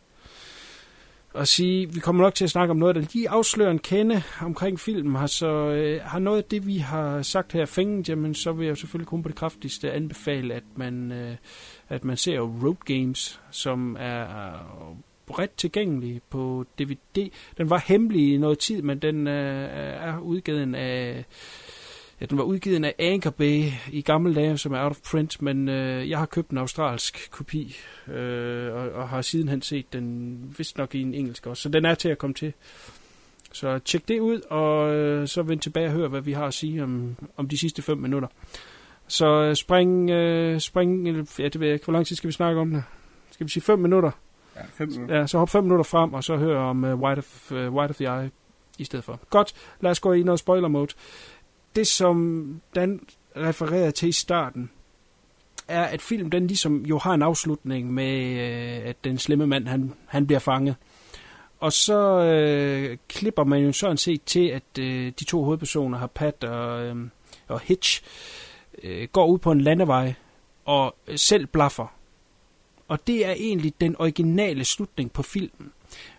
Og 1.33 1.47
sige, 1.47 1.93
vi 1.93 1.99
kommer 1.99 2.23
nok 2.23 2.35
til 2.35 2.43
at 2.43 2.49
snakke 2.49 2.71
om 2.71 2.77
noget, 2.77 2.95
der 2.95 3.01
lige 3.13 3.29
afslører 3.29 3.71
en 3.71 3.79
kende 3.79 4.23
omkring 4.41 4.79
filmen 4.79 5.15
Har, 5.15 5.27
Så 5.27 5.47
øh, 5.47 6.01
har 6.03 6.19
noget 6.19 6.37
af 6.37 6.43
det, 6.43 6.67
vi 6.67 6.77
har 6.77 7.21
sagt 7.21 7.51
her 7.51 7.65
fænget, 7.65 8.09
jamen 8.09 8.33
så 8.33 8.51
vil 8.51 8.67
jeg 8.67 8.77
selvfølgelig 8.77 9.07
kun 9.07 9.23
på 9.23 9.29
det 9.29 9.35
kraftigste 9.35 9.91
anbefale, 9.91 10.53
at 10.53 10.63
man, 10.75 11.11
øh, 11.11 11.35
at 11.89 12.03
man 12.03 12.17
ser 12.17 12.39
Road 12.39 12.75
Games, 12.85 13.41
som 13.51 13.97
er 13.99 14.23
øh, 14.49 14.95
bredt 15.25 15.57
tilgængelig 15.57 16.21
på 16.29 16.65
DVD. 16.79 17.29
Den 17.57 17.69
var 17.69 17.83
hemmelig 17.87 18.33
i 18.33 18.37
noget 18.37 18.59
tid, 18.59 18.81
men 18.81 18.99
den 18.99 19.27
øh, 19.27 19.69
er 20.07 20.19
udgivet 20.19 20.75
af... 20.75 21.25
Ja, 22.21 22.25
den 22.25 22.37
var 22.37 22.43
udgivet 22.43 22.85
af 22.85 22.95
Anchor 22.99 23.29
Bay 23.29 23.63
i 23.91 24.01
gamle 24.01 24.35
dage, 24.35 24.57
som 24.57 24.73
er 24.73 24.83
out 24.83 24.91
of 24.91 24.97
print, 25.11 25.41
men 25.41 25.69
øh, 25.69 26.09
jeg 26.09 26.19
har 26.19 26.25
købt 26.25 26.49
en 26.49 26.57
australsk 26.57 27.31
kopi, 27.31 27.75
øh, 28.07 28.73
og, 28.73 28.91
og 28.91 29.09
har 29.09 29.21
sidenhen 29.21 29.61
set 29.61 29.93
den 29.93 30.39
vist 30.57 30.77
nok 30.77 30.95
i 30.95 31.01
en 31.01 31.13
engelsk 31.13 31.47
også, 31.47 31.63
så 31.63 31.69
den 31.69 31.85
er 31.85 31.95
til 31.95 32.09
at 32.09 32.17
komme 32.17 32.33
til. 32.33 32.53
Så 33.53 33.79
tjek 33.79 34.07
det 34.07 34.19
ud, 34.19 34.41
og 34.49 34.95
øh, 34.95 35.27
så 35.27 35.41
vend 35.41 35.59
tilbage 35.59 35.87
og 35.87 35.91
hør, 35.91 36.07
hvad 36.07 36.21
vi 36.21 36.31
har 36.31 36.45
at 36.45 36.53
sige 36.53 36.83
om, 36.83 37.15
om 37.37 37.47
de 37.47 37.57
sidste 37.57 37.81
5 37.81 37.97
minutter. 37.97 38.27
Så 39.07 39.25
øh, 39.25 39.55
spring, 39.55 40.09
øh, 40.09 40.59
spring, 40.59 41.07
ja 41.39 41.43
det 41.43 41.59
ved 41.59 41.67
jeg 41.67 41.73
ikke, 41.73 41.85
hvor 41.85 41.93
lang 41.93 42.07
tid 42.07 42.15
skal 42.15 42.27
vi 42.27 42.33
snakke 42.33 42.61
om 42.61 42.71
det? 42.71 42.83
Skal 43.31 43.45
vi 43.45 43.51
sige 43.51 43.63
5 43.63 43.79
minutter? 43.79 44.11
Ja, 44.55 44.61
fem 44.73 44.89
minutter. 44.89 45.15
Ja, 45.15 45.27
så 45.27 45.37
hop 45.37 45.49
5 45.49 45.63
minutter 45.63 45.83
frem, 45.83 46.13
og 46.13 46.23
så 46.23 46.37
hør 46.37 46.59
om 46.59 46.83
uh, 46.83 47.01
White, 47.01 47.19
of, 47.19 47.51
uh, 47.51 47.57
White 47.57 47.91
of 47.91 47.95
the 47.95 48.05
Eye 48.05 48.31
i 48.77 48.83
stedet 48.83 49.05
for. 49.05 49.19
Godt, 49.29 49.53
lad 49.81 49.91
os 49.91 49.99
gå 49.99 50.13
i 50.13 50.23
noget 50.23 50.39
spoiler 50.39 50.67
mode. 50.67 50.93
Det, 51.75 51.87
som 51.87 52.61
Dan 52.75 52.99
refererede 53.37 53.91
til 53.91 54.09
i 54.09 54.11
starten, 54.11 54.69
er, 55.67 55.83
at 55.83 56.01
film 56.01 56.29
den 56.29 56.47
ligesom 56.47 56.85
jo 56.85 56.97
har 56.97 57.13
en 57.13 57.21
afslutning 57.21 57.93
med, 57.93 58.19
øh, 58.19 58.89
at 58.89 59.03
den 59.03 59.17
slemme 59.17 59.47
mand, 59.47 59.67
han, 59.67 59.93
han 60.05 60.27
bliver 60.27 60.39
fanget. 60.39 60.75
Og 61.59 61.73
så 61.73 62.19
øh, 62.19 62.97
klipper 63.07 63.43
man 63.43 63.59
jo 63.59 63.71
sådan 63.71 63.97
set 63.97 64.23
til, 64.23 64.47
at 64.47 64.79
øh, 64.79 65.11
de 65.19 65.23
to 65.23 65.43
hovedpersoner, 65.43 65.97
har 65.97 66.07
Pat 66.07 66.43
og, 66.43 66.85
øh, 66.85 66.95
og 67.47 67.59
Hitch, 67.59 68.03
øh, 68.83 69.07
går 69.11 69.25
ud 69.25 69.37
på 69.37 69.51
en 69.51 69.61
landevej 69.61 70.13
og 70.65 70.95
øh, 71.07 71.17
selv 71.17 71.47
blaffer. 71.47 71.93
Og 72.87 73.07
det 73.07 73.25
er 73.25 73.31
egentlig 73.31 73.73
den 73.81 73.95
originale 73.99 74.65
slutning 74.65 75.11
på 75.11 75.23
filmen. 75.23 75.71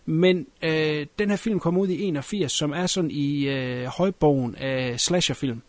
Men 0.06 0.46
øh, 0.62 1.06
den 1.18 1.30
her 1.30 1.36
film 1.36 1.60
kom 1.60 1.76
ud 1.76 1.88
i 1.88 2.02
81, 2.02 2.52
som 2.52 2.72
er 2.72 2.86
sådan 2.86 3.10
i 3.10 3.48
øh, 3.48 3.84
højborgen 3.84 4.54
af 4.54 5.00
slasherfilm. 5.00 5.62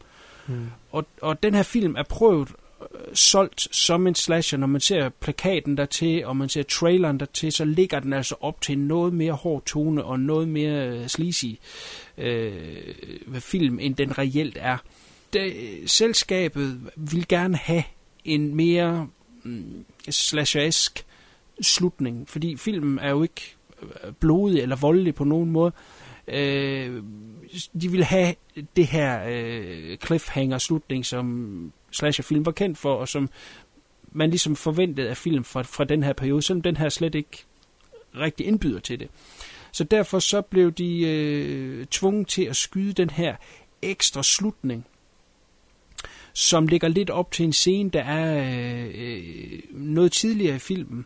Mm. 0.48 0.68
Og, 0.92 1.06
og 1.22 1.44
den 1.44 1.54
her 1.54 1.64
film 1.64 1.96
er 1.96 2.04
prøvet 2.04 2.50
øh, 2.82 3.16
solgt 3.16 3.76
som 3.76 4.08
en 4.08 4.16
slasher. 4.16 4.60
Når 4.60 4.68
man 4.68 4.82
ser 4.82 5.10
plakaten 5.10 5.78
dertil, 5.78 6.26
og 6.26 6.38
man 6.38 6.50
ser 6.50 6.64
traileren 6.64 7.20
dertil, 7.20 7.52
så 7.52 7.66
ligger 7.66 8.00
den 8.00 8.14
altså 8.14 8.36
op 8.42 8.62
til 8.62 8.80
noget 8.80 9.14
mere 9.14 9.34
hård 9.34 9.66
tone 9.66 10.04
og 10.04 10.20
noget 10.20 10.48
mere 10.48 10.88
øh, 10.88 11.08
sleazy 11.08 11.46
øh, 12.18 12.54
film, 13.40 13.80
end 13.80 13.96
den 13.96 14.18
reelt 14.18 14.58
er. 14.62 14.78
Det, 15.34 15.54
selskabet 15.86 16.82
vil 16.96 17.28
gerne 17.28 17.58
have 17.58 17.84
en 18.26 18.56
mere 18.56 19.08
mm, 19.44 19.86
slasher 20.10 20.90
slutning, 21.62 22.30
fordi 22.30 22.56
filmen 22.56 23.00
er 23.00 23.10
jo 23.10 23.24
ikke 23.24 23.42
øh, 23.42 23.61
blodig 24.20 24.62
eller 24.62 24.76
voldelig 24.76 25.16
på 25.16 25.24
nogen 25.24 25.50
måde. 25.50 25.72
Øh, 26.28 27.04
de 27.82 27.92
ville 27.92 28.06
have 28.06 28.36
det 28.76 28.88
her 28.88 29.24
øh, 29.30 29.98
cliffhanger-slutning, 29.98 31.06
som 31.06 31.74
slasherfilm 31.92 32.46
var 32.46 32.52
kendt 32.52 32.78
for, 32.78 32.94
og 32.94 33.08
som 33.08 33.30
man 34.12 34.30
ligesom 34.30 34.56
forventede 34.56 35.10
af 35.10 35.18
film 35.18 35.44
fra, 35.44 35.62
fra 35.62 35.84
den 35.84 36.04
her 36.04 36.14
periode, 36.14 36.42
selvom 36.42 36.62
den 36.62 36.78
her 36.78 36.90
slet 36.90 37.16
ikke 37.16 37.46
rigtig 38.16 38.46
indbyder 38.46 38.80
til 38.80 39.00
det. 39.00 39.10
Så 39.72 39.84
derfor 39.84 40.20
så 40.20 40.42
blev 40.42 40.72
de 40.72 41.02
øh, 41.02 41.86
tvunget 41.86 42.28
til 42.28 42.44
at 42.44 42.56
skyde 42.56 42.94
den 42.94 43.10
her 43.10 43.36
ekstra 43.82 44.24
slutning, 44.24 44.86
som 46.34 46.68
ligger 46.68 46.88
lidt 46.88 47.10
op 47.10 47.32
til 47.32 47.46
en 47.46 47.54
scene, 47.54 47.90
der 47.90 48.04
er 48.04 48.44
øh, 48.56 48.92
øh 48.96 49.60
noget 49.72 50.12
tidligere 50.12 50.56
i 50.56 50.60
filmen, 50.60 51.00
øh, 51.00 51.06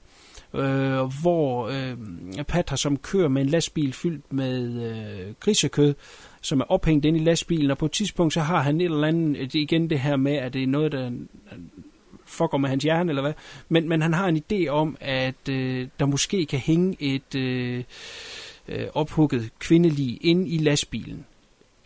Øh, 0.55 1.21
hvor 1.21 1.67
øh, 1.67 2.43
Pat 2.47 2.69
har 2.69 2.75
som 2.75 2.97
kører 2.97 3.27
med 3.27 3.41
en 3.41 3.49
lastbil 3.49 3.93
fyldt 3.93 4.33
med 4.33 4.83
øh, 4.83 5.33
grisekød, 5.39 5.95
som 6.41 6.59
er 6.59 6.65
ophængt 6.65 7.05
ind 7.05 7.17
i 7.17 7.19
lastbilen, 7.19 7.71
og 7.71 7.77
på 7.77 7.85
et 7.85 7.91
tidspunkt 7.91 8.33
så 8.33 8.41
har 8.41 8.61
han 8.61 8.81
et 8.81 8.85
eller 8.85 9.07
andet, 9.07 9.37
øh, 9.37 9.49
igen 9.53 9.89
det 9.89 9.99
her 9.99 10.15
med, 10.15 10.33
at 10.33 10.53
det 10.53 10.63
er 10.63 10.67
noget, 10.67 10.91
der 10.91 11.05
øh, 11.05 11.11
fucker 12.25 12.57
med 12.57 12.69
hans 12.69 12.83
hjerne, 12.83 13.11
eller 13.11 13.21
hvad, 13.21 13.33
men, 13.69 13.89
men 13.89 14.01
han 14.01 14.13
har 14.13 14.27
en 14.27 14.43
idé 14.51 14.67
om, 14.67 14.97
at 15.01 15.49
øh, 15.49 15.87
der 15.99 16.05
måske 16.05 16.45
kan 16.45 16.59
hænge 16.59 16.95
et 16.99 17.35
øh, 17.35 17.83
øh, 18.67 18.87
ophugget 18.93 19.49
kvindelig 19.59 20.17
ind 20.21 20.47
i 20.47 20.57
lastbilen. 20.57 21.25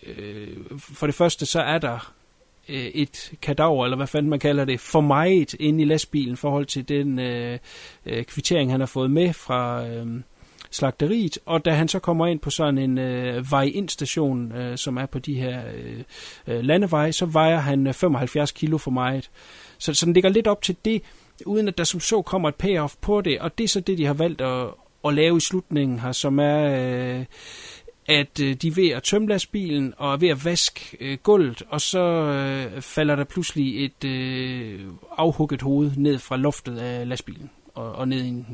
Øh, 0.04 0.58
for 0.80 1.06
det 1.06 1.16
første 1.16 1.46
så 1.46 1.62
er 1.62 1.78
der 1.78 2.14
øh, 2.70 2.86
et 2.86 3.32
kadaver, 3.42 3.86
eller 3.86 3.98
hvad 3.98 4.08
fanden 4.08 4.30
man 4.30 4.40
kalder 4.40 4.66
det, 4.66 4.80
for 4.80 5.02
meget 5.02 5.54
ind 5.54 5.82
i 5.82 5.86
lastbilen 5.86 6.34
i 6.34 6.36
forhold 6.36 6.66
til 6.66 6.90
den 6.90 7.20
øh, 7.20 7.60
øh, 8.06 8.24
kvittering, 8.24 8.72
han 8.72 8.80
har 8.80 8.88
fået 8.88 9.12
med 9.12 9.34
fra 9.34 9.88
øh, 9.88 10.08
slagteriet. 10.72 11.38
Og 11.46 11.66
da 11.66 11.72
han 11.72 11.88
så 11.88 12.00
kommer 12.00 12.28
ind 12.28 12.40
på 12.40 12.50
sådan 12.50 12.78
en 12.78 12.98
øh, 12.98 13.52
vej-ind-station, 13.52 14.52
øh, 14.52 14.78
som 14.78 14.98
er 14.98 15.06
på 15.06 15.20
de 15.20 15.34
her 15.34 15.62
øh, 15.76 16.04
øh 16.48 16.64
landeveje, 16.64 17.12
så 17.12 17.26
vejer 17.26 17.58
han 17.58 17.88
øh, 17.88 17.94
75 17.94 18.52
kilo 18.52 18.78
for 18.78 18.92
meget. 18.92 19.30
Så, 19.78 19.94
så 19.94 20.06
den 20.06 20.14
ligger 20.14 20.30
lidt 20.30 20.48
op 20.48 20.62
til 20.62 20.76
det, 20.86 21.02
uden 21.46 21.68
at 21.68 21.78
der 21.78 21.84
som 21.84 22.00
så 22.00 22.22
kommer 22.22 22.50
et 22.50 22.56
payoff 22.56 22.96
på 23.02 23.22
det, 23.22 23.40
og 23.40 23.58
det 23.58 23.64
er 23.64 23.68
så 23.68 23.80
det, 23.80 23.98
de 23.98 24.06
har 24.06 24.14
valgt 24.14 24.42
at, 24.42 24.68
at 25.06 25.14
lave 25.14 25.38
i 25.38 25.40
slutningen 25.40 26.00
her, 26.00 26.12
som 26.12 26.40
er... 26.40 27.20
Øh, 27.20 27.26
at 28.10 28.39
øh, 28.39 28.55
de 28.55 28.68
er 28.68 28.72
ved 28.72 28.89
at 28.89 29.03
tømme 29.03 29.28
lastbilen 29.28 29.93
og 29.97 30.14
er 30.14 30.18
ved 30.18 30.30
at 30.30 30.45
vaske 30.45 30.97
øh, 30.99 31.18
gulvet, 31.24 31.64
og 31.70 31.82
så 31.82 31.99
øh, 31.99 32.82
falder 32.82 33.16
der 33.16 33.24
pludselig 33.24 33.86
et 33.86 34.03
øh, 34.03 34.80
afhugget 35.18 35.62
hoved 35.62 35.91
ned 35.97 36.20
fra 36.20 36.38
loftet 36.38 36.78
af 36.78 37.07
lastbilen 37.07 37.49
og, 37.74 37.91
og 37.91 38.07
ned 38.07 38.24
i 38.24 38.28
en 38.28 38.45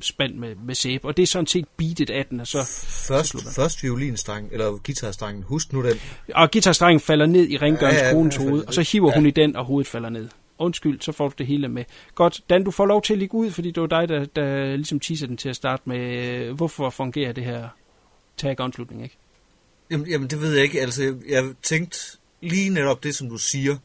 spand 0.00 0.34
med, 0.34 0.54
med 0.54 0.74
sæbe. 0.74 1.08
Og 1.08 1.16
det 1.16 1.22
er 1.22 1.26
sådan 1.26 1.46
set 1.46 1.68
beatet 1.76 2.10
af 2.10 2.26
den, 2.26 2.40
og 2.40 2.46
så... 2.46 2.58
Først, 3.08 3.28
så 3.28 3.54
først 3.56 3.82
violinstreng, 3.82 4.48
eller 4.52 4.70
guitarstrengen, 4.70 5.42
husk 5.42 5.72
nu 5.72 5.82
den. 5.82 5.96
Og 6.34 6.50
guitarstrengen 6.50 7.00
falder 7.00 7.26
ned 7.26 7.48
i 7.48 7.56
rengørens 7.56 7.98
ja, 7.98 8.06
ja, 8.06 8.12
konens 8.12 8.36
hoved, 8.36 8.64
og 8.66 8.74
så 8.74 8.88
hiver 8.92 9.10
ja. 9.10 9.14
hun 9.14 9.26
i 9.26 9.30
den, 9.30 9.56
og 9.56 9.64
hovedet 9.64 9.88
falder 9.88 10.08
ned. 10.08 10.28
Undskyld, 10.58 11.00
så 11.00 11.12
får 11.12 11.28
du 11.28 11.34
det 11.38 11.46
hele 11.46 11.68
med. 11.68 11.84
Godt, 12.14 12.40
Dan, 12.50 12.64
du 12.64 12.70
får 12.70 12.86
lov 12.86 13.02
til 13.02 13.12
at 13.12 13.18
ligge 13.18 13.34
ud, 13.34 13.50
fordi 13.50 13.70
det 13.70 13.80
var 13.80 13.86
dig, 13.86 14.08
der, 14.08 14.24
der 14.24 14.76
ligesom 14.76 15.00
teaser 15.00 15.26
den 15.26 15.36
til 15.36 15.48
at 15.48 15.56
starte 15.56 15.82
med. 15.86 16.52
Hvorfor 16.52 16.90
fungerer 16.90 17.32
det 17.32 17.44
her 17.44 17.68
tag-on-slutning, 18.36 19.02
ikke? 19.02 19.16
Jamen, 19.90 20.06
jamen, 20.06 20.30
det 20.30 20.40
ved 20.40 20.54
jeg 20.54 20.62
ikke. 20.62 20.80
Altså, 20.80 21.16
jeg, 21.28 21.54
tænkte 21.62 21.98
lige 22.42 22.70
netop 22.70 23.02
det, 23.02 23.14
som 23.14 23.28
du 23.28 23.36
siger, 23.36 23.76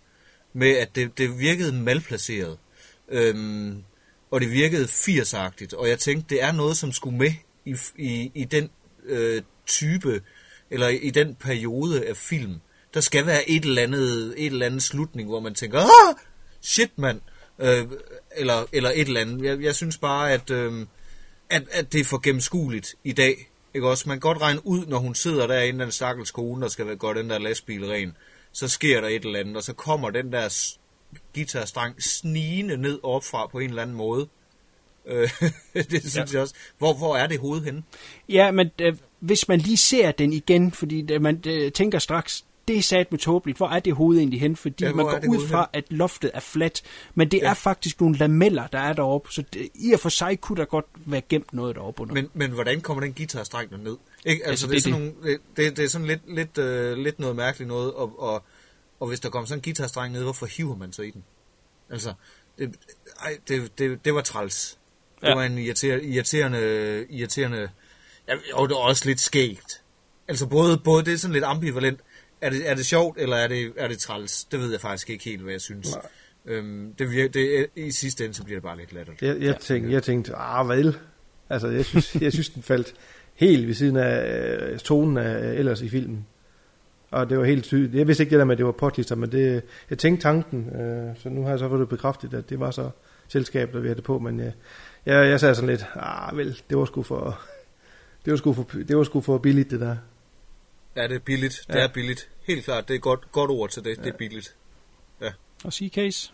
med 0.53 0.77
at 0.77 0.95
det, 0.95 1.17
det 1.17 1.39
virkede 1.39 1.73
malplaceret. 1.73 2.57
Øhm, 3.09 3.83
og 4.31 4.41
det 4.41 4.51
virkede 4.51 4.85
80'agtigt. 4.85 5.75
Og 5.75 5.89
jeg 5.89 5.99
tænkte, 5.99 6.35
det 6.35 6.43
er 6.43 6.51
noget, 6.51 6.77
som 6.77 6.91
skulle 6.91 7.17
med 7.17 7.33
i, 7.65 7.75
i, 7.97 8.31
i 8.35 8.43
den 8.43 8.69
øh, 9.05 9.41
type, 9.65 10.21
eller 10.69 10.87
i 10.87 11.09
den 11.09 11.35
periode 11.35 12.05
af 12.05 12.17
film. 12.17 12.55
Der 12.93 13.01
skal 13.01 13.25
være 13.25 13.49
et 13.49 13.65
eller 13.65 13.81
andet, 13.81 14.33
et 14.37 14.45
eller 14.45 14.65
andet 14.65 14.83
slutning, 14.83 15.29
hvor 15.29 15.39
man 15.39 15.55
tænker, 15.55 15.79
ah, 15.79 16.15
shit 16.61 16.97
mand, 16.97 17.21
øh, 17.59 17.87
eller, 18.35 18.65
eller 18.71 18.89
et 18.89 19.07
eller 19.07 19.21
andet. 19.21 19.45
Jeg, 19.45 19.61
jeg 19.61 19.75
synes 19.75 19.97
bare, 19.97 20.31
at, 20.31 20.49
øh, 20.49 20.85
at, 21.49 21.63
at 21.71 21.93
det 21.93 21.99
er 21.99 22.05
for 22.05 22.17
gennemskueligt 22.17 22.95
i 23.03 23.11
dag. 23.11 23.50
Ikke 23.73 23.89
også? 23.89 24.09
Man 24.09 24.15
kan 24.15 24.21
godt 24.21 24.41
regne 24.41 24.67
ud, 24.67 24.85
når 24.85 24.97
hun 24.97 25.15
sidder 25.15 25.47
derinde, 25.47 25.83
den 25.83 25.91
stakkels 25.91 26.31
kone, 26.31 26.61
der 26.61 26.67
skal 26.67 26.97
gå 26.97 27.13
den 27.13 27.29
der 27.29 27.39
lastbil 27.39 27.85
ren. 27.85 28.17
Så 28.51 28.67
sker 28.67 29.01
der 29.01 29.07
et 29.07 29.25
eller 29.25 29.39
andet, 29.39 29.57
og 29.57 29.63
så 29.63 29.73
kommer 29.73 30.09
den 30.09 30.31
der 30.31 30.69
guitarstrang 31.35 32.03
snigende 32.03 32.77
ned 32.77 32.99
opfra 33.03 33.47
på 33.47 33.59
en 33.59 33.69
eller 33.69 33.81
anden 33.81 33.95
måde. 33.95 34.27
Øh, 35.05 35.29
det 35.73 36.01
synes 36.01 36.15
ja. 36.15 36.25
jeg 36.33 36.41
også. 36.41 36.55
Hvor, 36.77 36.93
hvor 36.93 37.17
er 37.17 37.27
det 37.27 37.39
hoved 37.39 37.61
henne? 37.61 37.83
Ja, 38.29 38.51
men 38.51 38.71
øh, 38.81 38.97
hvis 39.19 39.47
man 39.47 39.59
lige 39.59 39.77
ser 39.77 40.11
den 40.11 40.33
igen, 40.33 40.71
fordi 40.71 41.01
det, 41.01 41.21
man 41.21 41.43
øh, 41.47 41.71
tænker 41.71 41.99
straks, 41.99 42.45
det 42.67 42.77
er 42.77 42.81
sat 42.81 43.11
med 43.11 43.19
tåbeligt. 43.19 43.57
Hvor 43.57 43.67
er 43.67 43.79
det 43.79 43.93
hoved 43.93 44.17
egentlig 44.17 44.39
hen? 44.39 44.55
Fordi 44.55 44.83
ja, 44.83 44.93
man 44.93 45.05
går 45.05 45.19
ud 45.29 45.47
fra, 45.47 45.59
hen? 45.59 45.83
at 45.83 45.91
loftet 45.91 46.31
er 46.33 46.39
flat, 46.39 46.81
men 47.15 47.31
det 47.31 47.37
ja. 47.37 47.49
er 47.49 47.53
faktisk 47.53 48.01
nogle 48.01 48.17
lameller, 48.17 48.67
der 48.67 48.79
er 48.79 48.93
deroppe, 48.93 49.33
så 49.33 49.43
det, 49.53 49.69
i 49.75 49.93
og 49.93 49.99
for 49.99 50.09
sig 50.09 50.41
kunne 50.41 50.57
der 50.57 50.65
godt 50.65 50.85
være 51.05 51.21
gemt 51.29 51.53
noget 51.53 51.75
deroppe 51.75 52.01
under. 52.01 52.13
Men, 52.13 52.29
men 52.33 52.51
hvordan 52.51 52.81
kommer 52.81 53.03
den 53.03 53.13
guitarstreng 53.13 53.83
ned? 53.83 53.97
Ikke? 54.25 54.47
Altså, 54.47 54.49
altså, 54.49 54.67
det, 54.67 54.77
er 54.77 54.81
sådan 54.81 55.01
det. 55.01 55.15
Nogle, 55.23 55.39
det, 55.57 55.77
det 55.77 55.85
er 55.85 55.89
sådan 55.89 56.07
lidt, 56.07 56.21
lidt, 56.35 56.57
uh, 56.57 57.03
lidt 57.03 57.19
noget 57.19 57.35
mærkeligt 57.35 57.67
noget, 57.67 57.93
og, 57.93 58.19
og, 58.19 58.43
og 58.99 59.07
hvis 59.07 59.19
der 59.19 59.29
kommer 59.29 59.47
sådan 59.47 59.59
en 59.59 59.63
guitarstreng 59.63 60.13
ned, 60.13 60.23
hvorfor 60.23 60.45
hiver 60.45 60.75
man 60.75 60.93
så 60.93 61.01
i 61.01 61.11
den? 61.11 61.23
Altså, 61.89 62.13
det, 62.57 62.75
ej, 63.21 63.37
det, 63.47 63.79
det, 63.79 64.05
det 64.05 64.13
var 64.13 64.21
træls. 64.21 64.77
Ja. 65.23 65.27
Det 65.27 65.37
var 65.37 65.43
en 65.43 65.57
irriterende, 65.57 66.05
irriterende, 66.05 67.05
irriterende 67.09 67.69
ja, 68.27 68.33
og 68.53 68.69
det 68.69 68.75
var 68.75 68.81
også 68.81 69.05
lidt 69.05 69.19
skægt. 69.19 69.81
Altså 70.27 70.45
både, 70.45 70.77
både 70.77 71.05
det 71.05 71.13
er 71.13 71.17
sådan 71.17 71.33
lidt 71.33 71.43
ambivalent, 71.43 71.99
er 72.41 72.49
det, 72.49 72.69
er 72.69 72.75
det 72.75 72.85
sjovt, 72.85 73.17
eller 73.19 73.35
er 73.35 73.47
det, 73.47 73.73
er 73.77 73.87
det 73.87 73.99
træls? 73.99 74.43
Det 74.43 74.59
ved 74.59 74.71
jeg 74.71 74.81
faktisk 74.81 75.09
ikke 75.09 75.23
helt, 75.23 75.41
hvad 75.41 75.51
jeg 75.51 75.61
synes. 75.61 75.95
Nej. 75.95 76.55
Øhm, 76.55 76.93
det, 76.93 77.33
det, 77.33 77.67
I 77.75 77.91
sidste 77.91 78.23
ende, 78.23 78.35
så 78.35 78.43
bliver 78.43 78.57
det 78.57 78.63
bare 78.63 78.77
lidt 78.77 78.93
latterligt. 78.93 79.21
Jeg, 79.21 79.41
jeg, 79.41 79.59
tænkte, 79.59 79.91
jeg 79.91 80.03
tænkte, 80.03 80.35
ah, 80.35 80.69
vel. 80.69 80.97
Altså, 81.49 81.67
jeg 81.67 81.85
synes, 81.85 82.15
jeg 82.21 82.33
synes 82.33 82.49
den 82.49 82.63
faldt 82.63 82.93
helt 83.33 83.67
ved 83.67 83.73
siden 83.73 83.95
af 83.95 84.45
øh, 84.61 84.79
tonen 84.79 85.17
af 85.17 85.53
ellers 85.53 85.81
i 85.81 85.89
filmen. 85.89 86.25
Og 87.11 87.29
det 87.29 87.37
var 87.37 87.43
helt 87.43 87.63
tydeligt. 87.63 87.95
Jeg 87.95 88.07
vidste 88.07 88.23
ikke 88.23 88.31
det 88.31 88.39
der 88.39 88.45
med, 88.45 88.53
at 88.53 88.57
det 88.57 88.65
var 88.65 88.71
potlister, 88.71 89.15
men 89.15 89.31
det, 89.31 89.63
jeg 89.89 89.97
tænkte 89.97 90.23
tanken, 90.23 90.69
øh, 90.69 91.17
så 91.17 91.29
nu 91.29 91.43
har 91.43 91.49
jeg 91.49 91.59
så 91.59 91.69
fået 91.69 91.79
det 91.79 91.89
bekræftet, 91.89 92.33
at 92.33 92.49
det 92.49 92.59
var 92.59 92.71
så 92.71 92.89
selskabet, 93.27 93.73
der 93.73 93.79
vi 93.79 93.87
havde 93.87 93.95
det 93.95 94.03
på, 94.03 94.19
men 94.19 94.39
jeg, 94.39 94.53
jeg, 95.05 95.29
jeg 95.29 95.39
sagde 95.39 95.55
sådan 95.55 95.69
lidt, 95.69 95.85
ah 95.95 96.37
vel, 96.37 96.61
det 96.69 96.77
var 96.77 96.85
sgu 96.85 97.03
for, 97.03 97.41
det 98.25 98.31
var 98.31 98.37
sgu 98.37 98.53
for, 98.53 98.67
det 98.87 98.97
var 98.97 99.03
sgu 99.03 99.21
for 99.21 99.37
billigt 99.37 99.71
det 99.71 99.79
der. 99.79 99.95
Ja, 100.95 101.07
det 101.07 101.15
er 101.15 101.19
billigt. 101.19 101.61
Ja. 101.69 101.73
Det 101.73 101.83
er 101.83 101.87
billigt. 101.87 102.29
Helt 102.47 102.65
klart, 102.65 102.87
det 102.87 102.93
er 102.93 102.95
et 102.95 103.01
godt, 103.01 103.31
godt 103.31 103.51
ord 103.51 103.69
til 103.69 103.83
det. 103.83 103.97
Ja. 103.97 104.03
Det 104.03 104.13
er 104.13 104.17
billigt. 104.17 104.55
Ja. 105.21 105.31
Og 105.63 105.73
sige 105.73 105.89
case? 105.89 106.31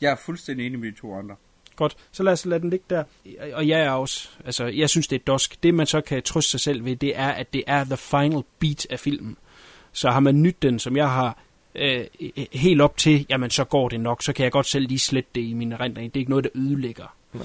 Jeg 0.00 0.12
er 0.12 0.16
fuldstændig 0.16 0.66
enig 0.66 0.78
med 0.78 0.92
de 0.92 0.96
to 1.00 1.14
andre. 1.14 1.36
Godt, 1.76 1.96
så 2.12 2.22
lad 2.22 2.32
os 2.32 2.46
lade 2.46 2.60
den 2.60 2.70
ligge 2.70 2.84
der. 2.90 3.04
Og 3.52 3.68
jeg 3.68 3.80
er 3.80 3.90
også, 3.90 4.28
altså, 4.44 4.66
jeg 4.66 4.90
synes, 4.90 5.08
det 5.08 5.20
er 5.20 5.24
dosk. 5.26 5.62
Det, 5.62 5.74
man 5.74 5.86
så 5.86 6.00
kan 6.00 6.22
trøste 6.22 6.50
sig 6.50 6.60
selv 6.60 6.84
ved, 6.84 6.96
det 6.96 7.18
er, 7.18 7.28
at 7.28 7.52
det 7.52 7.64
er 7.66 7.84
the 7.84 7.96
final 7.96 8.42
beat 8.58 8.86
af 8.90 9.00
filmen. 9.00 9.36
Så 9.92 10.10
har 10.10 10.20
man 10.20 10.42
nyt 10.42 10.62
den, 10.62 10.78
som 10.78 10.96
jeg 10.96 11.10
har, 11.10 11.38
øh, 11.74 12.06
helt 12.52 12.80
op 12.80 12.96
til, 12.96 13.26
jamen 13.28 13.50
så 13.50 13.64
går 13.64 13.88
det 13.88 14.00
nok, 14.00 14.22
så 14.22 14.32
kan 14.32 14.44
jeg 14.44 14.52
godt 14.52 14.66
selv 14.66 14.88
lige 14.88 14.98
slette 14.98 15.30
det 15.34 15.40
i 15.40 15.52
min 15.52 15.72
erindring. 15.72 16.14
Det 16.14 16.20
er 16.20 16.22
ikke 16.22 16.30
noget, 16.30 16.44
der 16.44 16.50
ødelægger 16.54 17.16
ja. 17.34 17.40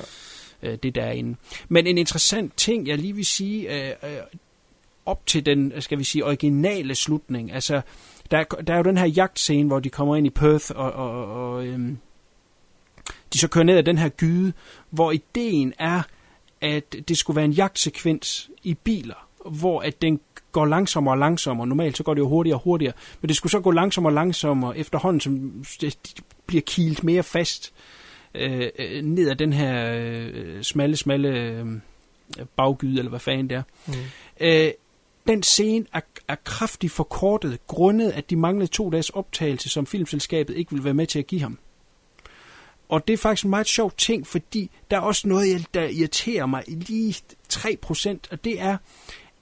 øh, 0.64 0.78
det 0.84 0.96
derinde. 0.96 1.36
Men 1.70 1.88
en 1.88 1.98
interessant 1.98 2.58
ting, 2.58 2.88
jeg 2.88 2.98
lige 2.98 3.16
vil 3.16 3.26
sige, 3.26 3.88
øh, 3.88 3.96
øh, 4.04 4.18
op 5.10 5.26
til 5.26 5.46
den, 5.46 5.74
skal 5.80 5.98
vi 5.98 6.04
sige, 6.04 6.26
originale 6.26 6.96
slutning. 6.96 7.52
Altså, 7.52 7.82
der, 8.32 8.44
der 8.44 8.74
er 8.74 8.78
jo 8.78 8.84
den 8.84 8.98
her 8.98 9.06
jagtscene, 9.06 9.68
hvor 9.68 9.80
de 9.80 9.90
kommer 9.90 10.16
ind 10.16 10.28
i 10.28 10.30
Perth, 10.30 10.72
og, 10.76 10.92
og, 10.92 11.26
og 11.26 11.68
øhm, 11.68 11.98
de 13.34 13.40
så 13.40 13.48
kører 13.48 13.66
ned 13.66 13.78
ad 13.78 13.84
den 13.84 13.98
her 13.98 14.10
gyde, 14.10 14.54
hvor 14.90 15.12
ideen 15.12 15.74
er, 15.80 16.02
at 16.62 16.96
det 17.08 17.18
skulle 17.18 17.36
være 17.36 17.46
en 17.46 17.52
jagtsekvens 17.52 18.50
i 18.64 18.74
biler, 18.74 19.28
hvor 19.46 19.82
at 19.82 20.02
den 20.02 20.20
går 20.52 20.66
langsommere 20.66 21.14
og 21.14 21.18
langsommere. 21.18 21.68
Normalt 21.68 21.98
så 21.98 22.04
går 22.04 22.14
det 22.14 22.22
jo 22.22 22.28
hurtigere 22.28 22.58
og 22.58 22.62
hurtigere, 22.64 22.94
men 23.22 23.30
det 23.30 23.36
skulle 23.36 23.52
så 23.52 23.60
gå 23.60 23.72
langsommere 23.72 24.12
og 24.12 24.16
langsommere 24.16 24.78
efterhånden, 24.78 25.20
som 25.20 25.64
det 25.82 25.98
bliver 26.46 26.62
kilt 26.62 27.04
mere 27.04 27.24
fast 27.24 27.74
øh, 28.36 28.70
øh, 28.80 29.02
ned 29.02 29.30
ad 29.30 29.36
den 29.36 29.54
her 29.54 29.94
øh, 29.96 30.64
smalle, 30.64 30.96
smalle 30.96 31.30
øh, 31.30 31.66
baggyde, 32.56 33.00
eller 33.00 33.10
hvad 33.10 33.20
fanden 33.20 33.50
det 33.50 33.58
er. 33.58 33.64
Mm. 33.88 33.94
Øh, 34.40 34.72
den 35.30 35.44
scene 35.44 35.86
er, 35.94 36.02
er 36.28 36.36
kraftigt 36.44 36.94
forkortet, 36.94 37.68
grundet 37.68 38.12
at 38.12 38.30
de 38.30 38.36
manglede 38.36 38.72
to 38.72 38.90
dages 38.90 39.10
optagelse, 39.10 39.70
som 39.70 39.86
filmselskabet 39.86 40.58
ikke 40.58 40.72
ville 40.72 40.84
være 40.84 40.94
med 40.94 41.08
til 41.08 41.20
at 41.20 41.28
give 41.28 41.42
ham. 41.42 41.60
Og 42.90 43.08
det 43.08 43.14
er 43.14 43.18
faktisk 43.18 43.44
en 43.44 43.50
meget 43.50 43.68
sjov 43.68 43.92
ting, 43.98 44.28
fordi 44.28 44.72
der 44.92 44.98
er 44.98 45.02
også 45.02 45.28
noget, 45.28 45.66
der 45.74 45.84
irriterer 45.84 46.46
mig 46.46 46.64
lige 46.68 47.16
3%, 47.54 48.18
og 48.32 48.44
det 48.44 48.62
er, 48.62 48.78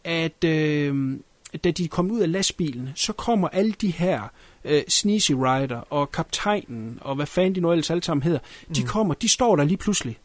at 0.03 0.43
øh, 0.43 1.19
da 1.63 1.71
de 1.71 1.87
kommer 1.87 2.13
ud 2.13 2.19
af 2.19 2.31
lastbilen, 2.31 2.89
så 2.95 3.13
kommer 3.13 3.47
alle 3.47 3.71
de 3.71 3.91
her 3.91 4.31
øh, 4.65 4.83
Sneezy 4.87 5.31
Rider 5.31 5.93
og 5.93 6.11
kaptajnen 6.11 6.97
og 7.01 7.15
hvad 7.15 7.25
fanden 7.25 7.55
de 7.55 7.59
nu 7.59 7.71
ellers 7.71 7.89
alle 7.89 8.03
sammen 8.03 8.23
hedder, 8.23 8.39
de 8.75 8.83
kommer, 8.83 9.13
de 9.13 9.29
står 9.29 9.55
der 9.55 9.63
lige 9.63 9.77
pludselig. 9.77 10.17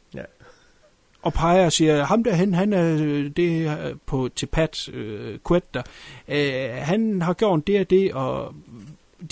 Og 1.22 1.32
peger 1.32 1.64
og 1.64 1.72
siger, 1.72 2.04
ham 2.04 2.24
derhen, 2.24 2.54
han 2.54 2.72
er 2.72 2.96
øh, 3.00 3.30
det 3.36 3.66
er 3.66 3.94
på, 4.06 4.28
til 4.36 4.46
Pat 4.46 4.88
øh, 4.88 5.38
Quetta. 5.48 5.82
Øh, 6.28 6.70
han 6.74 7.22
har 7.22 7.32
gjort 7.32 7.66
det 7.66 7.80
og 7.80 7.90
det, 7.90 8.12
og 8.12 8.54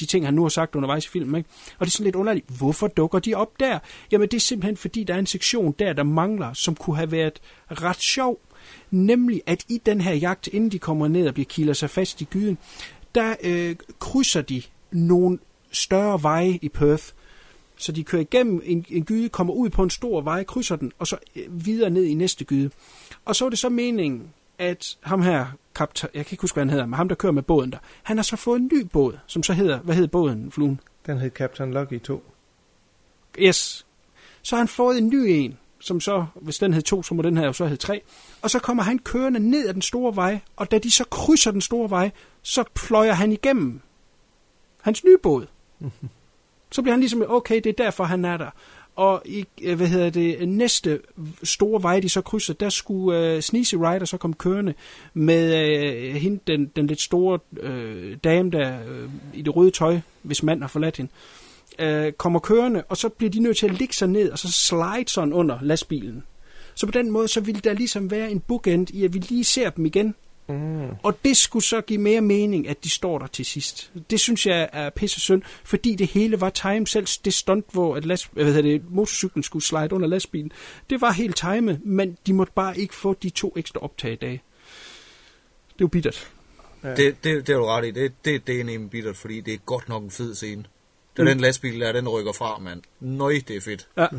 de 0.00 0.06
ting, 0.06 0.24
han 0.24 0.34
nu 0.34 0.42
har 0.42 0.48
sagt 0.48 0.74
undervejs 0.74 1.06
i 1.06 1.08
filmen. 1.08 1.36
Ikke? 1.36 1.50
Og 1.78 1.86
det 1.86 1.86
er 1.86 1.90
sådan 1.90 2.04
lidt 2.04 2.16
underligt, 2.16 2.46
hvorfor 2.58 2.86
dukker 2.86 3.18
de 3.18 3.34
op 3.34 3.60
der? 3.60 3.78
Jamen 4.12 4.28
det 4.28 4.36
er 4.36 4.40
simpelthen, 4.40 4.76
fordi 4.76 5.04
der 5.04 5.14
er 5.14 5.18
en 5.18 5.26
sektion 5.26 5.74
der, 5.78 5.92
der 5.92 6.02
mangler, 6.02 6.52
som 6.52 6.74
kunne 6.74 6.96
have 6.96 7.12
været 7.12 7.40
ret 7.70 8.00
sjov. 8.00 8.40
Nemlig, 8.90 9.42
at 9.46 9.64
i 9.68 9.80
den 9.86 10.00
her 10.00 10.14
jagt, 10.14 10.46
inden 10.46 10.70
de 10.70 10.78
kommer 10.78 11.08
ned 11.08 11.28
og 11.28 11.34
bliver 11.34 11.46
kiler 11.46 11.72
sig 11.72 11.90
fast 11.90 12.20
i 12.20 12.24
gyden, 12.24 12.58
der 13.14 13.34
øh, 13.42 13.76
krydser 13.98 14.42
de 14.42 14.62
nogle 14.90 15.38
større 15.72 16.22
veje 16.22 16.58
i 16.62 16.68
Perth. 16.68 17.04
Så 17.80 17.92
de 17.92 18.04
kører 18.04 18.22
igennem 18.22 18.62
en, 18.64 18.86
en 18.88 19.04
gyde, 19.04 19.28
kommer 19.28 19.54
ud 19.54 19.70
på 19.70 19.82
en 19.82 19.90
stor 19.90 20.20
vej, 20.20 20.44
krydser 20.44 20.76
den, 20.76 20.92
og 20.98 21.06
så 21.06 21.16
øh, 21.36 21.66
videre 21.66 21.90
ned 21.90 22.04
i 22.04 22.14
næste 22.14 22.44
gyde. 22.44 22.70
Og 23.24 23.36
så 23.36 23.46
er 23.46 23.50
det 23.50 23.58
så 23.58 23.68
meningen, 23.68 24.32
at 24.58 24.98
ham 25.00 25.22
her, 25.22 25.46
kaptajn, 25.74 26.10
jeg 26.14 26.26
kan 26.26 26.34
ikke 26.34 26.40
huske, 26.40 26.54
hvad 26.54 26.64
han 26.64 26.70
hedder, 26.70 26.86
men 26.86 26.94
ham, 26.94 27.08
der 27.08 27.14
kører 27.14 27.32
med 27.32 27.42
båden 27.42 27.72
der, 27.72 27.78
han 28.02 28.16
har 28.18 28.22
så 28.22 28.36
fået 28.36 28.60
en 28.60 28.70
ny 28.72 28.86
båd, 28.92 29.18
som 29.26 29.42
så 29.42 29.52
hedder, 29.52 29.78
hvad 29.78 29.94
hedder 29.94 30.08
båden, 30.08 30.50
fluen? 30.50 30.80
Den 31.06 31.18
hed 31.18 31.30
Captain 31.30 31.74
Lucky 31.74 32.00
2. 32.00 32.22
Yes. 33.38 33.86
Så 34.42 34.56
har 34.56 34.60
han 34.60 34.68
fået 34.68 34.98
en 34.98 35.08
ny 35.08 35.26
en, 35.28 35.58
som 35.80 36.00
så, 36.00 36.26
hvis 36.34 36.58
den 36.58 36.74
hed 36.74 36.82
2, 36.82 37.02
så 37.02 37.14
må 37.14 37.22
den 37.22 37.36
her 37.36 37.44
jo 37.44 37.52
så 37.52 37.64
hedde 37.64 37.82
3. 37.82 38.00
Og 38.42 38.50
så 38.50 38.58
kommer 38.58 38.82
han 38.82 38.98
kørende 38.98 39.40
ned 39.40 39.68
ad 39.68 39.74
den 39.74 39.82
store 39.82 40.16
vej, 40.16 40.40
og 40.56 40.70
da 40.70 40.78
de 40.78 40.90
så 40.90 41.04
krydser 41.04 41.50
den 41.50 41.60
store 41.60 41.90
vej, 41.90 42.10
så 42.42 42.64
pløjer 42.74 43.12
han 43.12 43.32
igennem 43.32 43.80
hans 44.82 45.04
nye 45.04 45.18
båd. 45.22 45.46
Så 46.72 46.82
bliver 46.82 46.92
han 46.92 47.00
ligesom, 47.00 47.24
okay, 47.28 47.54
det 47.54 47.66
er 47.66 47.84
derfor, 47.84 48.04
han 48.04 48.24
er 48.24 48.36
der. 48.36 48.50
Og 48.96 49.22
i, 49.24 49.44
øh, 49.62 49.76
hvad 49.76 49.86
hedder 49.86 50.10
det, 50.10 50.48
næste 50.48 51.00
store 51.42 51.82
vej, 51.82 52.00
de 52.00 52.08
så 52.08 52.20
krydser, 52.20 52.54
der 52.54 52.68
skulle 52.68 53.36
uh, 53.36 53.40
Sneezy 53.40 53.74
Rider 53.74 54.04
så 54.04 54.16
komme 54.16 54.34
kørende 54.34 54.74
med 55.14 55.54
uh, 56.08 56.14
hende, 56.16 56.40
den, 56.46 56.66
den 56.76 56.86
lidt 56.86 57.00
store 57.00 57.38
uh, 57.62 58.16
dame 58.24 58.50
der 58.50 58.78
uh, 58.80 59.10
i 59.34 59.42
det 59.42 59.56
røde 59.56 59.70
tøj, 59.70 60.00
hvis 60.22 60.42
mand 60.42 60.60
har 60.60 60.68
forladt 60.68 60.96
hende, 60.96 61.12
uh, 61.82 62.12
kommer 62.12 62.40
kørende, 62.40 62.82
og 62.88 62.96
så 62.96 63.08
bliver 63.08 63.30
de 63.30 63.40
nødt 63.40 63.56
til 63.56 63.66
at 63.66 63.78
ligge 63.78 63.94
sig 63.94 64.08
ned, 64.08 64.30
og 64.30 64.38
så 64.38 64.52
slide 64.52 65.08
sådan 65.08 65.32
under 65.32 65.58
lastbilen. 65.62 66.24
Så 66.74 66.86
på 66.86 66.92
den 66.92 67.10
måde, 67.10 67.28
så 67.28 67.40
vil 67.40 67.64
der 67.64 67.72
ligesom 67.72 68.10
være 68.10 68.30
en 68.30 68.40
bookend 68.40 68.90
i, 68.90 69.04
at 69.04 69.14
vi 69.14 69.18
lige 69.18 69.44
ser 69.44 69.70
dem 69.70 69.86
igen. 69.86 70.14
Mm. 70.48 70.88
Og 71.02 71.18
det 71.24 71.36
skulle 71.36 71.64
så 71.64 71.80
give 71.80 71.98
mere 72.00 72.20
mening, 72.20 72.68
at 72.68 72.84
de 72.84 72.90
står 72.90 73.18
der 73.18 73.26
til 73.26 73.44
sidst. 73.44 73.90
Det 74.10 74.20
synes 74.20 74.46
jeg 74.46 74.68
er 74.72 74.90
pisse 74.90 75.20
synd, 75.20 75.42
fordi 75.64 75.94
det 75.94 76.06
hele 76.06 76.40
var 76.40 76.50
time. 76.50 76.86
Selv 76.86 77.06
det 77.24 77.34
stunt, 77.34 77.64
hvor 77.72 77.96
at 77.96 78.04
last, 78.04 78.28
hvad 78.32 78.44
hedder 78.44 78.62
det, 78.62 78.82
motorcyklen 78.90 79.42
skulle 79.42 79.64
slide 79.64 79.92
under 79.92 80.08
lastbilen, 80.08 80.52
det 80.90 81.00
var 81.00 81.12
helt 81.12 81.36
timet, 81.36 81.80
men 81.84 82.18
de 82.26 82.32
måtte 82.32 82.52
bare 82.52 82.78
ikke 82.78 82.94
få 82.94 83.14
de 83.22 83.30
to 83.30 83.52
ekstra 83.56 83.80
optag 83.80 84.12
i 84.12 84.16
dag. 84.16 84.30
Det 84.30 84.38
er 85.70 85.80
jo 85.80 85.86
bittert. 85.88 86.30
Ja. 86.84 86.94
Det, 86.94 87.24
det, 87.24 87.46
det 87.46 87.52
er 87.52 87.58
du 87.58 87.64
ret 87.64 87.84
i. 87.86 87.90
Det, 87.90 88.12
det, 88.24 88.46
det 88.46 88.60
er 88.60 88.64
nemlig 88.64 88.90
bittert, 88.90 89.16
fordi 89.16 89.40
det 89.40 89.54
er 89.54 89.58
godt 89.58 89.88
nok 89.88 90.02
en 90.02 90.10
fed 90.10 90.34
scene. 90.34 90.62
Det 91.16 91.18
er 91.18 91.22
Mm. 91.22 91.26
den 91.26 91.40
lastbil 91.40 91.80
der, 91.80 91.92
den 91.92 92.08
rykker 92.08 92.32
fra, 92.32 92.58
mand. 92.58 92.82
Nøj, 93.00 93.40
det 93.48 93.56
er 93.56 93.60
fedt. 93.60 93.88
Ja. 93.96 94.06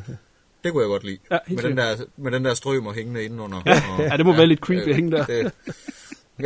Det 0.63 0.71
kunne 0.71 0.81
jeg 0.81 0.87
godt 0.87 1.03
lide. 1.03 1.17
Ja, 1.31 1.37
med, 1.47 1.63
den 1.63 1.77
der, 1.77 1.95
med 2.17 2.31
den 2.31 2.45
der 2.45 2.53
strømer 2.53 2.93
hængende 2.93 3.23
indenunder. 3.23 3.61
Ja, 3.65 3.81
ja, 4.03 4.17
det 4.17 4.25
må 4.25 4.31
være 4.35 4.47
lidt 4.47 4.59
creepy 4.59 4.89
at 4.89 4.95
hænge 4.95 5.11
der. 5.11 5.25
Det, 5.25 5.51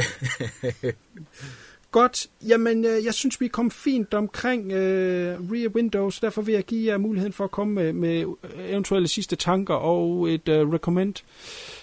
Godt, 1.92 2.28
jamen 2.48 2.86
øh, 2.86 3.06
jeg 3.06 3.14
synes, 3.14 3.42
vi 3.42 3.48
kom 3.48 3.72
fint 3.72 4.14
omkring 4.14 4.72
øh, 4.72 5.40
Rear 5.52 5.70
Windows, 5.70 6.20
derfor 6.20 6.42
vil 6.42 6.54
jeg 6.54 6.64
give 6.64 6.92
jer 6.92 6.98
muligheden 6.98 7.34
for 7.34 7.44
at 7.44 7.52
komme 7.52 7.74
med, 7.74 7.94
med 7.94 8.36
eventuelle 8.60 9.08
sidste 9.08 9.36
tanker 9.36 9.74
og 9.74 10.30
et 10.30 10.48
øh, 10.48 10.74
recommend. 10.74 11.16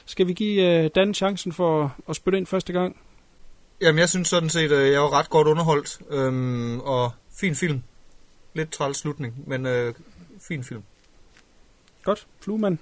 Skal 0.07 0.27
vi 0.27 0.33
give 0.33 0.85
øh, 0.85 0.91
Dan 0.95 1.15
chancen 1.15 1.53
for 1.53 1.97
at 2.09 2.17
spytte 2.17 2.39
ind 2.39 2.47
første 2.47 2.73
gang? 2.73 2.97
Jamen, 3.81 3.99
jeg 3.99 4.09
synes 4.09 4.29
sådan 4.29 4.49
set, 4.49 4.73
at 4.73 4.93
jeg 4.93 5.01
var 5.01 5.19
ret 5.19 5.31
godt 5.31 5.49
underholdt. 5.49 5.99
Øhm, 6.11 6.81
og 6.81 7.11
fin 7.35 7.55
film. 7.55 7.83
Lidt 8.55 8.71
træls 8.71 8.99
slutning, 8.99 9.35
men 9.47 9.67
øh, 9.67 9.95
fin 10.41 10.65
film. 10.65 10.83
Godt, 12.05 12.27
Fluemann. 12.41 12.79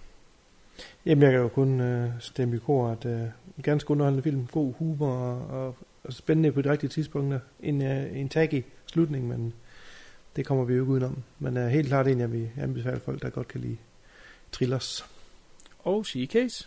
Jamen, 1.07 1.23
jeg 1.23 1.31
kan 1.32 1.40
jo 1.40 1.48
kun 1.48 1.81
øh, 1.81 2.11
stemme 2.20 2.57
i 2.57 2.59
kor, 2.59 2.89
at 2.89 3.05
øh, 3.05 3.20
ganske 3.62 3.90
underholdende 3.90 4.22
film, 4.22 4.46
god 4.46 4.74
humor 4.78 5.12
og, 5.12 5.46
og, 5.46 5.76
og 6.04 6.12
spændende 6.12 6.52
på 6.52 6.62
de 6.62 6.70
rigtige 6.70 6.90
tidspunkter. 6.90 7.40
En, 7.60 7.82
øh, 7.82 8.18
en 8.18 8.28
taggy 8.28 8.64
slutning, 8.86 9.28
men 9.28 9.52
det 10.36 10.46
kommer 10.46 10.64
vi 10.64 10.74
jo 10.74 10.82
ikke 10.82 10.92
udenom. 10.92 11.22
Men 11.38 11.56
øh, 11.56 11.68
helt 11.68 11.88
klart 11.88 12.08
en, 12.08 12.20
jeg 12.20 12.32
vil 12.32 12.50
anbefale 12.56 13.00
folk, 13.00 13.22
der 13.22 13.30
godt 13.30 13.48
kan 13.48 13.60
lide 13.60 13.76
thrillers. 14.52 15.04
Og 15.78 16.04
CK's. 16.08 16.66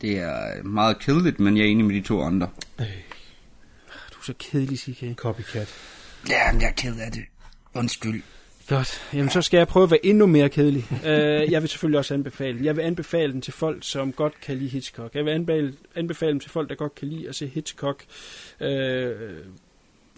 Det 0.00 0.18
er 0.18 0.62
meget 0.62 0.98
kedeligt, 0.98 1.40
men 1.40 1.56
jeg 1.56 1.64
er 1.64 1.68
enig 1.68 1.84
med 1.84 1.94
de 1.94 2.00
to 2.00 2.22
andre. 2.22 2.48
Du 2.78 4.18
er 4.20 4.24
så 4.24 4.34
kedelig, 4.38 4.78
CK. 4.78 5.16
Copycat. 5.16 5.74
Ja, 6.28 6.52
men 6.52 6.60
jeg 6.60 6.68
er 6.68 6.72
ked 6.72 6.98
af 7.00 7.12
det. 7.12 7.24
Undskyld. 7.74 8.22
Godt. 8.68 9.10
Jamen, 9.14 9.30
så 9.30 9.42
skal 9.42 9.58
jeg 9.58 9.68
prøve 9.68 9.84
at 9.84 9.90
være 9.90 10.06
endnu 10.06 10.26
mere 10.26 10.48
kedelig. 10.48 10.86
uh, 10.90 11.06
jeg 11.52 11.62
vil 11.62 11.68
selvfølgelig 11.68 11.98
også 11.98 12.14
anbefale 12.14 12.58
den. 12.58 12.64
Jeg 12.64 12.76
vil 12.76 12.82
anbefale 12.82 13.32
den 13.32 13.40
til 13.40 13.52
folk, 13.52 13.78
som 13.80 14.12
godt 14.12 14.40
kan 14.40 14.56
lide 14.56 14.70
Hitchcock. 14.70 15.14
Jeg 15.14 15.24
vil 15.24 15.30
anbefale, 15.30 15.74
anbefale 15.94 16.32
den 16.32 16.40
til 16.40 16.50
folk, 16.50 16.68
der 16.68 16.74
godt 16.74 16.94
kan 16.94 17.08
lide 17.08 17.28
at 17.28 17.34
se 17.34 17.46
Hitchcock. 17.46 18.04
Uh, 18.60 18.66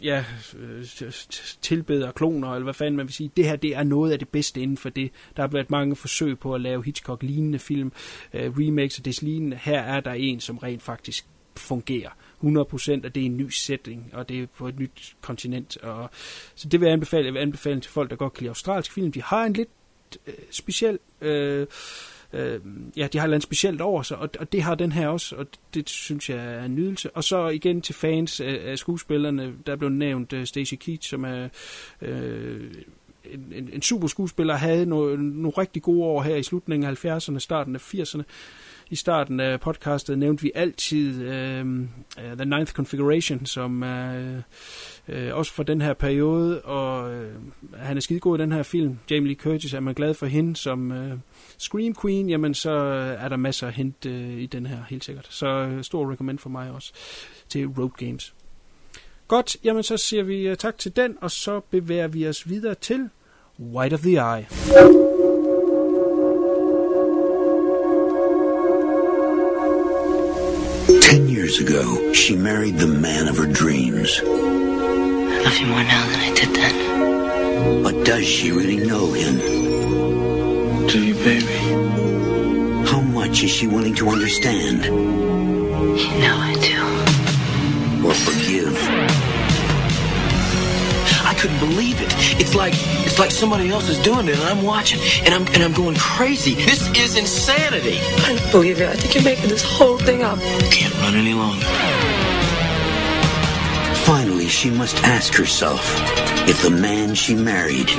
ja, 0.02 0.24
øh, 0.59 0.85
tilbeder 1.62 2.12
kloner, 2.12 2.52
eller 2.52 2.64
hvad 2.64 2.74
fanden 2.74 2.97
man 2.97 3.06
vil 3.06 3.14
sige. 3.14 3.31
Det 3.36 3.44
her, 3.44 3.56
det 3.56 3.77
er 3.77 3.82
noget 3.82 4.12
af 4.12 4.18
det 4.18 4.28
bedste 4.28 4.60
inden 4.60 4.77
for 4.77 4.89
det. 4.89 5.10
Der 5.36 5.43
har 5.43 5.48
været 5.48 5.70
mange 5.70 5.97
forsøg 5.97 6.39
på 6.39 6.55
at 6.55 6.60
lave 6.60 6.85
Hitchcock-lignende 6.85 7.59
film, 7.59 7.93
uh, 8.35 8.40
remakes 8.40 8.98
og 8.98 9.05
des 9.05 9.23
lignende. 9.23 9.59
Her 9.62 9.81
er 9.81 10.01
der 10.01 10.12
en, 10.12 10.40
som 10.40 10.59
rent 10.59 10.82
faktisk 10.82 11.27
fungerer. 11.56 12.10
100% 12.43 12.91
at 13.05 13.15
det 13.15 13.23
er 13.23 13.27
en 13.27 13.37
ny 13.37 13.49
setting, 13.49 14.11
og 14.13 14.29
det 14.29 14.43
er 14.43 14.47
på 14.47 14.69
et 14.69 14.79
nyt 14.79 15.17
kontinent. 15.21 15.77
Og, 15.77 16.11
så 16.55 16.69
det 16.69 16.81
vil 16.81 16.87
jeg 16.87 16.93
anbefale. 16.93 17.25
Jeg 17.25 17.35
vil 17.35 17.41
anbefale 17.41 17.81
til 17.81 17.91
folk, 17.91 18.11
der 18.11 18.17
godt 18.17 18.33
kan 18.33 18.43
lide 18.43 18.51
australsk 18.51 18.93
film. 18.93 19.13
De 19.13 19.23
har 19.23 19.45
en 19.45 19.53
lidt 19.53 19.69
øh, 20.27 20.35
speciel... 20.51 20.99
Øh, 21.21 21.67
øh, 22.33 22.61
ja, 22.97 23.09
de 23.13 23.19
har 23.19 23.27
noget 23.27 23.43
specielt 23.43 23.81
over 23.81 24.03
sig, 24.03 24.19
og, 24.19 24.31
og 24.39 24.53
det 24.53 24.63
har 24.63 24.75
den 24.75 24.93
her 24.93 25.09
også, 25.09 25.37
og 25.37 25.47
det, 25.47 25.61
det 25.75 25.89
synes 25.89 26.31
jeg 26.31 26.55
er 26.55 26.65
en 26.65 26.75
nydelse. 26.75 27.11
Og 27.11 27.25
så 27.25 27.49
igen 27.49 27.81
til 27.81 27.95
fans 27.95 28.41
af, 28.41 28.61
af 28.65 28.79
skuespillerne, 28.79 29.55
der 29.67 29.77
blev 29.77 29.91
nævnt 29.91 30.33
uh, 30.33 30.45
Stacey 30.45 30.77
Keach, 30.77 31.11
som 31.11 31.25
er 31.25 31.49
øh, 32.03 32.75
en, 33.25 33.53
en, 33.55 33.71
en 33.73 33.83
super 33.83 34.09
skuespiller, 34.09 34.55
havde 34.55 34.87
nogle, 34.87 35.41
nogle 35.41 35.53
rigtig 35.59 35.83
gode 35.83 36.05
år 36.05 36.23
her 36.23 36.37
i 36.37 36.43
slutningen 36.43 36.91
af 36.91 37.05
70'erne, 37.05 37.39
starten 37.39 37.75
af 37.75 37.95
80'erne. 37.95 38.23
I 38.91 38.97
starten 38.97 39.41
af 39.41 39.61
podcastet 39.61 40.19
nævnte 40.19 40.43
vi 40.43 40.53
altid 40.55 41.23
øhm, 41.23 41.89
øh, 42.19 42.31
uh, 42.31 42.37
The 42.37 42.45
Ninth 42.45 42.73
Configuration, 42.73 43.47
som 43.47 43.83
er 43.83 44.43
øh, 45.09 45.35
også 45.37 45.53
fra 45.53 45.63
den 45.63 45.81
her 45.81 45.95
periode, 45.95 46.63
og 46.63 47.15
øh, 47.15 47.33
han 47.77 47.97
er 47.97 48.01
skidegod 48.01 48.39
i 48.39 48.43
den 48.43 48.53
her 48.53 48.63
film. 48.63 48.99
Jamie 49.11 49.29
Lee 49.29 49.37
Curtis, 49.37 49.75
er 49.75 49.81
man 49.81 49.95
glad 49.95 50.15
for 50.15 50.27
hende 50.27 50.57
som 50.57 50.93
øh, 50.93 51.19
Scream 51.59 51.95
Queen, 52.03 52.29
jamen 52.31 52.55
så 52.55 52.71
øh, 52.71 53.25
er 53.25 53.29
der 53.29 53.37
masser 53.37 53.67
at 53.67 53.73
hente 53.73 54.11
øh, 54.11 54.39
i 54.39 54.47
den 54.47 54.67
her, 54.67 54.79
helt 54.89 55.05
sikkert. 55.05 55.27
Så 55.31 55.47
øh, 55.47 55.85
stor 55.85 56.13
recommend 56.13 56.39
for 56.39 56.51
mig 56.51 56.71
også 56.71 56.93
til 57.49 57.67
Road 57.67 57.91
Games. 57.97 58.35
Godt, 59.29 59.57
jamen 59.65 59.83
så 59.83 59.97
siger 59.97 60.23
vi 60.23 60.51
uh, 60.51 60.57
tak 60.57 60.79
til 60.79 60.97
den, 60.97 61.17
og 61.21 61.31
så 61.31 61.61
bevæger 61.71 62.09
vi 62.09 62.29
os 62.29 62.49
videre 62.49 62.75
til 62.75 63.09
White 63.61 63.95
of 63.95 64.01
the 64.01 64.13
Eye. 64.13 65.06
Ten 70.87 71.29
years 71.29 71.59
ago, 71.61 72.13
she 72.13 72.37
married 72.37 72.79
the 72.79 72.87
man 72.87 73.27
of 73.29 73.37
her 73.39 73.47
dreams. 73.47 74.21
I 74.23 74.25
love 75.43 75.59
you 75.59 75.67
more 75.67 75.83
now 75.83 76.07
than 76.11 76.21
I 76.21 76.33
did 76.35 76.55
then. 76.55 77.83
But 77.83 78.05
does 78.05 78.25
she 78.25 78.53
really 78.53 78.77
know 78.77 79.13
him? 79.13 79.37
Do 80.87 81.03
you, 81.05 81.15
baby? 81.15 82.87
How 82.89 83.01
much 83.01 83.43
is 83.43 83.51
she 83.51 83.67
willing 83.67 83.95
to 83.97 84.09
understand 84.11 84.85
You 84.85 84.93
know 86.21 86.37
I 86.39 86.55
do. 86.61 88.07
or 88.07 88.15
forgive? 88.15 89.36
I 91.47 91.48
couldn't 91.48 91.68
believe 91.68 92.01
it. 92.01 92.12
It's 92.40 92.56
like 92.56 92.74
it's 93.06 93.20
like 93.20 93.31
somebody 93.31 93.70
else 93.70 93.89
is 93.89 93.98
doing 94.01 94.27
it, 94.27 94.35
and 94.35 94.43
I'm 94.43 94.64
watching, 94.64 94.98
and 95.24 95.32
I'm 95.32 95.47
and 95.55 95.62
I'm 95.62 95.73
going 95.73 95.94
crazy. 95.94 96.55
This 96.55 96.89
is 96.97 97.16
insanity. 97.16 98.01
I 98.01 98.35
don't 98.35 98.51
believe 98.51 98.81
it. 98.81 98.89
I 98.89 98.94
think 98.94 99.14
you're 99.14 99.23
making 99.23 99.48
this 99.48 99.62
whole 99.62 99.97
thing 99.97 100.24
up. 100.24 100.40
Can't 100.73 100.93
run 100.94 101.14
any 101.14 101.35
longer. 101.35 101.64
Finally, 104.05 104.48
she 104.48 104.70
must 104.70 104.97
ask 105.05 105.35
herself 105.35 105.81
if 106.48 106.62
the 106.62 106.70
man 106.70 107.14
she 107.14 107.36
married 107.36 107.90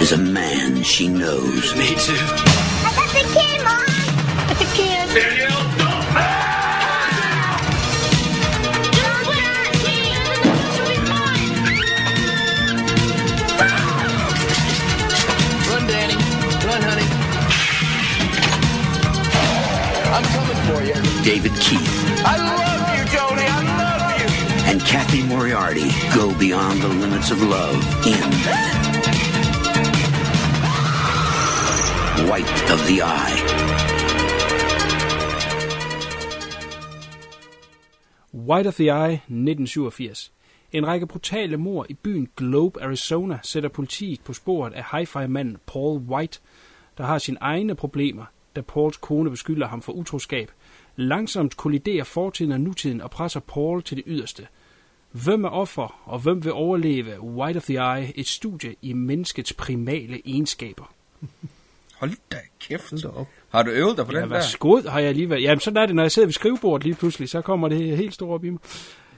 is 0.00 0.12
a 0.12 0.18
man 0.18 0.84
she 0.84 1.08
knows. 1.08 1.74
Me 1.74 1.88
too. 1.96 2.14
I 2.14 2.92
got 2.94 3.08
the 3.10 3.24
kid, 3.34 3.51
David 21.30 21.54
Keith 21.64 21.90
I 22.32 22.36
love 22.50 22.84
you, 22.94 23.02
Jody. 23.14 23.46
I 23.46 23.60
love 23.82 24.20
you. 24.20 24.28
and 24.70 24.80
Kathy 24.92 25.22
Moriarty 25.32 25.88
go 26.18 26.24
beyond 26.44 26.76
the 26.84 26.88
limits 27.02 27.30
of 27.34 27.38
love 27.42 27.78
in 28.06 28.22
White 32.28 32.62
of 32.74 32.80
the 32.88 32.98
Eye. 33.02 33.36
White 38.32 38.66
of 38.66 38.76
the 38.76 38.90
Eye, 38.90 39.20
1987. 39.28 40.30
En 40.72 40.86
række 40.86 41.06
brutale 41.06 41.56
mord 41.56 41.86
i 41.88 41.94
byen 41.94 42.28
Globe, 42.36 42.82
Arizona, 42.82 43.38
sætter 43.42 43.68
politiet 43.68 44.20
på 44.20 44.32
sporet 44.32 44.72
af 44.72 44.84
hi-fi-manden 44.92 45.56
Paul 45.66 45.98
White, 45.98 46.40
der 46.98 47.04
har 47.04 47.18
sine 47.18 47.38
egne 47.40 47.74
problemer, 47.74 48.24
da 48.56 48.60
Pauls 48.60 48.96
kone 48.96 49.30
beskylder 49.30 49.66
ham 49.66 49.82
for 49.82 49.92
utroskab. 49.92 50.50
Langsomt 50.96 51.56
kolliderer 51.56 52.04
fortiden 52.04 52.52
og 52.52 52.60
nutiden 52.60 53.00
og 53.00 53.10
presser 53.10 53.40
Paul 53.40 53.82
til 53.82 53.96
det 53.96 54.04
yderste. 54.06 54.46
Hvem 55.10 55.44
er 55.44 55.48
offer, 55.48 56.00
og 56.04 56.18
hvem 56.18 56.44
vil 56.44 56.52
overleve 56.52 57.20
White 57.20 57.56
of 57.56 57.62
the 57.64 57.74
Eye, 57.98 58.12
et 58.18 58.26
studie 58.26 58.74
i 58.82 58.92
menneskets 58.92 59.52
primale 59.52 60.20
egenskaber? 60.24 60.92
Hold 62.00 62.10
da 62.32 62.36
kæft. 62.60 62.90
Hold 62.90 63.02
da 63.02 63.08
op. 63.08 63.26
Har 63.50 63.62
du 63.62 63.70
øvet 63.70 63.96
dig 63.96 64.06
på 64.06 64.12
Ja, 64.12 64.20
den 64.20 64.28
der? 64.30 64.34
værsgo, 64.36 64.80
har 64.88 65.00
jeg 65.00 65.14
lige 65.14 65.30
været. 65.30 65.42
Jamen, 65.42 65.60
sådan 65.60 65.82
er 65.82 65.86
det, 65.86 65.94
når 65.94 66.02
jeg 66.02 66.12
sidder 66.12 66.26
ved 66.26 66.32
skrivebordet 66.32 66.84
lige 66.84 66.94
pludselig, 66.94 67.28
så 67.28 67.40
kommer 67.40 67.68
det 67.68 67.96
helt 67.96 68.14
stort 68.14 68.30
op 68.34 68.44
i 68.44 68.50
mig. 68.50 68.60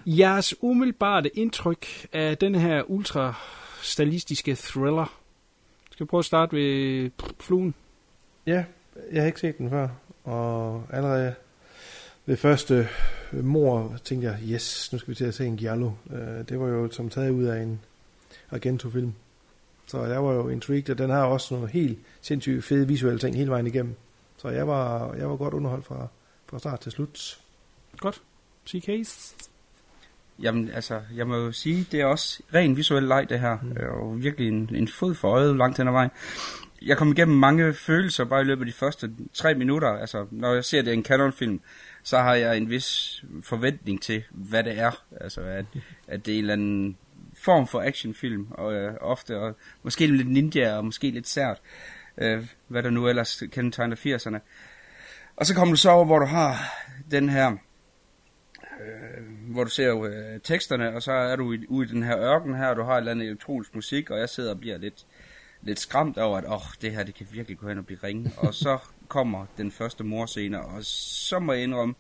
Jeres 0.07 0.55
umiddelbare 0.61 1.29
indtryk 1.29 1.87
af 2.13 2.39
den 2.39 2.55
her 2.55 2.83
ultra-stalistiske 2.91 4.55
thriller. 4.55 5.15
Skal 5.91 6.07
vi 6.07 6.09
prøve 6.09 6.19
at 6.19 6.25
starte 6.25 6.57
ved 6.57 7.11
fluen? 7.41 7.75
Ja, 8.47 8.65
jeg 9.13 9.23
har 9.23 9.27
ikke 9.27 9.41
set 9.41 9.59
den 9.59 9.71
før, 9.71 9.89
og 10.25 10.83
allerede 10.93 11.35
ved 12.27 12.37
første 12.37 12.89
mor 13.33 13.97
tænkte 14.05 14.29
jeg, 14.29 14.39
yes, 14.55 14.93
nu 14.93 14.99
skal 14.99 15.11
vi 15.11 15.15
til 15.15 15.25
at 15.25 15.35
se 15.35 15.47
en 15.47 15.57
Giallo. 15.57 15.91
Øh, 16.13 16.49
Det 16.49 16.61
var 16.61 16.67
jo 16.67 16.91
som 16.91 17.11
taget 17.11 17.31
ud 17.31 17.45
af 17.45 17.63
en 17.63 17.81
Argento-film. 18.51 19.13
Så 19.87 20.05
jeg 20.05 20.25
var 20.25 20.33
jo 20.33 20.49
intrigued, 20.49 20.91
og 20.91 20.99
den 20.99 21.11
har 21.11 21.25
også 21.25 21.55
nogle 21.55 21.71
helt 21.71 21.99
sindssygt 22.23 22.65
fede 22.65 22.89
visuelle 22.89 23.19
ting 23.19 23.37
hele 23.37 23.51
vejen 23.51 23.67
igennem. 23.67 23.95
Så 24.37 24.49
jeg 24.49 24.69
var, 24.69 25.15
jeg 25.15 25.31
var 25.31 25.37
godt 25.37 25.55
underholdt 25.55 25.87
fra, 25.87 26.07
fra 26.47 26.59
start 26.59 26.81
til 26.81 26.93
slut. 26.93 27.41
Godt. 27.99 28.23
CK's. 28.71 29.35
Jamen, 30.43 30.71
altså, 30.71 31.01
jeg 31.17 31.27
må 31.27 31.37
jo 31.37 31.53
sige, 31.53 31.87
det 31.93 32.01
er 32.01 32.07
også 32.07 32.43
ren 32.55 32.77
visuel 32.77 33.03
leg, 33.03 33.27
det 33.29 33.41
her. 33.41 33.59
Mm. 33.63 33.77
Og 34.01 34.23
virkelig 34.23 34.49
en, 34.49 34.71
en 34.75 34.89
fod 34.89 35.15
for 35.15 35.29
øjet 35.31 35.57
langt 35.57 35.79
hen 35.79 35.89
ad 35.89 35.93
vejen. 35.93 36.11
Jeg 36.83 36.97
kom 36.97 37.11
igennem 37.13 37.37
mange 37.37 37.75
følelser 37.75 38.25
bare 38.25 38.41
i 38.41 38.45
løbet 38.45 38.63
af 38.63 38.67
de 38.67 38.73
første 38.73 39.11
tre 39.33 39.55
minutter. 39.55 39.89
Altså, 39.89 40.27
når 40.31 40.55
jeg 40.55 40.65
ser 40.65 40.83
det 40.83 40.91
i 40.91 40.95
en 40.95 41.05
Canon-film, 41.05 41.61
så 42.05 42.19
har 42.19 42.35
jeg 42.35 42.57
en 42.57 42.71
vis 42.71 43.25
forventning 43.43 44.03
til, 44.03 44.25
hvad 44.31 44.65
det 44.65 44.79
er. 44.79 45.05
Altså, 45.21 45.41
at, 45.41 45.65
at 46.09 46.27
det 46.27 46.35
er 46.35 46.39
en 46.39 46.45
eller 46.45 46.53
anden 46.53 46.97
form 47.37 47.67
for 47.67 47.81
actionfilm, 47.81 48.47
og 48.51 48.75
øh, 48.75 48.95
ofte, 49.01 49.39
og 49.39 49.57
måske 49.83 50.07
lidt 50.07 50.31
ninja, 50.31 50.77
og 50.77 50.85
måske 50.85 51.11
lidt 51.11 51.29
sært, 51.29 51.61
øh, 52.19 52.47
hvad 52.69 52.83
der 52.83 52.91
nu 52.91 53.09
ellers 53.09 53.43
kendetegner 53.53 53.97
80'erne. 53.97 54.39
Og 55.37 55.47
så 55.47 55.55
kommer 55.55 55.75
du 55.75 55.81
så 55.81 55.91
over, 55.91 56.05
hvor 56.05 56.19
du 56.19 56.27
har 56.27 56.57
den 57.11 57.29
her 57.29 57.57
øh, 58.81 59.53
hvor 59.53 59.65
du 59.65 59.71
ser 59.71 59.87
jo 59.87 60.07
øh, 60.07 60.41
teksterne, 60.41 60.95
og 60.95 61.03
så 61.03 61.13
er 61.13 61.37
du 61.37 61.53
i, 61.53 61.67
ude 61.69 61.89
i 61.89 61.91
den 61.91 62.03
her 62.03 62.19
ørken 62.19 62.55
her, 62.55 62.67
og 62.67 62.77
du 62.77 62.83
har 62.83 62.93
et 62.93 62.99
eller 62.99 63.13
andet 63.13 63.27
elektronisk 63.27 63.75
musik, 63.75 64.11
og 64.11 64.19
jeg 64.19 64.29
sidder 64.29 64.51
og 64.51 64.61
bliver 64.61 64.79
lidt, 64.79 65.07
lidt 65.63 65.81
skræmt 65.81 66.19
over, 66.19 66.39
at 66.39 66.45
åh, 66.49 66.61
det 66.83 66.93
her, 66.93 67.03
det 67.03 67.15
kan 67.15 67.27
virkelig 67.33 67.59
gå 67.59 67.69
hen 67.69 67.79
og 67.79 67.87
blive 67.87 67.99
ringe. 68.05 68.33
og 68.37 68.55
så 68.55 68.79
kommer 69.09 69.47
den 69.57 69.71
første 69.71 70.05
morscene, 70.05 70.65
og 70.65 70.85
så 70.85 71.39
må 71.39 71.53
jeg 71.53 71.63
indrømme, 71.63 71.95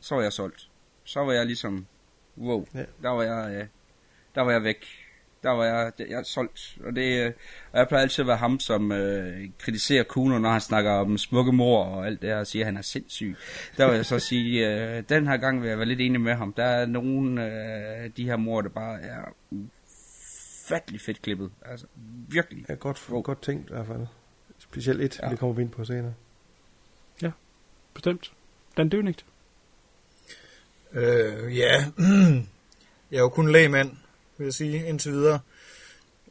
så 0.00 0.14
var 0.14 0.22
jeg 0.22 0.32
solgt. 0.32 0.68
Så 1.04 1.20
var 1.20 1.32
jeg 1.32 1.46
ligesom, 1.46 1.86
wow, 2.38 2.66
Ja. 2.74 2.84
der 3.02 3.08
var 3.08 3.22
jeg, 3.22 3.54
øh, 3.56 3.66
der 4.34 4.40
var 4.40 4.52
jeg 4.52 4.62
væk. 4.62 4.86
Der 5.42 5.50
var 5.50 5.64
jeg, 5.64 5.92
jeg 5.98 6.18
er 6.18 6.22
solgt. 6.22 6.78
Og, 6.84 6.96
det, 6.96 7.26
øh, 7.26 7.32
og 7.72 7.78
jeg 7.78 7.88
plejer 7.88 8.02
altid 8.02 8.22
at 8.22 8.26
være 8.26 8.36
ham, 8.36 8.60
som 8.60 8.92
øh, 8.92 9.48
kritiserer 9.58 10.02
Kuno, 10.04 10.38
når 10.38 10.50
han 10.50 10.60
snakker 10.60 10.90
om 10.90 11.18
smukke 11.18 11.52
mor 11.52 11.84
og 11.84 12.06
alt 12.06 12.22
det 12.22 12.30
her, 12.30 12.36
og 12.36 12.46
siger, 12.46 12.62
at 12.62 12.66
han 12.66 12.76
er 12.76 12.82
sindssyg. 12.82 13.36
Der 13.76 13.86
vil 13.86 13.94
jeg 13.96 14.06
så 14.06 14.18
sige, 14.18 14.68
øh, 14.68 15.02
den 15.08 15.26
her 15.26 15.36
gang 15.36 15.62
vil 15.62 15.68
jeg 15.68 15.78
være 15.78 15.86
lidt 15.88 16.00
enig 16.00 16.20
med 16.20 16.34
ham. 16.34 16.52
Der 16.52 16.64
er 16.64 16.86
nogle 16.86 17.44
af 17.44 18.04
øh, 18.04 18.10
de 18.16 18.24
her 18.24 18.36
mor, 18.36 18.60
der 18.60 18.68
bare 18.68 19.00
er 19.00 19.24
ufattelig 19.50 21.00
fedt 21.00 21.22
klippet. 21.22 21.50
Altså, 21.64 21.86
virkelig. 22.28 22.64
Ja, 22.68 22.74
godt, 22.74 23.10
godt 23.24 23.42
tænkt 23.42 23.70
i 23.70 23.72
hvert 23.72 23.86
fald. 23.86 24.06
Specielt 24.72 25.00
et, 25.00 25.20
ja. 25.22 25.28
det 25.28 25.38
kommer 25.38 25.54
vi 25.54 25.62
ind 25.62 25.70
på 25.70 25.84
senere. 25.84 26.14
Bestemt. 27.94 28.32
Dan 28.76 28.88
Dønigt. 28.88 29.24
Øh, 30.92 31.56
ja, 31.56 31.84
jeg 33.10 33.18
er 33.18 33.20
jo 33.20 33.28
kun 33.28 33.52
lægmand, 33.52 33.90
vil 34.38 34.44
jeg 34.44 34.54
sige, 34.54 34.86
indtil 34.86 35.12
videre. 35.12 35.40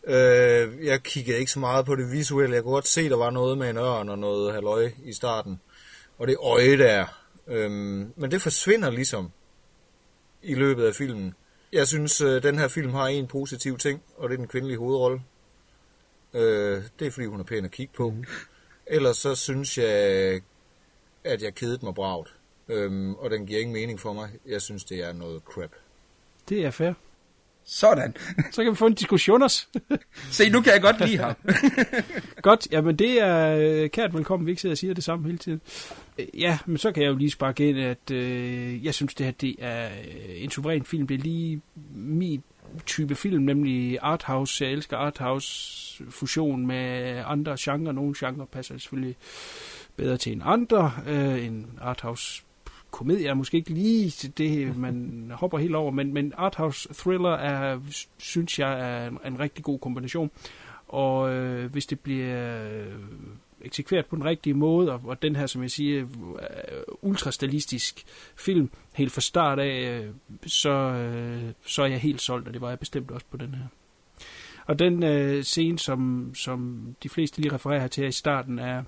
Øh, 0.03 0.85
jeg 0.85 1.03
kiggede 1.03 1.39
ikke 1.39 1.51
så 1.51 1.59
meget 1.59 1.85
på 1.85 1.95
det 1.95 2.11
visuelle. 2.11 2.55
Jeg 2.55 2.63
kunne 2.63 2.73
godt 2.73 2.87
se, 2.87 3.09
der 3.09 3.17
var 3.17 3.29
noget 3.29 3.57
med 3.57 3.69
en 3.69 3.77
ørn 3.77 4.09
og 4.09 4.19
noget 4.19 4.53
halløj 4.53 4.91
i 5.03 5.13
starten. 5.13 5.59
Og 6.17 6.27
det 6.27 6.37
øje 6.39 6.77
der. 6.77 7.05
Øhm, 7.47 8.13
men 8.15 8.31
det 8.31 8.41
forsvinder 8.41 8.89
ligesom 8.89 9.31
i 10.41 10.53
løbet 10.53 10.85
af 10.85 10.95
filmen. 10.95 11.33
Jeg 11.73 11.87
synes, 11.87 12.21
øh, 12.21 12.43
den 12.43 12.59
her 12.59 12.67
film 12.67 12.91
har 12.91 13.07
en 13.07 13.27
positiv 13.27 13.77
ting, 13.77 14.01
og 14.17 14.29
det 14.29 14.35
er 14.35 14.37
den 14.37 14.47
kvindelige 14.47 14.77
hovedrolle. 14.77 15.21
Øh, 16.33 16.83
det 16.99 17.07
er 17.07 17.11
fordi, 17.11 17.25
hun 17.27 17.39
er 17.39 17.43
pæn 17.43 17.65
at 17.65 17.71
kigge 17.71 17.93
på. 17.93 18.09
Mm. 18.09 18.23
Ellers 18.87 19.17
så 19.17 19.35
synes 19.35 19.77
jeg, 19.77 20.41
at 21.23 21.41
jeg 21.41 21.55
kedede 21.55 21.85
mig 21.85 21.95
bragt. 21.95 22.35
Øhm, 22.69 23.13
og 23.13 23.29
den 23.29 23.45
giver 23.45 23.59
ingen 23.59 23.73
mening 23.73 23.99
for 23.99 24.13
mig. 24.13 24.29
Jeg 24.47 24.61
synes, 24.61 24.83
det 24.83 25.03
er 25.03 25.13
noget 25.13 25.41
crap. 25.45 25.71
Det 26.49 26.65
er 26.65 26.71
fair. 26.71 26.93
Sådan. 27.63 28.15
Så 28.51 28.63
kan 28.63 28.71
vi 28.71 28.75
få 28.75 28.85
en 28.85 28.93
diskussion 28.93 29.41
også. 29.41 29.67
Se, 30.31 30.49
nu 30.49 30.61
kan 30.61 30.73
jeg 30.73 30.81
godt 30.81 30.99
lide 30.99 31.17
ham. 31.17 31.35
Godt, 32.41 32.67
jamen 32.71 32.95
det 32.95 33.21
er 33.21 33.57
øh, 33.57 33.89
kært 33.89 34.13
velkommen, 34.13 34.45
vi 34.45 34.51
ikke 34.51 34.61
sidder 34.61 34.73
og 34.73 34.77
siger 34.77 34.93
det 34.93 35.03
samme 35.03 35.25
hele 35.25 35.37
tiden. 35.37 35.61
Øh, 36.17 36.41
Ja, 36.41 36.57
men 36.65 36.77
så 36.77 36.91
kan 36.91 37.03
jeg 37.03 37.09
jo 37.09 37.15
lige 37.15 37.31
sparke 37.31 37.69
ind, 37.69 37.79
at 37.79 38.11
øh, 38.11 38.85
jeg 38.85 38.93
synes, 38.93 39.13
det 39.13 39.25
her 39.25 39.33
det 39.33 39.55
er 39.59 39.85
øh, 39.85 40.43
en 40.43 40.49
suveræn 40.51 40.85
film. 40.85 41.07
Det 41.07 41.15
er 41.15 41.23
lige 41.23 41.61
min 41.95 42.43
type 42.85 43.15
film, 43.15 43.43
nemlig 43.43 43.99
arthouse. 44.01 44.63
Jeg 44.63 44.73
elsker 44.73 44.97
arthouse 44.97 46.03
fusion 46.09 46.67
med 46.67 47.23
andre 47.25 47.55
genrer. 47.59 47.91
Nogle 47.91 48.15
genrer 48.17 48.45
passer 48.45 48.77
selvfølgelig 48.77 49.15
bedre 49.95 50.17
til 50.17 50.31
en 50.31 50.41
andre. 50.45 50.91
Øh, 51.07 51.45
en 51.45 51.67
arthouse 51.81 52.43
komedie 52.91 53.27
er 53.27 53.33
måske 53.33 53.57
ikke 53.57 53.73
lige 53.73 54.27
det, 54.37 54.77
man 54.77 55.25
hopper 55.39 55.57
helt 55.57 55.75
over, 55.75 55.91
men, 55.91 56.13
men 56.13 56.33
arthouse 56.37 56.93
thriller 56.93 57.33
er, 57.33 57.79
synes 58.17 58.59
jeg, 58.59 58.79
er 58.79 59.07
en, 59.07 59.17
en 59.25 59.39
rigtig 59.39 59.63
god 59.63 59.79
kombination. 59.79 60.31
Og 60.87 61.33
øh, 61.33 61.71
hvis 61.71 61.85
det 61.85 61.99
bliver 61.99 62.59
eksekveret 63.65 64.05
på 64.05 64.15
den 64.15 64.25
rigtige 64.25 64.53
måde, 64.53 64.91
og, 64.91 65.01
og 65.03 65.21
den 65.21 65.35
her, 65.35 65.45
som 65.45 65.61
jeg 65.61 65.71
siger, 65.71 66.01
øh, 66.01 66.07
ultrastilistisk 67.01 68.03
film, 68.35 68.69
helt 68.93 69.11
fra 69.11 69.21
start 69.21 69.59
af, 69.59 70.01
øh, 70.01 70.09
så, 70.45 70.69
øh, 70.69 71.51
så 71.65 71.81
er 71.81 71.87
jeg 71.87 71.99
helt 71.99 72.21
solgt, 72.21 72.47
og 72.47 72.53
det 72.53 72.61
var 72.61 72.69
jeg 72.69 72.79
bestemt 72.79 73.11
også 73.11 73.25
på 73.31 73.37
den 73.37 73.55
her. 73.55 73.65
Og 74.65 74.79
den 74.79 75.03
øh, 75.03 75.43
scene, 75.43 75.79
som, 75.79 76.31
som 76.35 76.87
de 77.03 77.09
fleste 77.09 77.41
lige 77.41 77.53
refererer 77.53 77.87
til 77.87 78.01
her 78.01 78.07
i 78.07 78.11
starten, 78.11 78.59
er 78.59 78.83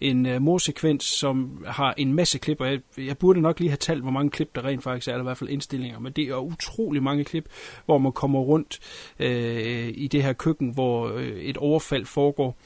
en 0.00 0.26
øh, 0.26 0.42
morsekvens, 0.42 1.04
som 1.04 1.64
har 1.66 1.94
en 1.96 2.14
masse 2.14 2.38
klip, 2.38 2.60
og 2.60 2.70
jeg, 2.70 2.80
jeg 2.96 3.18
burde 3.18 3.40
nok 3.40 3.60
lige 3.60 3.70
have 3.70 3.76
talt, 3.76 4.02
hvor 4.02 4.10
mange 4.10 4.30
klip 4.30 4.54
der 4.54 4.64
rent 4.64 4.82
faktisk 4.82 5.08
er, 5.08 5.12
eller 5.12 5.22
i 5.22 5.28
hvert 5.28 5.38
fald 5.38 5.50
indstillinger, 5.50 5.98
men 5.98 6.12
det 6.12 6.24
er 6.24 6.36
utrolig 6.36 7.02
mange 7.02 7.24
klip, 7.24 7.48
hvor 7.86 7.98
man 7.98 8.12
kommer 8.12 8.40
rundt 8.40 8.80
øh, 9.18 9.88
i 9.94 10.08
det 10.08 10.22
her 10.22 10.32
køkken, 10.32 10.70
hvor 10.70 11.08
øh, 11.08 11.38
et 11.38 11.56
overfald 11.56 12.06
foregår, 12.06 12.56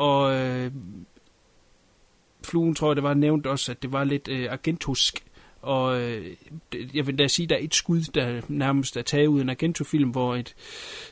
og 0.00 0.34
øh, 0.34 0.72
fluen 2.44 2.74
tror 2.74 2.90
jeg, 2.90 2.96
det 2.96 3.02
var 3.02 3.14
nævnt 3.14 3.46
også, 3.46 3.72
at 3.72 3.82
det 3.82 3.92
var 3.92 4.04
lidt 4.04 4.28
øh, 4.28 4.52
agentosk, 4.52 5.24
og 5.62 6.00
øh, 6.00 6.36
jeg 6.94 7.06
vil 7.06 7.18
da 7.18 7.28
sige, 7.28 7.46
der 7.46 7.54
er 7.54 7.60
et 7.62 7.74
skud, 7.74 8.00
der 8.14 8.40
nærmest 8.48 8.96
er 8.96 9.02
taget 9.02 9.26
ud 9.26 9.38
af 9.38 9.42
en 9.42 9.50
Argento-film, 9.50 10.10
hvor 10.10 10.36
et, 10.36 10.54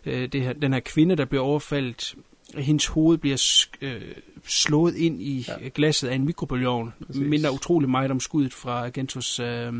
øh, 0.06 0.32
det 0.32 0.42
her, 0.42 0.52
den 0.52 0.72
her 0.72 0.80
kvinde, 0.80 1.16
der 1.16 1.24
bliver 1.24 1.42
overfaldt, 1.42 2.14
hendes 2.54 2.86
hoved 2.86 3.18
bliver 3.18 3.66
øh, 3.80 4.02
slået 4.44 4.96
ind 4.96 5.22
i 5.22 5.46
ja. 5.48 5.68
glasset 5.74 6.08
af 6.08 6.14
en 6.14 6.24
mikrobølgeovn. 6.24 6.94
Minder 7.14 7.50
utrolig 7.50 7.90
meget 7.90 8.10
om 8.10 8.20
skuddet 8.20 8.54
fra 8.54 8.84
Argentos 8.84 9.40
øh, 9.40 9.72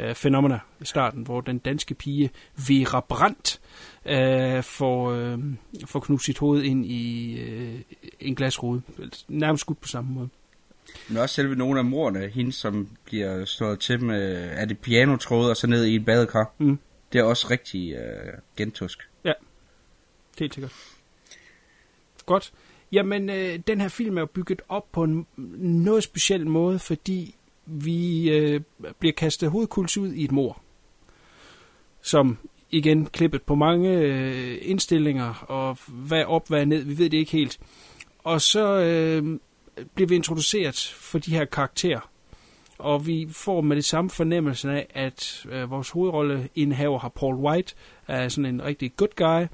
øh, 0.00 0.14
Phenomena 0.14 0.58
i 0.80 0.84
starten, 0.84 1.22
hvor 1.22 1.40
den 1.40 1.58
danske 1.58 1.94
pige 1.94 2.30
Vera 2.68 3.00
Brandt 3.00 3.60
øh, 4.06 4.62
får, 4.62 5.10
øh, 5.10 5.38
får 5.86 6.00
knust 6.00 6.24
sit 6.24 6.38
hoved 6.38 6.62
ind 6.62 6.86
i 6.86 7.34
øh, 7.40 7.80
en 8.20 8.34
glasrude. 8.34 8.82
Nærmest 9.28 9.60
skudt 9.60 9.80
på 9.80 9.88
samme 9.88 10.12
måde. 10.12 10.28
Men 11.08 11.16
også 11.16 11.34
selve 11.34 11.56
nogle 11.56 11.78
af 11.78 11.84
mordene, 11.84 12.28
hende 12.28 12.52
som 12.52 12.88
bliver 13.04 13.44
slået 13.44 13.80
til 13.80 14.04
med, 14.04 14.50
er 14.52 14.64
det 14.64 14.78
pianotråde 14.78 15.50
og 15.50 15.56
så 15.56 15.66
ned 15.66 15.84
i 15.84 15.94
et 15.94 16.04
badekar. 16.04 16.54
Mm. 16.58 16.78
Det 17.12 17.18
er 17.18 17.22
også 17.22 17.46
rigtig 17.50 17.92
øh, 17.92 18.32
gentusk. 18.56 19.08
Ja, 19.24 19.32
helt 20.38 20.54
sikkert. 20.54 20.72
Godt. 22.26 22.52
Jamen, 22.92 23.30
øh, 23.30 23.58
den 23.66 23.80
her 23.80 23.88
film 23.88 24.16
er 24.16 24.20
jo 24.20 24.26
bygget 24.26 24.62
op 24.68 24.92
på 24.92 25.04
en 25.04 25.26
noget 25.58 26.02
speciel 26.02 26.46
måde, 26.46 26.78
fordi 26.78 27.34
vi 27.66 28.30
øh, 28.30 28.60
bliver 28.98 29.12
kastet 29.12 29.50
hovedkuls 29.50 29.98
ud 29.98 30.12
i 30.12 30.24
et 30.24 30.32
mor, 30.32 30.62
som 32.02 32.38
igen 32.70 33.06
klippet 33.06 33.42
på 33.42 33.54
mange 33.54 33.90
øh, 33.90 34.58
indstillinger, 34.62 35.44
og 35.48 35.78
hvad 35.88 36.24
op, 36.24 36.48
hvad 36.48 36.66
ned, 36.66 36.84
vi 36.84 36.98
ved 36.98 37.10
det 37.10 37.18
ikke 37.18 37.32
helt. 37.32 37.60
Og 38.18 38.40
så 38.40 38.80
øh, 38.80 39.38
bliver 39.94 40.08
vi 40.08 40.14
introduceret 40.14 40.94
for 40.96 41.18
de 41.18 41.30
her 41.30 41.44
karakterer, 41.44 42.10
og 42.78 43.06
vi 43.06 43.28
får 43.30 43.60
med 43.60 43.76
det 43.76 43.84
samme 43.84 44.10
fornemmelse 44.10 44.70
af, 44.70 44.86
at 44.94 45.46
øh, 45.50 45.70
vores 45.70 45.90
hovedrolleindhaver 45.90 46.98
har 46.98 47.08
Paul 47.08 47.34
White, 47.34 47.74
er 48.08 48.28
sådan 48.28 48.54
en 48.54 48.64
rigtig 48.64 48.96
good 48.96 49.14
guy, 49.16 49.46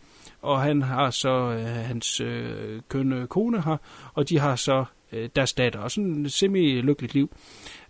og 0.43 0.63
han 0.63 0.83
har 0.83 1.11
så 1.11 1.29
øh, 1.29 1.67
hans 1.67 2.21
øh, 2.21 2.81
kønne 2.89 3.27
kone 3.27 3.63
her, 3.63 3.77
og 4.15 4.29
de 4.29 4.39
har 4.39 4.57
så 4.57 4.85
øh, 5.13 5.29
deres 5.37 5.53
datter, 5.53 5.81
og 5.81 5.91
sådan 5.91 6.27
et 6.27 6.33
semi-lykkeligt 6.33 7.15
liv. 7.15 7.31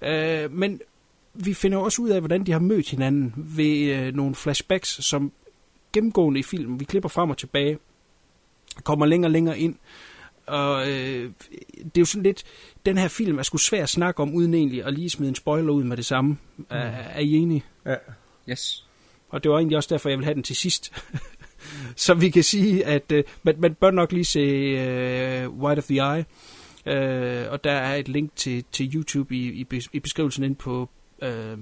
Øh, 0.02 0.52
men 0.52 0.80
vi 1.34 1.55
finder 1.55 1.78
også 1.78 2.02
ud 2.02 2.09
af, 2.09 2.20
hvordan 2.20 2.44
de 2.44 2.52
har 2.52 2.59
mødt 2.59 2.90
hinanden 2.90 3.34
ved 3.36 3.94
øh, 3.97 4.14
nogle 4.14 4.34
flashbacks, 4.34 5.05
som 5.05 5.32
gennemgående 5.93 6.40
i 6.40 6.43
filmen, 6.43 6.80
vi 6.80 6.84
klipper 6.84 7.09
frem 7.09 7.30
og 7.30 7.38
tilbage, 7.38 7.78
kommer 8.84 9.06
længere 9.06 9.28
og 9.28 9.32
længere 9.32 9.59
ind, 9.59 9.76
og 10.47 10.90
øh, 10.90 11.30
det 11.78 11.97
er 11.97 12.01
jo 12.01 12.05
sådan 12.05 12.22
lidt, 12.22 12.44
den 12.86 12.98
her 12.98 13.09
film 13.09 13.38
er 13.38 13.43
sgu 13.43 13.59
svær 13.59 13.82
at 13.82 13.88
snakke 13.88 14.22
om, 14.22 14.34
uden 14.34 14.55
egentlig 14.55 14.84
at 14.84 14.94
lige 14.94 15.10
smide 15.10 15.28
en 15.28 15.34
spoiler 15.34 15.72
ud 15.72 15.84
med 15.84 15.97
det 15.97 16.06
samme. 16.06 16.38
Mm. 16.56 16.64
Er, 16.70 16.76
er 16.88 17.20
I 17.20 17.32
enige? 17.32 17.64
Ja. 17.86 17.94
Yes. 18.51 18.86
Og 19.28 19.43
det 19.43 19.51
var 19.51 19.59
egentlig 19.59 19.76
også 19.76 19.88
derfor, 19.94 20.09
jeg 20.09 20.18
vil 20.18 20.24
have 20.24 20.34
den 20.34 20.43
til 20.43 20.56
sidst. 20.56 20.93
Så 21.97 22.14
vi 22.14 22.30
kan 22.30 22.43
sige, 22.43 22.84
at 22.84 23.12
øh, 23.12 23.24
man, 23.43 23.55
man 23.59 23.74
bør 23.74 23.90
nok 23.90 24.12
lige 24.12 24.24
se 24.24 24.40
øh, 24.40 25.51
White 25.51 25.78
of 25.78 25.84
the 25.84 26.16
Eye. 26.16 26.24
Øh, 26.86 27.46
og 27.50 27.64
der 27.64 27.72
er 27.72 27.94
et 27.94 28.08
link 28.08 28.36
til, 28.36 28.64
til 28.72 28.94
YouTube 28.94 29.34
i, 29.34 29.66
i, 29.72 29.80
i 29.92 30.00
beskrivelsen 30.00 30.44
ind 30.44 30.56
på 30.56 30.88
øh, 31.22 31.58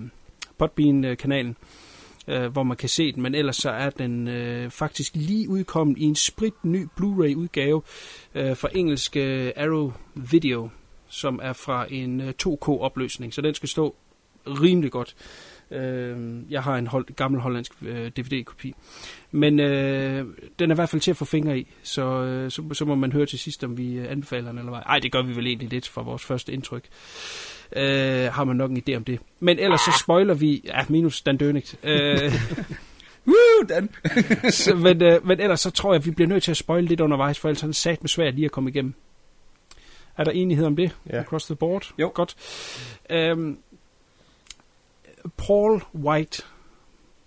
Podbean-kanalen, 0.59 1.57
øh, 2.29 2.47
hvor 2.47 2.63
man 2.63 2.77
kan 2.77 2.89
se 2.89 3.13
den. 3.13 3.23
Men 3.23 3.35
ellers 3.35 3.57
så 3.57 3.71
er 3.71 3.91
den 3.91 4.29
øh, 4.29 4.71
faktisk 4.71 5.17
lige 5.17 5.49
udkommet 5.49 5.99
i 5.99 6.05
en 6.05 6.15
sprit 6.15 6.65
ny 6.65 6.89
Blu-ray-udgave 6.97 7.83
øh, 8.35 8.57
fra 8.57 8.69
engelske 8.73 9.47
øh, 9.47 9.53
Arrow 9.57 9.93
Video, 10.15 10.69
som 11.09 11.41
er 11.43 11.53
fra 11.53 11.87
en 11.91 12.21
øh, 12.21 12.33
2K-opløsning. 12.47 13.35
Så 13.35 13.41
den 13.41 13.55
skal 13.55 13.69
stå 13.69 13.95
rimelig 14.47 14.91
godt. 14.91 15.17
Øh, 15.19 15.54
jeg 16.51 16.63
har 16.63 16.77
en 16.77 16.87
hold, 16.87 17.17
gammel 17.17 17.41
hollandsk 17.41 17.73
øh, 17.83 18.11
DVD-kopi. 18.11 18.75
Men 19.31 19.61
øh, 19.61 20.27
den 20.59 20.71
er 20.71 20.75
i 20.75 20.77
hvert 20.77 20.89
fald 20.89 21.03
til 21.03 21.11
at 21.11 21.17
få 21.17 21.25
fingre 21.25 21.59
i, 21.59 21.67
så, 21.83 22.03
øh, 22.03 22.51
så, 22.51 22.63
så 22.73 22.85
må 22.85 22.95
man 22.95 23.13
høre 23.13 23.27
til 23.27 23.39
sidst, 23.39 23.65
om 23.65 23.79
vi 23.79 23.99
anbefaler 23.99 24.49
den 24.49 24.59
eller 24.59 24.73
hvad. 24.73 24.83
Ej, 24.87 24.99
det 24.99 25.13
gør 25.13 25.23
vi 25.23 25.37
vel 25.37 25.47
egentlig 25.47 25.71
lidt 25.71 25.89
fra 25.89 26.03
vores 26.03 26.25
første 26.25 26.53
indtryk. 26.53 26.85
Øh, 27.77 28.33
har 28.33 28.45
man 28.45 28.57
nok 28.57 28.71
en 28.71 28.83
idé 28.89 28.97
om 28.97 29.05
det. 29.05 29.21
Men 29.41 29.59
ellers 29.59 29.81
så 29.81 29.99
spoiler 30.01 30.35
vi, 30.35 30.63
ja, 30.65 30.85
minus 30.89 31.23
Dan 31.23 31.39
Dönigt. 31.43 31.89
Øh, 31.89 32.33
Woo, 33.27 33.67
Dan! 33.69 33.91
så, 34.51 34.75
men, 34.75 35.03
øh, 35.03 35.27
men 35.27 35.41
ellers 35.41 35.61
så 35.61 35.71
tror 35.71 35.93
jeg, 35.93 36.01
at 36.01 36.07
vi 36.07 36.11
bliver 36.11 36.29
nødt 36.29 36.43
til 36.43 36.51
at 36.51 36.57
spoile 36.57 36.87
lidt 36.87 37.01
undervejs, 37.01 37.39
for 37.39 37.49
ellers 37.49 37.63
er 37.63 37.67
det 37.67 37.77
sat 37.77 38.03
med 38.03 38.09
svært 38.09 38.35
lige 38.35 38.45
at 38.45 38.51
komme 38.51 38.71
igennem. 38.71 38.95
Er 40.17 40.25
der 40.25 40.31
enighed 40.31 40.67
om 40.67 40.77
det? 40.77 40.97
Ja. 41.11 41.21
Across 41.21 41.47
the 41.47 41.55
board? 41.55 41.93
Jo. 41.99 42.11
Godt. 42.15 42.37
Øhm, 43.11 43.59
Paul 45.37 45.83
White, 45.95 46.43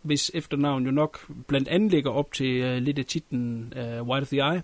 hvis 0.01 0.31
efternavn 0.33 0.85
jo 0.85 0.91
nok 0.91 1.31
blandt 1.47 1.67
andet 1.67 1.91
ligger 1.91 2.11
op 2.11 2.33
til 2.33 2.63
uh, 2.63 2.77
lidt 2.77 2.99
af 2.99 3.05
titlen 3.05 3.73
uh, 3.75 4.07
White 4.07 4.23
of 4.23 4.27
the 4.27 4.37
Eye, 4.37 4.63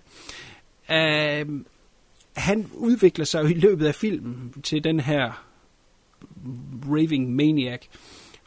uh, 0.88 1.60
han 2.36 2.70
udvikler 2.74 3.24
sig 3.24 3.42
jo 3.42 3.48
i 3.48 3.54
løbet 3.54 3.86
af 3.86 3.94
filmen 3.94 4.54
til 4.62 4.84
den 4.84 5.00
her 5.00 5.44
raving 6.90 7.34
maniac. 7.34 7.82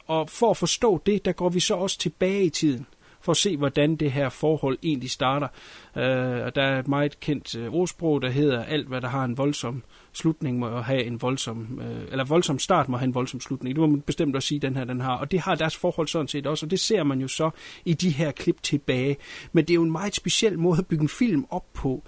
Og 0.07 0.29
for 0.29 0.49
at 0.49 0.57
forstå 0.57 1.01
det, 1.05 1.25
der 1.25 1.31
går 1.31 1.49
vi 1.49 1.59
så 1.59 1.75
også 1.75 1.97
tilbage 1.99 2.43
i 2.43 2.49
tiden 2.49 2.85
for 3.27 3.31
at 3.31 3.37
se, 3.37 3.57
hvordan 3.57 3.95
det 3.95 4.11
her 4.11 4.29
forhold 4.29 4.77
egentlig 4.83 5.09
starter. 5.09 5.47
Uh, 5.95 6.45
og 6.45 6.55
der 6.55 6.61
er 6.61 6.79
et 6.79 6.87
meget 6.87 7.19
kendt 7.19 7.55
øh, 7.55 7.73
ordsprog, 7.73 8.21
der 8.21 8.29
hedder, 8.29 8.63
alt 8.63 8.87
hvad 8.87 9.01
der 9.01 9.07
har 9.07 9.25
en 9.25 9.37
voldsom 9.37 9.83
slutning 10.13 10.59
må 10.59 10.81
have 10.81 11.03
en 11.03 11.21
voldsom, 11.21 11.79
øh, 11.81 12.11
eller 12.11 12.23
voldsom 12.23 12.59
start 12.59 12.89
må 12.89 12.97
have 12.97 13.07
en 13.07 13.15
voldsom 13.15 13.39
slutning. 13.39 13.75
Det 13.75 13.81
må 13.81 13.87
man 13.87 14.01
bestemt 14.01 14.35
også 14.35 14.47
sige, 14.47 14.59
den 14.59 14.75
her 14.75 14.83
den 14.83 15.01
har. 15.01 15.17
Og 15.17 15.31
det 15.31 15.39
har 15.39 15.55
deres 15.55 15.75
forhold 15.75 16.07
sådan 16.07 16.27
set 16.27 16.47
også, 16.47 16.65
og 16.65 16.71
det 16.71 16.79
ser 16.79 17.03
man 17.03 17.21
jo 17.21 17.27
så 17.27 17.49
i 17.85 17.93
de 17.93 18.09
her 18.09 18.31
klip 18.31 18.63
tilbage. 18.63 19.17
Men 19.51 19.65
det 19.65 19.71
er 19.71 19.75
jo 19.75 19.83
en 19.83 19.91
meget 19.91 20.15
speciel 20.15 20.59
måde 20.59 20.79
at 20.79 20.87
bygge 20.87 21.01
en 21.01 21.09
film 21.09 21.45
op 21.49 21.73
på. 21.73 22.03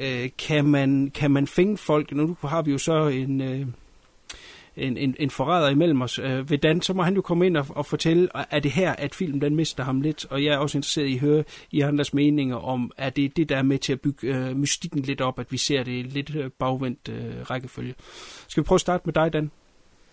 Uh, 0.00 0.26
kan, 0.38 0.64
man, 0.64 1.10
kan 1.14 1.30
man 1.30 1.46
fænge 1.46 1.76
folk? 1.76 2.12
Nu 2.12 2.36
har 2.42 2.62
vi 2.62 2.70
jo 2.70 2.78
så 2.78 3.08
en 3.08 3.74
en, 4.76 4.96
en, 4.96 5.16
en 5.18 5.30
forræder 5.30 5.68
imellem 5.68 6.02
os. 6.02 6.18
Øh, 6.18 6.50
ved 6.50 6.58
Dan, 6.58 6.82
så 6.82 6.92
må 6.92 7.02
han 7.02 7.14
jo 7.14 7.22
komme 7.22 7.46
ind 7.46 7.56
og, 7.56 7.66
og 7.68 7.86
fortælle, 7.86 8.28
er 8.50 8.60
det 8.60 8.70
her, 8.70 8.92
at 8.92 9.14
filmen 9.14 9.40
den 9.40 9.56
mister 9.56 9.84
ham 9.84 10.00
lidt? 10.00 10.26
Og 10.30 10.44
jeg 10.44 10.54
er 10.54 10.58
også 10.58 10.78
interesseret 10.78 11.06
i 11.06 11.14
at 11.14 11.20
høre 11.20 11.44
i 11.70 11.80
andres 11.80 12.14
meninger 12.14 12.56
om, 12.56 12.92
er 12.96 13.10
det 13.10 13.36
det, 13.36 13.48
der 13.48 13.56
er 13.56 13.62
med 13.62 13.78
til 13.78 13.92
at 13.92 14.00
bygge 14.00 14.26
øh, 14.26 14.56
mystikken 14.56 15.02
lidt 15.02 15.20
op, 15.20 15.38
at 15.38 15.52
vi 15.52 15.58
ser 15.58 15.82
det 15.82 15.92
i 15.92 16.02
lidt 16.02 16.34
øh, 16.34 16.50
bagvendt 16.58 17.08
øh, 17.08 17.50
rækkefølge. 17.50 17.94
Skal 18.48 18.62
vi 18.62 18.66
prøve 18.66 18.76
at 18.76 18.80
starte 18.80 19.02
med 19.04 19.12
dig, 19.12 19.32
Dan? 19.32 19.50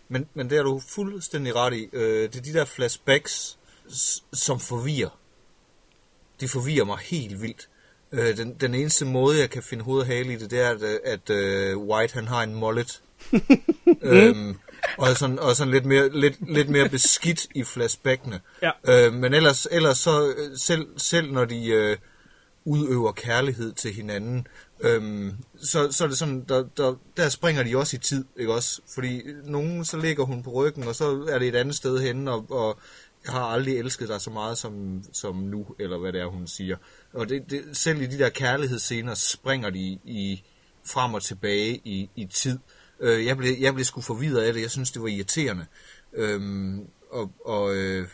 Men, 0.10 0.28
men 0.34 0.50
det 0.50 0.58
er 0.58 0.64
du 0.64 0.82
fuldstændig 0.90 1.56
ret 1.56 1.74
i. 1.74 1.88
Øh, 1.94 2.30
det 2.30 2.36
er 2.36 2.42
de 2.42 2.54
der 2.54 2.66
flashbacks, 2.66 3.58
som 4.34 4.60
forvirrer. 4.60 5.20
De 6.42 6.48
forvirrer 6.48 6.86
mig 6.86 6.98
helt 6.98 7.42
vildt. 7.42 7.70
Øh, 8.12 8.38
den, 8.38 8.54
den 8.54 8.76
eneste 8.76 9.06
måde, 9.06 9.40
jeg 9.40 9.50
kan 9.50 9.64
finde 9.64 9.84
hoved 9.84 10.02
og 10.02 10.08
hale 10.08 10.34
i 10.34 10.36
det, 10.36 10.52
det 10.52 10.60
er, 10.62 10.70
at, 10.70 10.82
øh, 10.82 11.00
at 11.04 11.30
øh, 11.30 11.78
White 11.78 12.14
han 12.14 12.28
har 12.28 12.44
en 12.44 12.56
mullet. 12.56 13.02
øhm, 14.02 14.56
og 14.98 15.18
sådan, 15.18 15.40
og 15.40 15.56
sådan 15.56 15.74
lidt, 15.74 15.86
mere, 15.86 16.10
lidt, 16.10 16.54
lidt 16.54 16.70
mere 16.70 16.90
beskidt 16.90 17.48
i 17.56 17.64
flashbackene. 17.64 18.40
Ja. 18.62 18.72
Øh, 18.88 19.14
men 19.14 19.34
ellers, 19.34 19.68
ellers 19.72 19.98
så, 19.98 20.28
øh, 20.28 20.58
selv, 20.58 20.88
selv 20.98 21.32
når 21.32 21.46
de 21.46 21.68
øh, 21.68 21.98
udøver 22.66 23.12
kærlighed 23.12 23.74
til 23.74 23.94
hinanden, 23.94 24.48
øhm, 24.82 25.34
så, 25.58 25.92
så 25.92 26.04
er 26.04 26.08
det 26.08 26.18
sådan, 26.18 26.46
der, 26.50 26.64
der, 26.78 26.96
der 27.18 27.30
springer 27.30 27.64
de 27.64 27.78
også 27.78 27.96
i 27.96 28.00
tid, 28.00 28.26
ikke 28.38 28.54
også? 28.54 28.82
Fordi 28.94 29.24
nogen, 29.44 29.86
så 29.86 29.98
ligger 29.98 30.24
hun 30.24 30.44
på 30.44 30.52
ryggen, 30.52 30.84
og 30.84 30.96
så 30.96 31.28
er 31.30 31.40
det 31.40 31.48
et 31.48 31.56
andet 31.56 31.76
sted 31.76 32.00
henne, 32.00 32.32
og, 32.32 32.46
og 32.50 32.80
jeg 33.26 33.34
har 33.34 33.42
aldrig 33.44 33.78
elsket 33.78 34.10
dig 34.10 34.22
så 34.22 34.30
meget 34.30 34.58
som, 34.58 35.04
som 35.14 35.36
nu, 35.36 35.66
eller 35.80 35.98
hvad 35.98 36.14
det 36.14 36.22
er, 36.22 36.26
hun 36.26 36.48
siger. 36.48 36.78
Og 37.14 37.30
det, 37.30 37.44
det, 37.50 37.64
selv 37.74 38.02
i 38.02 38.06
de 38.06 38.18
der 38.18 38.30
kærlighedsscener 38.30 39.14
springer 39.14 39.70
de 39.70 40.00
i 40.06 40.44
frem 40.86 41.14
og 41.14 41.24
tilbage 41.24 41.82
i, 41.84 42.10
i 42.16 42.26
tid. 42.26 42.54
Øh, 42.54 42.81
Øh, 43.02 43.26
jeg, 43.26 43.38
blev, 43.38 43.56
jeg 43.60 43.74
blev 43.74 43.86
sgu 43.86 44.02
forvirret 44.02 44.42
af 44.42 44.54
det. 44.54 44.62
Jeg 44.62 44.72
synes, 44.72 44.92
det 44.92 45.02
var 45.02 45.08
irriterende. 45.08 45.66
Øhm, 46.14 46.88
og 47.10 47.32
og 47.46 47.76
øh, 47.76 48.08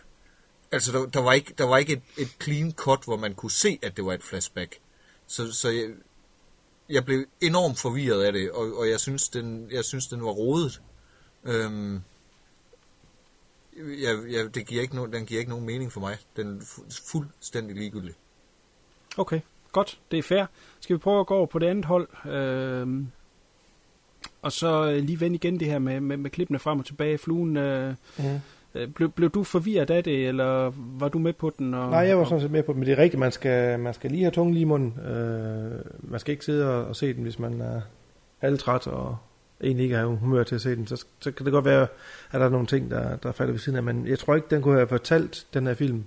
altså, 0.72 0.91
der, 0.91 1.05
der, 1.05 1.22
var 1.22 1.34
ikke, 1.34 1.53
der 1.57 1.64
var 1.64 1.77
ikke 1.77 1.93
et, 1.93 2.01
et 2.18 2.35
clean 2.43 2.72
cut, 2.72 3.03
hvor 3.03 3.18
man 3.18 3.35
kunne 3.35 3.51
se, 3.51 3.80
at 3.81 3.97
det 3.97 4.05
var 4.05 4.14
et 4.14 4.23
flashback. 4.23 4.80
Så, 5.27 5.53
så 5.53 5.69
jeg, 5.69 5.89
jeg 6.89 7.05
blev 7.05 7.26
enormt 7.41 7.80
forvirret 7.80 8.23
af 8.23 8.34
det, 8.34 8.51
og, 8.51 8.77
og 8.77 8.89
jeg, 8.89 8.99
synes, 8.99 9.30
den, 9.30 9.72
jeg 9.72 9.85
synes, 9.85 10.07
den 10.07 10.23
var 10.23 10.31
rodet. 10.31 10.81
Øhm, 11.43 12.01
jeg, 13.77 14.18
jeg, 14.30 14.55
det 14.55 14.65
giver 14.68 14.81
ikke 14.81 14.95
no, 14.95 15.05
den 15.05 15.26
giver 15.26 15.39
ikke 15.39 15.49
nogen 15.49 15.65
mening 15.65 15.91
for 15.91 15.99
mig. 15.99 16.18
Den 16.35 16.57
er 16.57 16.61
fu- 16.61 17.11
fuldstændig 17.11 17.76
ligegyldig. 17.76 18.14
Okay, 19.18 19.41
godt. 19.72 19.99
Det 20.11 20.19
er 20.19 20.23
fair. 20.23 20.45
Skal 20.80 20.93
vi 20.93 20.99
prøve 20.99 21.19
at 21.19 21.27
gå 21.27 21.35
over 21.35 21.45
på 21.45 21.59
det 21.59 21.68
andet 21.68 21.85
hold? 21.85 22.26
Øhm, 22.31 23.07
og 24.41 24.52
så 24.52 24.91
øh, 24.91 25.03
lige 25.03 25.19
vende 25.19 25.35
igen 25.35 25.60
det 25.60 25.68
her 25.68 25.80
med, 25.80 25.99
med, 25.99 26.18
med 26.18 26.30
klippene 26.30 26.60
frem 26.60 26.80
og 26.80 26.85
tilbage. 26.85 27.18
Fluen, 27.18 27.57
øh, 27.57 27.94
Mhm. 28.18 28.26
øh, 28.76 28.88
blev, 28.88 29.10
blev 29.11 29.30
du 29.30 29.44
forvirret 29.44 29.89
af 29.89 30.03
det, 30.03 30.27
eller 30.27 30.72
var 30.99 31.10
du 31.10 31.19
med 31.19 31.34
på 31.34 31.52
den? 31.60 31.73
Og, 31.73 31.89
Nej, 31.89 31.99
jeg 31.99 32.18
var 32.18 32.23
sådan 32.26 32.41
set 32.41 32.52
med 32.52 32.64
på 32.64 32.72
det, 32.72 32.80
men 32.80 32.85
det 32.88 32.94
er 32.94 32.98
rigtigt, 33.03 33.19
man 33.19 33.31
skal, 33.31 33.80
man 33.80 33.94
skal 33.94 34.11
lige 34.11 34.23
have 34.23 34.31
tungen 34.31 34.53
lige 34.53 34.61
i 34.61 34.65
munden. 34.65 34.99
Øh, 34.99 35.72
man 36.02 36.19
skal 36.19 36.31
ikke 36.31 36.45
sidde 36.45 36.69
og, 36.76 36.85
og 36.85 36.95
se 36.95 37.14
den, 37.14 37.23
hvis 37.23 37.39
man 37.39 37.61
er 37.61 37.81
halvtræt 38.38 38.88
og 38.88 39.18
egentlig 39.64 39.84
ikke 39.84 39.95
har 39.95 40.06
humør 40.06 40.44
til 40.44 40.56
at 40.56 40.61
se 40.61 40.76
den. 40.76 40.88
Så, 40.88 41.06
så 41.19 41.31
kan 41.31 41.45
det 41.45 41.53
godt 41.53 41.65
være, 41.65 41.81
at 42.31 42.39
der 42.39 42.45
er 42.45 42.49
nogle 42.49 42.68
ting, 42.68 42.91
der, 42.91 43.15
der 43.15 43.31
falder 43.31 43.52
ved 43.53 43.60
siden 43.60 43.76
af, 43.77 43.84
men 43.84 44.07
jeg 44.07 44.19
tror 44.19 44.35
ikke, 44.35 44.48
den 44.49 44.61
kunne 44.61 44.76
have 44.76 44.88
fortalt 44.88 45.48
den 45.53 45.68
her 45.68 45.73
film 45.73 46.03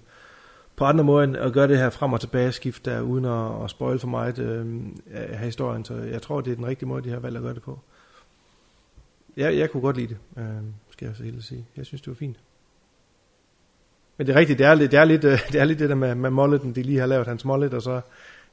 på 0.76 0.84
andre 0.84 1.04
måder 1.04 1.24
end 1.24 1.36
at 1.36 1.52
gøre 1.52 1.68
det 1.68 1.78
her 1.78 1.90
frem 1.90 2.12
og 2.12 2.20
tilbage 2.20 2.52
skift 2.52 2.84
der, 2.84 3.00
uden 3.00 3.24
at, 3.24 3.64
at 3.64 3.70
spoil 3.70 3.98
for 3.98 4.08
meget 4.08 4.38
øh, 4.38 4.66
af 5.12 5.38
historien. 5.38 5.84
Så 5.84 5.94
jeg 5.94 6.22
tror, 6.22 6.40
det 6.40 6.50
er 6.50 6.54
den 6.56 6.66
rigtige 6.66 6.88
måde, 6.88 7.02
de 7.04 7.10
har 7.10 7.18
valgt 7.18 7.36
at 7.36 7.42
gøre 7.42 7.54
det 7.54 7.62
på. 7.62 7.78
Jeg, 9.36 9.56
jeg 9.58 9.70
kunne 9.70 9.80
godt 9.80 9.96
lide 9.96 10.08
det, 10.08 10.16
øh, 10.38 10.44
skal 10.90 11.06
jeg 11.06 11.16
så 11.16 11.22
helt 11.22 11.44
sige. 11.44 11.64
Jeg 11.76 11.86
synes, 11.86 12.00
det 12.02 12.08
var 12.08 12.14
fint. 12.14 12.36
Men 14.18 14.26
det 14.26 14.34
er 14.34 14.38
rigtigt, 14.38 14.58
det 14.58 14.66
er, 14.66 14.74
lidt- 14.74 14.90
det 14.90 14.98
er, 14.98 15.04
lidt, 15.04 15.24
øh, 15.24 15.38
det 15.52 15.60
er 15.60 15.64
lidt 15.64 15.78
det 15.78 15.88
der 15.88 15.94
med, 15.94 16.14
med 16.14 16.30
molleten, 16.30 16.74
de 16.74 16.82
lige 16.82 16.98
har 16.98 17.06
lavet 17.06 17.26
hans 17.26 17.44
mollet, 17.44 17.74
og 17.74 17.82
så 17.82 18.00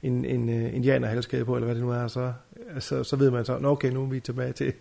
en, 0.03 0.25
en 0.25 0.49
uh, 0.49 0.75
indianerhalskæde 0.75 1.45
på, 1.45 1.55
eller 1.55 1.65
hvad 1.65 1.75
det 1.75 1.83
nu 1.83 1.89
er, 1.91 2.07
så, 2.07 2.33
så, 2.79 3.03
så 3.03 3.15
ved 3.15 3.31
man 3.31 3.45
så, 3.45 3.57
nå 3.59 3.69
okay, 3.69 3.91
nu 3.91 4.03
er 4.03 4.07
vi 4.07 4.19
tilbage 4.19 4.53
til, 4.53 4.73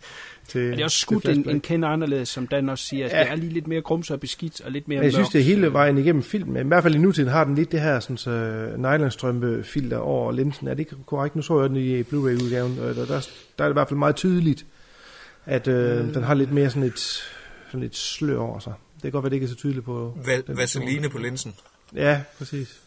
til 0.48 0.70
Er 0.70 0.74
det 0.74 0.84
også 0.84 0.98
skudt 0.98 1.28
en, 1.28 1.48
en 1.48 1.60
kende 1.60 1.86
anderledes, 1.88 2.28
som 2.28 2.46
Dan 2.46 2.68
også 2.68 2.84
siger? 2.84 3.06
Ja. 3.06 3.16
Ja. 3.18 3.24
Det 3.24 3.30
er 3.32 3.36
lige 3.36 3.52
lidt 3.52 3.66
mere 3.66 3.80
grumset 3.80 4.14
og 4.14 4.20
beskidt, 4.20 4.60
og 4.60 4.70
lidt 4.70 4.88
mere 4.88 4.98
Men 4.98 5.04
jeg 5.04 5.12
synes, 5.12 5.24
mørkt. 5.26 5.32
det 5.32 5.40
er 5.40 5.44
hele 5.44 5.72
vejen 5.72 5.98
igennem 5.98 6.22
filmen. 6.22 6.66
I 6.66 6.68
hvert 6.68 6.82
fald 6.82 6.94
i 6.94 6.98
nutiden 6.98 7.28
har 7.30 7.44
den 7.44 7.54
lidt 7.54 7.72
det 7.72 7.80
her 7.80 8.00
sådan, 8.00 8.16
så 8.16 8.30
nylonstrømpe 8.76 9.64
filter 9.64 9.96
over 9.98 10.32
linsen. 10.32 10.66
Er 10.68 10.74
det 10.74 10.80
ikke 10.80 10.96
korrekt? 11.06 11.36
Nu 11.36 11.42
så 11.42 11.60
jeg 11.60 11.68
den 11.70 11.76
i 11.76 12.02
Blu-ray-udgaven, 12.02 12.78
og 12.78 12.94
der, 12.94 13.06
der, 13.06 13.28
der 13.58 13.64
er 13.64 13.68
det 13.68 13.70
i 13.70 13.72
hvert 13.72 13.88
fald 13.88 13.98
meget 13.98 14.16
tydeligt, 14.16 14.66
at 15.46 15.68
øh, 15.68 16.06
Mm. 16.06 16.12
den 16.12 16.22
har 16.22 16.34
lidt 16.34 16.52
mere 16.52 16.70
sådan 16.70 16.82
et, 16.82 16.98
sådan 17.66 17.82
et 17.82 17.96
slør 17.96 18.38
over 18.38 18.58
sig. 18.58 18.72
Det 18.94 19.02
kan 19.02 19.10
godt 19.12 19.22
være, 19.22 19.30
det 19.30 19.36
ikke 19.36 19.44
er 19.44 19.48
så 19.48 19.54
tydeligt 19.56 19.84
på... 19.84 20.18
Val- 20.24 20.46
den 20.46 20.56
Vaseline 20.56 21.10
på 21.10 21.18
linsen. 21.18 21.54
Ja, 21.94 22.22
præcis. 22.38 22.80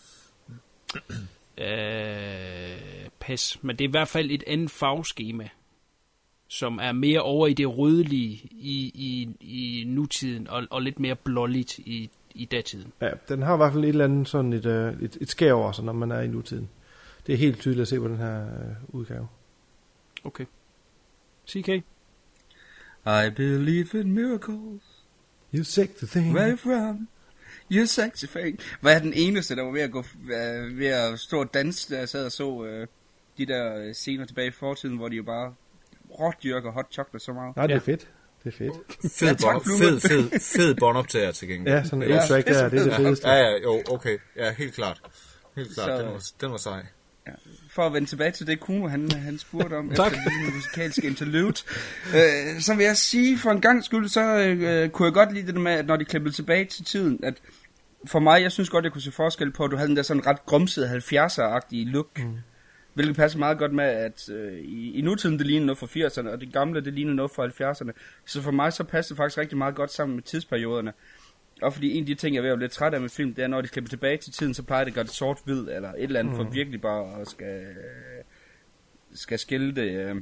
Øh, 1.58 3.10
pas. 3.20 3.58
Men 3.62 3.76
det 3.76 3.86
er 3.86 3.90
i 3.90 3.92
hvert 3.92 4.08
fald 4.08 4.32
et 4.32 4.44
andet 4.48 4.72
farveskema, 4.72 5.50
som 6.48 6.80
er 6.82 6.92
mere 6.92 7.22
over 7.22 7.48
i 7.48 7.54
det 7.54 7.78
rødlige 7.78 8.50
i, 8.52 8.92
i, 8.96 9.30
i 9.42 9.84
nutiden, 9.88 10.48
og, 10.48 10.64
og 10.70 10.82
lidt 10.82 11.00
mere 11.00 11.16
blåligt 11.16 11.80
i, 11.80 12.10
i 12.36 12.46
datiden. 12.46 12.94
Ja, 13.02 13.10
den 13.30 13.42
har 13.42 13.54
i 13.54 13.58
hvert 13.58 13.74
fald 13.74 13.84
et 13.84 13.90
eller 13.90 14.06
andet 14.06 14.28
sådan 14.28 14.54
et, 14.54 14.66
øh, 14.66 14.94
et, 15.02 15.18
et 15.22 15.30
skær 15.30 15.54
over 15.54 15.72
sig, 15.72 15.86
når 15.86 15.94
man 15.94 16.12
er 16.12 16.22
i 16.22 16.28
nutiden. 16.28 16.70
Det 17.28 17.34
er 17.34 17.38
helt 17.38 17.60
tydeligt 17.60 17.82
at 17.82 17.88
se 17.88 18.00
på 18.00 18.08
den 18.08 18.18
her 18.18 18.42
øh, 18.46 18.76
udgave. 18.88 19.28
Okay. 20.24 20.46
CK? 21.50 21.70
I 23.08 23.30
believe 23.30 23.94
in 24.02 24.12
miracles. 24.12 24.82
You 25.56 25.64
sexy 25.64 26.06
thing. 26.06 26.36
Where 26.36 26.58
from? 26.58 27.08
You 27.72 27.86
sexy 27.86 28.26
thing. 28.26 28.60
Hvad 28.82 28.96
er 28.96 29.00
den 29.00 29.14
eneste, 29.14 29.56
der 29.56 29.64
var 29.64 29.72
ved 29.72 29.82
at, 29.82 29.92
gå, 29.92 30.04
øh, 30.24 30.80
ved 30.80 30.88
at 30.88 31.20
stå 31.20 31.40
og 31.40 31.54
danse, 31.54 31.94
da 31.96 32.00
jeg 32.00 32.10
sad 32.10 32.26
og 32.26 32.32
så 32.32 32.66
øh, 32.66 32.88
de 33.38 33.46
der 33.46 33.78
øh, 33.78 33.94
scener 33.94 34.26
tilbage 34.26 34.48
i 34.48 34.52
fortiden, 34.52 34.98
hvor 34.98 35.08
de 35.10 35.16
jo 35.16 35.24
bare 35.24 35.54
rådyrker 36.20 36.72
hot 36.72 36.86
chocolate 36.92 37.26
så 37.26 37.34
meget. 37.34 37.56
Nej, 37.56 37.68
det 37.68 37.76
er 37.76 37.80
fedt. 37.80 38.08
Det 38.44 38.54
er 38.54 38.58
fedt. 38.58 38.74
Fed, 39.20 39.28
Ja, 39.28 39.34
tak, 39.34 39.56
fed, 39.82 40.00
fed, 40.00 40.40
fed 40.40 40.76
båndoptager 40.76 41.32
til 41.32 41.48
gengæld. 41.48 41.76
Ja, 41.76 41.84
sådan 41.84 42.04
en 42.04 42.12
A-track 42.12 42.48
der, 42.48 42.70
det 42.70 42.80
er 42.80 42.84
det 42.84 42.94
fedeste. 42.94 43.28
Ja, 43.30 43.36
ja, 43.36 43.58
jo, 43.64 43.84
okay. 43.90 44.18
Ja, 44.36 44.54
helt 44.54 44.74
klart. 44.74 45.02
Helt 45.56 45.74
klart, 45.74 45.88
Så- 45.88 45.98
den, 46.04 46.12
var, 46.14 46.24
den 46.42 46.52
var 46.52 46.58
sej. 46.58 46.86
Ja. 47.28 47.34
For 47.70 47.82
at 47.82 47.94
vende 47.94 48.08
tilbage 48.08 48.32
til 48.32 48.48
det, 48.48 48.60
Kuno 48.60 48.88
han, 48.88 49.12
han 49.12 49.38
spurgte 49.38 49.74
om, 49.74 49.90
efter 49.92 50.10
den 50.10 50.56
musikalske 50.56 51.08
interlude, 51.08 51.54
øh, 52.16 52.62
så 52.62 52.74
vil 52.76 52.86
jeg 52.86 52.98
sige, 52.98 53.38
for 53.38 53.52
en 53.52 53.62
gang 53.62 53.84
skyld, 53.84 54.08
så 54.08 54.38
øh, 54.38 54.90
kunne 54.90 55.06
jeg 55.06 55.14
godt 55.14 55.34
lide 55.34 55.48
det 55.48 55.62
med, 55.62 55.72
at 55.72 55.86
når 55.86 55.96
de 55.96 56.06
klippede 56.06 56.36
tilbage 56.36 56.66
til 56.66 56.86
tiden, 56.86 57.20
at 57.24 57.34
for 58.06 58.20
mig, 58.20 58.42
jeg 58.42 58.52
synes 58.52 58.70
godt, 58.70 58.84
jeg 58.84 58.92
kunne 58.92 59.02
se 59.02 59.12
forskel 59.12 59.52
på, 59.52 59.64
at 59.64 59.72
du 59.72 59.76
havde 59.76 59.88
den 59.88 59.96
der 59.96 60.04
sådan 60.04 60.28
ret 60.28 60.46
grumsede 60.46 60.98
70'er-agtige 60.98 61.92
look, 61.92 62.20
mm. 62.20 62.38
hvilket 62.94 63.16
passer 63.16 63.40
meget 63.40 63.58
godt 63.58 63.74
med, 63.74 63.86
at 63.86 64.30
øh, 64.30 64.60
i, 64.60 64.92
i 64.94 65.02
nutiden 65.02 65.40
det 65.40 65.48
ligner 65.48 65.66
noget 65.66 65.80
fra 65.80 65.88
80'erne, 65.88 66.30
og 66.30 66.42
det 66.42 66.54
gamle 66.54 66.86
det 66.86 66.94
ligner 66.94 67.14
noget 67.14 67.32
fra 67.32 67.48
70'erne. 67.48 67.92
Så 68.26 68.42
for 68.42 68.52
mig 68.52 68.74
så 68.74 68.84
passer 68.84 69.16
det 69.16 69.18
faktisk 69.18 69.38
rigtig 69.38 69.58
meget 69.58 69.76
godt 69.76 69.92
sammen 69.92 70.16
med 70.16 70.24
tidsperioderne. 70.24 70.94
Og 71.62 71.74
fordi 71.74 71.94
en 71.94 72.04
af 72.04 72.06
de 72.06 72.16
ting, 72.16 72.36
jeg 72.36 72.40
er 72.40 72.44
ved 72.44 72.52
at 72.52 72.60
lidt 72.60 72.72
træt 72.72 72.94
af 72.94 73.02
med 73.02 73.10
film, 73.10 73.34
det 73.34 73.44
er, 73.44 73.48
når 73.48 73.62
de 73.62 73.68
klipper 73.68 73.90
tilbage 73.90 74.18
til 74.18 74.34
tiden, 74.34 74.54
så 74.54 74.64
plejer 74.64 74.84
det 74.84 74.92
at 74.92 74.96
gøre 74.96 75.04
det 75.04 75.12
sort-hvid, 75.12 75.60
eller 75.60 75.90
et 75.90 76.04
eller 76.04 76.20
andet, 76.20 76.34
mm. 76.34 76.38
for 76.38 76.44
virkelig 76.52 76.82
bare 76.82 77.22
at 77.22 77.28
skal, 77.28 77.66
skal 79.14 79.40
skille 79.40 79.76
det. 79.76 79.92
Øh, 79.92 80.16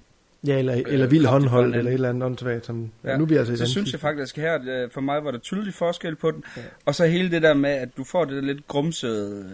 Ja, 0.48 0.60
eller, 0.60 0.74
eller 0.74 1.06
øh, 1.06 1.12
vild 1.12 1.26
kraftigt 1.26 1.50
fra 1.50 1.58
håndhold, 1.58 1.76
eller 1.76 1.92
et 1.92 1.94
eller 1.94 2.10
andet 2.10 2.24
åndssvagt, 2.24 2.66
som 2.66 2.92
Ja. 3.04 3.18
nu 3.18 3.26
bliver 3.26 3.40
altså 3.40 3.58
så 3.58 3.66
synes 3.72 3.92
jeg 3.92 4.00
faktisk 4.00 4.38
her, 4.38 4.60
øh, 4.68 4.92
for 4.92 5.02
mig 5.02 5.24
var 5.24 5.32
der 5.32 5.40
tydelig 5.40 5.74
forskel 5.74 6.16
på 6.16 6.32
den. 6.32 6.44
Ja. 6.58 6.62
Og 6.86 6.96
så 6.96 7.06
hele 7.06 7.32
det 7.32 7.42
der 7.42 7.54
med, 7.54 7.70
at 7.70 7.90
du 7.98 8.04
får 8.04 8.26
det 8.26 8.36
der 8.36 8.42
lidt 8.42 8.68
grumsede 8.68 9.46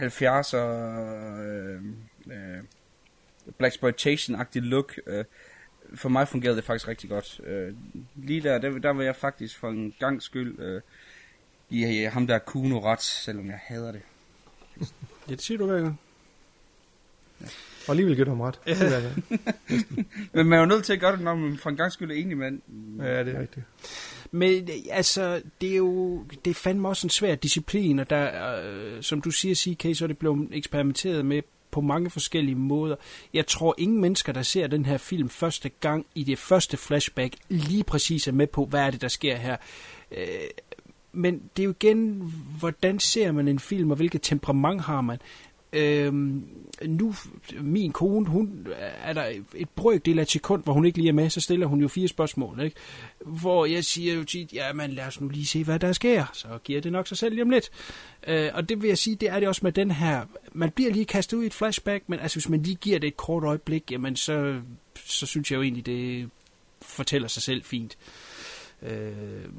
øh, 0.00 0.06
70'er 0.06 0.56
øh, 0.56 1.80
øh, 2.26 2.62
Blaxploitation-agtigt 3.58 4.64
look. 4.64 4.94
Øh, 5.06 5.24
for 5.94 6.08
mig 6.08 6.28
fungerede 6.28 6.56
det 6.56 6.64
faktisk 6.64 6.88
rigtig 6.88 7.10
godt. 7.10 7.40
Øh, 7.46 7.74
lige 8.16 8.42
der, 8.42 8.58
der, 8.58 8.78
der 8.78 8.90
var 8.90 9.02
jeg 9.02 9.16
faktisk 9.16 9.58
for 9.58 9.68
en 9.68 9.94
gang 9.98 10.22
skyld 10.22 10.58
øh, 10.58 10.80
i 11.70 12.04
øh, 12.04 12.12
ham 12.12 12.26
der 12.26 12.38
Kuno 12.38 12.80
ret, 12.80 13.02
selvom 13.02 13.46
jeg 13.46 13.60
hader 13.62 13.92
det. 13.92 14.00
Ja, 15.28 15.32
det 15.32 15.42
siger 15.42 15.58
du 15.58 15.66
hver 15.66 15.80
gang. 15.80 16.00
Og 17.86 17.90
alligevel 17.90 18.14
giver 18.14 18.24
du 18.24 18.30
ham 18.30 18.40
ret. 18.40 18.60
Ja. 18.66 19.00
Men 20.34 20.46
man 20.46 20.52
er 20.52 20.60
jo 20.60 20.66
nødt 20.66 20.84
til 20.84 20.92
at 20.92 21.00
gøre 21.00 21.12
det, 21.12 21.20
når 21.20 21.34
man 21.34 21.56
for 21.56 21.70
en 21.70 21.76
gang 21.76 21.92
skyld 21.92 22.10
er 22.10 22.14
enig 22.14 22.36
med 22.36 22.58
Ja, 22.98 23.24
det 23.24 23.34
er 23.34 23.40
rigtigt. 23.40 23.66
Men 24.30 24.62
øh, 24.62 24.76
altså, 24.90 25.42
det 25.60 25.72
er 25.72 25.76
jo 25.76 26.24
det 26.44 26.50
er 26.50 26.54
fandme 26.54 26.88
også 26.88 27.06
en 27.06 27.10
svær 27.10 27.34
disciplin, 27.34 27.98
og 27.98 28.10
der, 28.10 28.60
øh, 28.64 29.02
som 29.02 29.20
du 29.20 29.30
siger, 29.30 29.54
CK, 29.54 29.98
så 29.98 30.04
er 30.04 30.06
det 30.06 30.18
blevet 30.18 30.48
eksperimenteret 30.52 31.26
med 31.26 31.42
på 31.76 31.80
mange 31.80 32.10
forskellige 32.10 32.54
måder. 32.54 32.96
Jeg 33.34 33.46
tror, 33.46 33.74
ingen 33.78 34.00
mennesker, 34.00 34.32
der 34.32 34.42
ser 34.42 34.66
den 34.66 34.86
her 34.86 34.98
film 34.98 35.28
første 35.28 35.68
gang 35.68 36.06
i 36.14 36.24
det 36.24 36.38
første 36.38 36.76
flashback, 36.76 37.34
lige 37.48 37.84
præcis 37.84 38.28
er 38.28 38.32
med 38.32 38.46
på, 38.46 38.64
hvad 38.64 38.80
er 38.80 38.90
det, 38.90 39.00
der 39.00 39.08
sker 39.08 39.36
her. 39.36 39.56
Øh, 40.10 40.26
men 41.12 41.42
det 41.56 41.62
er 41.62 41.64
jo 41.64 41.70
igen, 41.70 42.32
hvordan 42.58 42.98
ser 42.98 43.32
man 43.32 43.48
en 43.48 43.58
film, 43.58 43.90
og 43.90 43.96
hvilket 43.96 44.22
temperament 44.22 44.80
har 44.80 45.00
man. 45.00 45.18
Øhm, 45.72 46.48
nu, 46.84 47.14
min 47.60 47.92
kone, 47.92 48.26
hun 48.26 48.66
er 49.02 49.12
der 49.12 49.32
et 49.54 49.68
brøkdel 49.68 50.18
af 50.18 50.22
et 50.22 50.30
sekund, 50.30 50.62
hvor 50.62 50.72
hun 50.72 50.84
ikke 50.84 50.98
lige 50.98 51.08
er 51.08 51.12
med, 51.12 51.30
så 51.30 51.40
stiller 51.40 51.66
hun 51.66 51.80
jo 51.80 51.88
fire 51.88 52.08
spørgsmål, 52.08 52.60
ikke? 52.60 52.76
Hvor 53.20 53.66
jeg 53.66 53.84
siger 53.84 54.14
jo 54.14 54.24
tit, 54.24 54.52
ja, 54.52 54.72
men 54.72 54.90
lad 54.90 55.06
os 55.06 55.20
nu 55.20 55.28
lige 55.28 55.46
se, 55.46 55.64
hvad 55.64 55.78
der 55.78 55.92
sker, 55.92 56.24
så 56.32 56.48
giver 56.64 56.80
det 56.80 56.92
nok 56.92 57.08
sig 57.08 57.18
selv 57.18 57.34
lige 57.34 57.42
om 57.42 57.50
lidt. 57.50 57.70
Øh, 58.26 58.50
og 58.54 58.68
det 58.68 58.82
vil 58.82 58.88
jeg 58.88 58.98
sige, 58.98 59.16
det 59.16 59.28
er 59.28 59.40
det 59.40 59.48
også 59.48 59.60
med 59.64 59.72
den 59.72 59.90
her, 59.90 60.24
man 60.52 60.70
bliver 60.70 60.92
lige 60.92 61.04
kastet 61.04 61.36
ud 61.36 61.42
i 61.42 61.46
et 61.46 61.54
flashback, 61.54 62.04
men 62.06 62.20
altså 62.20 62.36
hvis 62.36 62.48
man 62.48 62.62
lige 62.62 62.76
giver 62.76 62.98
det 62.98 63.08
et 63.08 63.16
kort 63.16 63.44
øjeblik, 63.44 63.92
jamen 63.92 64.16
så, 64.16 64.60
så 65.06 65.26
synes 65.26 65.50
jeg 65.50 65.56
jo 65.56 65.62
egentlig, 65.62 65.86
det 65.86 66.30
fortæller 66.82 67.28
sig 67.28 67.42
selv 67.42 67.64
fint. 67.64 67.96
Øh, 68.00 68.25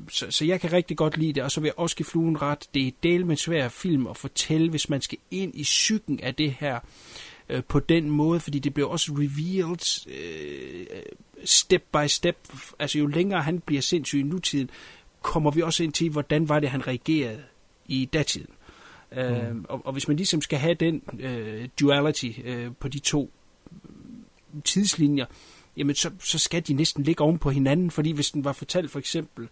så, 0.10 0.26
så 0.30 0.46
jeg 0.46 0.62
kan 0.62 0.74
rigtig 0.74 0.98
godt 0.98 1.18
lide 1.18 1.34
det, 1.34 1.44
og 1.44 1.52
så 1.52 1.62
vil 1.62 1.68
jeg 1.68 1.80
også 1.80 1.96
give 1.96 2.06
fluen 2.06 2.42
ret. 2.42 2.68
Det 2.74 2.88
er 2.88 2.92
del 3.04 3.26
med 3.26 3.36
svær 3.36 3.70
film 3.70 4.08
at 4.08 4.18
fortælle, 4.18 4.70
hvis 4.70 4.90
man 4.90 5.02
skal 5.02 5.18
ind 5.32 5.56
i 5.56 5.64
psyken 5.64 6.20
af 6.20 6.36
det 6.36 6.56
her 6.60 6.80
øh, 7.50 7.64
på 7.64 7.80
den 7.80 8.10
måde, 8.10 8.40
fordi 8.40 8.60
det 8.60 8.74
bliver 8.74 8.90
også 8.90 9.12
revealed 9.12 10.08
øh, 10.08 11.02
step 11.46 11.84
by 11.94 12.08
step. 12.08 12.38
Altså 12.80 13.00
jo 13.00 13.08
længere 13.08 13.42
han 13.42 13.60
bliver 13.60 13.82
sindssyg 13.82 14.20
i 14.20 14.24
nutiden, 14.24 14.70
kommer 15.22 15.52
vi 15.52 15.62
også 15.62 15.84
ind 15.84 15.94
til, 15.94 16.10
hvordan 16.10 16.50
var 16.50 16.60
det, 16.60 16.70
han 16.70 16.88
reagerede 16.88 17.44
i 17.86 18.06
datiden. 18.06 18.50
Mm. 19.12 19.18
Øh, 19.18 19.56
og, 19.70 19.86
og 19.86 19.94
hvis 19.94 20.08
man 20.08 20.18
ligesom 20.18 20.42
skal 20.42 20.60
have 20.60 20.74
den 20.74 21.02
øh, 21.20 21.70
duality 21.80 22.32
øh, 22.44 22.72
på 22.80 22.88
de 22.88 23.00
to 23.00 23.32
tidslinjer, 24.64 25.26
jamen 25.78 25.96
så, 25.96 26.12
så 26.20 26.40
skal 26.40 26.62
de 26.62 26.74
næsten 26.74 27.04
ligge 27.04 27.24
oven 27.24 27.38
på 27.38 27.50
hinanden, 27.50 27.92
fordi 27.92 28.12
hvis 28.12 28.32
den 28.32 28.46
var 28.46 28.54
fortalt 28.54 28.92
for 28.92 29.00
eksempel 29.00 29.50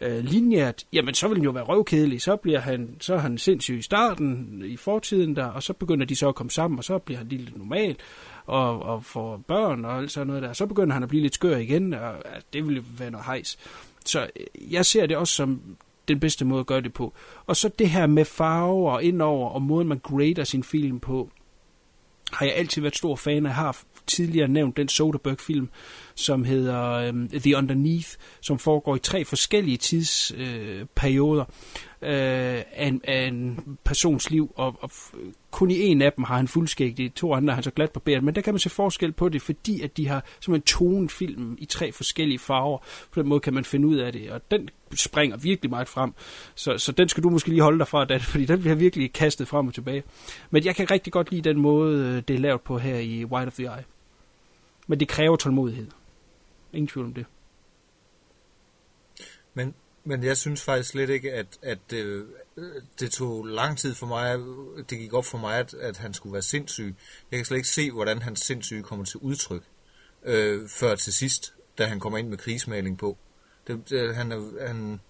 øh, 0.00 0.24
linjært, 0.24 0.84
jamen 0.92 1.14
så 1.14 1.28
vil 1.28 1.36
den 1.36 1.44
jo 1.44 1.50
være 1.50 1.64
røvkedelig, 1.64 2.22
så 2.22 2.36
bliver 2.36 2.60
han, 2.60 2.96
så 3.00 3.14
er 3.14 3.18
han 3.18 3.38
sindssyg 3.38 3.78
i 3.78 3.82
starten, 3.82 4.62
i 4.64 4.76
fortiden 4.76 5.36
der, 5.36 5.44
og 5.44 5.62
så 5.62 5.72
begynder 5.72 6.06
de 6.06 6.16
så 6.16 6.28
at 6.28 6.34
komme 6.34 6.50
sammen, 6.50 6.78
og 6.78 6.84
så 6.84 6.98
bliver 6.98 7.18
han 7.18 7.28
lidt 7.28 7.58
normal, 7.58 7.96
og, 8.46 8.82
og 8.82 9.04
får 9.04 9.36
børn 9.36 9.84
og 9.84 9.98
alt 9.98 10.10
sådan 10.10 10.26
noget 10.26 10.42
der, 10.42 10.52
så 10.52 10.66
begynder 10.66 10.94
han 10.94 11.02
at 11.02 11.08
blive 11.08 11.22
lidt 11.22 11.34
skør 11.34 11.56
igen, 11.56 11.94
og 11.94 12.14
ja, 12.24 12.40
det 12.52 12.68
vil 12.68 12.84
være 12.98 13.10
noget 13.10 13.26
hejs. 13.26 13.58
Så 14.04 14.20
øh, 14.20 14.72
jeg 14.72 14.86
ser 14.86 15.06
det 15.06 15.16
også 15.16 15.34
som 15.34 15.76
den 16.08 16.20
bedste 16.20 16.44
måde 16.44 16.60
at 16.60 16.66
gøre 16.66 16.80
det 16.80 16.92
på. 16.92 17.12
Og 17.46 17.56
så 17.56 17.68
det 17.68 17.90
her 17.90 18.06
med 18.06 18.24
farver 18.24 18.92
og 18.92 19.02
indover, 19.02 19.48
og 19.50 19.62
måden 19.62 19.88
man 19.88 19.98
grader 19.98 20.44
sin 20.44 20.64
film 20.64 21.00
på, 21.00 21.30
har 22.32 22.46
jeg 22.46 22.54
altid 22.54 22.82
været 22.82 22.96
stor 22.96 23.16
fan 23.16 23.46
af. 23.46 23.50
Jeg 23.50 23.54
har 23.54 23.78
tidligere 24.06 24.48
nævnt 24.48 24.76
den 24.76 24.88
Soderbergh-film, 24.88 25.68
som 26.14 26.44
hedder 26.44 26.92
øh, 26.92 27.40
The 27.40 27.56
Underneath, 27.56 28.08
som 28.40 28.58
foregår 28.58 28.96
i 28.96 28.98
tre 28.98 29.24
forskellige 29.24 29.76
tidsperioder 29.76 31.44
øh, 32.04 32.62
af, 32.72 32.86
en, 32.86 33.00
af 33.04 33.26
en 33.26 33.60
persons 33.84 34.30
liv, 34.30 34.52
og, 34.56 34.76
og 34.80 34.90
kun 35.50 35.70
i 35.70 35.80
en 35.80 36.02
af 36.02 36.12
dem 36.12 36.24
har 36.24 36.36
han 36.36 36.48
fuldskæg, 36.48 36.96
de 36.96 37.08
to 37.08 37.34
andre 37.34 37.50
har 37.50 37.54
han 37.54 37.62
så 37.62 37.70
glat 37.70 37.90
barberet, 37.90 38.24
men 38.24 38.34
der 38.34 38.40
kan 38.40 38.54
man 38.54 38.58
se 38.58 38.70
forskel 38.70 39.12
på 39.12 39.28
det, 39.28 39.42
fordi 39.42 39.82
at 39.82 39.96
de 39.96 40.08
har 40.08 40.24
simpelthen 40.40 40.78
tonet 40.78 41.12
filmen 41.12 41.56
i 41.58 41.64
tre 41.64 41.92
forskellige 41.92 42.38
farver. 42.38 42.78
På 43.10 43.20
den 43.20 43.28
måde 43.28 43.40
kan 43.40 43.54
man 43.54 43.64
finde 43.64 43.88
ud 43.88 43.96
af 43.96 44.12
det, 44.12 44.30
og 44.30 44.50
den 44.50 44.68
springer 44.94 45.36
virkelig 45.36 45.70
meget 45.70 45.88
frem. 45.88 46.12
Så, 46.54 46.78
så 46.78 46.92
den 46.92 47.08
skal 47.08 47.22
du 47.22 47.30
måske 47.30 47.48
lige 47.48 47.62
holde 47.62 47.78
dig 47.78 47.88
fra, 47.88 48.04
Dan, 48.04 48.20
fordi 48.32 48.44
den 48.44 48.60
bliver 48.60 48.74
virkelig 48.74 49.12
kastet 49.12 49.48
frem 49.48 49.66
og 49.66 49.74
tilbage. 49.74 50.02
Men 50.50 50.64
jeg 50.64 50.76
kan 50.76 50.90
rigtig 50.90 51.12
godt 51.12 51.30
lide 51.30 51.48
den 51.48 51.60
måde, 51.60 51.98
øh, 51.98 52.22
det 52.28 52.36
er 52.36 52.40
lavet 52.40 52.60
på 52.60 52.78
her 52.78 52.96
i 52.96 53.24
White 53.24 53.46
of 53.46 53.54
the 53.54 53.64
Eye. 53.64 53.93
Men 54.86 55.00
det 55.00 55.08
kræver 55.08 55.36
tålmodighed. 55.36 55.86
Ingen 56.72 56.88
tvivl 56.88 57.06
om 57.06 57.14
det. 57.14 57.26
Men, 59.54 59.74
men 60.04 60.24
jeg 60.24 60.36
synes 60.36 60.62
faktisk 60.62 60.90
slet 60.90 61.10
ikke, 61.10 61.32
at, 61.32 61.46
at 61.62 61.78
det, 61.90 62.26
det 63.00 63.10
tog 63.10 63.46
lang 63.46 63.78
tid 63.78 63.94
for 63.94 64.06
mig, 64.06 64.38
det 64.90 64.98
gik 64.98 65.12
op 65.12 65.24
for 65.24 65.38
mig, 65.38 65.58
at, 65.58 65.74
at 65.74 65.96
han 65.96 66.14
skulle 66.14 66.32
være 66.32 66.42
sindssyg. 66.42 66.94
Jeg 67.30 67.38
kan 67.38 67.44
slet 67.44 67.56
ikke 67.56 67.68
se, 67.68 67.90
hvordan 67.90 68.22
hans 68.22 68.40
sindssyge 68.40 68.82
kommer 68.82 69.04
til 69.04 69.20
udtryk, 69.20 69.62
øh, 70.24 70.68
før 70.68 70.94
til 70.94 71.12
sidst, 71.12 71.54
da 71.78 71.86
han 71.86 72.00
kommer 72.00 72.18
ind 72.18 72.28
med 72.28 72.38
krigsmaling 72.38 72.98
på. 72.98 73.16
Det, 73.66 73.90
det, 73.90 74.16
han, 74.16 74.56
han, 74.60 75.00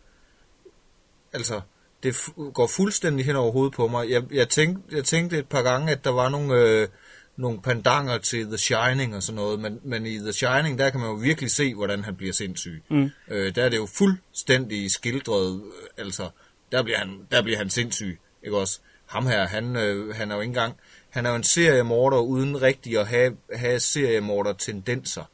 altså, 1.32 1.60
det 2.02 2.16
går 2.54 2.66
fuldstændig 2.66 3.26
hen 3.26 3.36
over 3.36 3.52
hovedet 3.52 3.74
på 3.74 3.88
mig. 3.88 4.10
Jeg, 4.10 4.32
jeg, 4.32 4.48
tænkte, 4.48 4.96
jeg 4.96 5.04
tænkte 5.04 5.38
et 5.38 5.48
par 5.48 5.62
gange, 5.62 5.92
at 5.92 6.04
der 6.04 6.10
var 6.10 6.28
nogle, 6.28 6.54
øh, 6.54 6.88
nogle 7.36 7.60
pendanger 7.62 8.18
til 8.18 8.46
The 8.46 8.58
Shining 8.58 9.16
og 9.16 9.22
sådan 9.22 9.36
noget, 9.36 9.60
men, 9.60 9.80
men 9.82 10.06
i 10.06 10.18
The 10.18 10.32
Shining, 10.32 10.78
der 10.78 10.90
kan 10.90 11.00
man 11.00 11.08
jo 11.08 11.14
virkelig 11.14 11.50
se, 11.50 11.74
hvordan 11.74 12.04
han 12.04 12.16
bliver 12.16 12.32
sindssyg. 12.32 12.82
Mm. 12.90 13.10
Øh, 13.28 13.54
der 13.54 13.64
er 13.64 13.68
det 13.68 13.76
jo 13.76 13.86
fuldstændig 13.86 14.90
skildret, 14.90 15.54
øh, 15.64 16.04
altså, 16.04 16.28
der 16.72 16.82
bliver 16.82 16.98
han, 16.98 17.18
der 17.30 17.42
bliver 17.42 17.58
han 17.58 17.70
sindssyg, 17.70 18.18
ikke 18.42 18.56
også? 18.56 18.80
Ham 19.06 19.26
her, 19.26 19.46
han, 19.46 19.76
øh, 19.76 20.14
han 20.14 20.30
er 20.30 20.34
jo 20.34 20.40
ikke 20.40 20.50
engang, 20.50 20.74
han 21.10 21.26
er 21.26 21.30
jo 21.30 21.36
en 21.36 21.44
seriemorder 21.44 22.18
uden 22.18 22.62
rigtig 22.62 22.98
at 22.98 23.06
have, 23.06 23.36
have 23.52 23.80
seriemorder-tendenser. 23.80 25.30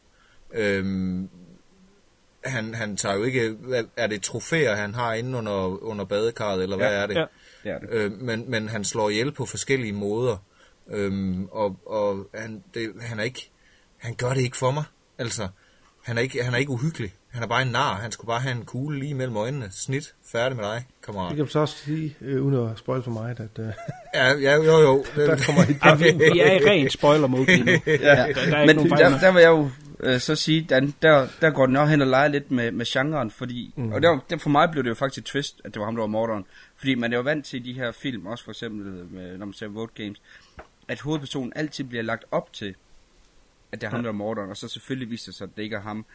Øhm, 0.55 1.29
han, 2.45 2.75
han 2.75 2.97
tager 2.97 3.17
jo 3.17 3.25
ikke, 3.25 3.57
er 3.97 4.07
det 4.07 4.23
trofæer, 4.23 4.75
han 4.75 4.95
har 4.95 5.15
inde 5.15 5.39
under, 5.39 5.85
under 5.85 6.05
badekarret, 6.05 6.63
eller 6.63 6.77
hvad 6.77 6.91
Ja, 6.91 7.03
er 7.03 7.07
det? 7.07 7.17
ja, 7.17 7.25
det 7.65 7.71
er 7.71 7.79
det. 7.79 7.89
Øh, 7.91 8.13
men, 8.13 8.51
men 8.51 8.69
han 8.69 8.85
slår 8.85 9.11
ihjel 9.11 9.33
på 9.33 9.47
forskellige 9.47 9.93
måder, 9.93 10.37
øhm, 10.91 11.49
og, 11.53 11.77
og 11.87 12.27
han, 12.35 12.63
det, 12.75 12.93
han 13.01 13.19
er 13.19 13.25
ikke, 13.25 13.51
han 13.97 14.15
gør 14.15 14.35
det 14.35 14.41
ikke 14.41 14.57
for 14.57 14.71
mig, 14.71 14.85
altså, 15.19 15.49
han 16.05 16.19
er 16.19 16.23
ikke, 16.23 16.43
han 16.45 16.55
er 16.55 16.59
ikke 16.59 16.71
uhyggelig, 16.71 17.15
han 17.31 17.43
er 17.43 17.47
bare 17.47 17.63
en 17.63 17.69
nar, 17.69 17.95
han 17.95 18.13
skulle 18.13 18.29
bare 18.29 18.41
have 18.41 18.57
en 18.57 18.65
kugle 18.65 18.99
lige 18.99 19.15
mellem 19.15 19.37
øjnene, 19.37 19.69
snit, 19.71 20.15
færdig 20.33 20.57
med 20.57 20.65
dig, 20.65 20.85
Det 20.89 21.07
kammerat. 21.07 21.29
kan 21.29 21.39
man 21.39 21.49
så 21.49 21.59
også 21.59 21.77
sige, 21.77 22.17
øh, 22.21 22.43
uden 22.43 22.71
at 22.71 22.79
spoil 22.79 23.03
for 23.03 23.11
mig, 23.11 23.31
at... 23.31 23.41
Øh, 23.59 23.67
Ja, 24.15 24.33
ja, 24.33 24.55
jo, 24.57 24.79
jo. 24.81 25.05
der 25.27 25.37
kommer 25.47 25.63
et 25.63 25.77
Ja, 25.85 25.95
vi, 25.95 26.05
vi 26.33 26.41
er 26.41 26.53
i 26.53 26.65
ren 26.71 26.91
spoiler 26.91 27.27
mode 27.27 27.47
lige 27.47 27.65
nu. 27.65 27.71
Ja, 27.71 27.91
Der, 27.97 28.03
der 28.05 28.57
er 28.57 28.63
ikke 28.63 28.67
men 28.67 28.77
nogen 28.77 28.91
der, 28.91 29.19
der 29.19 29.33
vil 29.33 29.41
jeg 29.41 29.49
jo 29.49 29.71
øh, 30.01 30.21
så 30.21 30.35
sige, 30.35 30.67
der, 30.69 30.81
der, 31.03 31.27
der 31.41 31.51
går 31.51 31.67
den 31.67 31.77
også 31.77 31.91
hen 31.91 32.01
og 32.01 32.07
leger 32.07 32.29
lidt 32.29 32.51
med, 32.51 32.71
med 32.73 32.87
genren, 32.89 33.31
fordi, 33.31 33.75
mm. 33.77 33.93
og 33.93 34.03
der, 34.03 34.19
der, 34.31 34.39
for 34.39 34.51
mig 34.51 34.69
blev 34.71 34.85
det 34.85 34.91
jo 34.91 34.95
faktisk 34.95 35.19
et 35.19 35.25
twist, 35.25 35.61
at 35.65 35.75
det 35.75 35.81
var 35.81 35.87
ham, 35.87 35.95
der 35.95 36.03
var 36.03 36.07
morderen, 36.07 36.45
fordi 36.77 36.95
man 36.95 37.13
er 37.13 37.17
jo 37.17 37.23
vant 37.23 37.47
til 37.47 37.65
de 37.65 37.73
her 37.73 37.93
film, 37.93 38.27
også 38.27 38.45
for 38.45 38.51
eksempel, 38.51 39.05
med, 39.11 39.39
når 39.39 39.47
man 39.47 39.53
ser 39.53 39.69
Vote 39.69 39.93
Games, 40.03 40.23
at 40.91 41.01
hovedpersonen 41.01 41.53
altid 41.57 41.85
bliver 41.85 42.03
lagt 42.03 42.25
op 42.31 42.53
til, 42.53 42.75
at 43.73 43.81
det 43.81 43.87
er 43.87 43.91
ham, 43.91 43.99
Ja. 44.01 44.03
der 44.03 44.09
er 44.09 44.13
morderen, 44.13 44.51
og 44.51 44.57
så 44.57 44.69
selvfølgelig 44.69 45.11
viser 45.11 45.33
sig, 45.33 45.45
at 45.45 45.51
det 45.57 45.63
ikke 45.63 45.77
er 45.77 45.81
ham. 45.81 46.07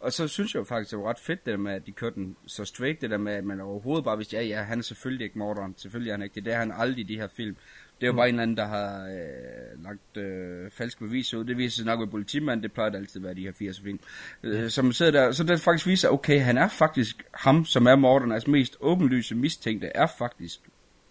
Og 0.00 0.12
så 0.12 0.28
synes 0.28 0.54
jeg 0.54 0.58
jo 0.58 0.64
faktisk, 0.64 0.90
det 0.90 0.98
var 0.98 1.08
ret 1.10 1.18
fedt, 1.18 1.46
det 1.46 1.50
der 1.52 1.58
med, 1.58 1.72
at 1.72 1.86
de 1.86 1.92
kørte 1.92 2.14
den 2.14 2.36
så 2.46 2.64
straight, 2.64 3.00
det 3.00 3.10
der 3.10 3.16
med, 3.18 3.32
at 3.32 3.44
man 3.44 3.60
overhovedet 3.60 4.04
bare 4.04 4.16
vidste, 4.16 4.36
ja, 4.36 4.42
ja, 4.42 4.62
han 4.62 4.78
er 4.78 4.82
selvfølgelig 4.82 5.24
ikke 5.24 5.38
morderen, 5.38 5.74
selvfølgelig 5.76 6.10
er 6.10 6.14
han 6.14 6.22
ikke 6.22 6.34
det, 6.34 6.44
det 6.44 6.52
er 6.52 6.58
han 6.58 6.72
aldrig 6.76 6.98
i 6.98 7.02
de 7.02 7.16
her 7.16 7.28
film. 7.28 7.56
Det 8.00 8.02
er 8.02 8.06
jo 8.06 8.12
Mm. 8.12 8.16
bare 8.16 8.28
en 8.28 8.34
eller 8.34 8.42
anden, 8.42 8.56
der 8.56 8.66
har 8.66 9.04
øh, 9.06 9.84
lagt 9.84 10.16
øh, 10.16 10.70
falske 10.70 11.00
beviser 11.04 11.38
ud. 11.38 11.44
Det 11.44 11.56
viser 11.58 11.76
sig 11.76 11.86
nok 11.86 12.00
ved 12.00 12.06
politimanden, 12.06 12.62
det 12.62 12.72
plejer 12.72 12.90
det 12.90 12.98
altid 12.98 13.20
at 13.20 13.24
være 13.24 13.34
de 13.34 13.42
her 13.42 13.52
80 13.52 13.80
film. 13.80 14.00
Øh, 14.42 14.70
som 14.70 14.92
sidder 14.92 15.12
der, 15.12 15.32
så 15.32 15.44
det 15.44 15.60
faktisk 15.60 15.86
viser, 15.86 16.08
okay, 16.08 16.40
han 16.40 16.58
er 16.58 16.68
faktisk 16.68 17.24
ham, 17.34 17.64
som 17.64 17.86
er 17.86 17.96
morderen, 17.96 18.32
altså 18.32 18.50
mest 18.50 18.76
åbenlyse 18.80 19.34
mistænkte, 19.34 19.86
er 19.86 20.06
faktisk 20.18 20.60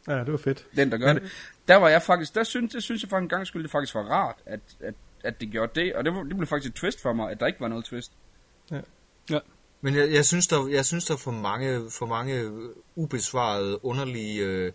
ja, 0.08 0.20
det 0.20 0.32
var 0.32 0.38
fedt. 0.38 0.66
den, 0.76 0.92
der 0.92 0.98
gør 0.98 1.14
det. 1.14 1.24
Der 1.68 1.76
var 1.76 1.90
jeg 1.90 2.02
faktisk, 2.02 2.36
der 2.36 2.44
synes, 2.44 2.74
det 2.74 2.84
synes 2.84 3.02
jeg 3.02 3.10
for 3.10 3.18
en 3.18 3.30
gang 3.30 3.48
skyld, 3.48 3.64
det 3.64 3.72
faktisk 3.72 3.96
var 3.96 4.04
rart, 4.04 4.36
at, 4.46 4.60
at, 4.80 4.94
at 5.24 5.42
det 5.42 5.50
gjorde 5.50 5.82
det, 5.82 5.96
og 5.96 6.06
det, 6.06 6.14
var, 6.14 6.24
det 6.24 6.38
blev 6.38 6.48
faktisk 6.48 6.70
et 6.70 6.76
twist 6.76 7.02
for 7.02 7.14
mig, 7.14 7.32
at 7.32 7.40
der 7.40 7.48
ikke 7.48 7.60
var 7.60 7.68
noget 7.68 7.86
twist. 7.86 8.12
Ja. 8.72 8.80
Ja. 9.30 9.40
Men 9.82 9.96
jeg, 9.96 10.12
jeg, 10.12 10.26
synes, 10.26 10.48
der, 10.48 10.68
jeg 10.68 10.86
synes, 10.86 11.06
der 11.06 11.14
er 11.14 11.18
for 11.18 11.32
mange, 11.32 11.82
for 11.92 12.06
mange 12.06 12.52
ubesvarede, 12.96 13.86
underlige 13.86 14.46
øh, 14.46 14.72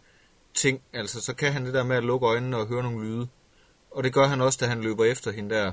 ting. 0.54 0.82
Altså, 0.92 1.20
så 1.20 1.34
kan 1.34 1.52
han 1.52 1.66
det 1.66 1.74
der 1.74 1.84
med 1.84 1.96
at 1.96 2.04
lukke 2.04 2.26
øjnene 2.26 2.56
og 2.56 2.66
høre 2.66 2.82
nogle 2.82 3.06
lyde. 3.06 3.28
Og 3.90 4.04
det 4.04 4.12
gør 4.12 4.26
han 4.26 4.40
også, 4.40 4.58
da 4.62 4.66
han 4.66 4.80
løber 4.80 5.04
efter 5.04 5.32
hende 5.32 5.54
der, 5.54 5.72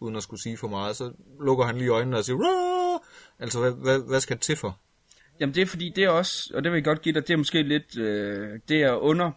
uden 0.00 0.16
at 0.16 0.22
skulle 0.22 0.42
sige 0.42 0.56
for 0.56 0.68
meget. 0.68 0.96
Så 0.96 1.12
lukker 1.40 1.64
han 1.64 1.78
lige 1.78 1.90
øjnene 1.90 2.16
og 2.16 2.24
siger, 2.24 2.36
Rah! 2.36 3.00
altså, 3.38 3.60
hvad, 3.60 3.72
hvad, 3.72 4.08
hvad 4.08 4.20
skal 4.20 4.36
det 4.36 4.42
til 4.42 4.56
for? 4.56 4.78
Jamen 5.40 5.54
det 5.54 5.62
er 5.62 5.66
fordi, 5.66 5.92
det 5.96 6.04
er 6.04 6.08
også, 6.08 6.52
og 6.54 6.64
det 6.64 6.72
vil 6.72 6.76
jeg 6.76 6.84
godt 6.84 7.02
give 7.02 7.14
dig, 7.14 7.28
det 7.28 7.32
er 7.32 7.36
måske 7.36 7.62
lidt, 7.62 7.98
øh, 7.98 8.60
det 8.68 8.82
er 8.82 8.92
under, 8.92 9.30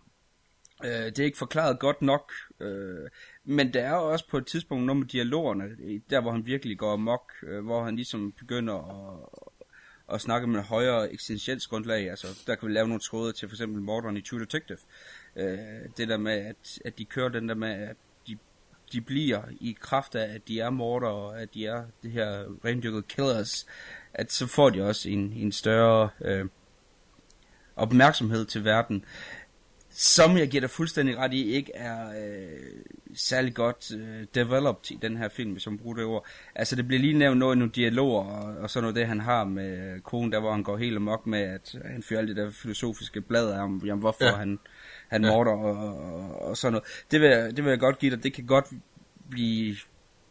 øh, 0.86 0.90
det 0.90 1.20
er 1.20 1.24
ikke 1.24 1.38
forklaret 1.38 1.80
godt 1.80 2.02
nok, 2.02 2.32
øh, 2.60 3.10
men 3.44 3.74
der 3.74 3.82
er 3.82 3.94
også 3.94 4.28
på 4.28 4.38
et 4.38 4.46
tidspunkt 4.46 4.86
nogle 4.86 5.00
med 5.00 5.08
dialogerne, 5.08 5.70
der 6.10 6.22
hvor 6.22 6.32
han 6.32 6.46
virkelig 6.46 6.78
går 6.78 6.94
amok, 6.94 7.32
øh, 7.44 7.66
hvor 7.66 7.84
han 7.84 7.96
ligesom 7.96 8.32
begynder 8.32 8.76
at, 8.76 10.16
at 10.16 10.22
snakke 10.22 10.48
med 10.48 10.60
et 10.60 10.66
højere 10.66 11.14
eksistentielt 11.14 11.68
grundlag, 11.70 12.10
altså 12.10 12.28
der 12.48 12.56
kan 12.56 12.68
vi 12.68 12.74
lave 12.74 12.88
nogle 12.88 13.02
tråde 13.02 13.34
til 13.34 13.48
for 13.50 13.56
eksempel 13.56 13.82
Morderen 13.82 14.18
i 14.18 14.22
True 14.22 14.40
Detective, 14.40 14.78
øh, 15.36 15.58
det 15.98 16.08
der 16.08 16.18
med, 16.18 16.34
at, 16.34 16.80
at 16.86 16.98
de 16.98 17.06
kører 17.06 17.30
den 17.30 17.50
der 17.50 17.56
med, 17.56 17.70
at 17.70 17.96
de, 18.28 18.38
de 18.92 19.02
bliver 19.02 19.42
i 19.60 19.78
kraft 19.80 20.16
af, 20.16 20.36
at 20.36 20.48
de 20.48 20.60
er 20.60 20.70
morder, 20.70 21.08
og 21.08 21.42
at 21.42 21.54
de 21.54 21.66
er 21.66 21.86
det 22.04 22.12
her 22.12 22.46
rendyrkede 22.66 23.04
killers, 23.04 23.68
at 24.14 24.32
så 24.32 24.48
får 24.48 24.70
de 24.70 24.84
også 24.84 25.10
en, 25.10 25.34
en 25.34 25.52
større 25.52 26.10
øh, 26.22 26.46
opmærksomhed 27.76 28.46
til 28.46 28.66
verden, 28.66 29.06
som 29.96 30.38
jeg 30.38 30.48
giver 30.48 30.62
dig 30.62 30.70
fuldstændig 30.70 31.18
ret 31.18 31.34
i, 31.34 31.52
ikke 31.52 31.72
er 31.76 32.10
øh, 32.10 32.60
særlig 33.16 33.54
godt 33.54 33.92
øh, 33.98 34.26
developed 34.36 34.92
i 34.92 35.00
den 35.02 35.18
her 35.18 35.30
film, 35.30 35.52
hvis 35.52 35.68
man 35.68 35.78
bruger 35.78 35.96
det 35.96 36.06
ord. 36.06 36.26
Altså 36.56 36.76
det 36.76 36.88
bliver 36.88 37.02
lige 37.02 37.18
nævnt 37.18 37.40
noget 37.40 37.56
i 37.56 37.60
nogle 37.60 37.72
dialoger, 37.76 38.24
og, 38.24 38.58
og 38.58 38.70
så 38.70 38.82
noget 38.82 38.96
det, 38.96 39.08
han 39.08 39.20
har 39.20 39.44
med 39.44 40.02
konen, 40.02 40.32
der 40.32 40.40
hvor 40.40 40.52
han 40.52 40.64
går 40.64 40.78
helt 40.78 40.96
amok 40.96 41.28
med, 41.28 41.40
at 41.40 41.76
han 41.86 42.04
fyrer 42.04 42.20
alt 42.20 42.28
det 42.28 42.36
der 42.36 42.52
filosofiske 42.52 43.22
blad 43.22 43.52
af 43.52 43.64
om, 43.64 43.82
jamen, 43.86 44.00
hvorfor 44.00 44.24
Ja. 44.26 44.30
ja. 44.30 44.36
han, 44.36 44.60
han 45.08 45.24
Ja. 45.24 45.30
morder 45.32 45.52
og, 45.52 45.98
og, 45.98 46.42
og 46.42 46.58
sådan 46.58 46.74
noget. 46.74 46.88
Det 47.12 47.22
vil, 47.22 47.30
jeg, 47.30 47.56
det 47.58 47.64
vil 47.64 47.70
jeg 47.70 47.80
godt 47.80 48.00
give 48.00 48.12
dig, 48.16 48.24
det 48.24 48.34
kan 48.34 48.46
godt 48.46 48.66
blive 49.30 49.76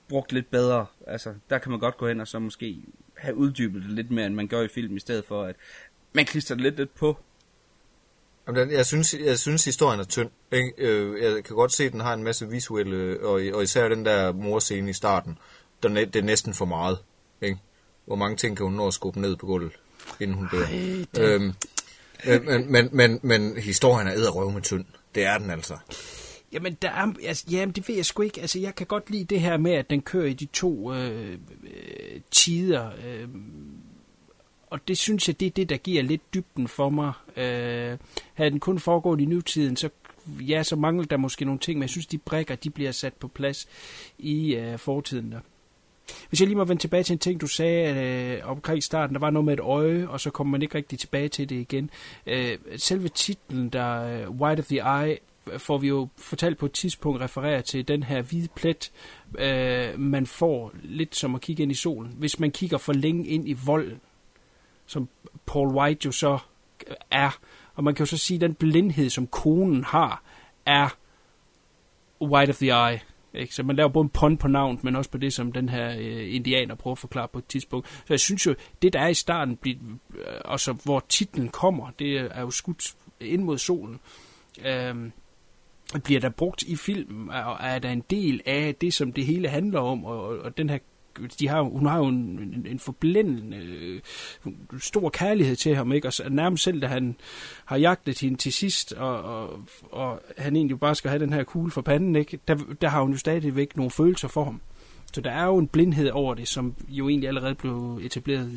brugt 0.09 0.33
lidt 0.33 0.51
bedre. 0.51 0.87
Altså, 1.07 1.35
der 1.51 1.59
kan 1.59 1.71
man 1.71 1.81
godt 1.81 1.97
gå 1.97 2.09
hen 2.09 2.21
og 2.21 2.29
så 2.29 2.39
måske 2.39 2.77
have 3.17 3.35
uddybet 3.37 3.83
det 3.83 3.91
lidt 3.91 4.11
mere, 4.11 4.27
end 4.27 4.35
man 4.35 4.49
gør 4.49 4.63
i 4.63 4.69
film, 4.69 4.97
i 4.97 5.01
stedet 5.01 5.25
for 5.25 5.43
at 5.43 5.57
man 6.13 6.25
klister 6.25 6.55
det 6.55 6.63
lidt, 6.63 6.77
lidt 6.77 6.95
på. 6.95 7.19
Jamen, 8.47 8.61
den- 8.61 8.71
Jeg 8.71 8.87
synes, 8.87 9.15
jeg 9.15 9.39
synes 9.39 9.65
historien 9.65 10.01
er 10.01 10.05
tynd. 10.05 10.31
Ikke? 10.53 10.73
Øh, 10.79 11.23
Jeg 11.23 11.45
kan 11.45 11.57
godt 11.57 11.73
se, 11.73 11.85
at 11.85 11.93
den 11.93 12.01
har 12.01 12.15
en 12.15 12.23
masse 12.23 12.49
visuelle, 12.49 13.21
og, 13.21 13.41
og 13.55 13.63
især 13.63 13.89
den 13.89 14.05
der 14.05 14.33
morscene 14.33 14.91
i 14.91 14.93
starten, 14.93 15.39
den 15.83 15.97
det 15.97 16.17
er 16.17 16.23
næsten 16.23 16.55
for 16.55 16.65
meget. 16.65 16.99
Ikke? 17.43 17.59
Hvor 18.07 18.17
mange 18.17 18.37
ting 18.37 18.57
kan 18.57 18.65
hun 18.65 18.73
nå 18.75 18.87
at 18.87 18.95
skubbe 18.95 19.21
ned 19.21 19.37
på 19.37 19.47
gulvet, 19.47 19.73
inden 20.21 20.37
hun 20.37 20.49
dør. 20.53 20.67
det- 21.15 21.19
Øhm, 21.21 21.53
men, 22.27 22.45
men, 22.47 22.73
men, 22.73 22.89
men, 22.93 23.21
men 23.23 23.57
historien 23.57 24.09
er 24.09 24.13
edderrøv 24.13 24.51
med 24.51 24.63
tynd. 24.63 24.85
Det 25.15 25.25
er 25.25 25.39
den 25.39 25.51
altså. 25.51 25.77
Jamen, 26.53 26.77
der 26.83 26.91
er, 26.91 27.13
altså, 27.27 27.45
jamen, 27.51 27.75
det 27.75 27.89
ved 27.89 27.95
jeg 27.97 28.07
sgu 28.07 28.23
ikke. 28.23 28.41
Altså, 28.41 28.59
jeg 28.59 28.75
kan 28.75 28.87
godt 28.87 29.11
lide 29.11 29.25
det 29.25 29.41
her 29.41 29.57
med, 29.57 29.73
at 29.73 29.91
den 29.91 30.03
kører 30.03 30.27
i 30.27 30.33
de 30.33 30.47
to 30.47 30.95
øh, 30.95 31.31
øh, 31.65 32.21
tider. 32.31 32.91
Øh, 33.07 33.29
og 34.73 34.89
det 34.89 34.99
synes 34.99 35.29
jeg, 35.29 35.41
det 35.41 35.47
er 35.47 35.51
det, 35.51 35.69
der 35.69 35.77
giver 35.77 36.03
lidt 36.03 36.35
dybden 36.35 36.69
for 36.69 36.89
mig. 36.89 37.13
Øh, 37.37 37.99
havde 38.35 38.51
den 38.51 38.61
kun 38.61 38.79
foregået 38.79 39.21
i 39.21 39.25
nutiden, 39.25 39.77
så 39.77 39.89
ja, 40.27 40.63
så 40.63 40.77
mangler 40.77 41.05
der 41.05 41.17
måske 41.17 41.45
nogle 41.45 41.59
ting, 41.59 41.79
men 41.79 41.83
jeg 41.83 41.91
synes, 41.91 42.07
de 42.07 42.19
brækker, 42.19 42.55
de 42.55 42.71
bliver 42.71 42.93
sat 42.93 43.15
på 43.15 43.29
plads 43.29 43.69
i 44.19 44.55
øh, 44.55 44.79
fortiden 44.79 45.33
der. 45.33 45.41
Hvis 46.29 46.41
jeg 46.41 46.49
lige 46.49 46.57
må 46.57 46.65
vende 46.65 46.83
tilbage 46.83 47.03
til 47.03 47.13
en 47.13 47.19
ting, 47.19 47.41
du 47.41 47.47
sagde 47.47 48.05
øh, 48.41 48.51
omkring 48.51 48.83
starten, 48.83 49.15
der 49.15 49.21
var 49.21 49.31
noget 49.31 49.45
med 49.45 49.53
et 49.53 49.61
øje, 49.61 50.09
og 50.09 50.21
så 50.21 50.31
kommer 50.31 50.51
man 50.51 50.63
ikke 50.63 50.75
rigtig 50.75 50.99
tilbage 50.99 51.29
til 51.29 51.49
det 51.49 51.57
igen. 51.57 51.91
Øh, 52.27 52.59
selve 52.77 53.09
titlen, 53.09 53.69
der 53.69 54.03
øh, 54.03 54.31
White 54.31 54.61
of 54.61 54.67
the 54.67 55.05
Eye, 55.05 55.19
får 55.59 55.79
vi 55.79 55.89
jo 55.89 56.09
fortalt 56.17 56.59
på 56.59 56.67
et 56.67 56.73
tidspunkt 56.73 57.21
refererer 57.21 57.61
til 57.61 57.89
den 57.89 58.03
her 58.03 58.23
hvide 58.23 58.49
plet, 58.55 58.93
øh, 59.39 60.01
man 60.01 60.27
får 60.27 60.73
lidt 60.83 61.17
som 61.17 61.35
at 61.35 61.41
kigge 61.41 61.63
ind 61.63 61.73
i 61.73 61.75
solen. 61.75 62.15
Hvis 62.19 62.41
man 62.41 62.51
kigger 62.51 62.79
for 62.79 62.93
længe 62.93 63.27
ind 63.27 63.49
i 63.49 63.57
volden, 63.67 64.01
som 64.87 65.09
Paul 65.47 65.69
White 65.69 66.01
jo 66.07 66.13
så 66.13 66.39
er, 67.11 67.39
og 67.75 67.85
man 67.85 67.95
kan 67.95 68.03
jo 68.03 68.07
så 68.07 68.17
sige, 68.17 68.37
at 68.37 68.41
den 68.41 68.55
blindhed, 68.55 69.11
som 69.11 69.27
konen 69.27 69.85
har, 69.85 70.23
er 70.67 70.97
White 72.23 72.51
of 72.51 72.57
the 72.57 72.91
Eye. 72.91 73.01
Ikke? 73.35 73.55
Så 73.55 73.63
man 73.63 73.77
laver 73.77 73.89
både 73.89 74.05
en 74.05 74.09
pun 74.09 74.37
på 74.37 74.49
navnet, 74.49 74.85
men 74.85 74.97
også 74.97 75.11
på 75.11 75.19
det, 75.19 75.33
som 75.33 75.53
den 75.53 75.69
her 75.69 75.95
øh, 75.99 76.35
indianer 76.35 76.75
prøver 76.75 76.95
at 76.95 76.99
forklare 76.99 77.29
på 77.29 77.39
et 77.39 77.47
tidspunkt. 77.47 77.89
Så 77.89 78.07
jeg 78.11 78.21
synes 78.21 78.47
jo, 78.47 78.55
det 78.83 78.93
der 78.93 79.01
er 79.01 79.09
i 79.09 79.15
starten, 79.15 79.57
bliver, 79.57 79.77
øh, 80.15 80.41
og 80.45 80.61
så 80.61 80.73
hvor 80.73 81.05
titlen 81.09 81.49
kommer, 81.49 81.91
det 81.99 82.17
er 82.17 82.41
jo 82.41 82.51
skudt 82.51 82.95
ind 83.21 83.43
mod 83.43 83.59
solen. 83.59 84.01
Øhm, 84.65 85.13
bliver 86.05 86.21
der 86.21 86.29
brugt 86.29 86.63
i 86.63 86.77
filmen, 86.77 87.31
og 87.31 87.57
er 87.61 87.79
der 87.79 87.91
en 87.91 88.05
del 88.11 88.41
af 88.47 88.75
det, 88.75 88.95
som 88.95 89.13
det 89.13 89.27
hele 89.27 89.49
handler 89.49 89.81
om, 89.81 90.05
og, 90.05 90.25
og, 90.25 90.39
og 90.39 90.57
den 90.57 90.71
her 90.71 90.79
de 91.41 91.49
har, 91.49 91.63
hun 91.63 91.87
har 91.87 91.99
jo 91.99 92.07
en, 92.07 92.17
en, 92.17 92.67
en 92.71 92.79
forblændende 92.79 93.57
øh, 93.57 94.01
stor 94.81 95.11
kærlighed 95.11 95.57
til 95.57 95.77
ham, 95.77 95.93
ikke? 95.93 96.09
Og 96.09 96.13
så 96.13 96.29
nærmest 96.29 96.65
selv, 96.65 96.83
da 96.83 96.87
han 96.87 97.17
har 97.65 97.77
jagtet 97.77 98.19
hende 98.19 98.37
til 98.37 98.53
sidst, 98.53 98.93
og, 98.93 99.23
og, 99.23 99.61
og 99.91 100.21
han 100.39 100.57
egentlig 100.57 100.81
bare 100.81 100.95
skal 100.95 101.09
have 101.09 101.23
den 101.23 101.33
her 101.33 101.45
kugle 101.45 101.71
for 101.71 101.81
panden, 101.83 102.17
ikke? 102.17 102.39
Der, 102.49 102.57
der 102.81 102.89
har 102.89 103.03
hun 103.03 103.13
jo 103.13 103.19
stadigvæk 103.19 103.77
nogle 103.77 103.91
følelser 103.91 104.29
for 104.29 104.45
ham. 104.45 104.61
Så 105.15 105.21
der 105.21 105.31
er 105.31 105.45
jo 105.45 105.59
en 105.59 105.69
blindhed 105.69 106.11
over 106.11 106.35
det, 106.35 106.49
som 106.49 106.75
jo 106.89 107.09
egentlig 107.09 107.29
allerede 107.29 107.55
blev 107.55 108.01
etableret 108.03 108.51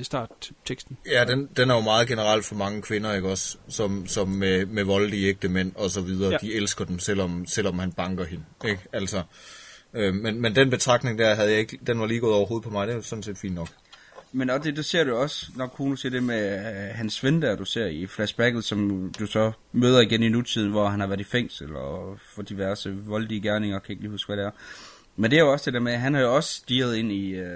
i 0.00 0.04
startteksten. 0.04 0.96
Ja, 1.10 1.24
den, 1.24 1.48
den 1.56 1.70
er 1.70 1.74
jo 1.74 1.80
meget 1.80 2.08
generelt 2.08 2.44
for 2.44 2.54
mange 2.54 2.82
kvinder, 2.82 3.12
ikke 3.14 3.28
også? 3.28 3.58
Som, 3.68 4.06
som 4.06 4.28
med, 4.28 4.66
med 4.66 4.84
voldelige 4.84 5.28
ægte 5.28 5.48
mænd 5.48 5.72
og 5.74 5.90
så 5.90 6.00
videre. 6.00 6.30
Ja. 6.30 6.36
De 6.36 6.54
elsker 6.54 6.84
dem, 6.84 6.98
selvom, 6.98 7.46
selvom 7.46 7.78
han 7.78 7.92
banker 7.92 8.24
hende. 8.24 8.44
Ikke? 8.64 8.80
Altså, 8.92 9.22
øh, 9.94 10.14
men, 10.14 10.40
men 10.40 10.56
den 10.56 10.70
betragtning 10.70 11.18
der 11.18 11.34
havde 11.34 11.50
jeg 11.50 11.58
ikke, 11.58 11.78
den 11.86 12.00
var 12.00 12.06
lige 12.06 12.20
gået 12.20 12.34
over 12.34 12.46
hovedet 12.46 12.64
på 12.64 12.70
mig. 12.70 12.88
Det 12.88 12.96
er 12.96 13.00
sådan 13.00 13.22
set 13.22 13.38
fint 13.38 13.54
nok. 13.54 13.68
Men 14.36 14.50
og 14.50 14.64
det, 14.64 14.76
det 14.76 14.84
ser 14.84 15.04
du 15.04 15.14
også, 15.14 15.46
når 15.56 15.66
Kuno 15.66 15.96
siger 15.96 16.10
det 16.10 16.22
med 16.22 16.58
uh, 16.58 16.96
hans 16.96 17.24
ven 17.24 17.42
der, 17.42 17.56
du 17.56 17.64
ser 17.64 17.86
i 17.86 18.06
flashbacket, 18.06 18.64
som 18.64 19.12
du 19.18 19.26
så 19.26 19.52
møder 19.72 20.00
igen 20.00 20.22
i 20.22 20.28
nutiden, 20.28 20.70
hvor 20.70 20.88
han 20.88 21.00
har 21.00 21.06
været 21.06 21.20
i 21.20 21.24
fængsel 21.24 21.76
og 21.76 22.18
for 22.34 22.42
diverse 22.42 22.96
voldelige 22.96 23.40
gerninger, 23.40 23.78
kan 23.78 23.92
ikke 23.92 24.02
lige 24.02 24.10
huske, 24.10 24.28
hvad 24.28 24.36
det 24.36 24.44
er. 24.44 24.50
Men 25.16 25.30
det 25.30 25.36
er 25.36 25.40
jo 25.40 25.52
også 25.52 25.64
det 25.64 25.74
der 25.74 25.80
med, 25.80 25.92
at 25.92 26.00
han 26.00 26.14
har 26.14 26.20
jo 26.20 26.34
også 26.34 26.54
stirret 26.54 26.96
ind 26.96 27.12
i, 27.12 27.40
uh, 27.40 27.46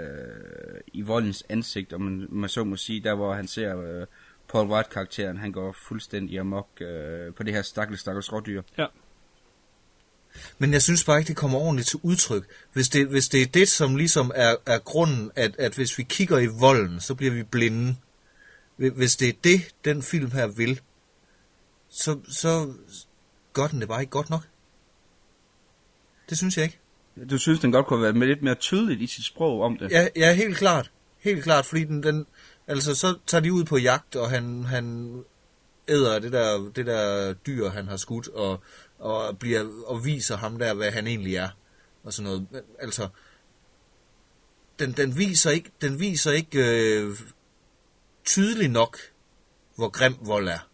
i 0.93 1.03
voldens 1.03 1.45
ansigt, 1.49 1.93
om 1.93 2.01
man, 2.01 2.27
man 2.31 2.49
så 2.49 2.65
må 2.65 2.77
sige, 2.77 3.01
der 3.01 3.15
hvor 3.15 3.35
han 3.35 3.47
ser 3.47 3.75
uh, 3.75 4.07
Paul 4.49 4.69
White-karakteren, 4.71 5.37
han 5.39 5.53
går 5.53 5.77
fuldstændig 5.89 6.39
amok 6.39 6.69
uh, 6.81 7.35
på 7.35 7.43
det 7.43 7.55
her 7.55 7.63
stakkels, 7.63 8.01
stakkels 8.01 8.33
rådyr. 8.33 8.63
Ja. 8.79 8.87
Men 10.59 10.73
jeg 10.73 10.83
synes 10.83 11.05
bare 11.05 11.19
ikke, 11.19 11.29
det 11.29 11.37
kommer 11.37 11.59
ordentligt 11.59 11.89
til 11.89 11.99
udtryk. 12.03 12.45
Hvis 12.73 12.89
det, 12.89 13.07
hvis 13.07 13.29
det 13.29 13.43
er 13.43 13.47
det, 13.47 13.69
som 13.69 13.97
ligesom 13.97 14.33
er, 14.35 14.57
er 14.67 14.79
grunden, 14.79 15.31
at, 15.37 15.57
at 15.59 15.75
hvis 15.75 15.99
vi 15.99 16.03
kigger 16.03 16.39
i 16.39 16.47
volden, 16.47 17.01
så 17.01 17.15
bliver 17.15 17.33
vi 17.33 17.43
blinde. 17.43 17.97
Hvis 18.77 19.17
det 19.17 19.29
er 19.29 19.33
det, 19.45 19.75
den 19.85 20.03
film 20.03 20.31
her 20.31 20.47
vil, 20.47 20.81
så, 21.89 22.19
så 22.29 22.73
gør 23.53 23.67
den 23.67 23.81
det 23.81 23.89
bare 23.89 24.01
ikke 24.01 24.11
godt 24.11 24.31
nok. 24.31 24.43
Det 26.29 26.39
synes 26.39 26.57
jeg 26.57 26.65
ikke. 26.65 26.79
Du 27.31 27.39
synes, 27.39 27.61
den 27.61 27.73
godt 27.73 27.87
kunne 27.87 28.05
have 28.05 28.15
været 28.15 28.29
lidt 28.29 28.43
mere 28.43 28.55
tydeligt 28.55 29.01
i 29.01 29.07
sit 29.07 29.25
sprog 29.25 29.63
om 29.63 29.79
det? 29.79 29.91
Ja, 29.91 30.09
ja 30.17 30.35
helt 30.35 30.57
klart. 30.57 30.91
Helt 31.19 31.43
klart, 31.43 31.67
fordi 31.67 31.85
den, 31.85 32.03
den, 32.03 32.27
altså 32.67 32.95
så 32.95 33.19
tager 33.27 33.43
de 33.43 33.53
ud 33.53 33.65
på 33.65 33.77
jagt, 33.77 34.17
og 34.17 34.31
han, 34.31 34.65
han 34.65 35.15
æder 35.89 36.19
det 36.19 36.33
der, 36.33 36.71
det 36.77 36.87
der 36.87 37.33
dyr, 37.33 37.69
han 37.69 37.89
har 37.89 37.97
skudt, 37.97 38.29
og, 38.29 38.63
og, 38.99 39.39
bliver, 39.39 39.85
og 39.87 40.05
viser 40.05 40.37
ham 40.37 40.59
der, 40.59 40.75
hvad 40.75 40.91
han 40.91 41.07
egentlig 41.07 41.37
er, 41.37 41.49
og 42.05 42.13
sådan 42.13 42.25
noget. 42.25 42.47
Altså, 42.79 43.09
den, 44.79 44.93
den 44.93 45.17
viser 45.19 45.51
ikke, 45.51 45.71
den 45.81 46.01
viser 46.01 46.33
ikke 46.33 46.59
øh, 47.01 47.17
tydeligt 48.25 48.73
nok, 48.73 48.99
hvor 49.77 49.89
grim 49.89 50.15
vold 50.23 50.49
er. 50.49 50.69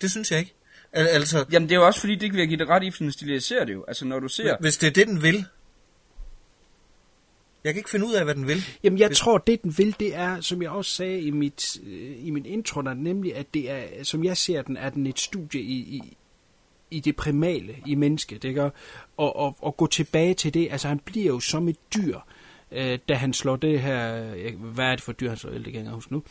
Det 0.00 0.10
synes 0.10 0.30
jeg 0.30 0.38
ikke. 0.38 0.54
Al- 0.92 1.06
altså, 1.08 1.44
Jamen 1.52 1.68
det 1.68 1.74
er 1.74 1.78
jo 1.80 1.86
også 1.86 2.00
fordi, 2.00 2.14
det 2.14 2.32
vil 2.32 2.38
jeg 2.38 2.48
give 2.48 2.58
dig 2.58 2.68
ret 2.68 2.82
i, 2.82 2.90
for 2.90 2.98
den 2.98 3.12
stiliserer 3.12 3.64
det 3.64 3.72
jo. 3.72 3.84
Altså 3.88 4.04
når 4.04 4.20
du 4.20 4.28
ser... 4.28 4.56
hvis 4.60 4.76
det 4.78 4.86
er 4.86 4.90
det, 4.90 5.06
den 5.06 5.22
vil. 5.22 5.44
Jeg 7.64 7.74
kan 7.74 7.80
ikke 7.80 7.90
finde 7.90 8.06
ud 8.06 8.14
af, 8.14 8.24
hvad 8.24 8.34
den 8.34 8.46
vil. 8.46 8.64
Jamen, 8.82 8.98
jeg 8.98 9.08
Hvis- 9.08 9.18
tror, 9.18 9.38
det 9.38 9.62
den 9.62 9.78
vil, 9.78 9.96
det 10.00 10.14
er, 10.14 10.40
som 10.40 10.62
jeg 10.62 10.70
også 10.70 10.90
sagde 10.90 11.20
i, 11.20 11.30
mit, 11.30 11.76
øh, 11.86 12.26
i 12.26 12.30
min 12.30 12.46
intro, 12.46 12.82
der, 12.82 12.94
nemlig 12.94 13.36
at 13.36 13.54
det 13.54 13.70
er, 13.70 14.04
som 14.04 14.24
jeg 14.24 14.36
ser 14.36 14.62
den, 14.62 14.76
er 14.76 14.90
den 14.90 15.06
et 15.06 15.18
studie 15.20 15.60
i, 15.60 15.74
i, 15.74 16.16
i 16.90 17.00
det 17.00 17.16
primale 17.16 17.74
i 17.86 17.94
mennesket, 17.94 18.44
ikke? 18.44 18.62
Og, 18.62 18.72
og, 19.16 19.56
og, 19.60 19.76
gå 19.76 19.86
tilbage 19.86 20.34
til 20.34 20.54
det, 20.54 20.68
altså 20.70 20.88
han 20.88 20.98
bliver 20.98 21.26
jo 21.26 21.40
som 21.40 21.68
et 21.68 21.76
dyr, 21.94 22.18
øh, 22.72 22.98
da 23.08 23.14
han 23.14 23.32
slår 23.32 23.56
det 23.56 23.80
her, 23.80 24.20
hvad 24.56 24.84
er 24.86 24.90
det 24.94 25.00
for 25.00 25.12
dyr, 25.12 25.28
han 25.28 25.36
slår, 25.38 25.50
det 25.50 25.64
kan 25.64 25.72
jeg 25.74 25.80
ikke 25.80 25.90
huske 25.90 26.12
nu, 26.12 26.22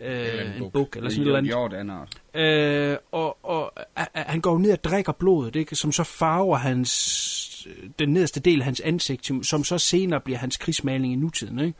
øh, 0.00 0.56
en 0.56 0.70
buk, 0.70 0.96
eller 0.96 1.10
sådan 1.10 1.26
noget. 1.32 1.38
En 1.80 1.90
art. 1.90 2.20
Øh, 2.34 2.96
og, 3.12 3.44
og 3.44 3.72
a- 3.96 4.04
a- 4.14 4.22
han 4.32 4.40
går 4.40 4.58
ned 4.58 4.72
og 4.72 4.84
drikker 4.84 5.12
blodet, 5.12 5.56
ikke? 5.56 5.76
som 5.76 5.92
så 5.92 6.04
farver 6.04 6.56
hans, 6.56 7.68
den 7.98 8.08
nederste 8.08 8.40
del 8.40 8.58
af 8.60 8.64
hans 8.64 8.80
ansigt, 8.80 9.26
som- 9.26 9.42
som 9.42 9.64
så 9.64 9.78
senere 9.78 10.20
bliver 10.20 10.38
hans 10.38 10.56
krigsmaling 10.56 11.12
i 11.12 11.16
nutiden. 11.16 11.58
Ikke? 11.58 11.78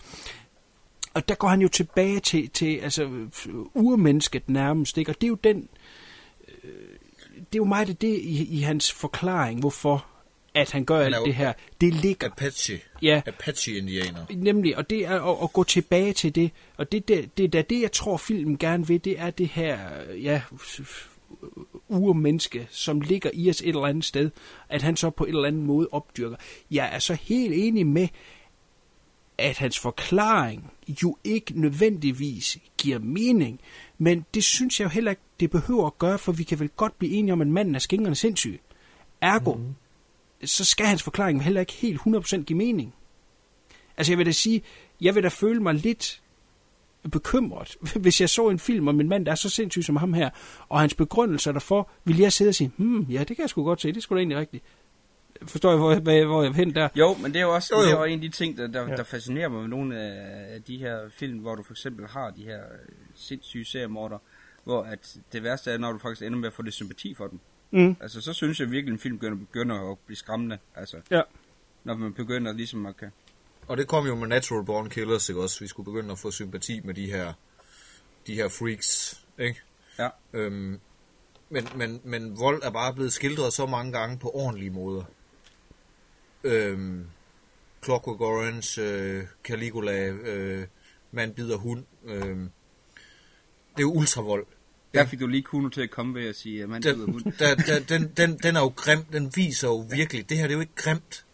Og 1.14 1.28
der 1.28 1.34
går 1.34 1.48
han 1.48 1.60
jo 1.60 1.68
tilbage 1.68 2.20
til, 2.20 2.48
til 2.50 2.76
altså, 2.76 3.10
urmennesket 3.74 4.48
nærmest, 4.48 4.98
ikke? 4.98 5.10
og 5.10 5.14
det 5.20 5.26
er 5.26 5.28
jo 5.28 5.38
den, 5.44 5.56
øh, 5.58 5.64
det 7.52 7.58
er 7.58 7.60
jo 7.60 7.64
meget 7.64 7.88
det, 7.88 8.00
det 8.00 8.18
i, 8.18 8.58
i 8.58 8.60
hans 8.60 8.92
forklaring, 8.92 9.60
hvorfor 9.60 10.06
at 10.54 10.72
han 10.72 10.84
gør 10.84 11.00
alt 11.00 11.16
det 11.24 11.34
her. 11.34 11.52
Det 11.80 11.94
ligger 11.94 12.26
Apache. 12.26 12.80
Ja. 13.02 13.22
Apache-indianer. 13.26 14.24
Nemlig, 14.30 14.76
og 14.76 14.90
det 14.90 15.06
er 15.06 15.20
at, 15.20 15.38
at 15.42 15.52
gå 15.52 15.64
tilbage 15.64 16.12
til 16.12 16.34
det, 16.34 16.50
og 16.76 16.92
det, 16.92 17.08
det, 17.08 17.38
det 17.38 17.52
da 17.52 17.62
det, 17.62 17.82
jeg 17.82 17.92
tror, 17.92 18.16
filmen 18.16 18.58
gerne 18.58 18.86
vil, 18.86 19.04
det 19.04 19.20
er 19.20 19.30
det 19.30 19.48
her, 19.48 19.78
ja, 20.22 20.42
urmenneske, 21.88 22.68
som 22.70 23.00
ligger 23.00 23.30
i 23.34 23.50
os 23.50 23.60
et 23.60 23.68
eller 23.68 23.86
andet 23.86 24.04
sted, 24.04 24.30
at 24.68 24.82
han 24.82 24.96
så 24.96 25.10
på 25.10 25.24
en 25.24 25.34
eller 25.34 25.48
anden 25.48 25.62
måde 25.62 25.88
opdyrker. 25.92 26.36
Jeg 26.70 26.90
er 26.92 26.98
så 26.98 27.14
helt 27.14 27.54
enig 27.54 27.86
med, 27.86 28.08
at 29.38 29.58
hans 29.58 29.78
forklaring 29.78 30.72
jo 31.02 31.16
ikke 31.24 31.60
nødvendigvis 31.60 32.58
giver 32.78 32.98
mening, 32.98 33.60
men 33.98 34.26
det 34.34 34.44
synes 34.44 34.80
jeg 34.80 34.84
jo 34.84 34.90
heller 34.90 35.10
ikke, 35.10 35.22
det 35.42 35.50
behøver 35.50 35.86
at 35.86 35.98
gøre, 35.98 36.18
for 36.18 36.32
vi 36.32 36.42
kan 36.42 36.60
vel 36.60 36.68
godt 36.68 36.98
blive 36.98 37.12
enige 37.12 37.32
om, 37.32 37.40
at 37.40 37.46
manden 37.46 37.74
er 37.74 37.78
skængerne 37.78 38.14
sindssyg. 38.14 38.60
Ergo, 39.20 39.54
mm. 39.54 39.74
så 40.44 40.64
skal 40.64 40.86
hans 40.86 41.02
forklaring 41.02 41.44
heller 41.44 41.60
ikke 41.60 41.72
helt 41.72 42.00
100% 42.00 42.42
give 42.42 42.56
mening. 42.56 42.94
Altså 43.96 44.12
jeg 44.12 44.18
vil 44.18 44.26
da 44.26 44.32
sige, 44.32 44.62
jeg 45.00 45.14
vil 45.14 45.22
da 45.22 45.28
føle 45.28 45.60
mig 45.60 45.74
lidt 45.74 46.22
bekymret, 47.12 47.76
hvis 48.02 48.20
jeg 48.20 48.30
så 48.30 48.48
en 48.48 48.58
film 48.58 48.88
om 48.88 49.00
en 49.00 49.08
mand, 49.08 49.26
der 49.26 49.32
er 49.32 49.36
så 49.36 49.48
sindssyg 49.48 49.84
som 49.84 49.96
ham 49.96 50.12
her, 50.12 50.30
og 50.68 50.80
hans 50.80 50.94
begrundelser 50.94 51.52
derfor, 51.52 51.90
vil 52.04 52.18
jeg 52.18 52.32
sidde 52.32 52.48
og 52.48 52.54
sige, 52.54 52.72
hmm, 52.76 53.00
ja, 53.00 53.18
det 53.18 53.36
kan 53.36 53.40
jeg 53.40 53.50
sgu 53.50 53.64
godt 53.64 53.80
se, 53.80 53.92
det 53.92 54.02
skulle 54.02 54.16
da 54.16 54.20
egentlig 54.20 54.38
rigtigt. 54.38 54.64
Forstår 55.46 55.70
jeg, 55.70 55.78
hvor, 55.78 55.94
hvor, 55.94 56.26
hvor 56.26 56.42
jeg 56.42 56.50
er 56.50 56.54
hen 56.54 56.74
der? 56.74 56.88
Jo, 56.94 57.14
men 57.14 57.32
det 57.32 57.38
er 57.38 57.42
jo 57.42 57.54
også, 57.54 57.74
Jo, 57.74 57.80
jo. 57.80 57.86
Det 57.86 57.92
er 57.92 57.98
jo 57.98 58.04
en 58.04 58.14
af 58.14 58.20
de 58.20 58.28
ting, 58.28 58.56
der, 58.56 58.66
der, 58.66 58.88
Ja. 58.88 58.96
der 58.96 59.04
fascinerer 59.04 59.48
mig 59.48 59.60
med 59.60 59.68
nogle 59.68 60.00
af 60.00 60.62
de 60.62 60.78
her 60.78 60.98
film, 61.10 61.38
hvor 61.38 61.54
du 61.54 61.62
for 61.62 61.72
eksempel 61.72 62.06
har 62.06 62.30
de 62.30 62.42
her 62.42 62.58
øh, 62.58 62.88
sindssyge 63.14 63.64
seriemorder, 63.64 64.18
hvor 64.64 64.82
at 64.82 65.16
det 65.32 65.42
værste 65.42 65.70
er, 65.70 65.78
når 65.78 65.92
du 65.92 65.98
faktisk 65.98 66.22
ender 66.22 66.38
med 66.38 66.48
at 66.48 66.54
få 66.54 66.62
lidt 66.62 66.74
sympati 66.74 67.14
for 67.14 67.26
dem. 67.26 67.40
Mm. 67.70 67.96
Altså, 68.00 68.20
så 68.20 68.32
synes 68.32 68.60
jeg 68.60 68.70
virkelig, 68.70 68.92
en 68.92 68.98
film 68.98 69.18
begynder, 69.18 69.38
begynder 69.38 69.90
at 69.92 69.98
blive 70.06 70.16
skræmmende. 70.16 70.58
Altså, 70.74 70.96
Ja. 71.10 71.22
når 71.84 71.94
man 71.96 72.12
begynder 72.14 72.52
ligesom 72.52 72.86
at 72.86 72.96
kan... 72.96 73.10
Og 73.68 73.76
det 73.76 73.88
kom 73.88 74.06
jo 74.06 74.14
med 74.14 74.28
Natural 74.28 74.64
Born 74.64 74.90
Killers, 74.90 75.28
ikke 75.28 75.42
også? 75.42 75.60
Vi 75.60 75.66
skulle 75.66 75.84
begynde 75.92 76.12
at 76.12 76.18
få 76.18 76.30
sympati 76.30 76.80
med 76.84 76.94
de 76.94 77.06
her, 77.06 77.32
de 78.26 78.34
her 78.34 78.48
freaks, 78.48 79.20
ikke? 79.38 79.60
Ja. 79.98 80.08
Øhm, 80.32 80.80
men, 81.50 81.68
men, 81.76 82.00
men 82.04 82.38
vold 82.38 82.62
er 82.62 82.70
bare 82.70 82.94
blevet 82.94 83.12
skildret 83.12 83.52
så 83.52 83.66
mange 83.66 83.92
gange 83.92 84.18
på 84.18 84.30
ordentlige 84.34 84.70
måder. 84.70 85.04
Øhm, 86.44 87.06
Clockwork 87.84 88.20
Orange, 88.20 88.82
øh, 88.82 89.24
Caligula, 89.44 90.06
øh, 90.08 90.66
Man 91.10 91.32
bider 91.34 91.56
hund. 91.56 91.84
Øh, 92.04 92.38
det 93.76 93.78
er 93.78 93.82
jo 93.82 93.92
ultravold. 93.92 94.46
Der 94.94 95.06
fik 95.06 95.20
du 95.20 95.26
lige 95.26 95.42
Kuno 95.42 95.68
til 95.68 95.80
at 95.80 95.90
komme 95.90 96.14
ved 96.14 96.28
at 96.28 96.36
sige, 96.36 96.62
at 96.62 96.68
man 96.68 96.82
Den, 96.82 96.98
der, 97.38 97.54
der, 97.54 97.80
den, 97.88 98.12
den, 98.16 98.38
den 98.38 98.56
er 98.56 98.60
jo 98.60 98.72
grim, 98.76 99.04
den 99.04 99.32
viser 99.36 99.68
jo 99.68 99.76
virkelig, 99.76 100.28
det 100.28 100.36
her 100.36 100.44
det 100.44 100.52
er 100.52 100.56
jo 100.56 100.60
ikke 100.60 100.74
grimt. 100.74 101.24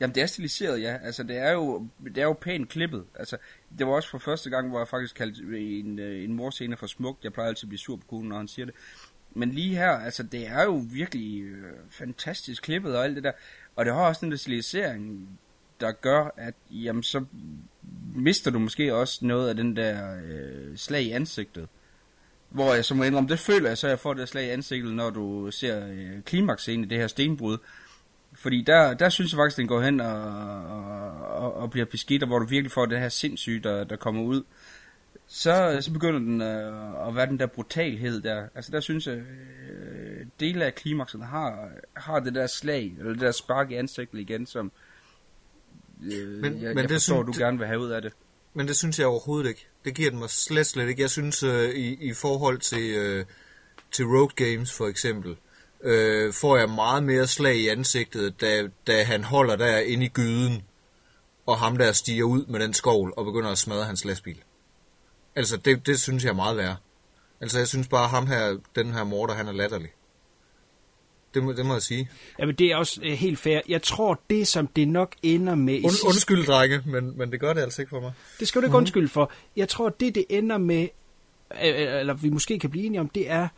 Jamen, 0.00 0.14
det 0.14 0.22
er 0.22 0.26
stiliseret, 0.26 0.82
ja. 0.82 0.96
Altså, 1.02 1.22
det 1.22 1.36
er 1.36 1.52
jo, 1.52 1.88
det 2.04 2.18
er 2.18 2.22
jo 2.22 2.32
pænt 2.32 2.68
klippet. 2.68 3.04
Altså, 3.14 3.36
det 3.78 3.86
var 3.86 3.92
også 3.92 4.10
for 4.10 4.18
første 4.18 4.50
gang, 4.50 4.68
hvor 4.68 4.78
jeg 4.78 4.88
faktisk 4.88 5.14
kaldte 5.14 5.60
en, 5.60 5.98
øh, 5.98 6.24
en 6.24 6.32
morscene 6.32 6.76
for 6.76 6.86
smukt. 6.86 7.24
Jeg 7.24 7.32
plejer 7.32 7.48
altid 7.48 7.64
at 7.64 7.68
blive 7.68 7.78
sur 7.78 7.96
på 7.96 8.06
konen, 8.06 8.28
når 8.28 8.36
han 8.36 8.48
siger 8.48 8.66
det. 8.66 8.74
Men 9.34 9.52
lige 9.52 9.76
her, 9.76 9.90
altså, 9.90 10.22
det 10.22 10.46
er 10.46 10.62
jo 10.62 10.84
virkelig 10.90 11.42
øh, 11.42 11.72
fantastisk 11.90 12.62
klippet 12.62 12.96
og 12.96 13.04
alt 13.04 13.16
det 13.16 13.24
der. 13.24 13.32
Og 13.76 13.84
det 13.84 13.94
har 13.94 14.00
også 14.00 14.26
der 14.26 14.36
stilisering, 14.36 15.28
der 15.80 15.92
gør, 15.92 16.34
at 16.36 16.54
jamen, 16.70 17.02
så 17.02 17.24
mister 18.14 18.50
du 18.50 18.58
måske 18.58 18.94
også 18.94 19.26
noget 19.26 19.48
af 19.48 19.56
den 19.56 19.76
der 19.76 20.16
øh, 20.24 20.76
slag 20.76 21.02
i 21.02 21.10
ansigtet. 21.10 21.68
Hvor 22.48 22.74
jeg 22.74 22.84
som 22.84 22.96
må 22.96 23.04
indrømme, 23.04 23.28
det 23.28 23.38
føler 23.38 23.68
jeg 23.68 23.78
så, 23.78 23.86
at 23.86 23.90
jeg 23.90 23.98
får 23.98 24.12
det 24.12 24.20
der 24.20 24.26
slag 24.26 24.46
i 24.46 24.50
ansigtet, 24.50 24.94
når 24.94 25.10
du 25.10 25.50
ser 25.50 25.86
øh, 25.88 26.22
klimaksen 26.22 26.84
i 26.84 26.86
det 26.86 26.98
her 26.98 27.06
stenbrud. 27.06 27.58
Fordi 28.32 28.62
der, 28.62 28.94
der 28.94 29.08
synes 29.08 29.32
jeg 29.32 29.38
faktisk, 29.38 29.56
den 29.56 29.68
går 29.68 29.80
hen 29.80 30.00
og, 30.00 30.22
og, 31.20 31.54
og 31.54 31.70
bliver 31.70 31.86
beskidt, 31.86 32.22
og 32.22 32.26
hvor 32.26 32.38
du 32.38 32.46
virkelig 32.46 32.72
får 32.72 32.86
det 32.86 33.00
her 33.00 33.08
sindssyge, 33.08 33.60
der, 33.60 33.84
der 33.84 33.96
kommer 33.96 34.22
ud. 34.22 34.42
Så, 35.26 35.78
så 35.80 35.92
begynder 35.92 36.18
den 36.18 36.42
øh, 36.42 37.08
at 37.08 37.16
være 37.16 37.26
den 37.26 37.38
der 37.38 37.46
brutalhed 37.46 38.20
der. 38.20 38.48
Altså 38.54 38.72
der 38.72 38.80
synes 38.80 39.06
jeg, 39.06 39.16
øh, 39.16 40.26
dele 40.40 40.64
af 40.64 40.74
klimaksen 40.74 41.22
har, 41.22 41.68
har 41.96 42.20
det 42.20 42.34
der 42.34 42.46
slag, 42.46 42.94
eller 42.98 43.12
det 43.12 43.20
der 43.20 43.32
spark 43.32 43.70
i 43.70 43.74
ansigtet 43.74 44.18
igen, 44.18 44.46
som 44.46 44.66
øh, 44.66 44.85
men- 45.96 46.12
jeg, 46.12 46.42
men 46.42 46.62
jeg 46.62 46.76
det 46.76 46.90
forstår, 46.90 47.22
synes- 47.24 47.36
du 47.36 47.42
gerne 47.42 47.58
vil 47.58 47.66
have 47.66 47.80
ud 47.80 47.90
af 47.90 48.02
det. 48.02 48.12
Men 48.54 48.68
det 48.68 48.76
synes 48.76 48.98
jeg 48.98 49.06
overhovedet 49.06 49.48
ikke. 49.48 49.66
Det 49.84 49.94
giver 49.94 50.10
den 50.10 50.18
mig 50.18 50.30
slet, 50.30 50.66
slet 50.66 50.88
ikke. 50.88 51.02
Jeg 51.02 51.10
synes, 51.10 51.42
øh, 51.42 51.70
i, 51.70 51.94
i 52.08 52.12
forhold 52.12 52.58
til, 52.58 52.90
øh, 52.90 53.24
til 53.92 54.04
Road 54.04 54.28
Games 54.36 54.72
for 54.72 54.86
eksempel, 54.86 55.36
øh, 55.82 56.32
får 56.32 56.56
jeg 56.56 56.70
meget 56.70 57.02
mere 57.02 57.26
slag 57.26 57.56
i 57.56 57.68
ansigtet, 57.68 58.40
da, 58.40 58.68
da 58.86 59.02
han 59.04 59.24
holder 59.24 59.56
der 59.56 59.78
inde 59.78 60.04
i 60.06 60.08
gyden, 60.08 60.62
og 61.46 61.58
ham 61.58 61.76
der 61.76 61.92
stiger 61.92 62.24
ud 62.24 62.46
med 62.46 62.60
den 62.60 62.74
skovl 62.74 63.12
og 63.16 63.24
begynder 63.24 63.50
at 63.50 63.58
smadre 63.58 63.84
hans 63.84 64.04
lastbil. 64.04 64.42
Altså, 65.34 65.56
det, 65.56 65.86
det 65.86 66.00
synes 66.00 66.24
jeg 66.24 66.30
er 66.30 66.34
meget 66.34 66.56
værre. 66.56 66.76
Altså, 67.40 67.58
jeg 67.58 67.68
synes 67.68 67.88
bare, 67.88 68.08
ham 68.08 68.26
her, 68.26 68.58
den 68.76 68.92
her 68.92 69.04
morder, 69.04 69.34
han 69.34 69.48
er 69.48 69.52
latterlig. 69.52 69.90
Det 71.36 71.44
må, 71.44 71.52
det 71.52 71.66
må 71.66 71.72
jeg 71.72 71.82
sige. 71.82 72.08
Jamen, 72.38 72.54
det 72.54 72.66
er 72.66 72.76
også 72.76 73.00
øh, 73.04 73.12
helt 73.12 73.38
fair. 73.38 73.60
Jeg 73.68 73.82
tror, 73.82 74.20
det 74.30 74.48
som 74.48 74.66
det 74.66 74.88
nok 74.88 75.14
ender 75.22 75.54
med... 75.54 75.84
Und, 75.84 75.90
sidste- 75.90 76.06
undskyld, 76.06 76.46
drenge, 76.46 76.82
men, 76.86 77.18
men 77.18 77.32
det 77.32 77.40
gør 77.40 77.52
det 77.52 77.60
altså 77.60 77.82
ikke 77.82 77.90
for 77.90 78.00
mig. 78.00 78.12
Det 78.40 78.48
skal 78.48 78.60
du 78.60 78.66
ikke 78.66 78.70
mm-hmm. 78.70 78.76
undskylde 78.76 79.08
for. 79.08 79.32
Jeg 79.56 79.68
tror, 79.68 79.88
det 79.88 80.14
det 80.14 80.24
ender 80.28 80.58
med, 80.58 80.82
øh, 81.62 82.00
eller 82.00 82.14
vi 82.14 82.30
måske 82.30 82.58
kan 82.58 82.70
blive 82.70 82.86
enige 82.86 83.00
om, 83.00 83.08
det 83.08 83.30
er, 83.30 83.48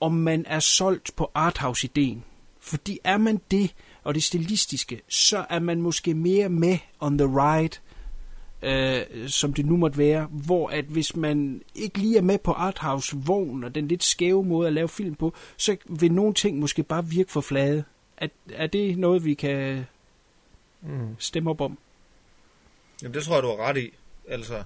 om 0.00 0.14
man 0.14 0.44
er 0.48 0.60
solgt 0.60 1.10
på 1.16 1.30
arthouse-ideen. 1.34 2.24
Fordi 2.60 2.98
er 3.04 3.16
man 3.16 3.40
det, 3.50 3.74
og 4.04 4.14
det 4.14 4.22
stilistiske, 4.22 5.00
så 5.08 5.44
er 5.50 5.58
man 5.58 5.80
måske 5.80 6.14
mere 6.14 6.48
med 6.48 6.78
on 7.00 7.18
the 7.18 7.26
ride, 7.26 7.78
øh, 8.62 9.28
som 9.28 9.52
det 9.54 9.66
nu 9.66 9.76
måtte 9.76 9.98
være, 9.98 10.24
hvor 10.30 10.68
at 10.68 10.84
hvis 10.84 11.16
man 11.16 11.62
ikke 11.74 11.98
lige 11.98 12.18
er 12.18 12.22
med 12.22 12.38
på 12.38 12.52
arthouse-vognen 12.52 13.64
og 13.64 13.74
den 13.74 13.88
lidt 13.88 14.04
skæve 14.04 14.44
måde 14.44 14.66
at 14.66 14.72
lave 14.72 14.88
film 14.88 15.14
på, 15.14 15.34
så 15.56 15.76
vil 15.84 16.12
nogle 16.12 16.34
ting 16.34 16.58
måske 16.58 16.82
bare 16.82 17.06
virke 17.06 17.32
for 17.32 17.40
flade. 17.40 17.84
Er, 18.16 18.28
er 18.52 18.66
det 18.66 18.98
noget, 18.98 19.24
vi 19.24 19.34
kan 19.34 19.86
Mm. 20.82 21.16
stemme 21.18 21.50
op 21.50 21.60
om? 21.60 21.78
Jamen, 23.02 23.14
det 23.14 23.22
tror 23.24 23.34
jeg, 23.34 23.42
du 23.42 23.48
har 23.48 23.56
ret 23.56 23.76
i. 23.76 23.90
Altså, 24.28 24.62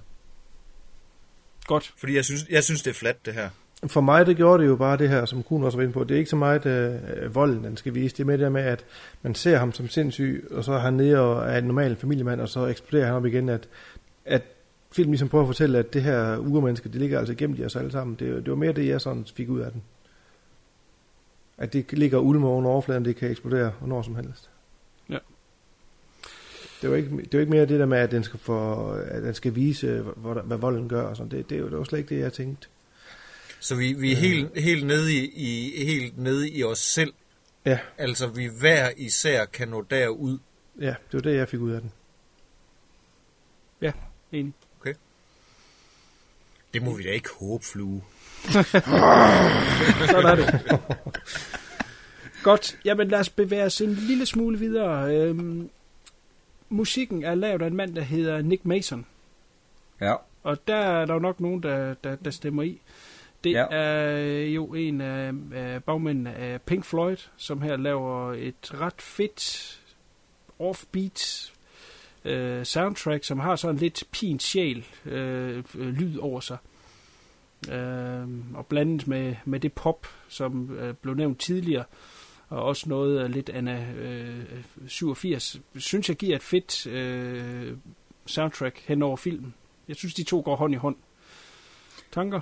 Godt. 1.65 1.93
fordi 1.97 2.15
jeg 2.15 2.25
synes, 2.25 2.45
jeg 2.49 2.63
synes 2.63 2.81
det 2.81 2.89
er 2.89 2.95
fladt, 2.95 3.25
det 3.25 3.33
her. 3.33 3.49
For 3.87 4.01
mig, 4.01 4.25
det 4.25 4.37
gjorde 4.37 4.63
det 4.63 4.69
jo 4.69 4.75
bare 4.75 4.97
det 4.97 5.09
her, 5.09 5.25
som 5.25 5.43
Kuhn 5.43 5.63
også 5.63 5.77
var 5.77 5.83
inde 5.83 5.93
på. 5.93 6.03
Det 6.03 6.15
er 6.15 6.17
ikke 6.17 6.29
så 6.29 6.35
meget 6.35 6.65
øh, 6.65 7.35
volden, 7.35 7.63
den 7.63 7.77
skal 7.77 7.95
vise. 7.95 8.15
Det 8.15 8.23
er 8.23 8.27
med 8.27 8.37
det 8.37 8.51
med, 8.51 8.61
at 8.61 8.85
man 9.21 9.35
ser 9.35 9.57
ham 9.57 9.71
som 9.71 9.87
sindssyg, 9.87 10.47
og 10.51 10.63
så 10.63 10.73
er 10.73 10.79
han 10.79 10.93
nede 10.93 11.19
og 11.19 11.51
er 11.51 11.57
en 11.57 11.63
normal 11.63 11.95
familiemand, 11.95 12.41
og 12.41 12.49
så 12.49 12.65
eksploderer 12.65 13.05
han 13.05 13.15
op 13.15 13.25
igen, 13.25 13.49
at, 13.49 13.67
at 14.25 14.41
filmen 14.91 15.11
ligesom 15.11 15.29
prøver 15.29 15.43
at 15.43 15.47
fortælle, 15.47 15.77
at 15.77 15.93
det 15.93 16.01
her 16.01 16.37
urmenneske, 16.37 16.89
det 16.89 16.95
ligger 16.95 17.19
altså 17.19 17.35
gemt 17.35 17.59
i 17.59 17.65
os 17.65 17.75
alle 17.75 17.91
sammen. 17.91 18.15
Det, 18.19 18.45
det 18.45 18.49
var 18.49 18.55
mere 18.55 18.71
det, 18.71 18.87
jeg 18.87 19.01
sådan 19.01 19.25
fik 19.35 19.49
ud 19.49 19.59
af 19.59 19.71
den. 19.71 19.81
At 21.57 21.73
det 21.73 21.93
ligger 21.93 22.17
ulme 22.17 22.47
oven 22.47 22.65
overfladen, 22.65 23.05
det 23.05 23.15
kan 23.15 23.31
eksplodere 23.31 23.71
når 23.85 24.01
som 24.01 24.15
helst. 24.15 24.49
Ja. 25.09 25.17
Det 26.81 26.89
var 26.89 26.95
ikke, 26.95 27.09
det 27.09 27.33
var 27.33 27.39
ikke 27.39 27.51
mere 27.51 27.65
det 27.65 27.79
der 27.79 27.85
med, 27.85 27.97
at 27.97 28.11
den 28.11 28.23
skal, 28.23 28.39
for, 28.39 28.91
at 28.93 29.23
den 29.23 29.33
skal 29.33 29.55
vise, 29.55 30.03
hvad, 30.15 30.43
hvad 30.43 30.57
volden 30.57 30.89
gør. 30.89 31.01
Og 31.01 31.17
sådan. 31.17 31.31
Det, 31.31 31.49
det, 31.49 31.63
det 31.63 31.77
var 31.77 31.83
slet 31.83 31.99
ikke 31.99 32.15
det, 32.15 32.21
jeg 32.21 32.33
tænkte. 32.33 32.67
Så 33.63 33.75
vi, 33.75 33.93
vi 33.93 34.11
er 34.11 34.15
helt, 34.15 34.59
helt, 34.59 34.85
nede 34.85 35.13
i, 35.13 35.31
i, 35.35 35.85
helt 35.85 36.17
nede 36.17 36.49
i 36.49 36.63
os 36.63 36.79
selv. 36.79 37.13
Ja. 37.65 37.79
Altså, 37.97 38.27
vi 38.27 38.49
hver 38.59 38.89
især 38.97 39.45
kan 39.45 39.67
nå 39.67 39.81
derud. 39.81 40.39
Ja, 40.79 40.85
det 40.87 41.13
var 41.13 41.19
det, 41.19 41.35
jeg 41.35 41.49
fik 41.49 41.59
ud 41.59 41.71
af 41.71 41.81
den. 41.81 41.91
Ja, 43.81 43.91
enig. 44.31 44.53
Okay. 44.79 44.93
Det 46.73 46.83
må 46.83 46.97
vi 46.97 47.03
da 47.03 47.09
ikke 47.09 47.29
håbe, 47.39 47.65
flue. 47.65 48.01
Sådan 50.11 50.25
er 50.25 50.35
det. 50.35 50.79
Godt, 52.43 52.77
jamen 52.85 53.07
lad 53.07 53.19
os 53.19 53.29
bevæge 53.29 53.63
os 53.63 53.81
en 53.81 53.93
lille 53.93 54.25
smule 54.25 54.59
videre. 54.59 55.15
Øhm, 55.15 55.69
musikken 56.69 57.23
er 57.23 57.35
lavet 57.35 57.61
af 57.61 57.67
en 57.67 57.75
mand, 57.75 57.95
der 57.95 58.01
hedder 58.01 58.41
Nick 58.41 58.65
Mason. 58.65 59.05
Ja. 60.01 60.15
Og 60.43 60.67
der 60.67 60.75
er 60.75 61.05
der 61.05 61.13
jo 61.13 61.19
nok 61.19 61.39
nogen, 61.39 61.63
der, 61.63 61.93
der, 62.03 62.15
der 62.15 62.31
stemmer 62.31 62.63
i. 62.63 62.81
Det 63.43 63.51
Ja. 63.51 63.65
er 63.71 64.45
jo 64.45 64.65
en 64.65 65.01
af, 65.01 65.33
af 65.53 65.83
bagmændene 65.83 66.33
af 66.33 66.61
Pink 66.61 66.85
Floyd, 66.85 67.17
som 67.37 67.61
her 67.61 67.77
laver 67.77 68.33
et 68.33 68.71
ret 68.81 69.01
fedt 69.01 69.79
offbeat 70.59 71.51
øh, 72.25 72.65
soundtrack, 72.65 73.23
som 73.23 73.39
har 73.39 73.55
sådan 73.55 73.75
lidt 73.75 74.03
pin 74.11 74.39
sjæl 74.39 74.85
øh, 75.05 75.63
øh, 75.75 75.87
lyd 75.87 76.17
over 76.17 76.39
sig. 76.39 76.57
Øh, 77.71 78.27
og 78.53 78.65
blandet 78.69 79.07
med, 79.07 79.35
med 79.45 79.59
det 79.59 79.73
pop, 79.73 80.07
som 80.27 80.75
øh, 80.77 80.93
blev 80.93 81.13
nævnt 81.15 81.39
tidligere, 81.39 81.83
og 82.49 82.63
også 82.63 82.89
noget 82.89 83.19
af 83.19 83.31
lidt 83.31 83.49
Anna 83.49 83.85
øh, 83.97 84.43
87, 84.87 85.61
synes 85.77 86.09
jeg 86.09 86.17
giver 86.17 86.35
et 86.35 86.43
fedt 86.43 86.87
øh, 86.87 87.77
soundtrack 88.25 88.79
hen 88.87 89.03
over 89.03 89.17
filmen. 89.17 89.53
Jeg 89.87 89.95
synes, 89.95 90.13
de 90.13 90.23
to 90.23 90.41
går 90.45 90.55
hånd 90.55 90.73
i 90.73 90.77
hånd. 90.77 90.95
Tanker? 92.11 92.41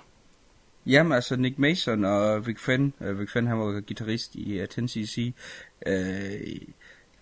Jamen 0.86 1.12
altså 1.12 1.36
Nick 1.36 1.60
Mason 1.60 2.06
og 2.06 2.48
Vic 2.48 2.60
Fenn, 2.60 2.94
øh, 3.02 3.10
uh, 3.10 3.20
Vic 3.20 3.32
Fenn 3.32 3.48
han 3.48 3.60
var 3.60 3.82
guitarist 3.82 4.36
i 4.36 4.62
uh, 4.62 4.68
10cc, 4.74 5.32
uh, 5.88 5.94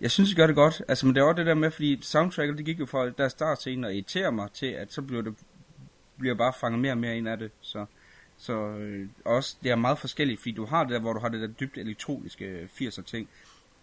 jeg 0.00 0.10
synes, 0.10 0.30
de 0.30 0.36
gør 0.36 0.46
det 0.46 0.56
godt. 0.56 0.82
Altså, 0.88 1.06
men 1.06 1.14
det 1.14 1.20
er 1.20 1.24
også 1.24 1.38
det 1.38 1.46
der 1.46 1.54
med, 1.54 1.70
fordi 1.70 1.98
soundtracket, 2.02 2.58
det 2.58 2.66
gik 2.66 2.80
jo 2.80 2.86
fra 2.86 3.10
der 3.10 3.28
startscene 3.28 3.86
og 3.86 3.94
irriterer 3.94 4.30
mig 4.30 4.48
til, 4.52 4.66
at 4.66 4.92
så 4.92 5.02
bliver 5.02 5.22
det 5.22 5.34
bliver 6.20 6.34
bare 6.34 6.52
fanget 6.60 6.80
mere 6.80 6.92
og 6.92 6.98
mere 6.98 7.16
ind 7.16 7.28
af 7.28 7.38
det. 7.38 7.50
Så, 7.60 7.86
så 8.36 8.52
øh, 8.52 9.08
også, 9.24 9.56
det 9.62 9.70
er 9.70 9.76
meget 9.76 9.98
forskelligt, 9.98 10.40
fordi 10.40 10.52
du 10.52 10.64
har 10.64 10.84
det 10.84 10.92
der, 10.92 11.00
hvor 11.00 11.12
du 11.12 11.20
har 11.20 11.28
det 11.28 11.40
der 11.40 11.46
dybt 11.46 11.78
elektroniske 11.78 12.44
øh, 12.44 12.68
80'er 12.74 13.02
ting, 13.02 13.28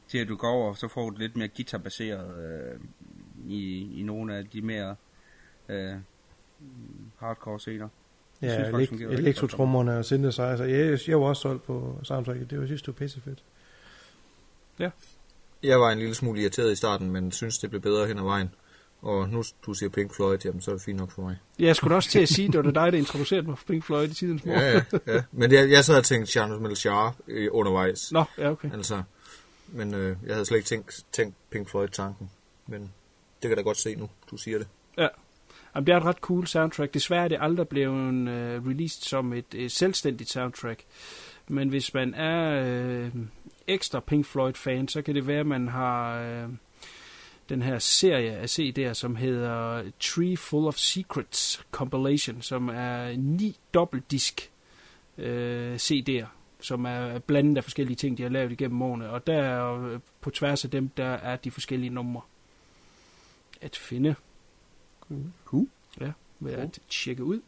til 0.08 0.18
at 0.18 0.28
du 0.28 0.36
går 0.36 0.50
over, 0.50 0.70
og 0.70 0.78
så 0.78 0.88
får 0.88 1.10
du 1.10 1.18
lidt 1.18 1.36
mere 1.36 1.48
guitarbaseret 1.48 2.44
øh, 2.44 2.80
i, 3.48 3.92
i 4.00 4.04
nogle 4.04 4.36
af 4.36 4.48
de 4.48 4.62
mere 4.62 4.96
øh, 5.70 5.96
hardcore 7.20 7.60
scener. 7.60 7.90
Jeg 8.42 8.50
Ja, 8.50 8.56
synes 8.56 8.72
faktisk, 8.72 8.92
elek- 8.92 9.04
godt. 9.06 9.20
elektrotrummerne 9.20 9.98
og 9.98 10.06
synthesizer. 10.06 10.64
Jeg, 10.66 11.00
jeg 11.08 11.20
var 11.22 11.26
også 11.28 11.42
solgt 11.42 11.64
på 11.64 12.00
soundtracket. 12.04 12.50
Det 12.50 12.60
var, 12.60 12.66
synes, 12.66 12.82
det 12.82 12.88
var 12.88 12.94
pissefedt. 12.94 13.44
Ja. 14.80 14.90
Jeg 15.64 15.80
var 15.80 15.92
en 15.92 16.00
lille 16.00 16.16
smule 16.16 16.42
irriteret 16.42 16.72
i 16.72 16.76
starten, 16.76 17.12
men 17.12 17.32
synes, 17.32 17.58
det 17.60 17.70
blev 17.70 17.82
bedre 17.82 18.08
hen 18.08 18.18
ad 18.18 18.24
vejen. 18.24 18.50
Og 19.02 19.30
nu 19.30 19.44
du 19.66 19.74
siger 19.74 19.90
Pink 19.90 20.16
Floyd, 20.16 20.38
jamen 20.46 20.62
så 20.62 20.72
er 20.72 20.76
det 20.76 20.82
fint 20.84 21.00
nok 21.00 21.12
for 21.12 21.22
mig. 21.22 21.38
Jeg 21.60 21.76
skulle 21.76 21.96
også 21.96 22.10
til 22.10 22.20
at 22.20 22.30
sige, 22.30 22.48
det 22.48 22.56
var 22.66 22.72
da 22.72 22.86
dig, 22.86 22.92
der 22.92 22.98
introducerede 22.98 23.48
mig 23.48 23.58
for 23.58 23.66
Pink 23.66 23.84
Floyd 23.84 24.10
i 24.10 24.14
tidens 24.14 24.46
morgen. 24.46 24.62
Ja, 24.62 24.74
ja, 25.08 25.14
ja. 25.14 25.24
Men 25.32 25.52
jeg, 25.52 25.70
jeg 25.72 25.86
sad 25.86 25.98
og 25.98 26.04
tænkte 26.04 26.40
Jean 26.40 26.62
Melchior 26.62 27.16
øh, 27.28 27.50
undervejs. 27.52 28.12
Nå, 28.12 28.24
ja, 28.38 28.52
okay. 28.52 28.74
Altså, 28.74 29.04
men 29.68 29.94
øh, 29.94 30.16
jeg 30.26 30.34
havde 30.36 30.46
slet 30.46 30.58
ikke 30.58 30.68
tænkt, 30.68 31.06
tænkt 31.12 31.36
Pink 31.52 31.70
Floyd-tanken. 31.70 32.30
Men 32.68 32.82
det 32.82 32.90
kan 33.42 33.50
jeg 33.50 33.58
da 33.58 33.62
godt 33.62 33.78
se 33.78 33.96
nu, 33.96 34.10
du 34.32 34.38
siger 34.38 34.58
det. 34.58 34.68
Ja. 34.98 35.08
Jamen, 35.78 35.88
det 35.88 35.94
er 35.94 35.98
et 35.98 36.06
ret 36.06 36.18
cool 36.18 36.48
soundtrack. 36.48 36.94
Desværre 36.94 37.24
er 37.24 37.28
det 37.28 37.38
aldrig 37.42 37.68
blevet 37.68 38.28
uh, 38.28 38.68
released 38.68 39.02
som 39.02 39.34
et 39.34 39.54
uh, 39.58 39.68
selvstændigt 39.68 40.30
soundtrack. 40.30 40.84
Men 41.48 41.70
hvis 41.70 41.94
man 41.94 42.14
er 42.14 43.06
uh, 43.06 43.22
ekstra 43.68 44.00
Pink 44.00 44.26
Floyd-fan, 44.26 44.88
så 44.88 45.02
kan 45.02 45.16
det 45.16 45.28
være, 45.28 45.40
at 45.40 45.46
man 45.46 45.68
har 45.68 46.22
uh, 46.22 46.54
den 47.50 47.62
her 47.62 47.80
serie 47.80 48.32
af 48.32 48.60
CD'er, 48.60 48.94
som 48.94 49.16
hedder 49.16 49.84
Tree 50.00 50.38
Full 50.38 50.68
of 50.68 50.76
Secrets 50.76 51.66
Compilation, 51.72 52.42
som 52.42 52.70
er 52.70 53.16
ni 53.18 53.58
dobbeltdisk 53.74 54.52
uh, 55.18 55.76
CD'er, 55.76 56.26
som 56.62 56.86
er 56.86 57.20
blandet 57.20 57.58
af 57.58 57.64
forskellige 57.64 57.96
ting, 57.96 58.18
de 58.18 58.24
har 58.24 58.30
lavet 58.30 58.52
igennem 58.52 58.82
årene. 58.82 59.10
Og 59.10 59.28
der 59.28 60.00
på 60.22 60.30
tværs 60.30 60.66
af 60.66 60.72
dem, 60.72 60.90
der 60.90 61.10
er 61.10 61.36
de 61.36 61.52
forskellige 61.52 61.90
numre 61.90 62.22
at 63.62 63.76
finde. 63.76 64.16
Cool. 65.46 65.68
Ja, 66.02 66.12
vil 66.40 66.52
jeg 66.52 66.60
at 66.62 66.80
tjekke 66.90 67.24
ud. 67.24 67.40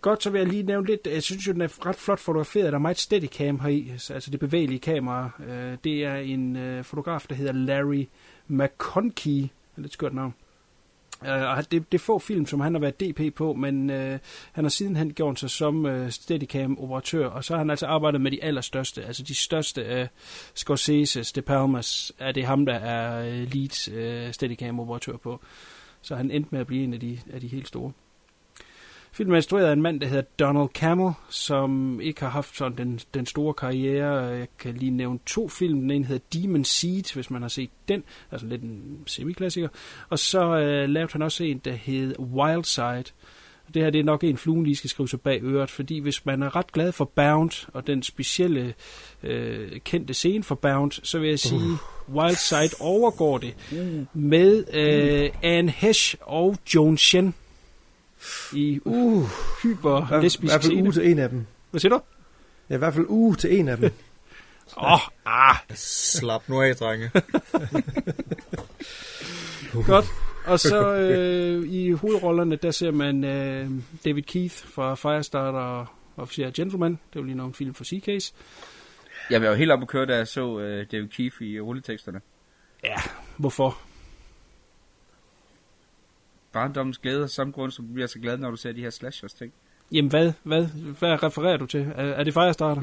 Godt, 0.00 0.22
så 0.22 0.30
vil 0.30 0.38
jeg 0.38 0.48
lige 0.48 0.62
nævne 0.62 0.86
lidt. 0.86 1.06
Jeg 1.06 1.22
synes 1.22 1.46
jo, 1.46 1.52
den 1.52 1.60
er 1.60 1.86
ret 1.86 1.96
flot 1.96 2.18
fotograferet. 2.18 2.64
Der 2.72 2.78
er 2.78 2.78
meget 2.78 2.98
steadicam 2.98 3.60
heri, 3.60 3.92
så- 3.98 4.14
altså 4.14 4.30
det 4.30 4.40
bevægelige 4.40 4.78
kamera. 4.78 5.30
Øh, 5.48 5.76
Det 5.84 6.04
er 6.04 6.16
en 6.16 6.56
øh, 6.56 6.84
fotograf, 6.84 7.26
der 7.28 7.34
hedder 7.34 7.52
Larry 7.52 8.08
McConkey. 8.48 9.42
Er 9.76 9.80
lidt 9.80 9.92
skørt 9.92 10.14
navn. 10.14 10.34
Øh, 11.26 11.42
og 11.42 11.70
det, 11.70 11.92
det 11.92 11.98
er 11.98 12.02
få 12.02 12.18
film, 12.18 12.46
som 12.46 12.60
han 12.60 12.74
har 12.74 12.80
været 12.80 13.00
DP 13.00 13.34
på, 13.34 13.52
men 13.52 13.90
øh, 13.90 14.18
han 14.52 14.64
har 14.64 14.68
sidenhen 14.68 15.12
gjort 15.14 15.40
sig 15.40 15.50
som 15.50 15.86
øh, 15.86 16.10
Steadicam-operatør, 16.12 17.26
og 17.26 17.44
så 17.44 17.52
har 17.54 17.58
han 17.58 17.70
altså 17.70 17.86
arbejdet 17.86 18.20
med 18.20 18.30
de 18.30 18.44
allerstørste, 18.44 19.04
altså 19.04 19.22
de 19.22 19.34
største 19.34 19.84
af 19.84 20.08
Scorsese, 20.54 21.22
De 21.34 21.42
Palmas, 21.42 22.12
er 22.18 22.32
det 22.32 22.44
ham, 22.46 22.66
der 22.66 22.74
er 22.74 23.26
øh, 23.26 23.54
lead 23.54 23.88
øh, 23.92 24.32
Steadicam-operatør 24.32 25.16
på. 25.16 25.40
Så 26.02 26.16
han 26.16 26.30
endte 26.30 26.48
med 26.52 26.60
at 26.60 26.66
blive 26.66 26.84
en 26.84 26.94
af 26.94 27.00
de, 27.00 27.18
af 27.32 27.40
de 27.40 27.46
helt 27.46 27.68
store. 27.68 27.92
Filmen 29.14 29.32
er 29.32 29.36
instrueret 29.36 29.66
af 29.66 29.72
en 29.72 29.82
mand, 29.82 30.00
der 30.00 30.06
hedder 30.06 30.22
Donald 30.38 30.68
Camel, 30.68 31.12
som 31.28 32.00
ikke 32.00 32.20
har 32.20 32.28
haft 32.28 32.56
sådan 32.56 32.78
den, 32.78 33.00
den 33.14 33.26
store 33.26 33.54
karriere. 33.54 34.14
Jeg 34.14 34.48
kan 34.58 34.74
lige 34.74 34.90
nævne 34.90 35.18
to 35.26 35.48
film. 35.48 35.80
Den 35.80 35.90
ene 35.90 36.04
hedder 36.04 36.40
Demon 36.40 36.64
Seed, 36.64 37.14
hvis 37.14 37.30
man 37.30 37.42
har 37.42 37.48
set 37.48 37.70
den. 37.88 38.04
Altså 38.30 38.46
lidt 38.46 38.62
en 38.62 39.02
semiklassiker. 39.06 39.68
Og 40.08 40.18
så 40.18 40.58
øh, 40.58 40.88
lavede 40.88 41.12
han 41.12 41.22
også 41.22 41.44
en, 41.44 41.58
der 41.58 41.72
hed 41.72 42.18
Wildside, 42.18 43.04
det 43.74 43.82
her 43.82 43.90
det 43.90 43.98
er 43.98 44.04
nok 44.04 44.24
en 44.24 44.36
fluen 44.36 44.64
lige 44.64 44.76
skal 44.76 44.90
skrive 44.90 45.08
sig 45.08 45.20
bag 45.20 45.42
øret, 45.42 45.70
fordi 45.70 45.98
hvis 45.98 46.26
man 46.26 46.42
er 46.42 46.56
ret 46.56 46.72
glad 46.72 46.92
for 46.92 47.04
Bound 47.04 47.68
og 47.72 47.86
den 47.86 48.02
specielle 48.02 48.74
øh, 49.22 49.80
kendte 49.80 50.14
scene 50.14 50.44
for 50.44 50.54
Bound, 50.54 50.92
så 51.02 51.18
vil 51.18 51.28
jeg 51.28 51.38
sige, 51.38 51.60
uh. 51.60 52.14
Wild 52.14 52.36
Side 52.36 52.80
overgår 52.80 53.38
det 53.38 53.54
med 54.14 54.64
øh, 54.72 55.30
Anne 55.42 55.70
Hesh 55.70 56.16
og 56.20 56.56
Joan 56.74 56.96
Shen 56.96 57.34
i 58.52 58.80
uh, 58.84 59.24
hyper 59.62 60.18
I 60.18 60.22
lesbisk 60.22 60.52
hvert 60.52 60.64
fald 60.64 60.72
uge 60.72 60.92
til 60.92 61.10
en 61.10 61.18
af 61.18 61.28
dem. 61.28 61.46
Hvad 61.70 61.80
siger 61.80 61.90
du? 61.90 62.00
Ja, 62.70 62.74
i 62.74 62.78
hvert 62.78 62.94
fald 62.94 63.06
uge 63.08 63.36
til 63.36 63.58
en 63.58 63.68
af 63.68 63.76
dem. 63.76 63.90
Åh, 64.76 64.92
oh, 64.92 65.00
ah. 65.24 65.56
Slap 65.74 66.48
nu 66.48 66.62
af, 66.62 66.76
drenge. 66.76 67.10
Godt. 69.86 70.06
Og 70.46 70.60
så 70.60 70.94
øh, 70.94 71.68
i 71.68 71.90
hovedrollerne, 71.90 72.56
der 72.56 72.70
ser 72.70 72.90
man 72.90 73.24
øh, 73.24 73.70
David 74.04 74.22
Keith 74.22 74.54
fra 74.54 74.94
Firestarter 74.94 75.58
og 75.58 75.86
Officer 76.16 76.50
Gentleman. 76.50 76.92
Det 76.92 77.20
var 77.20 77.22
lige 77.22 77.36
nok 77.36 77.48
en 77.48 77.54
film 77.54 77.74
for 77.74 77.84
Seacase. 77.84 78.34
Jeg 79.30 79.42
var 79.42 79.48
jo 79.48 79.54
helt 79.54 79.70
op 79.70 79.82
at 79.82 79.88
køre, 79.88 80.06
da 80.06 80.16
jeg 80.16 80.28
så 80.28 80.46
uh, 80.46 80.62
David 80.92 81.08
Keefe 81.08 81.46
i 81.46 81.60
rulleteksterne. 81.60 82.20
Ja, 82.84 82.96
hvorfor? 83.36 83.78
Barndommens 86.52 86.98
glæde, 86.98 87.22
og 87.22 87.30
samme 87.30 87.52
grund, 87.52 87.72
som 87.72 87.86
du 87.86 87.92
bliver 87.92 88.06
så 88.06 88.18
glad, 88.18 88.38
når 88.38 88.50
du 88.50 88.56
ser 88.56 88.72
de 88.72 88.80
her 88.80 88.90
slashers 88.90 89.34
ting. 89.34 89.52
Jamen 89.92 90.10
hvad? 90.10 90.32
Hvad, 90.42 90.66
hvad 90.98 91.22
refererer 91.22 91.56
du 91.56 91.66
til? 91.66 91.80
Er, 91.80 92.04
er 92.04 92.24
det 92.24 92.34
Firestarter? 92.34 92.82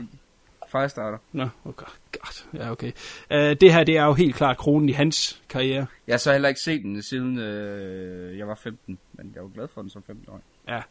Firestarter. 0.71 1.17
Nå, 1.31 1.43
oh 1.65 1.73
god, 1.73 1.87
god. 2.11 2.59
Ja, 2.59 2.71
okay. 2.71 2.91
Uh, 3.31 3.37
det 3.37 3.73
her, 3.73 3.83
det 3.83 3.97
er 3.97 4.05
jo 4.05 4.13
helt 4.13 4.35
klart 4.35 4.57
kronen 4.57 4.89
i 4.89 4.91
hans 4.91 5.41
karriere. 5.49 5.87
Jeg 6.07 6.13
har 6.13 6.17
så 6.17 6.31
heller 6.31 6.49
ikke 6.49 6.61
set 6.61 6.81
den, 6.83 7.01
siden 7.01 7.39
øh, 7.39 8.37
jeg 8.37 8.47
var 8.47 8.55
15, 8.55 8.97
men 9.13 9.31
jeg 9.35 9.43
var 9.43 9.49
glad 9.49 9.67
for 9.73 9.81
den 9.81 9.89
som 9.89 10.03
15 10.03 10.29
år. 10.29 10.41
Ja, 10.67 10.81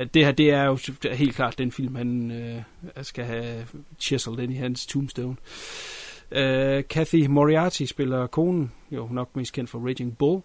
uh, 0.00 0.06
det 0.14 0.24
her, 0.24 0.32
det 0.32 0.50
er 0.50 0.64
jo 0.64 0.78
helt 1.12 1.34
klart 1.34 1.58
den 1.58 1.72
film, 1.72 1.94
han 1.94 2.30
uh, 2.96 3.02
skal 3.02 3.24
have 3.24 3.66
chiseled 3.98 4.38
ind 4.38 4.52
i 4.52 4.56
hans 4.56 4.86
tombstone. 4.86 5.36
Uh, 6.30 6.84
Kathy 6.90 7.26
Moriarty 7.26 7.82
spiller 7.82 8.26
konen, 8.26 8.72
jo 8.90 9.08
nok 9.12 9.36
mest 9.36 9.52
kendt 9.52 9.70
for 9.70 9.86
Raging 9.88 10.18
Bull. 10.18 10.42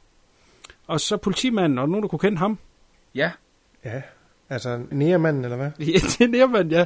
Og 0.87 0.99
så 0.99 1.17
politimanden, 1.17 1.77
og 1.77 1.89
nogen, 1.89 2.03
der 2.03 2.07
kunne 2.07 2.19
kende 2.19 2.37
ham. 2.37 2.59
Ja. 3.15 3.31
Ja, 3.85 4.01
altså 4.49 4.81
Nærmanden, 4.91 5.43
eller 5.43 5.57
hvad? 5.57 5.71
Ja, 5.87 5.93
det 5.93 6.21
er 6.21 6.27
Nærmanden, 6.27 6.71
ja. 6.71 6.85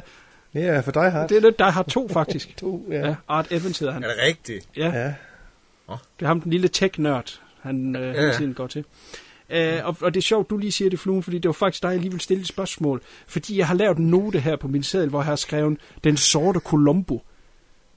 Ja, 0.54 0.80
for 0.80 0.92
dig 0.92 1.10
har 1.10 1.26
Det 1.26 1.36
er 1.36 1.40
det, 1.40 1.58
der 1.58 1.70
har 1.70 1.82
to, 1.82 2.08
faktisk. 2.18 2.56
to, 2.56 2.86
ja. 2.90 3.08
ja. 3.08 3.14
Art 3.28 3.52
Evans 3.52 3.78
hedder 3.78 3.92
han. 3.92 4.04
Er 4.04 4.08
det 4.08 4.16
rigtigt? 4.22 4.68
Ja. 4.76 4.86
ja. 4.86 5.14
Det 5.88 6.24
er 6.24 6.26
ham, 6.26 6.40
den 6.40 6.50
lille 6.50 6.68
tech-nørd, 6.68 7.40
han 7.60 7.96
øh, 7.96 8.02
Ja, 8.02 8.20
hele 8.20 8.34
tiden 8.34 8.54
går 8.54 8.66
til. 8.66 8.84
Uh, 9.52 9.56
og, 9.84 9.96
og 10.00 10.14
det 10.14 10.20
er 10.20 10.22
sjovt, 10.22 10.50
du 10.50 10.56
lige 10.56 10.72
siger 10.72 10.90
det, 10.90 10.98
Fluen, 10.98 11.22
fordi 11.22 11.38
det 11.38 11.48
var 11.48 11.52
faktisk 11.52 11.82
dig, 11.82 11.88
jeg 11.88 11.98
lige 11.98 12.10
vil 12.10 12.20
stille 12.20 12.40
et 12.40 12.48
spørgsmål. 12.48 13.02
Fordi 13.26 13.58
jeg 13.58 13.66
har 13.66 13.74
lavet 13.74 13.98
en 13.98 14.06
note 14.06 14.40
her 14.40 14.56
på 14.56 14.68
min 14.68 14.82
seddel, 14.82 15.08
hvor 15.08 15.18
jeg 15.18 15.26
har 15.26 15.36
skrevet, 15.36 15.78
den 16.04 16.16
sorte 16.16 16.60
Columbo. 16.60 17.22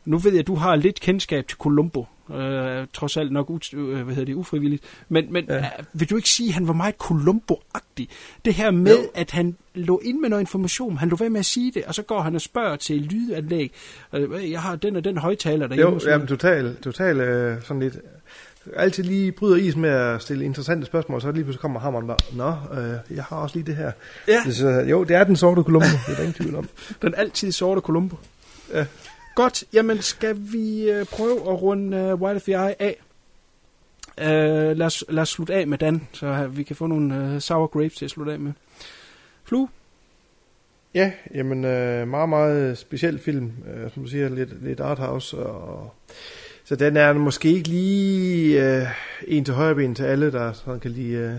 Nu 0.06 0.18
ved 0.18 0.32
jeg, 0.32 0.40
at 0.40 0.48
du 0.48 0.56
har 0.56 0.76
lidt 0.76 0.99
kendskab 0.99 1.48
til 1.48 1.57
Columbo. 1.57 2.06
Uh, 2.32 2.88
trods 2.94 3.18
alt 3.18 3.32
nok 3.32 3.49
ut, 3.49 3.74
uh, 3.74 3.90
hvad 3.90 4.16
hedder 4.16 4.26
det, 4.26 4.34
ufrivilligt. 4.34 4.84
Men, 5.10 5.34
men 5.34 5.45
ja. 5.49 5.58
uh, 5.58 5.64
vil 5.94 6.10
du 6.10 6.16
ikke 6.16 6.30
sige, 6.30 6.49
at 6.49 6.53
han 6.53 6.68
var 6.68 6.74
meget 6.74 6.95
Columbo-agtig? 7.03 8.08
Det 8.45 8.53
her 8.53 8.72
med, 8.72 8.98
jo. 8.98 9.10
at 9.16 9.32
han 9.32 9.56
lå 9.76 10.02
ind 10.03 10.20
med 10.20 10.30
noget 10.30 10.41
information, 10.41 10.98
han 10.98 11.10
lå 11.10 11.16
ved 11.16 11.30
med 11.30 11.40
at 11.40 11.45
sige 11.45 11.72
det, 11.72 11.84
og 11.86 11.95
så 11.95 12.02
går 12.02 12.22
han 12.22 12.36
og 12.36 12.41
spørger 12.41 12.76
til 12.76 13.02
lydanlæg. 13.02 13.72
Uh, 14.14 14.52
jeg 14.52 14.62
har 14.62 14.76
den 14.76 14.95
og 14.95 15.03
den 15.03 15.18
højtaler 15.18 15.68
derhjemme. 15.68 15.91
Jo, 15.91 15.95
og 15.95 16.02
jamen 16.06 16.28
total, 16.28 16.76
total 16.82 17.20
øh, 17.20 17.64
sådan 17.64 17.80
lidt... 17.82 17.98
Altid 18.76 19.03
lige 19.03 19.32
bryder 19.32 19.56
is 19.56 19.76
med 19.76 19.90
at 19.90 20.22
stille 20.22 20.45
interessante 20.45 20.86
spørgsmål, 20.86 21.22
så 21.22 21.32
lige 21.32 21.44
pludselig 21.44 21.62
kommer 21.62 21.80
hammeren 21.80 22.08
bare, 22.08 22.18
Nå, 22.34 22.80
øh, 22.82 23.16
jeg 23.16 23.24
har 23.24 23.38
også 23.38 23.56
lige 23.56 23.66
det 23.66 23.76
her. 23.76 23.91
Ja. 24.28 24.52
Så, 24.52 24.70
jo, 24.70 25.03
det 25.03 25.16
er 25.16 25.24
den 25.24 25.36
sorte 25.36 25.64
Columbo, 25.64 25.88
det 26.08 26.12
er 26.12 26.16
der 26.16 26.22
ingen 26.22 26.34
tvivl 26.34 26.56
om. 26.56 26.70
Den 27.02 27.14
altid 27.18 27.52
sorte 27.52 27.82
Columbo. 27.82 28.16
Ja. 28.74 28.86
Godt, 29.36 29.64
jamen 29.74 30.02
skal 30.02 30.38
vi 30.40 30.90
øh, 30.90 31.06
prøve 31.06 31.40
at 31.40 31.62
runde 31.62 31.98
øh, 31.98 32.22
White 32.22 32.36
of 32.36 32.41
the 32.41 32.53
Eye 32.53 32.82
af? 32.82 33.02
Øh, 34.18 34.78
lad, 34.78 34.86
os, 34.86 35.03
lad 35.10 35.22
os 35.22 35.30
slutte 35.30 35.53
af 35.53 35.68
med 35.68 35.78
Dan, 35.78 36.08
så 36.14 36.48
vi 36.48 36.64
kan 36.64 36.76
få 36.76 36.88
nogle 36.88 37.34
øh, 37.34 37.41
sour 37.41 37.68
grapes 37.68 37.95
til 37.95 38.06
at 38.06 38.12
slutte 38.12 38.34
af 38.34 38.40
med. 38.40 38.52
Flue? 39.44 39.70
Ja, 40.94 41.12
jamen 41.34 41.66
øh, 41.66 42.08
meget, 42.08 42.30
meget 42.30 42.78
speciel 42.78 43.20
film, 43.20 43.53
øh, 43.74 43.91
som 43.94 44.03
du 44.03 44.10
siger, 44.10 44.30
lidt, 44.30 44.64
lidt 44.64 44.80
arthouse, 44.80 45.38
og 45.38 45.94
så 46.64 46.76
den 46.76 46.98
er 46.98 47.14
måske 47.14 47.49
ikke 47.49 47.70
lige 47.70 48.78
øh, 48.82 48.88
en 49.28 49.45
til 49.45 49.53
højre 49.53 49.76
ben 49.76 49.95
til 49.95 50.03
alle, 50.03 50.32
der 50.32 50.53
sådan 50.53 50.80
kan 50.80 50.91
lide, 50.91 51.14
øh, 51.14 51.36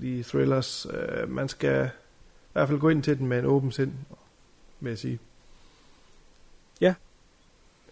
lide 0.00 0.22
thrillers. 0.22 0.86
Øh, 0.90 1.30
man 1.30 1.48
skal 1.48 1.84
i 1.84 2.52
hvert 2.52 2.68
fald 2.68 2.80
gå 2.80 2.88
ind 2.88 3.02
til 3.02 3.18
den 3.18 3.26
med 3.26 3.38
en 3.38 3.44
åben 3.44 3.72
sind, 3.72 3.92
vil 4.80 4.90
jeg 4.90 4.98
sige. 4.98 5.18
Ja. 6.80 6.94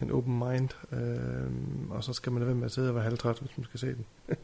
En 0.03 0.11
open 0.11 0.39
mind, 0.39 0.69
øh, 0.91 1.91
og 1.91 2.03
så 2.03 2.13
skal 2.13 2.31
man 2.31 2.39
lade 2.39 2.47
være 2.47 2.55
med 2.55 2.65
at 2.65 2.71
sidde 2.71 2.89
og 2.89 2.95
være 2.95 3.03
halvtræt, 3.03 3.39
hvis 3.39 3.57
man 3.57 3.65
skal 3.65 3.79
se 3.79 3.87
den. 3.87 4.05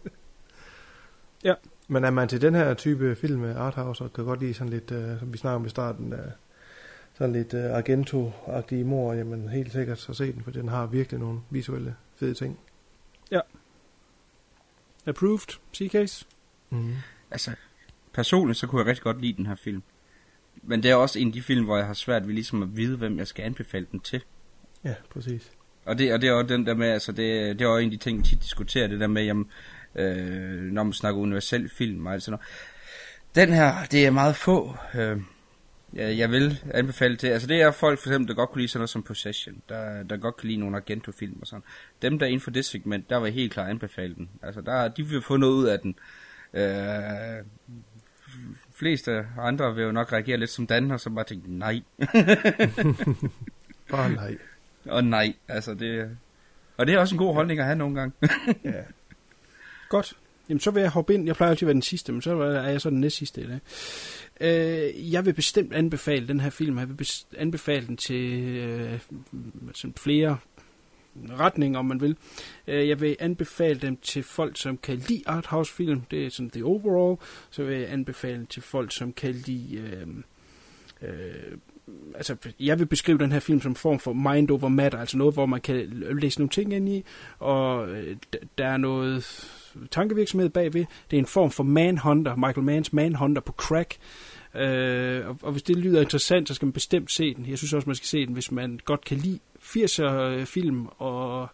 ja. 1.44 1.54
Men 1.88 2.04
er 2.04 2.10
man 2.10 2.28
til 2.28 2.42
den 2.42 2.56
her 2.56 2.74
type 2.74 3.16
film 3.16 3.42
med 3.42 3.56
arthouse, 3.56 4.04
og 4.04 4.14
kan 4.14 4.26
godt 4.26 4.40
lide 4.40 4.54
sådan 4.54 4.74
lidt, 4.74 4.92
øh, 4.92 5.20
som 5.20 5.34
vi 5.34 5.38
snakker 5.38 5.56
om 5.56 5.66
i 5.66 5.70
starten, 5.70 6.14
øh, 6.14 6.32
sådan 7.14 7.34
lidt 7.34 7.54
øh, 7.54 7.78
Argento-agtige 7.78 8.84
mor, 8.84 9.14
jamen 9.14 9.50
helt 9.50 9.72
sikkert 9.72 10.00
så 10.00 10.14
se 10.14 10.34
den, 10.34 10.44
for 10.44 10.52
den 10.52 10.68
har 10.68 10.86
virkelig 10.86 11.20
nogle 11.20 11.40
visuelle 11.50 11.96
fede 12.16 12.34
ting. 12.34 12.60
Ja. 13.32 13.40
Approved, 15.06 15.60
C-case? 15.76 16.26
Mm. 16.70 16.94
Altså, 17.32 17.52
personligt 18.14 18.60
så 18.60 18.68
kunne 18.68 18.80
jeg 18.80 18.88
rigtig 18.88 19.04
godt 19.04 19.22
lide 19.22 19.38
den 19.38 19.46
her 19.46 19.56
film. 19.56 19.84
Men 20.64 20.84
det 20.84 20.92
er 20.92 20.96
også 20.96 21.20
en 21.20 21.28
af 21.28 21.34
de 21.34 21.42
film, 21.42 21.66
hvor 21.66 21.78
jeg 21.78 21.86
har 21.86 21.94
svært 21.94 22.28
ved 22.28 22.34
ligesom 22.34 22.64
at 22.64 22.78
vide, 22.78 22.98
hvem 22.98 23.18
jeg 23.18 23.28
skal 23.28 23.44
anbefale 23.44 23.88
den 23.92 24.00
til. 24.00 24.24
Ja, 24.84 24.94
præcis. 25.10 25.52
Og 25.86 25.98
det, 25.98 26.14
og 26.14 26.22
det 26.22 26.30
er 26.30 26.34
også 26.34 26.48
den 26.48 26.66
der 26.66 26.74
med, 26.74 26.88
altså 26.88 27.12
det, 27.12 27.60
det 27.60 27.66
er 27.66 27.70
også 27.70 27.80
en 27.80 27.86
af 27.86 27.92
de 27.92 28.04
ting, 28.04 28.18
vi 28.18 28.24
tit 28.24 28.44
diskuterer, 28.44 28.88
det 28.88 29.00
der 29.00 29.08
med, 29.08 29.24
jamen, 29.24 29.52
øh, 29.96 30.62
når 30.62 30.84
man 30.84 30.94
snakker 30.94 31.22
universel 31.22 31.70
film 31.70 32.06
og 32.06 32.14
alt 32.14 32.24
sådan 32.24 32.32
noget. 32.32 32.46
Den 33.36 33.56
her, 33.56 33.86
det 33.92 34.06
er 34.06 34.12
meget 34.12 34.36
få, 34.36 34.76
øh, 34.96 35.18
jeg, 35.94 36.18
jeg 36.18 36.32
vil 36.32 36.64
anbefale 36.74 37.18
til. 37.18 37.28
Altså 37.28 37.48
det 37.48 37.62
er 37.62 37.72
folk 37.72 38.00
for 38.00 38.10
eksempel, 38.10 38.28
der 38.28 38.34
godt 38.34 38.50
kunne 38.50 38.62
lide 38.62 38.68
sådan 38.68 38.80
noget 38.80 38.90
som 38.90 39.04
Possession, 39.04 39.62
der, 39.70 40.04
der 40.04 40.18
godt 40.18 40.38
kan 40.38 40.48
lide 40.48 40.60
nogle 40.60 40.78
Argento-film 40.78 41.38
og 41.42 41.48
sådan. 41.48 41.64
Dem 42.02 42.20
der 42.20 42.26
er 42.26 42.30
inden 42.30 42.42
for 42.42 42.52
det 42.52 42.66
segment, 42.66 43.10
der 43.10 43.24
jeg 43.24 43.34
helt 43.34 43.54
klart 43.54 43.70
anbefale 43.70 44.16
den. 44.16 44.30
Altså 44.44 44.62
der, 44.62 44.88
de 44.88 45.04
vil 45.04 45.22
få 45.22 45.38
noget 45.38 45.54
ud 45.54 45.66
af 45.66 45.80
den. 45.80 45.96
Øh, 46.54 47.46
fleste 48.74 49.26
andre 49.38 49.76
vil 49.76 49.84
jo 49.84 49.92
nok 49.92 50.14
reagere 50.14 50.38
lidt 50.38 50.50
som 50.50 50.68
Dan, 50.68 50.92
og 50.92 51.00
så 51.00 51.10
bare 51.10 51.26
tænke, 51.26 51.58
nej. 51.58 51.82
Bare 53.92 54.12
nej. 54.12 54.38
Og 54.86 55.04
nej, 55.04 55.34
altså 55.48 55.74
det... 55.74 56.18
Og 56.78 56.88
det 56.88 56.96
er 56.96 57.00
også 57.00 57.16
en 57.16 57.20
god 57.20 57.34
holdning 57.34 57.60
at 57.60 57.66
have 57.66 57.78
nogle 57.78 57.96
gange. 57.96 58.14
ja. 58.64 58.84
Godt. 59.90 60.18
Jamen, 60.50 60.60
så 60.60 60.72
vil 60.72 60.82
jeg 60.82 60.90
hoppe 60.90 61.14
ind. 61.14 61.26
Jeg 61.26 61.36
plejer 61.36 61.50
altid 61.50 61.66
at 61.66 61.68
være 61.68 61.74
den 61.74 61.82
sidste, 61.82 62.12
men 62.12 62.22
så 62.22 62.40
er 62.40 62.70
jeg 62.70 62.82
så 62.82 62.90
den 62.90 63.00
næst 63.00 63.18
sidste 63.18 63.42
i 63.42 63.48
dag. 63.48 63.60
Øh, 64.42 65.14
jeg 65.14 65.26
vil 65.26 65.34
bestemt 65.34 65.74
anbefale 65.74 66.28
den 66.28 66.40
her 66.40 66.50
film. 66.50 66.80
Jeg 66.80 66.90
vil 66.90 67.10
anbefale 67.38 67.88
den 67.88 67.98
til 67.98 68.34
øh, 68.58 69.00
sådan 69.74 69.94
flere 69.98 70.38
retninger, 71.30 71.80
om 71.80 71.86
man 71.86 72.02
vil. 72.02 72.18
Øh, 72.68 72.88
jeg 72.88 73.02
vil 73.02 73.16
anbefale 73.20 73.80
dem 73.80 73.98
til 73.98 74.24
folk, 74.24 74.58
som 74.58 74.78
kan 74.78 74.96
lide 74.96 75.24
arthouse-film. 75.26 76.02
Det 76.12 76.26
er 76.26 76.30
sådan 76.30 76.50
the 76.50 76.66
overall. 76.66 77.18
Så 77.50 77.64
vil 77.64 77.78
jeg 77.78 77.92
anbefale 77.92 78.38
den 78.38 78.48
til 78.48 78.62
folk, 78.62 78.92
som 78.92 79.14
kan 79.14 79.32
lide... 79.32 79.76
Øh, 79.76 80.08
øh, 81.02 81.58
altså, 82.16 82.36
jeg 82.60 82.80
vil 82.80 82.86
beskrive 82.86 83.18
den 83.18 83.32
her 83.32 83.40
film 83.40 83.62
som 83.62 83.72
en 83.72 83.76
form 83.76 84.00
for 84.00 84.14
mind 84.14 84.52
over 84.52 84.68
matter, 84.68 85.00
altså 85.00 85.18
noget, 85.18 85.34
hvor 85.34 85.46
man 85.46 85.62
kan 85.62 86.04
læse 86.22 86.40
nogle 86.40 86.50
ting 86.50 86.74
ind 86.74 86.90
i, 86.90 87.04
og 87.40 87.90
øh, 87.90 88.18
der 88.58 88.68
er 88.68 88.78
noget 88.78 89.46
tankevirksomhed 89.92 90.50
bagved. 90.50 90.86
Det 91.12 91.18
er 91.18 91.20
en 91.20 91.26
form 91.26 91.52
for 91.52 91.64
manhunter, 91.64 92.36
Michael 92.36 92.64
Manns 92.66 92.94
manhunter 92.94 93.42
på 93.42 93.52
crack. 93.52 93.98
Øh, 94.56 95.28
og, 95.28 95.38
og 95.42 95.52
hvis 95.52 95.64
det 95.64 95.76
lyder 95.76 96.02
interessant, 96.02 96.48
så 96.48 96.54
skal 96.54 96.66
man 96.66 96.74
bestemt 96.74 97.12
se 97.12 97.34
den. 97.34 97.46
Jeg 97.50 97.58
synes 97.58 97.74
også, 97.74 97.90
man 97.90 97.96
skal 97.96 98.08
se 98.08 98.26
den, 98.26 98.34
hvis 98.34 98.52
man 98.52 98.80
godt 98.86 99.06
kan 99.06 99.18
lide 99.18 99.40
80'er 99.64 100.04
øh, 100.04 100.46
film 100.46 100.88
og 100.98 101.48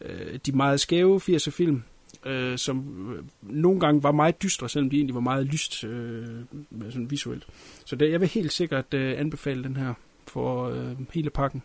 øh, 0.00 0.38
de 0.46 0.52
meget 0.52 0.80
skæve 0.80 1.20
80'er 1.20 1.50
film, 1.50 1.82
øh, 2.26 2.58
som 2.58 3.08
øh, 3.14 3.24
nogle 3.42 3.80
gange 3.80 4.02
var 4.02 4.12
meget 4.12 4.42
dystre, 4.42 4.68
selvom 4.68 4.90
de 4.90 4.96
egentlig 4.96 5.14
var 5.14 5.20
meget 5.20 5.46
lyst 5.46 5.84
øh, 5.84 6.44
sådan 6.90 7.10
visuelt. 7.10 7.46
Så 7.84 7.96
det, 7.96 8.10
jeg 8.10 8.20
vil 8.20 8.28
helt 8.28 8.52
sikkert 8.52 8.94
øh, 8.94 9.20
anbefale 9.20 9.64
den 9.64 9.76
her 9.76 9.94
for 10.26 10.68
øh, 10.68 10.96
hele 11.12 11.30
pakken. 11.30 11.62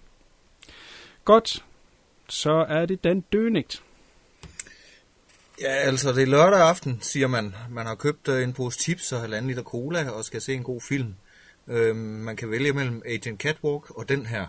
Godt, 1.25 1.65
så 2.29 2.65
er 2.69 2.85
det 2.85 3.03
Dan 3.03 3.21
Dønigt. 3.21 3.83
Ja, 5.61 5.67
altså 5.67 6.13
det 6.13 6.23
er 6.23 6.27
lørdag 6.27 6.59
aften, 6.59 6.97
siger 7.01 7.27
man. 7.27 7.55
Man 7.69 7.85
har 7.85 7.95
købt 7.95 8.27
øh, 8.27 8.43
en 8.43 8.53
pose 8.53 8.79
chips 8.79 9.11
og 9.11 9.21
halvanden 9.21 9.49
liter 9.49 9.63
cola 9.63 10.09
og 10.09 10.25
skal 10.25 10.41
se 10.41 10.53
en 10.53 10.63
god 10.63 10.81
film. 10.81 11.15
Øhm, 11.67 11.97
man 11.97 12.35
kan 12.35 12.51
vælge 12.51 12.73
mellem 12.73 13.01
Agent 13.05 13.41
Catwalk 13.41 13.89
og 13.89 14.09
den 14.09 14.25
her. 14.25 14.47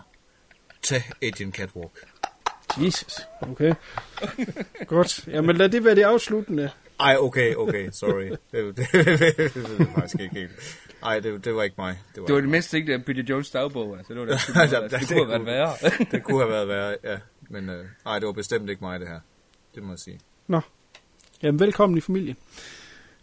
Tag 0.81 1.03
Agent 1.21 1.55
Catwalk. 1.55 1.91
Jesus, 2.85 3.19
okay. 3.41 3.73
Godt, 4.87 5.27
jamen 5.27 5.55
lad 5.55 5.69
det 5.69 5.83
være 5.85 5.95
det 5.95 6.03
afsluttende. 6.03 6.69
Ej, 6.99 7.15
okay, 7.19 7.55
okay, 7.55 7.89
sorry. 7.91 8.23
Det, 8.23 8.37
det, 8.51 8.77
det, 8.77 8.87
det, 8.93 9.37
det, 9.37 9.53
det 9.53 9.79
er 9.79 9.93
faktisk 9.95 10.19
ikke 10.19 10.35
helt. 10.35 10.51
Ej, 11.03 11.19
det, 11.19 11.45
det 11.45 11.55
var 11.55 11.63
ikke 11.63 11.75
mig. 11.77 11.99
Det 12.15 12.21
var, 12.21 12.27
det, 12.27 12.35
var 12.35 12.41
det 12.41 12.49
mindste 12.49 12.77
ikke, 12.77 12.93
der 12.93 12.99
Peter 13.03 13.23
Jones 13.29 13.51
dagbog. 13.51 13.97
Altså, 13.97 14.13
det 14.13 14.19
var 14.19 14.25
det, 14.25 14.39
det, 14.47 14.81
det, 14.81 14.91
det, 14.91 14.99
det, 14.99 15.07
kunne 15.09 15.25
have 15.25 15.29
været 15.29 15.45
værre. 15.45 15.73
det 16.11 16.23
kunne 16.23 16.39
have 16.39 16.49
været 16.49 16.67
værre, 16.67 16.95
ja. 17.03 17.17
Men 17.49 17.69
øh, 17.69 17.85
ej, 18.05 18.19
det 18.19 18.25
var 18.25 18.33
bestemt 18.33 18.69
ikke 18.69 18.83
mig, 18.83 18.99
det 18.99 19.07
her. 19.07 19.19
Det 19.75 19.83
må 19.83 19.91
jeg 19.91 19.99
sige. 19.99 20.19
Nå. 20.47 20.61
Jamen, 21.43 21.59
velkommen 21.59 21.97
i 21.97 22.01
familien. 22.01 22.37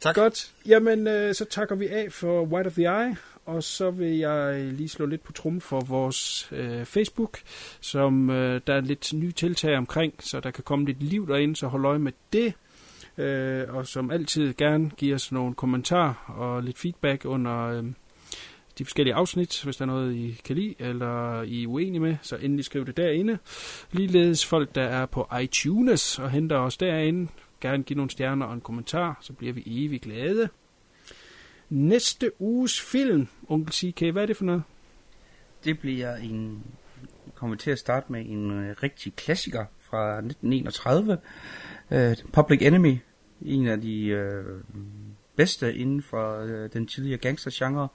Tak. 0.00 0.14
Godt. 0.14 0.52
Jamen, 0.66 1.06
øh, 1.06 1.34
så 1.34 1.44
takker 1.44 1.74
vi 1.74 1.88
af 1.88 2.12
for 2.12 2.42
White 2.44 2.66
of 2.66 2.72
the 2.72 2.84
Eye, 2.84 3.16
og 3.46 3.62
så 3.62 3.90
vil 3.90 4.18
jeg 4.18 4.64
lige 4.72 4.88
slå 4.88 5.06
lidt 5.06 5.22
på 5.22 5.32
trum 5.32 5.60
for 5.60 5.80
vores 5.80 6.48
øh, 6.52 6.84
Facebook, 6.84 7.38
som 7.80 8.30
øh, 8.30 8.60
der 8.66 8.74
er 8.74 8.80
lidt 8.80 9.12
nye 9.14 9.32
tiltag 9.32 9.76
omkring, 9.76 10.14
så 10.20 10.40
der 10.40 10.50
kan 10.50 10.64
komme 10.64 10.86
lidt 10.86 11.02
liv 11.02 11.28
derinde, 11.28 11.56
så 11.56 11.66
hold 11.66 11.84
øje 11.84 11.98
med 11.98 12.12
det. 12.32 12.54
Øh, 13.18 13.74
og 13.74 13.86
som 13.86 14.10
altid 14.10 14.54
gerne 14.54 14.90
give 14.90 15.14
os 15.14 15.32
nogle 15.32 15.54
kommentarer 15.54 16.14
og 16.28 16.62
lidt 16.62 16.78
feedback 16.78 17.24
under 17.24 17.66
øh, 17.66 17.84
de 18.78 18.84
forskellige 18.84 19.14
afsnit, 19.14 19.64
hvis 19.64 19.76
der 19.76 19.82
er 19.82 19.86
noget, 19.86 20.14
I 20.14 20.40
kan 20.44 20.56
lide, 20.56 20.74
eller 20.78 21.42
I 21.42 21.62
er 21.62 21.66
uenige 21.66 22.00
med, 22.00 22.16
så 22.22 22.36
endelig 22.36 22.64
skriv 22.64 22.86
det 22.86 22.96
derinde. 22.96 23.38
Ligeledes 23.92 24.46
folk, 24.46 24.74
der 24.74 24.82
er 24.82 25.06
på 25.06 25.28
iTunes 25.42 26.18
og 26.18 26.30
henter 26.30 26.56
os 26.56 26.76
derinde, 26.76 27.28
gerne 27.60 27.82
give 27.82 27.96
nogle 27.96 28.10
stjerner 28.10 28.46
og 28.46 28.54
en 28.54 28.60
kommentar, 28.60 29.18
så 29.20 29.32
bliver 29.32 29.52
vi 29.52 29.62
evig 29.66 30.00
glade. 30.00 30.48
Næste 31.70 32.32
uges 32.38 32.80
film, 32.80 33.28
Onkel 33.48 33.72
CK, 33.72 34.00
hvad 34.12 34.22
er 34.22 34.26
det 34.26 34.36
for 34.36 34.44
noget? 34.44 34.62
Det 35.64 35.78
bliver 35.78 36.16
en 36.16 36.64
kommer 37.34 37.56
til 37.56 37.70
at 37.70 37.78
starte 37.78 38.12
med 38.12 38.26
en 38.26 38.50
øh, 38.50 38.76
rigtig 38.82 39.16
klassiker 39.16 39.64
fra 39.80 40.18
1931. 40.18 41.18
Øh, 41.90 42.16
Public 42.32 42.62
Enemy, 42.62 42.98
en 43.42 43.66
af 43.66 43.80
de 43.80 44.06
øh, 44.06 44.44
bedste 45.36 45.74
inden 45.74 46.02
for 46.02 46.38
øh, 46.40 46.72
den 46.72 46.86
tidligere 46.86 47.18
gangstergenre. 47.18 47.88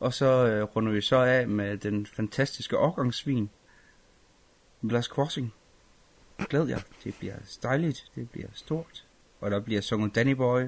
Og 0.00 0.14
så 0.14 0.46
øh, 0.46 0.62
runder 0.62 0.92
vi 0.92 1.00
så 1.00 1.16
af 1.16 1.48
med 1.48 1.78
den 1.78 2.06
fantastiske 2.06 2.78
årgangsvin, 2.78 3.50
Last 4.82 5.08
Crossing. 5.08 5.54
Glæd 6.48 6.66
jer, 6.66 6.80
det 7.04 7.14
bliver 7.18 7.34
dejligt, 7.62 8.04
det 8.14 8.30
bliver 8.30 8.48
stort. 8.54 9.04
Og 9.40 9.50
der 9.50 9.60
bliver 9.60 9.80
sunget 9.80 10.14
Danny 10.14 10.32
Boy, 10.32 10.62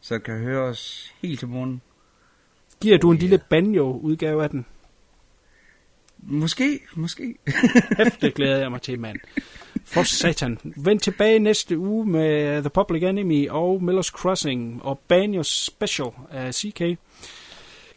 så 0.00 0.14
det 0.14 0.22
kan 0.22 0.38
høre 0.38 0.62
os 0.62 1.12
helt 1.22 1.38
til 1.38 1.48
morgen. 1.48 1.82
Giver 2.80 2.98
du 2.98 3.10
en 3.10 3.18
lille 3.18 3.38
banjo-udgave 3.50 4.42
af 4.42 4.50
den? 4.50 4.66
Måske, 6.18 6.80
måske. 6.94 7.34
Hæft, 7.96 8.20
det 8.20 8.34
glæder 8.38 8.58
jeg 8.58 8.70
mig 8.70 8.82
til, 8.82 9.00
mand. 9.00 9.18
For 9.84 10.02
satan. 10.02 10.58
Vend 10.76 11.00
tilbage 11.00 11.38
næste 11.38 11.78
uge 11.78 12.06
med 12.06 12.60
The 12.60 12.70
Public 12.70 13.02
Enemy 13.02 13.48
og 13.48 13.82
Miller's 13.82 14.10
Crossing 14.10 14.82
og 14.82 14.98
Banjo 14.98 15.42
Special 15.42 16.08
af 16.30 16.54
CK. 16.54 16.82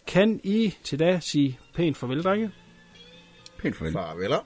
Kan 0.08 0.40
I 0.44 0.76
til 0.84 1.00
da 1.00 1.20
sige 1.20 1.60
pænt 1.76 1.98
farvel, 1.98 2.24
drenge? 2.24 2.52
Pænt 3.58 3.76
farvel. 3.76 3.94
Farveler. 3.94 4.46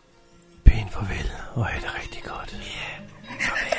Pænt 0.65 0.93
farvel, 0.93 1.31
og 1.53 1.65
have 1.65 1.81
det 1.81 1.95
rigtig 2.01 2.23
godt. 2.23 2.51
Yeah. 2.51 3.09
Farvel. 3.41 3.72